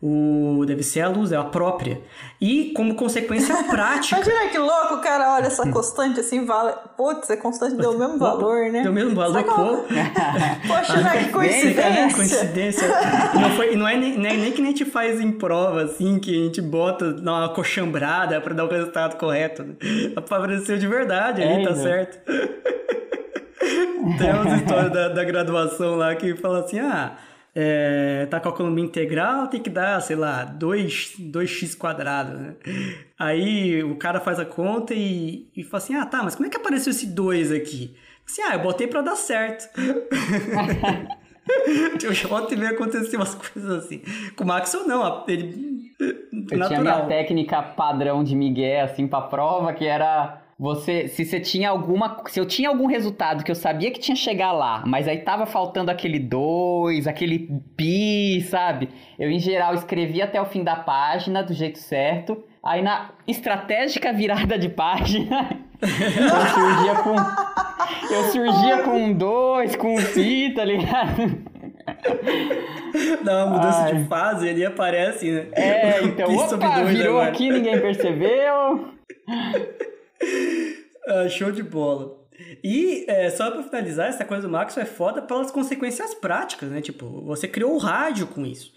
O, 0.00 0.62
deve 0.64 0.84
ser 0.84 1.00
a 1.00 1.08
luz, 1.08 1.32
é 1.32 1.36
a 1.36 1.42
própria. 1.42 2.00
E 2.40 2.72
como 2.76 2.94
consequência 2.94 3.52
prática. 3.68 4.14
Imagina 4.14 4.48
que 4.48 4.56
louco, 4.56 4.94
o 4.94 5.00
cara 5.00 5.34
olha 5.34 5.46
essa 5.46 5.68
constante 5.68 6.20
assim, 6.20 6.44
vale. 6.44 6.72
Putz, 6.96 7.28
a 7.28 7.36
constante 7.36 7.74
deu 7.74 7.90
o 7.90 7.98
mesmo 7.98 8.16
valor, 8.16 8.70
né? 8.70 8.82
Deu 8.82 8.92
o 8.92 8.94
mesmo 8.94 9.16
valor, 9.16 9.42
pô. 9.42 9.78
Poxa, 10.68 11.00
né? 11.00 11.24
Que 11.24 11.30
coincidência. 11.34 11.90
Né? 11.90 12.12
coincidência. 12.14 12.88
não, 13.34 13.50
foi, 13.56 13.74
não 13.74 13.88
é 13.88 13.96
nem, 13.96 14.16
nem, 14.16 14.38
nem 14.38 14.52
que 14.52 14.62
nem 14.62 14.72
a 14.72 14.76
gente 14.76 14.88
faz 14.88 15.20
em 15.20 15.32
prova, 15.32 15.82
assim, 15.82 16.20
que 16.20 16.30
a 16.30 16.44
gente 16.44 16.62
bota 16.62 17.04
uma 17.04 17.48
coxambrada 17.48 18.40
pra 18.40 18.54
dar 18.54 18.66
o 18.66 18.68
resultado 18.68 19.16
correto. 19.16 19.64
Né? 19.64 19.74
Apareceu 20.14 20.78
de 20.78 20.86
verdade 20.86 21.42
ali, 21.42 21.64
é, 21.64 21.66
tá 21.66 21.74
certo. 21.74 22.18
Tem 24.16 24.32
umas 24.32 24.60
histórias 24.60 24.92
da, 24.92 25.08
da 25.08 25.24
graduação 25.24 25.96
lá 25.96 26.14
que 26.14 26.36
fala 26.36 26.60
assim, 26.60 26.78
ah 26.78 27.16
é, 27.60 28.24
tá 28.26 28.38
calculando 28.38 28.72
uma 28.72 28.86
integral, 28.86 29.48
tem 29.48 29.60
que 29.60 29.68
dar, 29.68 30.00
sei 30.00 30.14
lá, 30.14 30.44
2, 30.44 31.14
2x 31.18 31.76
quadrado, 31.76 32.38
né? 32.38 32.54
Aí 33.18 33.82
o 33.82 33.96
cara 33.96 34.20
faz 34.20 34.38
a 34.38 34.44
conta 34.44 34.94
e, 34.94 35.50
e 35.56 35.64
fala 35.64 35.82
assim, 35.82 35.94
ah, 35.96 36.06
tá, 36.06 36.22
mas 36.22 36.36
como 36.36 36.46
é 36.46 36.50
que 36.50 36.56
apareceu 36.56 36.92
esse 36.92 37.08
2 37.08 37.50
aqui? 37.50 37.96
Assim, 38.24 38.42
ah, 38.42 38.54
eu 38.54 38.60
botei 38.60 38.86
pra 38.86 39.02
dar 39.02 39.16
certo. 39.16 39.68
tipo, 41.98 42.32
ontem 42.32 42.54
veio 42.54 42.70
acontecer 42.70 43.16
umas 43.16 43.34
coisas 43.34 43.84
assim. 43.84 44.02
Com 44.36 44.44
o 44.44 44.46
Maxwell, 44.46 44.86
não, 44.86 45.24
ele... 45.26 45.90
Eu 45.98 46.58
natural. 46.58 46.68
tinha 46.68 46.80
minha 46.80 47.06
técnica 47.06 47.60
padrão 47.60 48.22
de 48.22 48.36
Miguel, 48.36 48.84
assim, 48.84 49.08
pra 49.08 49.22
prova, 49.22 49.72
que 49.72 49.84
era 49.84 50.42
você, 50.58 51.06
se 51.06 51.24
você 51.24 51.38
tinha 51.38 51.70
alguma, 51.70 52.20
se 52.26 52.40
eu 52.40 52.44
tinha 52.44 52.68
algum 52.68 52.86
resultado 52.86 53.44
que 53.44 53.50
eu 53.50 53.54
sabia 53.54 53.92
que 53.92 54.00
tinha 54.00 54.16
que 54.16 54.20
chegar 54.20 54.50
lá, 54.50 54.82
mas 54.84 55.06
aí 55.06 55.18
tava 55.18 55.46
faltando 55.46 55.88
aquele 55.88 56.18
2, 56.18 57.06
aquele 57.06 57.48
pi, 57.76 58.40
sabe? 58.40 58.88
Eu 59.16 59.30
em 59.30 59.38
geral 59.38 59.72
escrevia 59.74 60.24
até 60.24 60.40
o 60.40 60.44
fim 60.44 60.64
da 60.64 60.74
página 60.74 61.44
do 61.44 61.54
jeito 61.54 61.78
certo. 61.78 62.42
Aí 62.60 62.82
na 62.82 63.10
estratégica 63.24 64.12
virada 64.12 64.58
de 64.58 64.68
página, 64.68 65.48
eu 65.80 65.88
surgia 65.88 66.94
com 67.04 67.14
eu 68.12 68.22
surgia 68.24 68.78
com 68.82 69.04
um 69.04 69.12
2, 69.12 69.76
com 69.76 69.94
um 69.94 70.04
pi, 70.12 70.54
tá 70.54 70.64
ligado? 70.64 71.40
Dá 73.22 73.44
uma 73.44 73.56
mudança 73.56 73.82
Ai. 73.84 73.94
de 73.94 74.08
fase, 74.08 74.48
ele 74.48 74.66
aparece, 74.66 75.30
né? 75.30 75.46
É, 75.52 76.02
então, 76.02 76.34
opa, 76.34 76.82
virou 76.84 77.18
agora. 77.18 77.28
aqui, 77.28 77.48
ninguém 77.48 77.80
percebeu. 77.80 78.88
ah, 81.06 81.28
show 81.28 81.50
de 81.50 81.62
bola. 81.62 82.18
E 82.62 83.04
é, 83.08 83.30
só 83.30 83.50
para 83.50 83.62
finalizar, 83.62 84.08
essa 84.08 84.24
coisa 84.24 84.46
do 84.46 84.52
Maxwell 84.52 84.86
é 84.86 84.88
foda 84.88 85.20
pelas 85.20 85.50
consequências 85.50 86.14
práticas, 86.14 86.70
né? 86.70 86.80
Tipo, 86.80 87.22
você 87.22 87.48
criou 87.48 87.74
o 87.74 87.78
rádio 87.78 88.26
com 88.28 88.46
isso. 88.46 88.72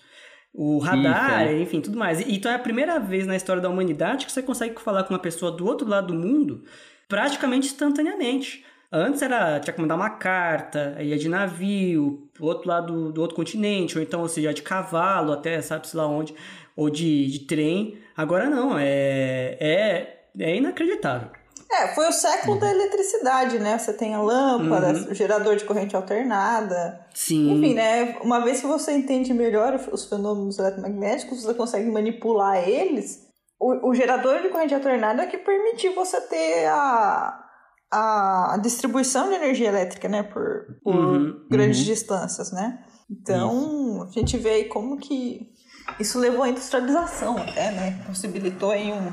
O 0.53 0.79
radar, 0.79 1.45
isso, 1.45 1.53
é. 1.53 1.61
enfim, 1.61 1.79
tudo 1.79 1.97
mais. 1.97 2.19
E, 2.19 2.35
então 2.35 2.51
é 2.51 2.55
a 2.55 2.59
primeira 2.59 2.99
vez 2.99 3.25
na 3.25 3.35
história 3.35 3.61
da 3.61 3.69
humanidade 3.69 4.25
que 4.25 4.31
você 4.31 4.41
consegue 4.41 4.81
falar 4.81 5.03
com 5.03 5.13
uma 5.13 5.19
pessoa 5.19 5.51
do 5.51 5.65
outro 5.65 5.87
lado 5.87 6.07
do 6.07 6.13
mundo 6.13 6.63
praticamente 7.07 7.67
instantaneamente. 7.67 8.65
Antes 8.89 9.21
era, 9.21 9.59
tinha 9.59 9.73
que 9.73 9.81
mandar 9.81 9.95
uma 9.95 10.09
carta, 10.09 10.97
ia 10.99 11.17
de 11.17 11.29
navio, 11.29 12.29
pro 12.33 12.45
outro 12.45 12.67
lado 12.67 13.11
do 13.11 13.21
outro 13.21 13.35
continente, 13.35 13.97
ou 13.97 14.03
então, 14.03 14.21
ou 14.21 14.27
seja, 14.27 14.53
de 14.53 14.61
cavalo 14.61 15.31
até, 15.31 15.61
sabe-se 15.61 15.95
lá 15.95 16.07
onde, 16.07 16.33
ou 16.75 16.89
de, 16.89 17.27
de 17.27 17.39
trem. 17.39 17.97
Agora 18.15 18.49
não, 18.49 18.77
é, 18.77 19.57
é 19.59 20.20
é 20.39 20.55
inacreditável. 20.55 21.29
É, 21.71 21.88
foi 21.95 22.07
o 22.07 22.11
século 22.11 22.53
uhum. 22.53 22.59
da 22.59 22.69
eletricidade, 22.69 23.57
né? 23.57 23.77
Você 23.77 23.93
tem 23.93 24.13
a 24.13 24.21
lâmpada, 24.21 24.91
uhum. 24.91 25.11
o 25.11 25.13
gerador 25.13 25.55
de 25.55 25.63
corrente 25.63 25.95
alternada. 25.95 27.05
Sim. 27.13 27.53
Enfim, 27.53 27.73
né? 27.73 28.17
Uma 28.21 28.43
vez 28.43 28.59
que 28.59 28.67
você 28.67 28.91
entende 28.91 29.34
melhor 29.34 29.79
os 29.91 30.05
fenômenos 30.05 30.59
eletromagnéticos, 30.59 31.43
você 31.43 31.53
consegue 31.53 31.89
manipular 31.89 32.67
eles. 32.67 33.25
O, 33.57 33.89
o 33.89 33.93
gerador 33.93 34.41
de 34.41 34.49
corrente 34.49 34.73
alternada 34.73 35.23
é 35.23 35.27
que 35.27 35.38
permitiu 35.38 35.95
você 35.95 36.19
ter 36.19 36.65
a, 36.65 37.41
a 37.89 38.59
distribuição 38.61 39.29
de 39.29 39.36
energia 39.36 39.69
elétrica, 39.69 40.09
né? 40.09 40.23
Por, 40.23 40.77
por 40.84 40.93
uhum. 40.93 41.47
grandes 41.49 41.79
uhum. 41.79 41.86
distâncias, 41.86 42.51
né? 42.51 42.84
Então, 43.09 44.03
a 44.03 44.11
gente 44.11 44.38
vê 44.38 44.49
aí 44.49 44.65
como 44.65 44.97
que 44.97 45.51
isso 45.99 46.19
levou 46.19 46.43
à 46.43 46.49
industrialização 46.49 47.38
até, 47.38 47.72
né? 47.72 48.03
Possibilitou 48.06 48.72
aí 48.72 48.91
um 48.91 49.11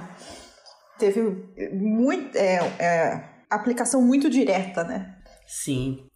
teve 0.98 1.20
muito, 1.72 2.36
é, 2.36 2.56
é, 2.78 3.24
aplicação 3.48 4.02
muito 4.02 4.28
direta, 4.28 4.84
né? 4.84 5.16
Sim. 5.46 6.06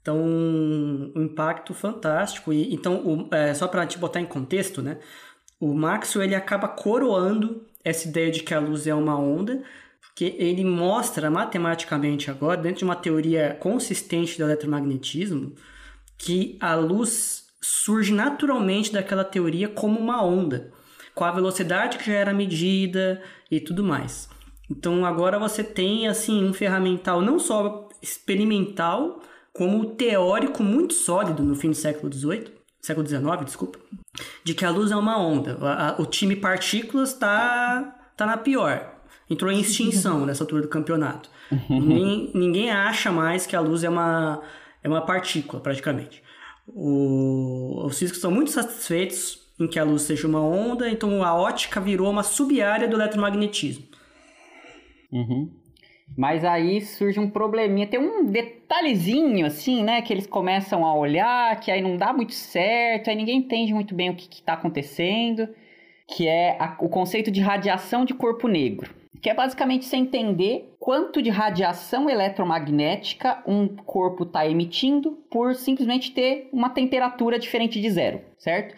Então, 0.00 0.18
um 0.18 1.12
impacto 1.16 1.74
fantástico. 1.74 2.52
E, 2.52 2.72
então, 2.72 3.06
o, 3.06 3.34
é, 3.34 3.52
só 3.52 3.68
para 3.68 3.86
te 3.86 3.98
botar 3.98 4.20
em 4.20 4.26
contexto, 4.26 4.80
né? 4.80 4.98
O 5.58 5.74
Maxwell 5.74 6.24
ele 6.24 6.34
acaba 6.34 6.68
coroando 6.68 7.66
essa 7.84 8.08
ideia 8.08 8.30
de 8.30 8.42
que 8.42 8.54
a 8.54 8.60
luz 8.60 8.86
é 8.86 8.94
uma 8.94 9.18
onda, 9.18 9.62
porque 10.00 10.36
ele 10.38 10.64
mostra 10.64 11.30
matematicamente 11.30 12.30
agora, 12.30 12.60
dentro 12.60 12.78
de 12.78 12.84
uma 12.84 12.96
teoria 12.96 13.56
consistente 13.60 14.38
do 14.38 14.44
eletromagnetismo, 14.44 15.54
que 16.16 16.56
a 16.60 16.74
luz 16.74 17.46
surge 17.60 18.12
naturalmente 18.12 18.92
daquela 18.92 19.24
teoria 19.24 19.68
como 19.68 20.00
uma 20.00 20.24
onda 20.24 20.72
com 21.14 21.24
a 21.24 21.32
velocidade 21.32 21.98
que 21.98 22.06
já 22.06 22.14
era 22.14 22.32
medida 22.32 23.22
e 23.50 23.60
tudo 23.60 23.84
mais. 23.84 24.28
Então 24.70 25.04
agora 25.04 25.38
você 25.38 25.64
tem 25.64 26.06
assim 26.06 26.44
um 26.44 26.52
ferramental 26.52 27.20
não 27.20 27.38
só 27.38 27.88
experimental, 28.00 29.20
como 29.52 29.84
teórico 29.94 30.62
muito 30.62 30.94
sólido 30.94 31.42
no 31.42 31.54
fim 31.54 31.70
do 31.70 31.76
século 31.76 32.12
XVIII, 32.12 32.46
século 32.80 33.06
XIX, 33.06 33.44
desculpa, 33.44 33.78
de 34.44 34.54
que 34.54 34.64
a 34.64 34.70
luz 34.70 34.90
é 34.90 34.96
uma 34.96 35.18
onda. 35.18 35.58
o 35.98 36.06
time 36.06 36.36
partículas 36.36 37.10
está 37.10 37.82
tá 38.16 38.26
na 38.26 38.36
pior. 38.36 38.94
Entrou 39.28 39.50
em 39.50 39.60
extinção 39.60 40.24
nessa 40.26 40.42
altura 40.42 40.62
do 40.62 40.68
campeonato. 40.68 41.30
ninguém, 41.68 42.30
ninguém 42.34 42.70
acha 42.70 43.12
mais 43.12 43.46
que 43.46 43.54
a 43.54 43.60
luz 43.60 43.84
é 43.84 43.88
uma, 43.88 44.40
é 44.82 44.88
uma 44.88 45.02
partícula, 45.02 45.62
praticamente. 45.62 46.22
O, 46.66 47.84
os 47.86 47.98
físicos 47.98 48.18
estão 48.18 48.30
muito 48.30 48.50
satisfeitos 48.50 49.39
em 49.62 49.68
que 49.68 49.78
a 49.78 49.84
luz 49.84 50.02
seja 50.02 50.26
uma 50.26 50.42
onda, 50.42 50.88
então 50.88 51.22
a 51.22 51.34
ótica 51.34 51.80
virou 51.80 52.10
uma 52.10 52.22
sub-área 52.22 52.88
do 52.88 52.96
eletromagnetismo. 52.96 53.84
Uhum. 55.12 55.50
Mas 56.16 56.44
aí 56.44 56.80
surge 56.80 57.20
um 57.20 57.30
probleminha, 57.30 57.86
tem 57.86 58.00
um 58.00 58.24
detalhezinho 58.24 59.46
assim, 59.46 59.82
né, 59.84 60.02
que 60.02 60.12
eles 60.12 60.26
começam 60.26 60.84
a 60.84 60.92
olhar, 60.94 61.58
que 61.60 61.70
aí 61.70 61.80
não 61.80 61.96
dá 61.96 62.12
muito 62.12 62.34
certo, 62.34 63.10
aí 63.10 63.16
ninguém 63.16 63.38
entende 63.38 63.72
muito 63.72 63.94
bem 63.94 64.10
o 64.10 64.16
que 64.16 64.34
está 64.34 64.54
acontecendo, 64.54 65.48
que 66.08 66.26
é 66.26 66.56
a, 66.58 66.76
o 66.80 66.88
conceito 66.88 67.30
de 67.30 67.40
radiação 67.40 68.04
de 68.04 68.12
corpo 68.12 68.48
negro. 68.48 68.90
que 69.20 69.28
é 69.28 69.34
basicamente 69.34 69.84
você 69.84 69.96
entender 69.96 70.74
quanto 70.78 71.20
de 71.20 71.28
radiação 71.28 72.08
eletromagnética 72.08 73.42
um 73.46 73.68
corpo 73.68 74.24
está 74.24 74.46
emitindo 74.48 75.12
por 75.30 75.54
simplesmente 75.54 76.12
ter 76.12 76.48
uma 76.52 76.70
temperatura 76.70 77.38
diferente 77.38 77.80
de 77.80 77.90
zero, 77.90 78.20
certo? 78.38 78.74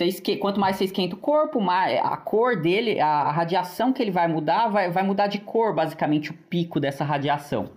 Esque... 0.00 0.36
Quanto 0.36 0.60
mais 0.60 0.76
você 0.76 0.84
esquenta 0.84 1.14
o 1.14 1.18
corpo, 1.18 1.60
mais 1.60 1.98
a 1.98 2.16
cor 2.16 2.60
dele, 2.60 3.00
a 3.00 3.30
radiação 3.30 3.92
que 3.92 4.02
ele 4.02 4.10
vai 4.10 4.28
mudar, 4.28 4.68
vai, 4.68 4.90
vai 4.90 5.02
mudar 5.02 5.26
de 5.26 5.38
cor, 5.38 5.74
basicamente, 5.74 6.30
o 6.30 6.34
pico 6.34 6.78
dessa 6.78 7.04
radiação. 7.04 7.70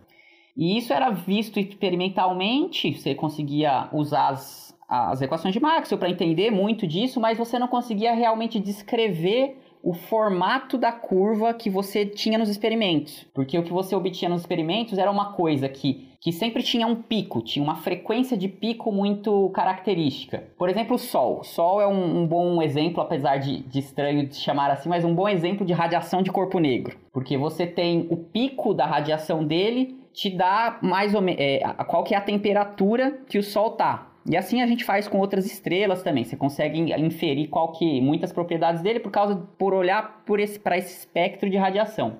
E 0.56 0.77
isso 0.77 0.94
era 0.94 1.10
visto 1.10 1.60
experimentalmente, 1.60 2.94
você 2.94 3.14
conseguia 3.14 3.90
usar 3.91 4.30
as, 4.30 4.77
as 4.88 5.22
equações 5.22 5.53
de 5.53 5.60
Maxwell 5.60 5.99
para 5.99 6.10
entender 6.10 6.49
muito 6.49 6.88
disso, 6.88 7.19
mas 7.19 7.38
você 7.38 7.60
não 7.60 7.68
conseguia 7.68 8.14
realmente 8.14 8.60
descrever 8.60 9.60
o 9.86 9.94
formato 9.94 10.80
da 10.80 10.91
curva 10.91 11.53
que 11.53 11.70
você 11.70 12.07
tinha 12.07 12.40
nos 12.40 12.49
experimentos. 12.49 13.24
Porque 13.36 13.56
o 13.56 13.62
que 13.62 13.72
você 13.72 13.95
obtinha 13.95 14.28
nos 14.28 14.41
experimentos 14.41 14.98
era 14.98 15.12
uma 15.12 15.34
coisa 15.34 15.70
que, 15.70 16.10
que 16.20 16.32
sempre 16.32 16.64
tinha 16.64 16.88
um 16.88 16.95
pico, 16.95 17.40
tinha 17.40 17.64
uma 17.64 17.76
frequência 17.76 18.36
de 18.36 18.48
pico 18.48 18.91
muito 18.91 19.52
característica. 19.52 20.44
Por 20.57 20.70
exemplo, 20.70 20.95
o 20.95 20.98
Sol. 20.98 21.41
O 21.41 21.44
Sol 21.44 21.80
é 21.80 21.86
um, 21.86 22.24
um 22.24 22.28
bom 22.28 22.64
exemplo, 22.64 22.99
apesar 22.99 23.38
de, 23.38 23.60
de 23.60 23.78
estranho 23.78 24.26
de 24.26 24.36
chamar 24.36 24.72
assim, 24.72 24.90
mas 24.90 25.06
um 25.06 25.14
bom 25.14 25.30
exemplo 25.30 25.64
de 25.64 25.72
radiação 25.72 26.24
de 26.24 26.32
corpo 26.32 26.57
negro. 26.57 26.98
Porque 27.14 27.38
você 27.38 27.68
tem 27.68 28.07
o 28.10 28.18
pico 28.18 28.74
da 28.74 28.88
radiação 28.88 29.45
dele 29.45 30.03
te 30.12 30.32
dá 30.32 30.80
mais 30.82 31.14
ou 31.14 31.22
menos 31.22 31.40
é, 31.40 31.60
qual 31.88 32.03
que 32.03 32.16
é 32.16 32.18
a 32.18 32.22
temperatura 32.22 33.20
que 33.30 33.38
o 33.38 33.44
Sol 33.44 33.72
tá. 33.72 34.14
E 34.27 34.35
assim 34.35 34.61
a 34.61 34.68
gente 34.68 34.84
faz 34.84 35.07
com 35.07 35.19
outras 35.19 35.45
estrelas 35.45 36.02
também. 36.02 36.23
Você 36.23 36.35
consegue 36.35 36.80
inferir 36.99 37.47
qual 37.47 37.72
que 37.72 38.02
muitas 38.02 38.31
propriedades 38.31 38.81
dele 38.81 38.99
por 38.99 39.11
causa 39.11 39.35
por 39.57 39.73
olhar 39.73 40.23
por 40.26 40.39
esse 40.39 40.60
para 40.60 40.77
esse 40.77 40.97
espectro 40.99 41.49
de 41.49 41.57
radiação. 41.57 42.18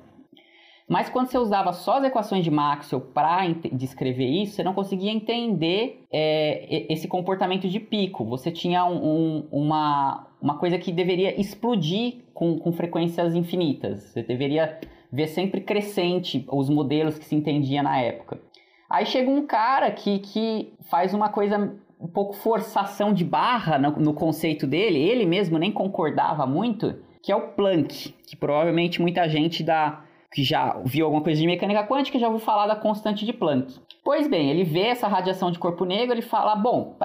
Mas 0.88 1.10
quando 1.10 1.27
você 1.27 1.38
usava 1.40 1.73
só 1.73 1.98
as 1.98 2.03
equações 2.03 2.44
de 2.44 2.52
Maxwell 2.52 3.02
para 3.02 3.48
descrever 3.73 4.27
isso, 4.27 4.53
você 4.53 4.64
não 4.64 4.76
conseguia 4.76 5.11
entender 5.11 6.06
é, 6.14 6.86
esse 6.94 7.07
comportamento 7.07 7.68
de 7.68 7.80
pico. 7.80 8.23
Você 8.26 8.52
tinha 8.52 8.86
um, 8.86 8.98
um, 9.03 9.48
uma, 9.52 10.27
uma 10.40 10.60
coisa 10.60 10.77
que 10.77 10.91
deveria 10.91 11.40
explodir 11.41 12.26
com, 12.36 12.60
com 12.60 12.72
frequências 12.72 13.34
infinitas. 13.34 14.03
Você 14.03 14.22
deveria 14.22 14.80
ver 15.11 15.26
sempre 15.26 15.61
crescente 15.61 16.45
os 16.52 16.69
modelos 16.69 17.18
que 17.18 17.26
se 17.26 17.34
entendia 17.34 17.82
na 17.82 17.99
época. 17.99 18.40
Aí 18.88 19.07
chega 19.07 19.30
um 19.32 19.48
cara 19.48 19.90
que, 19.90 20.19
que 20.19 20.72
faz 20.84 21.15
uma 21.15 21.30
coisa 21.30 21.76
um 21.99 22.07
pouco 22.07 22.34
forçação 22.34 23.13
de 23.13 23.23
barra 23.23 23.77
no, 23.77 23.91
no, 23.91 24.13
conceito 24.13 24.67
dele, 24.67 24.99
ele 24.99 25.26
mesmo 25.26 25.57
nem 25.57 25.72
concordava 25.72 26.45
muito, 26.45 26.95
que 27.22 27.31
é 27.31 27.35
o 27.35 27.49
Planck, 27.49 28.13
que 28.27 28.35
provavelmente 28.35 29.01
muita 29.01 29.27
gente 29.27 29.63
da 29.63 30.01
que 30.31 30.43
já 30.43 30.77
viu 30.84 31.05
alguma 31.05 31.23
coisa 31.23 31.39
de 31.39 31.47
mecânica 31.47 31.88
quântica 31.88 32.19
já 32.19 32.27
ouviu 32.27 32.41
falar 32.45 32.67
da 32.67 32.76
constante 32.76 33.26
de 33.26 33.31
Planck. 33.31 33.80
Pois 34.03 34.27
bem, 34.27 34.51
ele 34.51 34.65
vê 34.65 34.81
essa 34.81 35.07
radiação 35.07 35.49
de 35.49 35.57
corpo 35.57 35.85
negro, 35.85 36.13
ele 36.13 36.22
fala, 36.22 36.55
bom, 36.55 36.97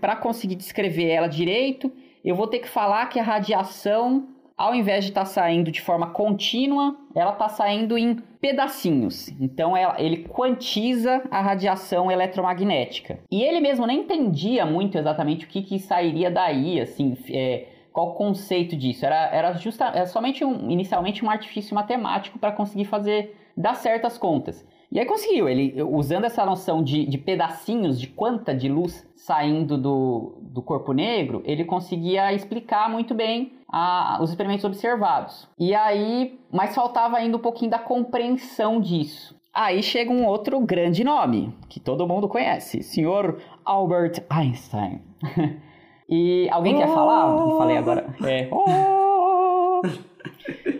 para 0.00 0.16
conseguir 0.16 0.56
descrever 0.56 1.06
ela 1.06 1.28
direito, 1.28 1.92
eu 2.24 2.34
vou 2.34 2.48
ter 2.48 2.58
que 2.58 2.68
falar 2.68 3.06
que 3.06 3.20
a 3.20 3.22
radiação 3.22 4.33
ao 4.56 4.74
invés 4.74 5.04
de 5.04 5.10
estar 5.10 5.22
tá 5.22 5.26
saindo 5.26 5.70
de 5.70 5.80
forma 5.80 6.10
contínua, 6.10 6.96
ela 7.14 7.32
está 7.32 7.48
saindo 7.48 7.98
em 7.98 8.16
pedacinhos. 8.40 9.28
Então 9.40 9.76
ela, 9.76 10.00
ele 10.00 10.28
quantiza 10.28 11.22
a 11.30 11.40
radiação 11.40 12.10
eletromagnética. 12.10 13.18
E 13.30 13.42
ele 13.42 13.60
mesmo 13.60 13.86
nem 13.86 14.00
entendia 14.00 14.64
muito 14.64 14.96
exatamente 14.96 15.44
o 15.44 15.48
que, 15.48 15.62
que 15.62 15.78
sairia 15.78 16.30
daí, 16.30 16.80
assim, 16.80 17.16
é, 17.30 17.66
qual 17.92 18.10
o 18.10 18.14
conceito 18.14 18.76
disso. 18.76 19.04
Era, 19.04 19.26
era, 19.26 19.52
justa, 19.54 19.86
era 19.86 20.06
somente 20.06 20.44
um, 20.44 20.70
inicialmente 20.70 21.24
um 21.24 21.30
artifício 21.30 21.74
matemático 21.74 22.38
para 22.38 22.52
conseguir 22.52 22.84
fazer 22.84 23.36
dar 23.56 23.74
certas 23.74 24.18
contas. 24.18 24.66
E 24.90 25.00
aí 25.00 25.06
conseguiu, 25.06 25.48
ele 25.48 25.82
usando 25.82 26.24
essa 26.24 26.46
noção 26.46 26.82
de, 26.82 27.04
de 27.04 27.18
pedacinhos, 27.18 28.00
de 28.00 28.06
quanta 28.06 28.54
de 28.54 28.68
luz 28.68 29.04
saindo 29.16 29.76
do, 29.76 30.38
do 30.40 30.62
corpo 30.62 30.92
negro, 30.92 31.42
ele 31.44 31.64
conseguia 31.64 32.32
explicar 32.32 32.88
muito 32.88 33.12
bem 33.12 33.52
a, 33.74 34.18
os 34.22 34.30
experimentos 34.30 34.64
observados. 34.64 35.48
E 35.58 35.74
aí, 35.74 36.38
mas 36.52 36.76
faltava 36.76 37.16
ainda 37.16 37.36
um 37.36 37.40
pouquinho 37.40 37.72
da 37.72 37.78
compreensão 37.78 38.80
disso. 38.80 39.34
Aí 39.52 39.82
chega 39.82 40.12
um 40.12 40.24
outro 40.24 40.60
grande 40.60 41.02
nome, 41.02 41.52
que 41.68 41.80
todo 41.80 42.06
mundo 42.06 42.28
conhece, 42.28 42.84
senhor 42.84 43.40
Albert 43.64 44.24
Einstein. 44.30 45.02
e 46.08 46.48
alguém 46.52 46.76
oh! 46.76 46.78
quer 46.78 46.86
falar? 46.86 47.36
Eu 47.36 47.58
falei 47.58 47.76
agora. 47.76 48.06
É. 48.24 48.48
Oh! 48.54 49.82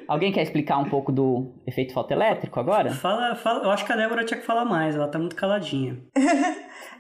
Alguém 0.07 0.33
quer 0.33 0.43
explicar 0.43 0.79
um 0.79 0.85
pouco 0.85 1.11
do 1.11 1.53
efeito 1.67 1.93
fotoelétrico 1.93 2.61
agora? 2.61 2.93
Fala, 2.93 3.35
fala. 3.35 3.65
Eu 3.65 3.71
acho 3.71 3.85
que 3.85 3.93
a 3.93 3.97
Débora 3.97 4.25
tinha 4.25 4.39
que 4.39 4.47
falar 4.47 4.65
mais, 4.65 4.95
ela 4.95 5.09
tá 5.09 5.19
muito 5.19 5.35
caladinha. 5.35 5.99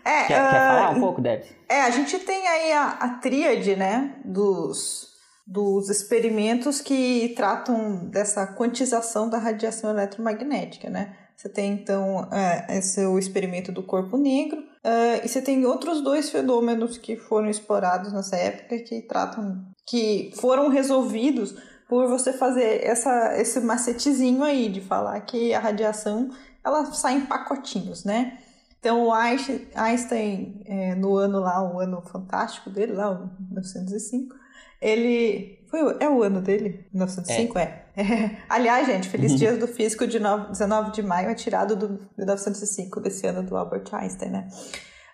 é, 0.04 0.24
quer, 0.26 0.42
uh, 0.42 0.50
quer, 0.50 0.68
falar 0.68 0.90
um 0.90 1.00
pouco, 1.00 1.20
Débora? 1.20 1.46
É, 1.68 1.82
a 1.82 1.90
gente 1.90 2.18
tem 2.18 2.46
aí 2.46 2.72
a, 2.72 2.88
a 2.88 3.08
tríade, 3.18 3.76
né, 3.76 4.16
dos, 4.24 5.13
dos 5.46 5.90
experimentos 5.90 6.80
que 6.80 7.34
tratam 7.36 8.06
dessa 8.06 8.46
quantização 8.46 9.28
da 9.28 9.38
radiação 9.38 9.90
eletromagnética, 9.90 10.88
né? 10.88 11.16
Você 11.36 11.48
tem 11.48 11.72
então 11.72 12.28
é, 12.32 12.78
esse 12.78 13.00
é 13.00 13.08
o 13.08 13.18
experimento 13.18 13.70
do 13.72 13.82
corpo 13.82 14.16
negro, 14.16 14.60
uh, 14.60 15.24
e 15.24 15.28
você 15.28 15.42
tem 15.42 15.66
outros 15.66 16.00
dois 16.00 16.30
fenômenos 16.30 16.96
que 16.96 17.16
foram 17.16 17.50
explorados 17.50 18.12
nessa 18.12 18.36
época 18.36 18.78
que 18.78 19.02
tratam, 19.02 19.62
que 19.86 20.32
foram 20.36 20.68
resolvidos 20.68 21.54
por 21.88 22.08
você 22.08 22.32
fazer 22.32 22.84
essa, 22.84 23.38
esse 23.38 23.60
macetezinho 23.60 24.42
aí 24.42 24.68
de 24.68 24.80
falar 24.80 25.20
que 25.20 25.52
a 25.52 25.60
radiação 25.60 26.30
ela 26.64 26.86
sai 26.86 27.16
em 27.16 27.26
pacotinhos, 27.26 28.04
né? 28.04 28.38
Então 28.78 29.06
o 29.06 29.12
Einstein, 29.12 30.62
é, 30.66 30.94
no 30.94 31.16
ano 31.16 31.40
lá, 31.40 31.62
o 31.62 31.80
ano 31.80 32.02
fantástico 32.02 32.70
dele, 32.70 32.92
lá, 32.92 33.10
o 33.10 33.30
1905, 33.48 34.36
ele. 34.84 35.58
Foi, 35.70 35.96
é 35.98 36.08
o 36.08 36.22
ano 36.22 36.40
dele? 36.40 36.86
1905? 36.92 37.58
É. 37.58 37.84
é. 37.96 38.36
Aliás, 38.48 38.86
gente, 38.86 39.08
Feliz 39.08 39.32
uhum. 39.32 39.38
Dia 39.38 39.56
do 39.56 39.66
Físico 39.66 40.06
de 40.06 40.18
19 40.18 40.92
de 40.92 41.02
maio 41.02 41.30
é 41.30 41.34
tirado 41.34 41.74
do 41.74 42.08
1905, 42.16 43.00
desse 43.00 43.26
ano 43.26 43.42
do 43.42 43.56
Albert 43.56 43.84
Einstein, 43.92 44.30
né? 44.30 44.48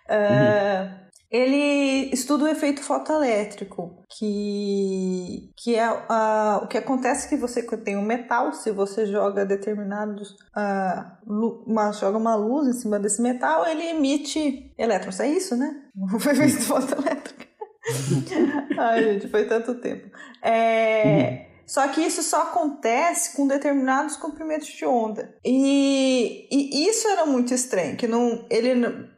Uh, 0.09 0.83
uhum 0.83 1.01
ele 1.31 2.13
estuda 2.13 2.43
o 2.43 2.47
efeito 2.49 2.83
fotoelétrico, 2.83 4.03
que, 4.09 5.49
que 5.55 5.75
é 5.77 5.89
uh, 5.89 6.57
o 6.61 6.67
que 6.67 6.77
acontece 6.77 7.29
que 7.29 7.37
você 7.37 7.63
tem 7.77 7.95
um 7.95 8.01
metal, 8.01 8.51
se 8.51 8.69
você 8.69 9.05
joga 9.05 9.45
determinados. 9.45 10.31
Uh, 10.31 11.63
uma, 11.65 11.93
joga 11.93 12.17
uma 12.17 12.35
luz 12.35 12.67
em 12.67 12.73
cima 12.73 12.99
desse 12.99 13.21
metal, 13.21 13.65
ele 13.65 13.81
emite 13.81 14.73
elétrons. 14.77 15.21
É 15.21 15.27
isso, 15.27 15.55
né? 15.55 15.73
O 16.11 16.17
efeito 16.17 16.63
fotoelétrico. 16.63 17.40
Ai, 18.77 19.03
gente, 19.03 19.27
foi 19.27 19.45
tanto 19.45 19.75
tempo. 19.75 20.09
É. 20.41 21.03
Uhum. 21.05 21.51
Só 21.71 21.87
que 21.87 22.01
isso 22.01 22.21
só 22.21 22.41
acontece 22.41 23.35
com 23.35 23.47
determinados 23.47 24.17
comprimentos 24.17 24.67
de 24.67 24.85
onda. 24.85 25.33
E, 25.45 26.45
e 26.51 26.89
isso 26.89 27.07
era 27.07 27.25
muito 27.25 27.53
estranho, 27.53 27.95
que 27.95 28.07
não, 28.07 28.45
ele 28.49 28.73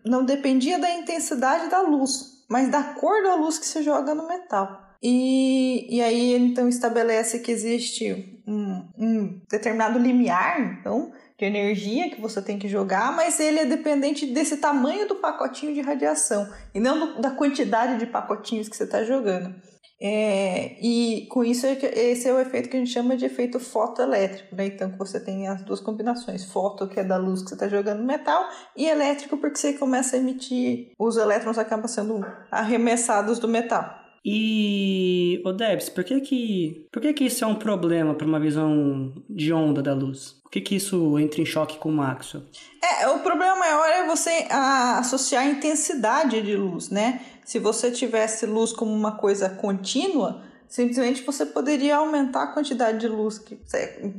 não 0.05 0.23
dependia 0.23 0.77
da 0.77 0.91
intensidade 0.91 1.67
da 1.67 1.81
luz, 1.81 2.43
mas 2.47 2.69
da 2.69 2.83
cor 2.83 3.23
da 3.23 3.33
luz 3.33 3.57
que 3.57 3.65
se 3.65 3.81
joga 3.81 4.13
no 4.13 4.27
metal. 4.27 4.83
E, 5.01 5.97
e 5.97 6.01
aí 6.01 6.31
ele 6.33 6.45
então 6.45 6.69
estabelece 6.69 7.39
que 7.39 7.51
existe 7.51 8.41
um, 8.47 8.87
um 8.97 9.41
determinado 9.49 9.97
limiar, 9.97 10.61
então, 10.79 11.11
de 11.43 11.45
energia 11.45 12.09
que 12.09 12.21
você 12.21 12.41
tem 12.41 12.57
que 12.57 12.69
jogar, 12.69 13.13
mas 13.15 13.39
ele 13.39 13.59
é 13.59 13.65
dependente 13.65 14.25
desse 14.25 14.57
tamanho 14.57 15.07
do 15.07 15.15
pacotinho 15.15 15.73
de 15.73 15.81
radiação 15.81 16.49
e 16.73 16.79
não 16.79 17.19
da 17.19 17.31
quantidade 17.31 17.99
de 17.99 18.05
pacotinhos 18.05 18.69
que 18.69 18.77
você 18.77 18.85
está 18.85 19.03
jogando. 19.03 19.53
É, 20.01 20.75
e 20.81 21.27
com 21.27 21.45
isso, 21.45 21.65
é 21.65 21.71
esse 21.71 22.27
é 22.27 22.33
o 22.33 22.39
efeito 22.39 22.67
que 22.67 22.75
a 22.75 22.79
gente 22.79 22.91
chama 22.91 23.15
de 23.15 23.25
efeito 23.25 23.57
fotoelétrico, 23.57 24.53
né? 24.53 24.65
Então, 24.65 24.91
você 24.97 25.17
tem 25.17 25.47
as 25.47 25.63
duas 25.63 25.79
combinações: 25.79 26.43
foto, 26.43 26.89
que 26.89 26.99
é 26.99 27.03
da 27.05 27.15
luz 27.15 27.41
que 27.41 27.49
você 27.49 27.55
está 27.55 27.69
jogando 27.69 27.99
no 27.99 28.05
metal, 28.05 28.45
e 28.75 28.85
elétrico, 28.85 29.37
porque 29.37 29.57
você 29.57 29.73
começa 29.73 30.17
a 30.17 30.19
emitir, 30.19 30.91
os 30.99 31.15
elétrons 31.15 31.57
acabam 31.57 31.87
sendo 31.87 32.25
arremessados 32.51 33.39
do 33.39 33.47
metal. 33.47 34.02
E, 34.25 35.41
o 35.45 35.51
Debs, 35.51 35.89
por 35.89 36.03
que 36.03 36.21
que, 36.21 36.87
por 36.91 37.01
que 37.01 37.11
que 37.11 37.25
isso 37.25 37.43
é 37.43 37.47
um 37.47 37.55
problema 37.55 38.13
para 38.13 38.25
uma 38.25 38.39
visão 38.39 39.13
de 39.29 39.51
onda 39.51 39.81
da 39.81 39.93
luz? 39.93 40.39
Por 40.43 40.49
que 40.49 40.61
que 40.61 40.75
isso 40.75 41.19
entra 41.19 41.41
em 41.41 41.45
choque 41.45 41.77
com 41.77 41.89
o 41.89 41.93
Maxwell? 41.93 42.43
É, 42.81 43.07
o 43.09 43.19
problema 43.19 43.57
maior 43.57 43.85
é 43.85 44.07
você 44.07 44.47
a, 44.49 44.99
associar 44.99 45.43
a 45.43 45.47
intensidade 45.47 46.41
de 46.41 46.55
luz, 46.55 46.89
né? 46.89 47.21
Se 47.43 47.59
você 47.59 47.91
tivesse 47.91 48.45
luz 48.45 48.71
como 48.71 48.93
uma 48.93 49.17
coisa 49.17 49.49
contínua, 49.49 50.41
simplesmente 50.69 51.21
você 51.23 51.45
poderia 51.45 51.97
aumentar 51.97 52.43
a 52.43 52.47
quantidade 52.47 52.99
de 52.99 53.09
luz, 53.09 53.37
que 53.37 53.59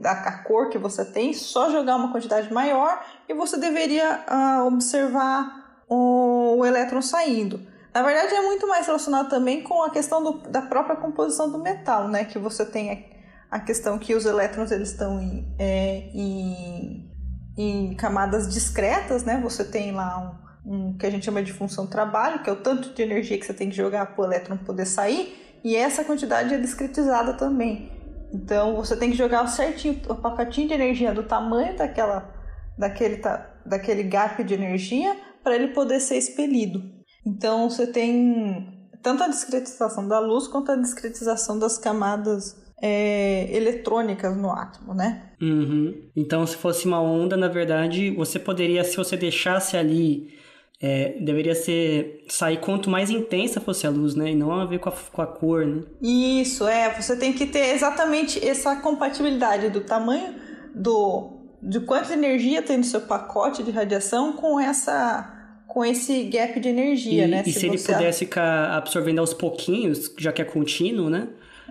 a, 0.05 0.39
cor 0.44 0.68
que 0.68 0.76
você 0.76 1.02
tem, 1.02 1.32
só 1.32 1.70
jogar 1.70 1.97
uma 1.97 2.12
quantidade 2.12 2.52
maior 2.52 3.02
e 3.26 3.32
você 3.32 3.56
deveria 3.56 4.22
uh, 4.28 4.66
observar 4.66 5.82
o, 5.89 6.59
o 6.59 6.66
elétron 6.66 7.01
saindo. 7.01 7.72
Na 7.95 8.03
verdade, 8.03 8.35
é 8.35 8.43
muito 8.43 8.66
mais 8.66 8.87
relacionado 8.87 9.29
também 9.29 9.62
com 9.62 9.81
a 9.85 9.91
questão 9.91 10.21
do, 10.21 10.51
da 10.51 10.62
própria 10.62 10.97
composição 10.97 11.49
do 11.49 11.61
metal, 11.61 12.09
né? 12.09 12.25
Que 12.25 12.41
você 12.41 12.66
tem 12.66 13.07
a 13.49 13.61
questão 13.61 13.97
que 14.01 14.16
os 14.16 14.27
elétrons 14.27 14.73
eles 14.73 14.91
estão 14.91 15.23
em, 15.23 15.55
é, 15.57 16.11
em, 16.12 17.09
em, 17.57 17.95
camadas 17.95 18.53
discretas, 18.53 19.23
né? 19.23 19.41
Você 19.45 19.65
tem 19.65 19.93
lá 19.93 20.37
um, 20.66 20.89
um, 20.89 20.99
que 20.99 21.07
a 21.07 21.11
gente 21.11 21.25
chama 21.25 21.41
de 21.41 21.53
função 21.53 21.87
trabalho, 21.87 22.43
que 22.43 22.51
é 22.51 22.53
o 22.53 22.57
tanto 22.57 22.93
de 22.93 23.01
energia 23.01 23.39
que 23.39 23.47
você 23.47 23.55
tem 23.55 23.71
que 23.71 23.77
jogar 23.77 24.07
para 24.07 24.23
o 24.23 24.25
elétron 24.25 24.57
poder 24.57 24.87
sair, 24.87 25.61
e 25.62 25.77
essa 25.77 26.03
quantidade 26.03 26.53
é 26.53 26.59
discretizada 26.59 27.35
também. 27.35 27.93
Então 28.33 28.75
você 28.75 28.97
tem 28.97 29.12
que 29.12 29.16
jogar 29.16 29.47
certinho 29.47 30.03
o 30.09 30.16
pacotinho 30.16 30.66
de 30.66 30.75
energia 30.75 31.15
do 31.15 31.23
tamanho 31.23 31.77
daquela, 31.77 32.29
daquele, 32.77 33.23
daquele 33.65 34.03
gap 34.03 34.43
de 34.43 34.53
energia 34.53 35.16
para 35.45 35.55
ele 35.55 35.69
poder 35.69 36.01
ser 36.01 36.16
expelido. 36.16 37.03
Então 37.27 37.69
você 37.71 37.87
tem 37.87 38.91
tanto 39.03 39.23
a 39.23 39.29
discretização 39.29 40.09
da 40.09 40.19
luz 40.19 40.49
quanto 40.49 40.73
a 40.73 40.77
discretização 40.77 41.59
das 41.59 41.79
camadas 41.79 42.57
é, 42.81 43.49
eletrônicas 43.55 44.37
no 44.37 44.51
átomo, 44.51 44.95
né? 44.95 45.31
Uhum. 45.41 46.11
Então, 46.17 46.47
se 46.47 46.57
fosse 46.57 46.87
uma 46.87 47.01
onda, 47.01 47.37
na 47.37 47.49
verdade, 47.49 48.11
você 48.11 48.39
poderia, 48.39 48.83
se 48.85 48.97
você 48.97 49.17
deixasse 49.17 49.77
ali, 49.77 50.35
é, 50.81 51.17
deveria 51.21 51.55
ser 51.55 52.25
sair 52.29 52.59
quanto 52.59 52.91
mais 52.91 53.11
intensa 53.11 53.61
fosse 53.61 53.87
a 53.87 53.91
luz, 53.91 54.15
né? 54.15 54.33
E 54.33 54.35
não 54.35 54.53
a 54.53 54.67
ver 54.67 54.81
com 54.81 54.89
a, 54.89 54.93
com 54.93 55.23
a 55.23 55.27
cor, 55.27 55.65
né? 55.67 55.83
Isso, 56.03 56.67
é. 56.67 56.93
Você 57.01 57.17
tem 57.17 57.33
que 57.33 57.47
ter 57.47 57.75
exatamente 57.75 58.45
essa 58.47 58.77
compatibilidade 58.77 59.71
do 59.71 59.81
tamanho 59.81 60.35
do 60.75 61.41
de 61.63 61.81
quanta 61.81 62.13
energia 62.13 62.61
tem 62.61 62.77
no 62.77 62.85
seu 62.85 63.01
pacote 63.01 63.63
de 63.63 63.71
radiação 63.71 64.35
com 64.35 64.61
essa 64.61 65.34
com 65.75 65.85
esse 65.85 66.23
gap 66.23 66.61
de 66.61 66.69
energia, 66.69 67.25
e, 67.25 67.27
né? 67.27 67.43
E 67.45 67.53
se, 67.53 67.59
se 67.59 67.67
ele 67.67 67.77
pudesse 67.77 68.21
ficar 68.21 68.77
absorvendo 68.77 69.19
aos 69.19 69.35
pouquinhos, 69.35 70.15
já 70.17 70.33
que 70.33 70.41
é 70.41 70.45
contínuo, 70.45 71.11
né? 71.11 71.27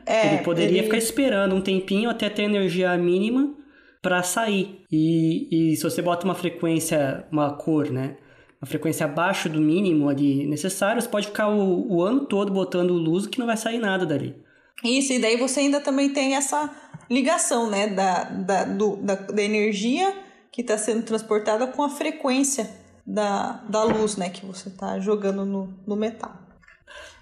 É, 0.06 0.34
ele 0.34 0.44
poderia 0.44 0.80
ele... 0.80 0.84
ficar 0.84 0.98
esperando 0.98 1.56
um 1.56 1.62
tempinho 1.62 2.10
até 2.10 2.30
ter 2.30 2.44
energia 2.44 2.98
mínima 2.98 3.56
para 4.02 4.22
sair. 4.22 4.84
E, 4.92 5.48
e 5.72 5.78
se 5.78 5.84
você 5.84 6.02
bota 6.02 6.26
uma 6.26 6.36
frequência, 6.36 7.26
uma 7.32 7.54
cor, 7.54 7.90
né? 7.92 8.18
Uma 8.62 8.68
frequência 8.68 9.06
abaixo 9.06 9.48
do 9.48 9.62
mínimo 9.62 10.10
ali 10.10 10.46
necessário, 10.48 11.02
você 11.02 11.08
pode 11.08 11.28
ficar 11.28 11.48
o, 11.48 11.90
o 11.90 12.02
ano 12.02 12.26
todo 12.26 12.52
botando 12.52 12.92
luz 12.92 13.26
que 13.26 13.40
não 13.40 13.46
vai 13.46 13.56
sair 13.56 13.78
nada 13.78 14.06
dali. 14.06 14.36
Isso, 14.84 15.14
e 15.14 15.20
daí 15.20 15.38
você 15.38 15.62
ainda 15.62 15.80
também 15.80 16.10
tem 16.10 16.36
essa 16.36 16.70
ligação, 17.10 17.70
né? 17.70 17.88
Da, 17.88 18.26
da, 18.26 18.64
do, 18.66 18.98
da, 18.98 19.16
da 19.16 19.42
energia 19.42 20.14
que 20.52 20.60
está 20.60 20.78
sendo 20.78 21.04
transportada 21.04 21.68
com 21.68 21.82
a 21.82 21.90
frequência 21.90 22.83
da, 23.06 23.64
da 23.68 23.84
luz, 23.84 24.18
né, 24.18 24.30
que 24.30 24.46
você 24.46 24.70
está 24.70 25.00
jogando 25.00 25.46
no, 25.46 25.74
no 25.86 25.96
metal. 25.96 26.34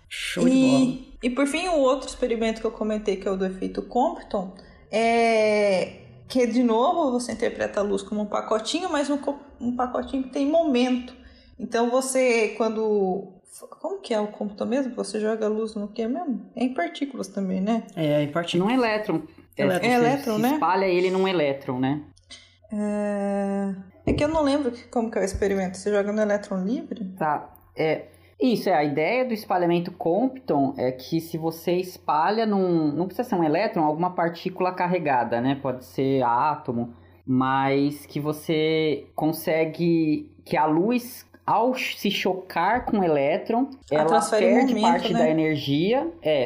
Show 0.07 0.47
e, 0.47 0.51
de 0.51 0.61
bola. 0.61 1.11
E 1.23 1.29
por 1.29 1.47
fim, 1.47 1.67
o 1.69 1.79
outro 1.79 2.07
experimento 2.07 2.61
que 2.61 2.67
eu 2.67 2.71
comentei, 2.71 3.15
que 3.15 3.27
é 3.27 3.31
o 3.31 3.37
do 3.37 3.45
efeito 3.45 3.81
Compton, 3.83 4.55
é 4.91 5.97
que 6.27 6.47
de 6.47 6.63
novo 6.63 7.11
você 7.11 7.33
interpreta 7.33 7.81
a 7.81 7.83
luz 7.83 8.01
como 8.01 8.21
um 8.21 8.25
pacotinho, 8.25 8.89
mas 8.89 9.09
um, 9.09 9.19
um 9.59 9.75
pacotinho 9.75 10.23
que 10.23 10.29
tem 10.29 10.47
momento. 10.47 11.13
Então 11.59 11.89
você, 11.89 12.55
quando 12.57 13.41
como 13.69 13.99
que 13.99 14.13
é 14.13 14.19
o 14.19 14.27
Compton 14.27 14.65
mesmo? 14.65 14.95
Você 14.95 15.19
joga 15.19 15.45
a 15.45 15.49
luz 15.49 15.75
no 15.75 15.87
que 15.89 16.07
mesmo? 16.07 16.49
É 16.55 16.63
em 16.63 16.73
partículas 16.73 17.27
também, 17.27 17.61
né? 17.61 17.83
É, 17.95 18.05
é 18.05 18.23
em 18.23 18.31
partículas. 18.31 18.73
Num 18.73 18.79
elétron. 18.79 19.21
É, 19.57 19.63
elétron, 19.63 19.89
é 19.89 19.93
elétron, 19.93 20.37
né? 20.37 20.53
espalha 20.53 20.85
ele 20.85 21.11
num 21.11 21.27
elétron, 21.27 21.79
né? 21.79 22.01
É... 22.71 23.75
é 24.05 24.13
que 24.13 24.23
eu 24.23 24.27
não 24.27 24.43
lembro 24.43 24.71
como 24.89 25.09
que 25.11 25.17
é 25.17 25.21
o 25.21 25.25
experimento. 25.25 25.77
Você 25.77 25.91
joga 25.91 26.11
no 26.11 26.21
elétron 26.21 26.63
livre? 26.63 27.05
Tá. 27.17 27.53
É, 27.75 28.05
isso, 28.41 28.69
é 28.69 28.73
a 28.73 28.83
ideia 28.83 29.23
do 29.23 29.33
espalhamento 29.33 29.91
Compton 29.91 30.73
é 30.75 30.91
que 30.91 31.21
se 31.21 31.37
você 31.37 31.73
espalha 31.73 32.45
num. 32.45 32.91
Não 32.91 33.05
precisa 33.05 33.29
ser 33.29 33.35
um 33.35 33.43
elétron, 33.43 33.83
alguma 33.83 34.15
partícula 34.15 34.73
carregada, 34.73 35.39
né? 35.39 35.59
Pode 35.61 35.85
ser 35.85 36.23
átomo, 36.23 36.93
mas 37.25 38.05
que 38.07 38.19
você 38.19 39.05
consegue. 39.15 40.31
que 40.43 40.57
a 40.57 40.65
luz 40.65 41.29
ao 41.51 41.75
se 41.75 42.09
chocar 42.09 42.85
com 42.85 42.99
o 42.99 43.03
elétron, 43.03 43.69
ela 43.91 44.21
perde 44.21 44.73
momento, 44.73 44.81
parte 44.81 45.11
né? 45.11 45.19
da 45.19 45.29
energia, 45.29 46.09
é, 46.21 46.45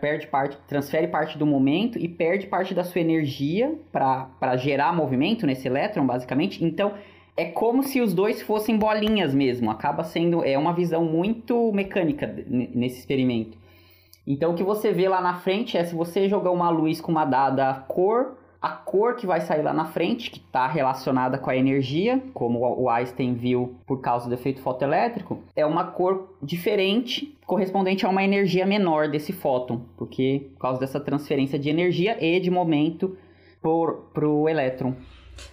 perde 0.00 0.28
parte, 0.28 0.56
transfere 0.68 1.08
parte 1.08 1.36
do 1.36 1.44
momento 1.44 1.98
e 1.98 2.06
perde 2.06 2.46
parte 2.46 2.72
da 2.72 2.84
sua 2.84 3.00
energia 3.00 3.76
para 3.90 4.56
gerar 4.56 4.94
movimento 4.94 5.44
nesse 5.44 5.66
elétron, 5.66 6.06
basicamente. 6.06 6.64
Então, 6.64 6.94
é 7.36 7.46
como 7.46 7.82
se 7.82 8.00
os 8.00 8.14
dois 8.14 8.42
fossem 8.42 8.78
bolinhas 8.78 9.34
mesmo. 9.34 9.72
Acaba 9.72 10.04
sendo 10.04 10.44
é 10.44 10.56
uma 10.56 10.72
visão 10.72 11.04
muito 11.04 11.72
mecânica 11.72 12.32
nesse 12.46 13.00
experimento. 13.00 13.58
Então, 14.24 14.52
o 14.52 14.54
que 14.54 14.62
você 14.62 14.92
vê 14.92 15.08
lá 15.08 15.20
na 15.20 15.34
frente 15.34 15.76
é 15.76 15.82
se 15.82 15.96
você 15.96 16.28
jogar 16.28 16.52
uma 16.52 16.70
luz 16.70 17.00
com 17.00 17.10
uma 17.10 17.24
dada 17.24 17.74
cor, 17.88 18.36
a 18.64 18.70
cor 18.70 19.14
que 19.14 19.26
vai 19.26 19.42
sair 19.42 19.60
lá 19.60 19.74
na 19.74 19.84
frente, 19.84 20.30
que 20.30 20.38
está 20.38 20.66
relacionada 20.66 21.36
com 21.36 21.50
a 21.50 21.56
energia, 21.56 22.22
como 22.32 22.60
o 22.60 22.88
Einstein 22.88 23.34
viu 23.34 23.74
por 23.86 24.00
causa 24.00 24.26
do 24.26 24.34
efeito 24.34 24.62
fotoelétrico, 24.62 25.38
é 25.54 25.66
uma 25.66 25.84
cor 25.84 26.34
diferente, 26.42 27.36
correspondente 27.44 28.06
a 28.06 28.08
uma 28.08 28.24
energia 28.24 28.64
menor 28.64 29.08
desse 29.08 29.34
fóton, 29.34 29.82
porque 29.98 30.48
por 30.54 30.60
causa 30.60 30.80
dessa 30.80 30.98
transferência 30.98 31.58
de 31.58 31.68
energia 31.68 32.16
e 32.18 32.40
de 32.40 32.50
momento 32.50 33.18
para 33.60 34.26
o 34.26 34.48
elétron. 34.48 34.94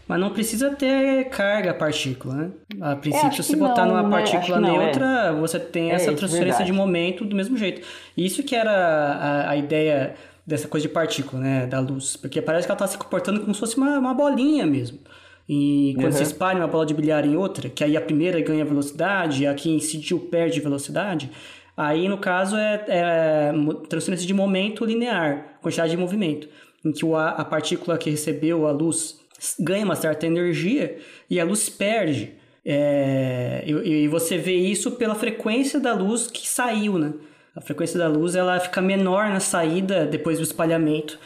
Mas 0.08 0.18
não 0.18 0.30
precisa 0.30 0.74
ter 0.76 1.26
carga 1.30 1.74
partícula, 1.74 2.34
né? 2.34 2.52
A 2.80 2.96
princípio, 2.96 3.44
se 3.44 3.58
botar 3.58 3.86
não, 3.86 3.98
numa 3.98 4.04
né? 4.04 4.10
partícula 4.10 4.58
não, 4.58 4.78
neutra, 4.78 5.06
é. 5.06 5.34
você 5.34 5.60
tem 5.60 5.92
essa 5.92 6.12
é, 6.12 6.14
transferência 6.14 6.64
de 6.64 6.72
momento 6.72 7.26
do 7.26 7.36
mesmo 7.36 7.58
jeito. 7.58 7.86
Isso 8.16 8.42
que 8.42 8.56
era 8.56 8.72
a, 8.72 9.50
a 9.50 9.58
ideia 9.58 10.16
dessa 10.46 10.68
coisa 10.68 10.88
de 10.88 10.94
partícula, 10.94 11.42
né, 11.42 11.68
da 11.68 11.80
luz, 11.80 12.16
porque 12.16 12.42
parece 12.42 12.68
que 12.68 12.72
ela 12.72 12.78
está 12.78 12.88
se 12.88 12.98
comportando 12.98 13.40
como 13.42 13.54
se 13.54 13.60
fosse 13.60 13.78
uma, 13.78 14.00
uma 14.00 14.14
bolinha 14.14 14.66
mesmo. 14.66 15.00
E 15.48 15.94
quando 15.96 16.06
uhum. 16.06 16.12
você 16.12 16.24
espalha 16.24 16.60
uma 16.60 16.68
bola 16.68 16.86
de 16.86 16.94
bilhar 16.94 17.26
em 17.26 17.36
outra, 17.36 17.70
que 17.70 17.84
aí 17.84 17.98
a 17.98 18.02
primeira 18.02 18.40
ganha 18.42 18.64
velocidade, 18.64 19.46
a 19.46 19.54
que 19.54 19.70
incidiu 19.70 20.20
perde 20.20 20.60
velocidade, 20.60 21.30
aí 21.76 22.08
no 22.08 22.18
caso 22.18 22.56
é, 22.56 22.86
é 22.88 23.52
transferência 23.90 24.26
de 24.26 24.34
momento 24.34 24.86
linear, 24.86 25.58
quantidade 25.62 25.92
de 25.92 25.98
movimento, 25.98 26.48
em 26.86 26.92
que 26.92 27.06
a, 27.14 27.30
a 27.30 27.46
partícula 27.46 27.98
que 27.98 28.10
recebeu 28.10 28.66
a 28.66 28.72
luz 28.72 29.20
ganha 29.60 29.84
uma 29.84 29.96
certa 29.96 30.26
energia 30.26 30.98
e 31.30 31.40
a 31.40 31.44
luz 31.44 31.70
perde. 31.70 32.34
É, 32.64 33.64
e, 33.66 34.04
e 34.04 34.08
você 34.08 34.38
vê 34.38 34.56
isso 34.56 34.92
pela 34.92 35.16
frequência 35.16 35.80
da 35.80 35.94
luz 35.94 36.28
que 36.28 36.48
saiu, 36.48 36.98
né? 36.98 37.14
A 37.56 37.62
frequência 37.62 38.00
da 38.00 38.08
luz 38.08 38.36
ela 38.36 38.60
fica 38.60 38.82
menor 38.82 39.30
na 39.30 39.40
saída 39.40 40.06
depois 40.06 40.38
do 40.38 40.44
espalhamento 40.44 41.20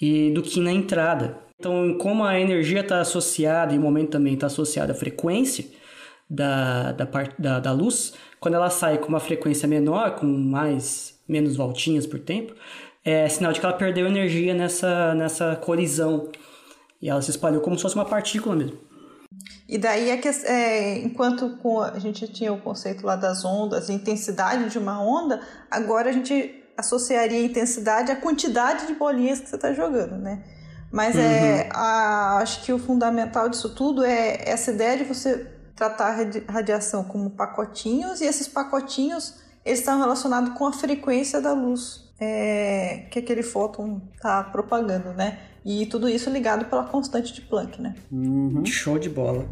e 0.00 0.30
do 0.30 0.42
que 0.42 0.60
na 0.60 0.72
entrada. 0.72 1.38
Então, 1.58 1.96
como 1.98 2.24
a 2.24 2.38
energia 2.38 2.80
está 2.80 3.00
associada 3.00 3.72
e 3.72 3.78
o 3.78 3.80
momento 3.80 4.10
também 4.10 4.34
está 4.34 4.46
associado 4.46 4.92
à 4.92 4.94
frequência 4.94 5.64
da, 6.28 6.92
da, 6.92 7.08
da, 7.38 7.60
da 7.60 7.72
luz, 7.72 8.14
quando 8.40 8.54
ela 8.54 8.68
sai 8.68 8.98
com 8.98 9.08
uma 9.08 9.20
frequência 9.20 9.68
menor, 9.68 10.16
com 10.16 10.26
mais 10.26 11.20
menos 11.28 11.56
voltinhas 11.56 12.06
por 12.06 12.18
tempo, 12.18 12.54
é 13.04 13.28
sinal 13.28 13.52
de 13.52 13.60
que 13.60 13.66
ela 13.66 13.74
perdeu 13.74 14.06
energia 14.06 14.54
nessa, 14.54 15.14
nessa 15.14 15.56
colisão. 15.56 16.30
E 17.00 17.08
ela 17.08 17.22
se 17.22 17.30
espalhou 17.30 17.60
como 17.60 17.76
se 17.76 17.82
fosse 17.82 17.94
uma 17.94 18.04
partícula 18.04 18.56
mesmo. 18.56 18.78
E 19.68 19.78
daí 19.78 20.10
é 20.10 20.16
que 20.16 20.28
é, 20.28 20.98
enquanto 20.98 21.58
a 21.92 21.98
gente 21.98 22.28
tinha 22.28 22.52
o 22.52 22.60
conceito 22.60 23.06
lá 23.06 23.16
das 23.16 23.44
ondas, 23.44 23.88
a 23.88 23.92
intensidade 23.92 24.68
de 24.68 24.78
uma 24.78 25.00
onda, 25.02 25.40
agora 25.70 26.10
a 26.10 26.12
gente 26.12 26.62
associaria 26.76 27.38
a 27.38 27.42
intensidade 27.42 28.10
à 28.10 28.16
quantidade 28.16 28.86
de 28.86 28.94
bolinhas 28.94 29.40
que 29.40 29.48
você 29.48 29.56
está 29.56 29.72
jogando, 29.72 30.16
né? 30.16 30.42
Mas 30.90 31.16
é, 31.16 31.20
uhum. 31.20 31.24
é, 31.24 31.68
a, 31.72 32.38
acho 32.38 32.62
que 32.64 32.72
o 32.72 32.78
fundamental 32.78 33.48
disso 33.48 33.74
tudo 33.74 34.04
é 34.04 34.42
essa 34.48 34.72
ideia 34.72 34.98
de 34.98 35.04
você 35.04 35.50
tratar 35.74 36.14
a 36.46 36.52
radiação 36.52 37.04
como 37.04 37.30
pacotinhos 37.30 38.20
e 38.20 38.26
esses 38.26 38.46
pacotinhos 38.46 39.40
eles 39.64 39.78
estão 39.78 39.98
relacionados 39.98 40.52
com 40.58 40.66
a 40.66 40.72
frequência 40.72 41.40
da 41.40 41.52
luz 41.52 42.01
é, 42.20 43.06
que 43.10 43.18
aquele 43.18 43.42
fóton 43.42 44.00
está 44.14 44.42
propagando, 44.44 45.12
né? 45.12 45.38
E 45.64 45.86
tudo 45.86 46.08
isso 46.08 46.28
ligado 46.28 46.64
pela 46.64 46.84
constante 46.84 47.32
de 47.32 47.40
Planck, 47.40 47.80
né? 47.80 47.94
Uhum. 48.10 48.64
Show 48.66 48.98
de 48.98 49.08
bola. 49.08 49.48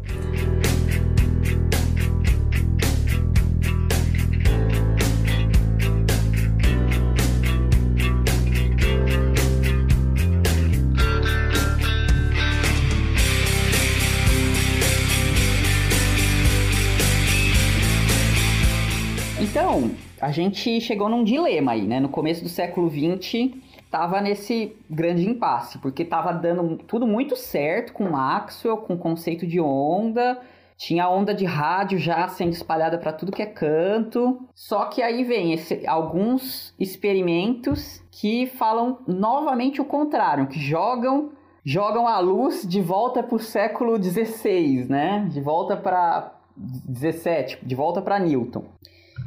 Então, 19.39 19.91
a 20.21 20.31
gente 20.31 20.79
chegou 20.79 21.09
num 21.09 21.23
dilema 21.23 21.71
aí, 21.71 21.81
né? 21.81 21.99
No 21.99 22.09
começo 22.09 22.43
do 22.43 22.49
século 22.49 22.89
XX, 22.89 23.55
tava 23.89 24.21
nesse 24.21 24.75
grande 24.89 25.27
impasse, 25.27 25.79
porque 25.79 26.05
tava 26.05 26.31
dando 26.31 26.77
tudo 26.77 27.07
muito 27.07 27.35
certo 27.35 27.91
com 27.91 28.09
Maxwell, 28.09 28.77
com 28.77 28.93
o 28.93 28.97
conceito 28.97 29.47
de 29.47 29.59
onda, 29.59 30.39
tinha 30.77 31.09
onda 31.09 31.33
de 31.33 31.45
rádio 31.45 31.97
já 31.97 32.27
sendo 32.27 32.53
espalhada 32.53 32.97
para 32.97 33.11
tudo 33.11 33.31
que 33.31 33.41
é 33.41 33.47
canto. 33.47 34.47
Só 34.53 34.85
que 34.85 35.01
aí 35.01 35.23
vem 35.23 35.53
esse, 35.53 35.85
alguns 35.87 36.73
experimentos 36.79 38.03
que 38.11 38.45
falam 38.45 38.99
novamente 39.07 39.81
o 39.81 39.85
contrário, 39.85 40.47
que 40.47 40.59
jogam 40.59 41.31
jogam 41.63 42.07
a 42.07 42.19
luz 42.19 42.67
de 42.67 42.81
volta 42.81 43.21
para 43.21 43.35
o 43.35 43.39
século 43.39 44.01
XVI, 44.01 44.85
né? 44.89 45.27
De 45.29 45.39
volta 45.39 45.77
para 45.77 46.33
17, 46.55 47.59
de 47.63 47.75
volta 47.75 48.01
para 48.01 48.19
Newton. 48.19 48.63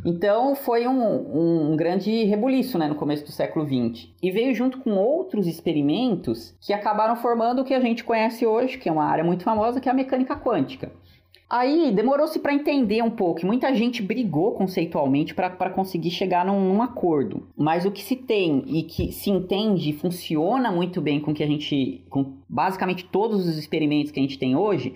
Então 0.05 0.55
foi 0.55 0.87
um, 0.87 1.73
um 1.73 1.77
grande 1.77 2.25
rebuliço 2.25 2.79
né, 2.79 2.89
no 2.89 2.95
começo 2.95 3.25
do 3.25 3.33
século 3.33 3.67
XX. 3.67 4.09
E 4.23 4.31
veio 4.31 4.55
junto 4.55 4.79
com 4.79 4.93
outros 4.93 5.47
experimentos 5.47 6.55
que 6.61 6.73
acabaram 6.73 7.17
formando 7.17 7.63
o 7.63 7.65
que 7.65 7.75
a 7.75 7.81
gente 7.81 8.05
conhece 8.05 8.47
hoje, 8.47 8.79
que 8.79 8.89
é 8.89 8.93
uma 8.93 9.05
área 9.05 9.25
muito 9.25 9.45
famosa, 9.45 9.81
que 9.81 9.89
é 9.89 9.93
a 9.93 9.95
mecânica 9.95 10.37
quântica. 10.37 10.93
Aí 11.49 11.93
demorou-se 11.93 12.39
para 12.39 12.55
entender 12.55 13.03
um 13.03 13.11
pouco, 13.11 13.47
muita 13.47 13.73
gente 13.75 14.03
brigou 14.03 14.53
conceitualmente 14.53 15.35
para 15.35 15.71
conseguir 15.71 16.11
chegar 16.11 16.45
num, 16.45 16.73
num, 16.73 16.83
acordo. 16.83 17.47
Mas 17.57 17.85
o 17.85 17.91
que 17.93 18.03
se 18.03 18.17
tem 18.17 18.65
e 18.67 18.83
que 18.83 19.13
se 19.13 19.31
entende 19.31 19.93
funciona 19.93 20.73
muito 20.73 21.01
bem 21.01 21.21
com 21.21 21.35
que 21.35 21.43
a 21.43 21.47
gente, 21.47 22.03
com 22.09 22.39
basicamente 22.49 23.05
todos 23.05 23.47
os 23.47 23.59
experimentos 23.59 24.11
que 24.11 24.19
a 24.19 24.23
gente 24.23 24.39
tem 24.39 24.57
hoje, 24.57 24.95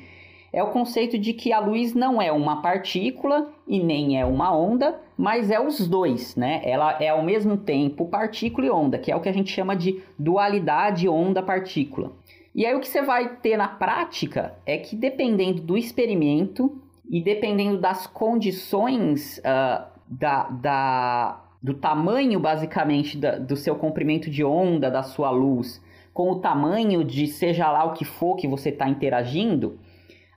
é 0.52 0.62
o 0.62 0.70
conceito 0.70 1.18
de 1.18 1.32
que 1.32 1.52
a 1.52 1.60
luz 1.60 1.94
não 1.94 2.20
é 2.20 2.32
uma 2.32 2.62
partícula 2.62 3.50
e 3.66 3.78
nem 3.82 4.18
é 4.18 4.24
uma 4.24 4.56
onda, 4.56 4.98
mas 5.16 5.50
é 5.50 5.60
os 5.60 5.86
dois, 5.86 6.34
né? 6.36 6.62
Ela 6.64 6.96
é 7.00 7.08
ao 7.08 7.22
mesmo 7.22 7.56
tempo 7.56 8.06
partícula 8.06 8.66
e 8.66 8.70
onda, 8.70 8.98
que 8.98 9.12
é 9.12 9.16
o 9.16 9.20
que 9.20 9.28
a 9.28 9.32
gente 9.32 9.52
chama 9.52 9.76
de 9.76 10.02
dualidade 10.18 11.08
onda-partícula. 11.08 12.12
E 12.54 12.64
aí 12.64 12.74
o 12.74 12.80
que 12.80 12.88
você 12.88 13.02
vai 13.02 13.36
ter 13.36 13.56
na 13.56 13.68
prática 13.68 14.54
é 14.64 14.78
que 14.78 14.96
dependendo 14.96 15.60
do 15.60 15.76
experimento 15.76 16.80
e 17.08 17.20
dependendo 17.22 17.78
das 17.78 18.06
condições 18.06 19.38
uh, 19.38 19.86
da, 20.08 20.44
da, 20.44 21.44
do 21.62 21.74
tamanho, 21.74 22.40
basicamente, 22.40 23.16
da, 23.16 23.38
do 23.38 23.56
seu 23.56 23.76
comprimento 23.76 24.30
de 24.30 24.42
onda 24.42 24.90
da 24.90 25.02
sua 25.02 25.30
luz, 25.30 25.82
com 26.12 26.32
o 26.32 26.40
tamanho 26.40 27.04
de 27.04 27.26
seja 27.26 27.70
lá 27.70 27.84
o 27.84 27.92
que 27.92 28.04
for 28.04 28.34
que 28.34 28.48
você 28.48 28.70
está 28.70 28.88
interagindo, 28.88 29.78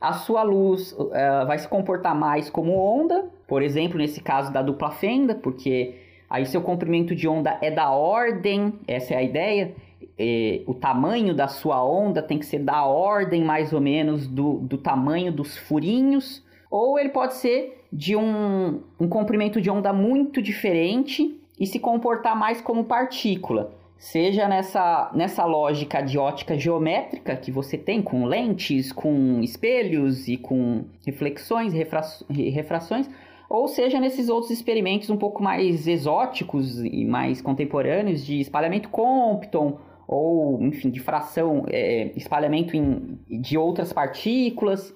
a 0.01 0.13
sua 0.13 0.41
luz 0.41 0.93
uh, 0.93 1.45
vai 1.45 1.59
se 1.59 1.67
comportar 1.67 2.15
mais 2.15 2.49
como 2.49 2.75
onda, 2.75 3.29
por 3.47 3.61
exemplo, 3.61 3.99
nesse 3.99 4.19
caso 4.19 4.51
da 4.51 4.63
dupla 4.63 4.89
fenda, 4.89 5.35
porque 5.35 5.95
aí 6.27 6.43
seu 6.47 6.61
comprimento 6.61 7.15
de 7.15 7.27
onda 7.27 7.59
é 7.61 7.69
da 7.69 7.91
ordem, 7.91 8.73
essa 8.87 9.13
é 9.13 9.17
a 9.17 9.23
ideia. 9.23 9.75
E, 10.17 10.63
o 10.65 10.73
tamanho 10.73 11.35
da 11.35 11.47
sua 11.47 11.85
onda 11.85 12.23
tem 12.23 12.39
que 12.39 12.45
ser 12.47 12.59
da 12.59 12.83
ordem 12.83 13.43
mais 13.43 13.73
ou 13.73 13.79
menos 13.79 14.27
do, 14.27 14.55
do 14.55 14.77
tamanho 14.77 15.31
dos 15.31 15.55
furinhos, 15.55 16.43
ou 16.69 16.97
ele 16.97 17.09
pode 17.09 17.35
ser 17.35 17.85
de 17.93 18.15
um, 18.15 18.81
um 18.99 19.07
comprimento 19.07 19.61
de 19.61 19.69
onda 19.69 19.93
muito 19.93 20.41
diferente 20.41 21.39
e 21.59 21.67
se 21.67 21.77
comportar 21.77 22.35
mais 22.35 22.59
como 22.59 22.85
partícula 22.85 23.80
seja 24.01 24.47
nessa, 24.47 25.11
nessa 25.13 25.45
lógica 25.45 26.01
de 26.01 26.17
ótica 26.17 26.57
geométrica 26.57 27.35
que 27.35 27.51
você 27.51 27.77
tem 27.77 28.01
com 28.01 28.25
lentes, 28.25 28.91
com 28.91 29.39
espelhos 29.41 30.27
e 30.27 30.37
com 30.37 30.85
reflexões 31.05 31.71
e 31.71 32.49
refrações, 32.49 33.07
ou 33.47 33.67
seja 33.67 33.99
nesses 33.99 34.27
outros 34.27 34.49
experimentos 34.49 35.11
um 35.11 35.17
pouco 35.17 35.43
mais 35.43 35.87
exóticos 35.87 36.83
e 36.83 37.05
mais 37.05 37.43
contemporâneos 37.43 38.25
de 38.25 38.39
espalhamento 38.39 38.89
Compton 38.89 39.77
ou, 40.07 40.59
enfim, 40.63 40.89
de 40.89 40.99
fração, 40.99 41.63
é, 41.69 42.11
espalhamento 42.15 42.75
em, 42.75 43.19
de 43.29 43.55
outras 43.55 43.93
partículas. 43.93 44.95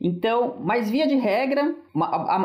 Então, 0.00 0.56
mas 0.60 0.90
via 0.90 1.06
de 1.06 1.14
regra, 1.14 1.72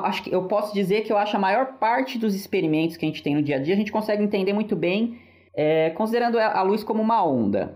acho 0.04 0.22
que 0.22 0.32
eu 0.32 0.44
posso 0.44 0.72
dizer 0.72 1.02
que 1.02 1.12
eu 1.12 1.18
acho 1.18 1.36
a 1.36 1.40
maior 1.40 1.80
parte 1.80 2.20
dos 2.20 2.36
experimentos 2.36 2.96
que 2.96 3.06
a 3.06 3.08
gente 3.08 3.24
tem 3.24 3.34
no 3.34 3.42
dia 3.42 3.56
a 3.56 3.60
dia, 3.60 3.74
a 3.74 3.78
gente 3.78 3.92
consegue 3.92 4.22
entender 4.22 4.54
muito 4.54 4.76
bem 4.76 5.28
é, 5.54 5.90
considerando 5.92 6.38
a 6.38 6.62
luz 6.62 6.84
como 6.84 7.02
uma 7.02 7.24
onda. 7.26 7.74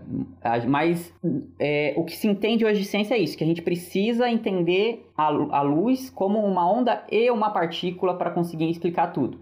Mas 0.68 1.12
é, 1.58 1.94
o 1.96 2.04
que 2.04 2.16
se 2.16 2.26
entende 2.26 2.64
hoje 2.64 2.80
de 2.80 2.86
ciência 2.86 3.14
é 3.14 3.18
isso, 3.18 3.36
que 3.36 3.44
a 3.44 3.46
gente 3.46 3.62
precisa 3.62 4.28
entender 4.28 5.06
a, 5.16 5.26
a 5.26 5.62
luz 5.62 6.10
como 6.10 6.38
uma 6.38 6.70
onda 6.70 7.04
e 7.10 7.30
uma 7.30 7.50
partícula 7.50 8.16
para 8.16 8.30
conseguir 8.30 8.70
explicar 8.70 9.08
tudo. 9.08 9.38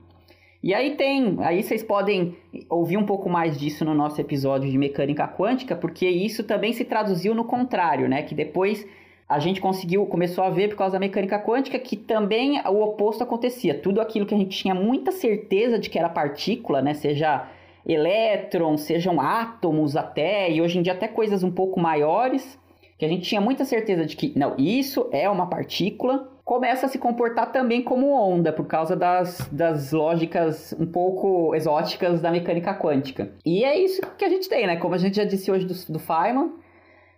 E 0.62 0.72
aí 0.72 0.94
tem, 0.94 1.38
aí 1.40 1.60
vocês 1.60 1.82
podem 1.82 2.36
ouvir 2.70 2.96
um 2.96 3.04
pouco 3.04 3.28
mais 3.28 3.58
disso 3.58 3.84
no 3.84 3.94
nosso 3.94 4.20
episódio 4.20 4.70
de 4.70 4.78
mecânica 4.78 5.26
quântica, 5.26 5.74
porque 5.74 6.08
isso 6.08 6.44
também 6.44 6.72
se 6.72 6.84
traduziu 6.84 7.34
no 7.34 7.44
contrário, 7.44 8.08
né? 8.08 8.22
Que 8.22 8.32
depois 8.32 8.86
a 9.28 9.40
gente 9.40 9.60
conseguiu, 9.60 10.06
começou 10.06 10.44
a 10.44 10.50
ver 10.50 10.68
por 10.68 10.76
causa 10.76 10.92
da 10.92 11.00
mecânica 11.00 11.36
quântica 11.40 11.80
que 11.80 11.96
também 11.96 12.60
o 12.60 12.80
oposto 12.80 13.24
acontecia. 13.24 13.74
Tudo 13.74 14.00
aquilo 14.00 14.24
que 14.24 14.34
a 14.34 14.38
gente 14.38 14.56
tinha 14.56 14.74
muita 14.74 15.10
certeza 15.10 15.80
de 15.80 15.90
que 15.90 15.98
era 15.98 16.08
partícula, 16.08 16.80
né? 16.80 16.94
Seja 16.94 17.48
elétrons, 17.86 18.82
sejam 18.82 19.20
átomos 19.20 19.96
até, 19.96 20.50
e 20.50 20.60
hoje 20.60 20.78
em 20.78 20.82
dia 20.82 20.92
até 20.92 21.08
coisas 21.08 21.42
um 21.42 21.50
pouco 21.50 21.80
maiores, 21.80 22.58
que 22.98 23.04
a 23.04 23.08
gente 23.08 23.28
tinha 23.28 23.40
muita 23.40 23.64
certeza 23.64 24.06
de 24.06 24.16
que, 24.16 24.32
não, 24.38 24.54
isso 24.56 25.08
é 25.10 25.28
uma 25.28 25.48
partícula, 25.48 26.30
começa 26.44 26.86
a 26.86 26.88
se 26.88 26.98
comportar 26.98 27.50
também 27.50 27.82
como 27.82 28.12
onda, 28.12 28.52
por 28.52 28.66
causa 28.66 28.94
das, 28.94 29.48
das 29.50 29.92
lógicas 29.92 30.74
um 30.78 30.86
pouco 30.86 31.54
exóticas 31.54 32.20
da 32.20 32.30
mecânica 32.30 32.74
quântica. 32.74 33.32
E 33.44 33.64
é 33.64 33.78
isso 33.78 34.02
que 34.16 34.24
a 34.24 34.28
gente 34.28 34.48
tem, 34.48 34.66
né? 34.66 34.76
Como 34.76 34.94
a 34.94 34.98
gente 34.98 35.16
já 35.16 35.24
disse 35.24 35.50
hoje 35.50 35.64
do, 35.64 35.74
do 35.92 35.98
Feynman, 35.98 36.52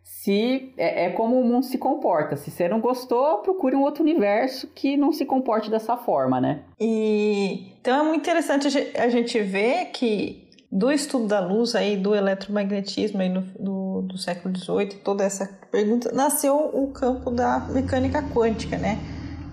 se 0.02 0.72
é, 0.76 1.06
é, 1.06 1.10
como 1.10 1.40
o 1.40 1.44
mundo 1.44 1.64
se 1.64 1.78
comporta. 1.78 2.36
Se 2.36 2.50
você 2.50 2.68
não 2.68 2.78
gostou, 2.78 3.38
procure 3.38 3.74
um 3.74 3.82
outro 3.82 4.02
universo 4.02 4.68
que 4.74 4.96
não 4.96 5.12
se 5.12 5.24
comporte 5.24 5.70
dessa 5.70 5.96
forma, 5.96 6.40
né? 6.40 6.62
E 6.78 7.72
então 7.80 8.00
é 8.00 8.08
muito 8.08 8.20
interessante 8.20 8.68
a 8.96 9.08
gente 9.08 9.40
ver 9.40 9.86
que 9.86 10.43
do 10.74 10.90
estudo 10.90 11.28
da 11.28 11.38
luz 11.38 11.76
aí, 11.76 11.96
do 11.96 12.16
eletromagnetismo 12.16 13.20
aí 13.20 13.28
no, 13.28 13.42
do, 13.42 14.02
do 14.02 14.18
século 14.18 14.52
XVIII, 14.56 15.00
toda 15.04 15.22
essa 15.22 15.46
pergunta, 15.70 16.10
nasceu 16.12 16.56
o 16.74 16.90
campo 16.92 17.30
da 17.30 17.60
mecânica 17.70 18.20
quântica, 18.20 18.76
né? 18.76 18.98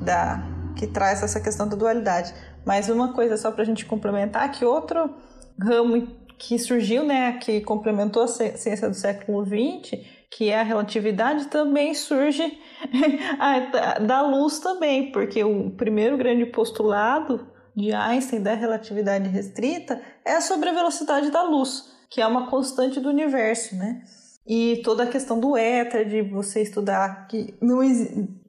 Da, 0.01 0.43
que 0.75 0.87
traz 0.87 1.21
essa 1.21 1.39
questão 1.39 1.67
da 1.67 1.75
dualidade. 1.75 2.33
Mas 2.65 2.89
uma 2.89 3.13
coisa 3.13 3.37
só 3.37 3.51
para 3.51 3.61
a 3.61 3.65
gente 3.65 3.85
complementar, 3.85 4.51
que 4.51 4.65
outro 4.65 5.13
ramo 5.61 6.07
que 6.39 6.57
surgiu, 6.57 7.03
né, 7.03 7.33
que 7.33 7.61
complementou 7.61 8.23
a 8.23 8.27
ciência 8.27 8.89
do 8.89 8.95
século 8.95 9.45
XX, 9.45 10.01
que 10.31 10.49
é 10.49 10.59
a 10.59 10.63
relatividade, 10.63 11.45
também 11.49 11.93
surge 11.93 12.41
da 14.07 14.23
luz 14.23 14.57
também, 14.57 15.11
porque 15.11 15.43
o 15.43 15.69
primeiro 15.69 16.17
grande 16.17 16.47
postulado 16.47 17.50
de 17.75 17.93
Einstein 17.93 18.41
da 18.41 18.53
relatividade 18.53 19.29
restrita 19.29 20.01
é 20.25 20.39
sobre 20.41 20.69
a 20.69 20.73
velocidade 20.73 21.31
da 21.31 21.43
luz, 21.43 21.91
que 22.09 22.21
é 22.21 22.27
uma 22.27 22.49
constante 22.49 22.99
do 22.99 23.09
universo, 23.09 23.75
né? 23.75 24.01
E 24.45 24.81
toda 24.83 25.03
a 25.03 25.07
questão 25.07 25.39
do 25.39 25.55
éter, 25.55 26.07
de 26.09 26.21
você 26.23 26.61
estudar 26.61 27.27
que 27.27 27.55
não 27.61 27.79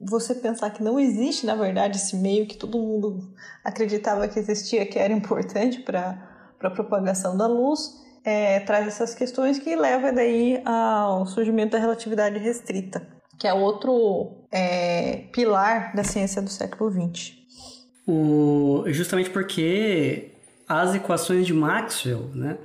você 0.01 0.33
pensar 0.35 0.71
que 0.71 0.83
não 0.83 0.99
existe, 0.99 1.45
na 1.45 1.55
verdade, 1.55 1.97
esse 1.97 2.15
meio 2.15 2.47
que 2.47 2.57
todo 2.57 2.79
mundo 2.79 3.31
acreditava 3.63 4.27
que 4.27 4.39
existia, 4.39 4.85
que 4.85 4.97
era 4.97 5.13
importante 5.13 5.79
para 5.81 6.17
a 6.61 6.69
propagação 6.71 7.37
da 7.37 7.45
luz, 7.45 8.01
é, 8.25 8.59
traz 8.61 8.87
essas 8.87 9.13
questões 9.13 9.59
que 9.59 9.75
leva 9.75 10.11
daí 10.11 10.61
ao 10.65 11.25
surgimento 11.27 11.73
da 11.73 11.79
relatividade 11.79 12.39
restrita, 12.39 13.05
que 13.39 13.47
é 13.47 13.53
outro 13.53 14.47
é, 14.51 15.27
pilar 15.31 15.95
da 15.95 16.03
ciência 16.03 16.41
do 16.41 16.49
século 16.49 16.91
XX. 16.91 17.42
O, 18.05 18.83
justamente 18.87 19.29
porque 19.29 20.31
as 20.67 20.95
equações 20.95 21.45
de 21.45 21.53
Maxwell, 21.53 22.29
né, 22.33 22.57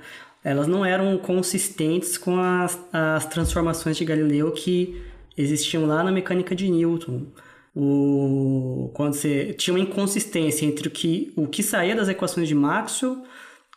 elas 0.43 0.67
não 0.67 0.85
eram 0.85 1.17
consistentes 1.17 2.17
com 2.17 2.39
as, 2.39 2.79
as 2.91 3.25
transformações 3.25 3.97
de 3.97 4.05
Galileu 4.05 4.51
que 4.51 5.01
existiam 5.37 5.85
lá 5.85 6.03
na 6.03 6.11
mecânica 6.11 6.55
de 6.55 6.69
Newton. 6.69 7.27
O, 7.75 8.91
quando 8.93 9.13
você 9.13 9.53
tinha 9.53 9.73
uma 9.73 9.83
inconsistência 9.83 10.65
entre 10.65 10.87
o 10.87 10.91
que, 10.91 11.31
o 11.35 11.47
que 11.47 11.63
saía 11.63 11.95
das 11.95 12.09
equações 12.09 12.47
de 12.47 12.55
Maxwell 12.55 13.23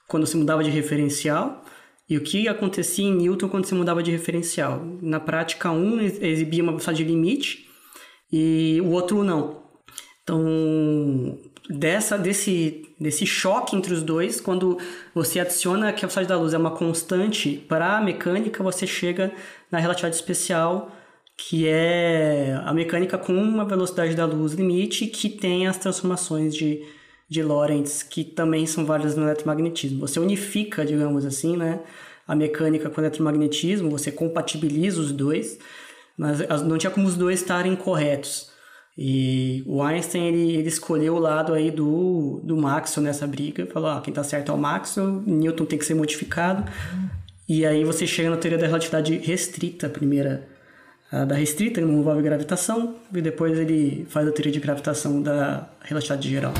quando 0.08 0.26
se 0.26 0.36
mudava 0.36 0.64
de 0.64 0.70
referencial 0.70 1.64
e 2.08 2.16
o 2.16 2.20
que 2.20 2.48
acontecia 2.48 3.04
em 3.04 3.14
Newton 3.14 3.48
quando 3.48 3.66
se 3.66 3.74
mudava 3.74 4.02
de 4.02 4.10
referencial. 4.10 4.84
Na 5.00 5.20
prática, 5.20 5.70
um 5.70 6.00
exibia 6.00 6.62
uma 6.62 6.72
velocidade 6.72 6.98
de 6.98 7.10
limite 7.10 7.68
e 8.32 8.80
o 8.82 8.90
outro 8.90 9.22
não. 9.22 9.62
Então, 10.22 11.38
dessa 11.68 12.18
desse 12.18 12.88
desse 12.98 13.26
choque 13.26 13.76
entre 13.76 13.92
os 13.92 14.02
dois, 14.02 14.40
quando 14.40 14.78
você 15.14 15.40
adiciona 15.40 15.92
que 15.92 16.04
a 16.04 16.08
velocidade 16.08 16.28
da 16.28 16.38
luz 16.38 16.54
é 16.54 16.58
uma 16.58 16.70
constante 16.70 17.64
para 17.68 17.98
a 17.98 18.00
mecânica, 18.00 18.62
você 18.62 18.86
chega 18.86 19.32
na 19.70 19.78
relatividade 19.78 20.16
especial, 20.16 20.90
que 21.36 21.66
é 21.66 22.60
a 22.64 22.72
mecânica 22.72 23.18
com 23.18 23.34
uma 23.34 23.64
velocidade 23.64 24.14
da 24.14 24.24
luz 24.24 24.52
limite 24.52 25.06
que 25.06 25.28
tem 25.28 25.66
as 25.66 25.76
transformações 25.78 26.54
de 26.54 26.84
de 27.32 27.42
Lorentz, 27.42 28.02
que 28.02 28.24
também 28.24 28.66
são 28.66 28.84
válidas 28.84 29.16
no 29.16 29.22
eletromagnetismo. 29.22 30.00
Você 30.00 30.20
unifica, 30.20 30.84
digamos 30.84 31.24
assim, 31.24 31.56
né, 31.56 31.80
a 32.28 32.36
mecânica 32.36 32.90
com 32.90 33.00
o 33.00 33.04
eletromagnetismo, 33.04 33.88
você 33.88 34.12
compatibiliza 34.12 35.00
os 35.00 35.12
dois, 35.12 35.58
mas 36.14 36.40
não 36.62 36.76
tinha 36.76 36.90
como 36.90 37.08
os 37.08 37.16
dois 37.16 37.40
estarem 37.40 37.74
corretos. 37.74 38.51
E 38.96 39.62
o 39.66 39.82
Einstein, 39.82 40.26
ele, 40.28 40.56
ele 40.56 40.68
escolheu 40.68 41.14
o 41.14 41.18
lado 41.18 41.54
aí 41.54 41.70
do, 41.70 42.40
do 42.44 42.56
Maxwell 42.56 43.04
nessa 43.04 43.26
briga. 43.26 43.66
Falou, 43.66 43.90
ó, 43.90 44.00
quem 44.00 44.12
tá 44.12 44.22
certo 44.22 44.52
é 44.52 44.54
o 44.54 44.58
Maxwell, 44.58 45.22
Newton 45.26 45.64
tem 45.64 45.78
que 45.78 45.84
ser 45.84 45.94
modificado. 45.94 46.70
E 47.48 47.64
aí 47.66 47.84
você 47.84 48.06
chega 48.06 48.30
na 48.30 48.36
teoria 48.36 48.58
da 48.58 48.66
relatividade 48.66 49.16
restrita, 49.18 49.86
a 49.86 49.90
primeira 49.90 50.46
a 51.10 51.26
da 51.26 51.34
restrita, 51.34 51.80
que 51.80 51.86
não 51.86 51.98
envolve 51.98 52.22
gravitação, 52.22 52.96
e 53.14 53.20
depois 53.20 53.58
ele 53.58 54.06
faz 54.08 54.26
a 54.26 54.32
teoria 54.32 54.52
de 54.52 54.60
gravitação 54.60 55.20
da 55.20 55.68
relatividade 55.84 56.30
geral. 56.30 56.54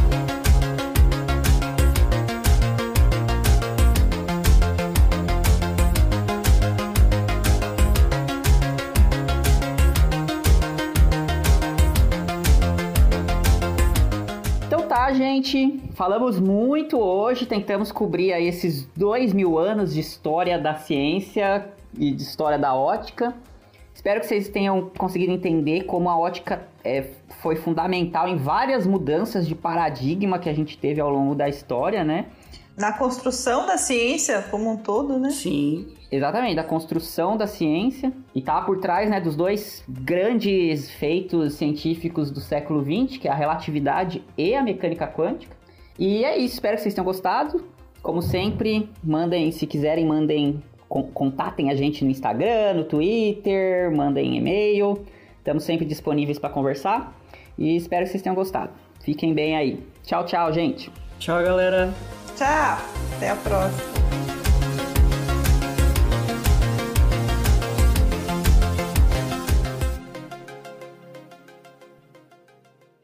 Gente, 15.42 15.80
falamos 15.94 16.38
muito 16.38 16.96
hoje, 16.98 17.44
tentamos 17.46 17.90
cobrir 17.90 18.32
aí 18.32 18.46
esses 18.46 18.86
dois 18.96 19.32
mil 19.32 19.58
anos 19.58 19.92
de 19.92 20.00
história 20.00 20.58
da 20.58 20.76
ciência 20.76 21.68
e 21.98 22.12
de 22.12 22.22
história 22.22 22.58
da 22.58 22.74
ótica. 22.74 23.34
Espero 23.92 24.20
que 24.20 24.26
vocês 24.26 24.48
tenham 24.48 24.90
conseguido 24.96 25.32
entender 25.32 25.82
como 25.82 26.08
a 26.08 26.16
ótica 26.16 26.66
é, 26.84 27.08
foi 27.40 27.56
fundamental 27.56 28.28
em 28.28 28.36
várias 28.36 28.86
mudanças 28.86 29.46
de 29.46 29.54
paradigma 29.54 30.38
que 30.38 30.48
a 30.48 30.54
gente 30.54 30.78
teve 30.78 31.00
ao 31.00 31.10
longo 31.10 31.34
da 31.34 31.48
história, 31.48 32.04
né? 32.04 32.26
Na 32.76 32.92
construção 32.92 33.66
da 33.66 33.76
ciência 33.76 34.42
como 34.50 34.70
um 34.70 34.76
todo, 34.76 35.18
né? 35.18 35.30
Sim, 35.30 35.88
exatamente, 36.12 36.54
da 36.54 36.62
construção 36.62 37.36
da 37.36 37.46
ciência. 37.46 38.12
E 38.34 38.42
tá 38.42 38.60
por 38.60 38.78
trás 38.78 39.08
né, 39.08 39.20
dos 39.20 39.34
dois 39.34 39.82
grandes 39.88 40.90
feitos 40.90 41.54
científicos 41.54 42.30
do 42.30 42.40
século 42.40 42.84
XX, 42.84 43.16
que 43.16 43.26
é 43.26 43.30
a 43.30 43.34
relatividade 43.34 44.22
e 44.36 44.54
a 44.54 44.62
mecânica 44.62 45.06
quântica. 45.06 45.56
E 45.98 46.24
é 46.24 46.36
isso, 46.36 46.54
espero 46.54 46.76
que 46.76 46.82
vocês 46.82 46.94
tenham 46.94 47.06
gostado. 47.06 47.64
Como 48.02 48.20
sempre, 48.20 48.88
mandem, 49.02 49.50
se 49.50 49.66
quiserem, 49.66 50.04
mandem, 50.04 50.62
contatem 50.88 51.70
a 51.70 51.74
gente 51.74 52.04
no 52.04 52.10
Instagram, 52.10 52.74
no 52.74 52.84
Twitter, 52.84 53.94
mandem 53.94 54.36
e-mail. 54.36 55.04
Estamos 55.38 55.64
sempre 55.64 55.86
disponíveis 55.86 56.38
para 56.38 56.50
conversar. 56.50 57.16
E 57.56 57.76
espero 57.76 58.04
que 58.04 58.10
vocês 58.10 58.22
tenham 58.22 58.34
gostado. 58.34 58.72
Fiquem 59.04 59.32
bem 59.32 59.56
aí. 59.56 59.80
Tchau, 60.02 60.24
tchau, 60.24 60.52
gente. 60.52 60.90
Tchau, 61.18 61.42
galera. 61.42 61.92
Tchau, 62.36 62.78
até 63.16 63.30
a 63.30 63.36
próxima. 63.36 64.21